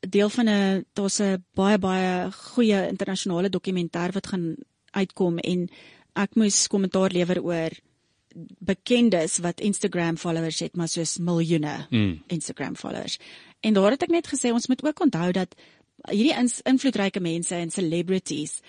deel 0.00 0.30
van 0.30 0.48
'n 0.48 0.84
daar's 0.94 1.20
'n 1.20 1.44
baie 1.54 1.78
baie 1.78 2.30
goeie 2.32 2.88
internasionale 2.88 3.48
dokumentêr 3.48 4.12
wat 4.12 4.26
gaan 4.26 4.56
uitkom 4.90 5.38
en 5.38 5.68
ek 6.14 6.34
moes 6.34 6.66
kommentaar 6.66 7.10
lewer 7.10 7.42
oor 7.42 7.70
bekendes 8.58 9.38
wat 9.38 9.60
Instagram 9.60 10.16
followers 10.16 10.60
het 10.60 10.76
maar 10.76 10.88
soos 10.88 11.18
miljoene 11.18 11.86
mm. 11.90 12.22
Instagram 12.26 12.76
followers. 12.76 13.18
En 13.60 13.74
daar 13.74 13.90
het 13.90 14.02
ek 14.02 14.14
net 14.14 14.28
gesê 14.28 14.52
ons 14.52 14.68
moet 14.68 14.84
ook 14.84 15.00
onthou 15.00 15.32
dat 15.32 15.54
hierdie 16.10 16.36
invloedryke 16.64 17.20
mense 17.20 17.54
en 17.54 17.70
celebrities 17.70 18.60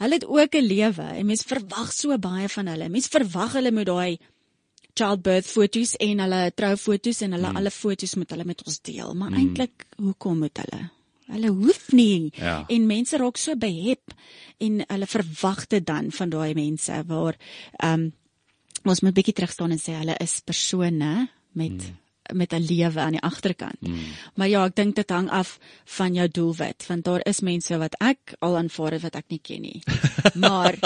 Hulle 0.00 0.16
het 0.16 0.26
ook 0.26 0.54
'n 0.54 0.64
lewe 0.64 1.02
en 1.02 1.26
mens 1.26 1.42
verwag 1.42 1.92
so 1.92 2.18
baie 2.18 2.48
van 2.48 2.66
hulle. 2.66 2.88
Mens 2.88 3.06
verwag 3.06 3.52
hulle 3.52 3.72
moet 3.72 3.86
daai 3.86 4.18
childbirth 4.94 5.46
foto's 5.46 5.96
en 5.96 6.18
hulle 6.18 6.52
troufoto's 6.54 7.20
en 7.20 7.32
hulle 7.32 7.46
hmm. 7.46 7.56
alle 7.56 7.70
foto's 7.70 8.14
moet 8.14 8.30
hulle 8.30 8.44
met 8.44 8.64
ons 8.64 8.80
deel. 8.80 9.14
Maar 9.14 9.28
hmm. 9.28 9.38
eintlik 9.38 9.86
hoekom 9.96 10.38
moet 10.38 10.56
hulle? 10.62 10.90
Hulle 11.26 11.48
hoef 11.48 11.92
nie. 11.92 12.32
Ja. 12.34 12.64
En 12.68 12.86
mense 12.86 13.16
raak 13.16 13.36
so 13.36 13.56
behep 13.56 14.14
en 14.58 14.80
hulle 14.86 15.06
verwag 15.06 15.66
dit 15.66 15.86
dan 15.86 16.10
van 16.10 16.28
daai 16.28 16.54
mense 16.54 17.02
waar 17.06 17.36
ehm 17.76 17.92
um, 17.92 18.12
ons 18.88 19.02
moet 19.04 19.14
bietjie 19.16 19.34
terug 19.36 19.52
staan 19.52 19.74
en 19.74 19.82
sê 19.82 19.96
hulle 19.98 20.16
is 20.22 20.40
persone 20.46 21.28
met 21.52 21.76
hmm 21.76 21.98
met 22.32 22.52
'n 22.52 22.62
lewe 22.62 23.00
aan 23.00 23.16
die 23.16 23.22
agterkant. 23.22 23.80
Mm. 23.80 23.98
Maar 24.34 24.48
ja, 24.48 24.64
ek 24.64 24.74
dink 24.74 24.94
dit 24.96 25.10
hang 25.10 25.30
af 25.30 25.58
van 25.84 26.14
jou 26.14 26.28
doelwit, 26.28 26.84
want 26.86 27.04
daar 27.04 27.20
is 27.24 27.40
mense 27.40 27.78
wat 27.78 27.94
ek 28.00 28.34
al 28.38 28.56
aanvaar 28.56 28.92
het 28.92 29.02
wat 29.02 29.16
ek 29.16 29.24
nie 29.28 29.40
ken 29.42 29.60
nie. 29.60 29.82
Maar 30.34 30.76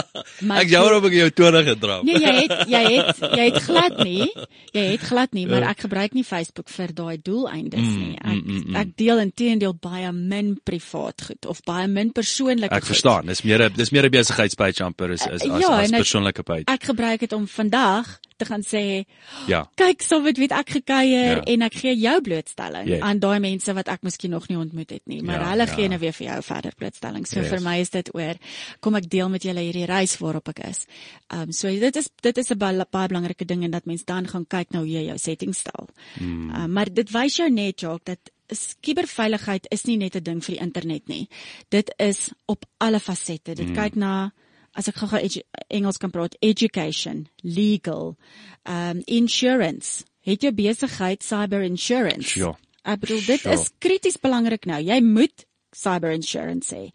maar 0.40 0.60
Ek 0.62 0.68
jammer 0.68 0.94
of 0.96 1.04
ek 1.04 1.12
jou 1.12 1.30
tone 1.30 1.64
gedra 1.64 1.96
het. 1.96 2.04
Nee, 2.04 2.20
jy 2.20 2.34
het 2.46 2.68
jy 2.68 2.84
het 2.96 3.18
jy 3.18 3.46
het 3.50 3.62
glad 3.62 3.96
nie. 4.04 4.32
Jy 4.72 4.84
het 4.90 5.00
glad 5.00 5.32
nie, 5.32 5.46
maar 5.46 5.60
ja. 5.66 5.70
ek 5.74 5.80
gebruik 5.86 6.14
nie 6.14 6.24
Facebook 6.24 6.68
vir 6.68 6.94
daai 6.94 7.18
doeleindes 7.22 7.80
mm, 7.80 7.98
nie. 7.98 8.16
Ek 8.18 8.34
mm, 8.34 8.42
mm, 8.44 8.62
mm. 8.66 8.76
ek 8.76 8.96
deel 8.96 9.18
intedeel 9.18 9.74
baie 9.74 10.12
min 10.12 10.54
privaat 10.62 11.22
goed 11.28 11.46
of 11.46 11.62
baie 11.66 11.88
min 11.88 12.12
persoonlike 12.12 12.74
Ek 12.74 12.86
verstaan, 12.86 13.26
dis 13.26 13.42
meer 13.42 13.68
'n 13.68 13.72
dis 13.74 13.90
meer 13.90 14.06
'n 14.06 14.10
besigheidspage 14.10 14.84
amper 14.84 15.10
is 15.10 15.26
is 15.26 15.42
as, 15.42 15.60
ja, 15.62 15.80
as 15.80 15.90
persoonlike 15.90 16.42
page. 16.42 16.64
Ek 16.66 16.84
gebruik 16.84 17.20
dit 17.20 17.32
om 17.32 17.46
vandag 17.48 18.18
te 18.36 18.44
gaan 18.44 18.62
sê, 18.66 19.04
ja. 19.46 19.62
kyk, 19.78 20.02
so 20.02 20.20
wat 20.24 20.38
weet 20.40 20.54
ek 20.54 20.72
gekuier 20.78 21.33
ja. 21.36 21.42
en 21.54 21.66
ek 21.66 21.78
gee 21.82 21.94
jou 21.98 22.14
blootstelling 22.20 22.88
yes. 22.88 23.00
aan 23.00 23.20
daai 23.22 23.38
mense 23.40 23.74
wat 23.74 23.88
ek 23.88 24.02
miskien 24.06 24.30
nog 24.30 24.48
nie 24.48 24.58
ontmoet 24.58 24.90
het 24.90 25.02
nie, 25.10 25.22
maar 25.22 25.40
ja, 25.40 25.48
hulle 25.52 25.66
ja. 25.66 25.74
gee 25.74 25.88
nou 25.88 25.98
weer 26.02 26.12
vir 26.12 26.26
jou 26.26 26.42
verder 26.42 26.76
blootstelling. 26.78 27.26
So 27.26 27.40
yes. 27.40 27.48
vir 27.52 27.64
my 27.64 27.78
is 27.80 27.90
dit 27.94 28.10
oor 28.14 28.40
kom 28.80 28.94
ek 29.00 29.08
deel 29.10 29.32
met 29.32 29.46
julle 29.46 29.64
hierdie 29.64 29.88
reis 29.90 30.16
waarop 30.22 30.48
ek 30.54 30.64
is. 30.68 30.84
Ehm 31.30 31.48
um, 31.48 31.52
so 31.52 31.68
dit 31.68 31.96
is 31.96 32.10
dit 32.22 32.38
is 32.38 32.50
'n 32.50 32.58
baie, 32.58 32.86
baie 32.90 33.08
belangrike 33.08 33.44
ding 33.44 33.64
en 33.64 33.70
dat 33.70 33.86
mens 33.86 34.04
dan 34.04 34.28
gaan 34.28 34.46
kyk 34.46 34.70
nou 34.70 34.84
hoe 34.84 34.92
jy 34.92 35.06
jou 35.08 35.18
setting 35.18 35.54
stel. 35.54 35.88
Hmm. 36.18 36.50
Uh, 36.50 36.66
maar 36.66 36.92
dit 36.92 37.10
wys 37.10 37.36
jou 37.36 37.50
net 37.50 37.80
jok 37.80 38.04
dat 38.04 38.30
Cyberveiligheid 38.52 39.66
is 39.72 39.86
nie 39.88 39.96
net 39.96 40.16
'n 40.16 40.22
ding 40.22 40.40
vir 40.44 40.54
die 40.54 40.62
internet 40.62 41.08
nie. 41.08 41.28
Dit 41.70 41.94
is 41.98 42.30
op 42.46 42.64
alle 42.78 43.00
fasette. 43.00 43.54
Dit 43.54 43.68
mm. 43.68 43.74
kyk 43.74 43.94
na 43.96 44.32
as 44.74 44.88
ek 44.88 44.96
gou-gou 44.96 45.20
Engels 45.68 45.98
kan 45.98 46.10
praat, 46.10 46.36
education, 46.40 47.28
legal, 47.42 48.16
um 48.64 49.02
insurance. 49.06 50.04
Het 50.24 50.46
jou 50.46 50.52
besigheid 50.56 51.24
cyber 51.24 51.64
insurance? 51.66 52.38
Ja. 52.38 52.54
Ek 52.84 53.00
bedoel 53.00 53.24
dit 53.24 53.40
sure. 53.40 53.56
is 53.56 53.70
krities 53.80 54.16
belangrik 54.20 54.66
nou. 54.68 54.80
Jy 54.80 55.00
moet 55.04 55.46
cyber 55.74 56.14
insurance 56.14 56.72
hê. 56.74 56.88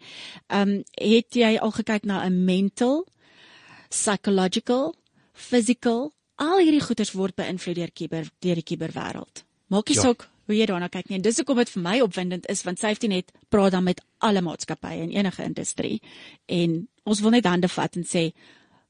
Um 0.48 0.80
het 0.98 1.36
jy 1.36 1.56
al 1.58 1.74
gekyk 1.74 2.06
na 2.08 2.24
'n 2.26 2.44
mental, 2.44 3.06
psychological, 3.90 4.94
physical, 5.32 6.12
al 6.36 6.58
hierdie 6.58 6.82
goeders 6.82 7.12
word 7.12 7.36
beïnvloed 7.36 7.76
deur 7.76 7.92
kiber 7.92 8.30
deur 8.40 8.54
die 8.54 8.66
kiberwêreld. 8.66 9.44
Maak 9.68 9.88
nie 9.88 9.96
ja. 9.96 10.02
saak 10.02 10.28
hoe 10.46 10.56
jy 10.56 10.66
daarna 10.66 10.88
kyk 10.88 11.08
nie. 11.08 11.16
En 11.20 11.22
dis 11.22 11.36
hoekom 11.36 11.56
dit 11.56 11.70
vir 11.70 11.82
my 11.82 12.00
opwindend 12.00 12.46
is 12.50 12.62
want 12.66 12.78
Safety 12.78 13.06
Net 13.06 13.32
praat 13.48 13.72
dan 13.72 13.84
met 13.84 14.00
alle 14.18 14.42
maatskappye 14.42 15.04
in 15.04 15.14
enige 15.14 15.44
industrie 15.44 16.00
en 16.46 16.88
ons 17.04 17.20
wil 17.20 17.30
net 17.30 17.46
hande 17.46 17.68
vat 17.68 17.96
en 17.96 18.04
sê 18.04 18.30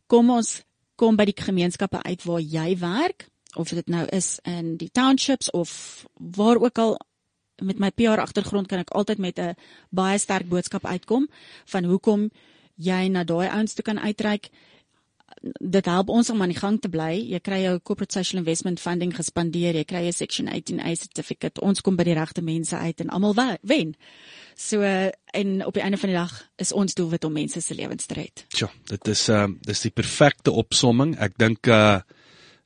kom 0.07 0.31
ons 0.31 0.63
kom 0.97 1.17
by 1.17 1.25
die 1.25 1.37
gemeenskappe 1.37 2.03
uit 2.03 2.25
waar 2.25 2.41
jy 2.41 2.79
werk 2.81 3.29
of 3.57 3.69
dit 3.69 3.89
nou 3.89 4.07
is 4.07 4.39
in 4.43 4.77
die 4.77 4.91
townships 4.93 5.51
of 5.51 6.07
waar 6.15 6.61
ook 6.61 6.79
al 6.79 6.99
met 7.61 7.79
my 7.79 7.91
PR 7.91 8.23
agtergrond 8.23 8.67
kan 8.67 8.79
ek 8.79 8.91
altyd 8.91 9.19
met 9.19 9.39
'n 9.39 9.55
baie 9.91 10.19
sterk 10.19 10.49
boodskap 10.49 10.87
uitkom 10.87 11.29
van 11.65 11.85
hoekom 11.85 12.31
jy 12.75 13.09
na 13.09 13.25
daai 13.25 13.49
ouens 13.49 13.75
toe 13.75 13.85
kan 13.85 13.99
uitreik 13.99 14.51
dit 15.59 15.87
help 15.89 16.09
ons 16.13 16.31
om 16.31 16.43
aan 16.43 16.53
die 16.53 16.59
gang 16.59 16.77
te 16.81 16.89
bly. 16.93 17.15
Jy 17.33 17.41
kry 17.45 17.63
jou 17.63 17.79
corporate 17.83 18.13
social 18.13 18.43
investment 18.43 18.81
funding 18.81 19.13
gespandeer, 19.17 19.75
jy 19.79 19.85
kry 19.85 20.07
'n 20.07 20.13
section 20.13 20.49
18A 20.49 20.95
certificate. 20.97 21.61
Ons 21.61 21.81
kom 21.81 21.97
by 21.97 22.05
die 22.05 22.15
regte 22.15 22.43
mense 22.43 22.77
uit 22.77 23.01
en 23.01 23.09
almal 23.09 23.35
wen. 23.63 23.97
So 24.57 24.83
en 24.83 25.67
op 25.67 25.75
die 25.75 25.83
einde 25.83 25.97
van 25.97 26.09
die 26.09 26.19
dag 26.19 26.51
is 26.57 26.73
ons 26.73 26.95
doelwit 26.95 27.25
om 27.25 27.33
mense 27.33 27.61
se 27.61 27.75
lewens 27.75 28.07
te 28.07 28.15
red. 28.15 28.45
Ja, 28.49 28.71
dit 28.85 29.09
is 29.09 29.29
ehm 29.29 29.51
uh, 29.51 29.57
dis 29.61 29.81
die 29.81 29.91
perfekte 29.91 30.51
opsomming. 30.51 31.19
Ek 31.19 31.39
dink 31.39 31.67
uh 31.67 32.01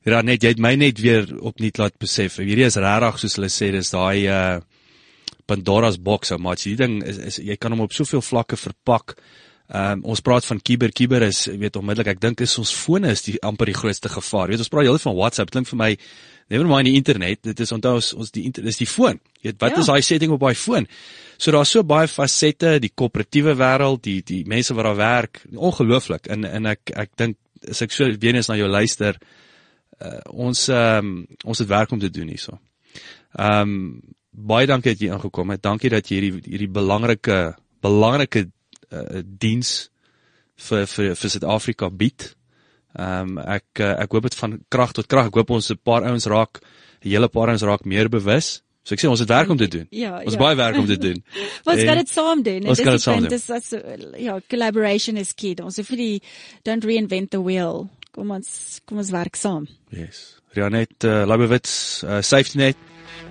Ja, 0.05 0.21
net 0.21 0.45
jy 0.45 0.53
het 0.53 0.61
my 0.61 0.75
net 0.77 1.01
weer 1.01 1.25
opnuut 1.41 1.79
laat 1.81 1.97
besef. 2.01 2.37
Hierdie 2.43 2.67
is 2.67 2.77
regtig 2.77 3.23
soos 3.23 3.39
hulle 3.39 3.49
sê, 3.53 3.71
dis 3.73 3.93
daai 3.95 4.29
uh 4.29 4.61
Pandora's 5.45 5.99
box, 6.01 6.31
ou 6.33 6.39
maat. 6.41 6.63
Die 6.65 6.77
ding 6.77 7.03
is, 7.05 7.19
is 7.21 7.37
jy 7.45 7.57
kan 7.61 7.75
hom 7.75 7.83
op 7.85 7.93
soveel 7.93 8.23
vlakke 8.25 8.57
verpak. 8.57 9.19
Ehm 9.65 9.99
um, 9.99 10.05
ons 10.13 10.21
praat 10.21 10.45
van 10.45 10.61
kiber 10.61 10.93
kiber 10.93 11.25
is 11.25 11.47
weet 11.49 11.77
onmiddellik 11.81 12.11
ek 12.13 12.21
dink 12.21 12.43
is 12.45 12.53
ons 12.61 12.73
fone 12.77 13.09
is 13.09 13.23
die 13.25 13.39
amper 13.41 13.71
die 13.71 13.77
grootste 13.77 14.11
gevaar. 14.13 14.53
Weet 14.53 14.61
ons 14.61 14.69
praat 14.73 14.85
heeltyd 14.85 15.07
van 15.07 15.17
WhatsApp. 15.17 15.53
Klink 15.53 15.71
vir 15.71 15.81
my 15.81 15.91
never 16.53 16.69
mind 16.69 16.91
die 16.91 16.97
internet. 16.99 17.41
Dit 17.49 17.61
is 17.65 17.73
onthou 17.73 17.95
ons 17.97 18.11
ons 18.13 18.33
die 18.35 18.45
internet 18.45 18.75
is 18.75 18.81
die 18.83 18.89
foon. 18.89 19.21
Jy 19.41 19.53
weet 19.53 19.63
wat 19.65 19.77
ja. 19.77 19.81
is 19.81 19.89
daai 19.89 20.05
setting 20.05 20.35
op 20.37 20.45
daai 20.45 20.55
foon? 20.55 20.89
So 21.39 21.53
daar's 21.57 21.73
so 21.73 21.83
baie 21.83 22.09
fasette, 22.09 22.77
die 22.81 22.93
koöperatiewe 22.93 23.57
wêreld, 23.57 24.05
die 24.05 24.21
die 24.21 24.43
mense 24.49 24.77
wat 24.77 24.89
daar 24.91 25.01
werk, 25.01 25.41
ongelooflik. 25.57 26.29
En 26.29 26.45
en 26.45 26.73
ek 26.75 26.93
ek 26.93 27.17
dink 27.21 27.41
as 27.69 27.81
ek 27.81 27.97
so 27.97 28.05
weer 28.21 28.37
eens 28.37 28.53
na 28.53 28.59
jou 28.61 28.69
luister, 28.69 29.17
uh, 30.05 30.21
ons 30.47 30.69
um, 30.69 31.15
ons 31.45 31.59
het 31.59 31.69
werk 31.69 31.93
om 31.93 32.03
te 32.03 32.11
doen 32.11 32.29
hierso. 32.29 32.59
Ehm 33.35 33.61
um, 33.61 34.03
baie 34.35 34.67
dankie 34.67 34.91
dat 34.91 35.03
jy 35.03 35.13
ingekom 35.15 35.53
het. 35.55 35.63
Dankie 35.63 35.91
dat 35.93 36.09
jy 36.11 36.19
hierdie 36.19 36.51
hierdie 36.51 36.71
belangrike 36.71 37.55
belangrike 37.85 38.49
uh, 38.91 39.23
diens 39.23 39.91
vir 40.69 40.89
vir 40.91 41.15
vir 41.15 41.31
Suid-Afrika 41.37 41.91
bied. 41.91 42.33
Ehm 42.95 43.39
um, 43.39 43.39
ek 43.39 43.83
uh, 43.83 43.95
ek 44.05 44.13
hoop 44.15 44.29
dit 44.29 44.39
van 44.43 44.59
krag 44.69 44.95
tot 44.97 45.09
krag. 45.11 45.31
Ek 45.31 45.41
hoop 45.41 45.55
ons 45.59 45.71
'n 45.71 45.81
paar 45.83 46.07
ouens 46.07 46.27
raak 46.27 46.61
'n 47.05 47.09
hele 47.09 47.29
paar 47.29 47.49
ouens 47.49 47.63
raak 47.63 47.85
meer 47.85 48.09
bewus. 48.09 48.63
So 48.85 48.95
ek 48.95 49.01
sê 49.01 49.09
ons 49.09 49.21
het 49.21 49.29
werk 49.29 49.49
om 49.49 49.57
te 49.57 49.69
doen. 49.69 49.87
Ja, 49.91 50.21
ons 50.21 50.37
ja. 50.37 50.39
baie 50.39 50.57
werk 50.57 50.77
om 50.77 50.87
te 50.87 50.99
doen. 51.01 51.23
Ons 51.71 51.81
gaan 51.81 51.97
dit 51.97 52.11
saam 52.13 52.43
doen. 52.45 52.67
Ons 52.69 52.81
gaan 52.85 52.93
dit 52.93 53.03
saam 53.03 53.21
doen. 53.25 53.33
Dis 53.33 53.49
is 53.49 53.73
ja, 54.21 54.39
collaboration 54.53 55.17
is 55.17 55.33
key. 55.33 55.55
Ons 55.65 55.81
hoef 55.81 55.91
nie 55.97 56.21
don't 56.69 56.85
reinvent 56.85 57.31
the 57.33 57.41
wheel. 57.41 57.89
Kom 58.15 58.31
ons 58.31 58.79
kom 58.87 58.99
ons 59.03 59.11
werk 59.11 59.35
saam. 59.37 59.67
Yes. 59.91 60.39
Rianet 60.55 61.05
uh, 61.05 61.27
Labowitz, 61.27 62.05
uh, 62.07 62.23
safety 62.23 62.59
net. 62.59 62.77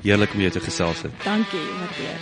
Heerlik 0.03 0.33
om 0.35 0.41
jou 0.43 0.51
te 0.51 0.59
gesels 0.63 1.01
het. 1.05 1.11
Dankie, 1.23 1.59
waardeer. 1.79 2.19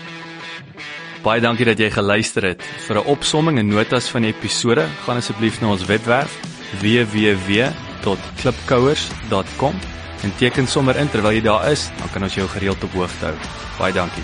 Baie 1.21 1.41
dankie 1.41 1.65
dat 1.65 1.79
jy 1.81 1.89
geluister 1.93 2.43
het. 2.51 2.61
Vir 2.87 2.95
'n 3.01 3.07
opsomming 3.13 3.59
en 3.59 3.67
notas 3.67 4.09
van 4.09 4.21
die 4.21 4.33
episode, 4.33 4.87
gaan 5.05 5.17
asseblief 5.17 5.61
na 5.61 5.67
ons 5.73 5.85
webwerf 5.85 6.39
www.klipkouers.com 6.81 9.75
en 10.23 10.35
teken 10.37 10.67
sommer 10.67 10.97
in 10.97 11.09
terwyl 11.09 11.33
jy 11.33 11.41
daar 11.41 11.71
is, 11.71 11.89
dan 11.97 12.09
kan 12.13 12.23
ons 12.23 12.35
jou 12.35 12.47
gereeld 12.47 12.83
op 12.83 12.93
hoogte 12.93 13.25
hou. 13.25 13.35
Baie 13.77 13.93
dankie. 13.93 14.23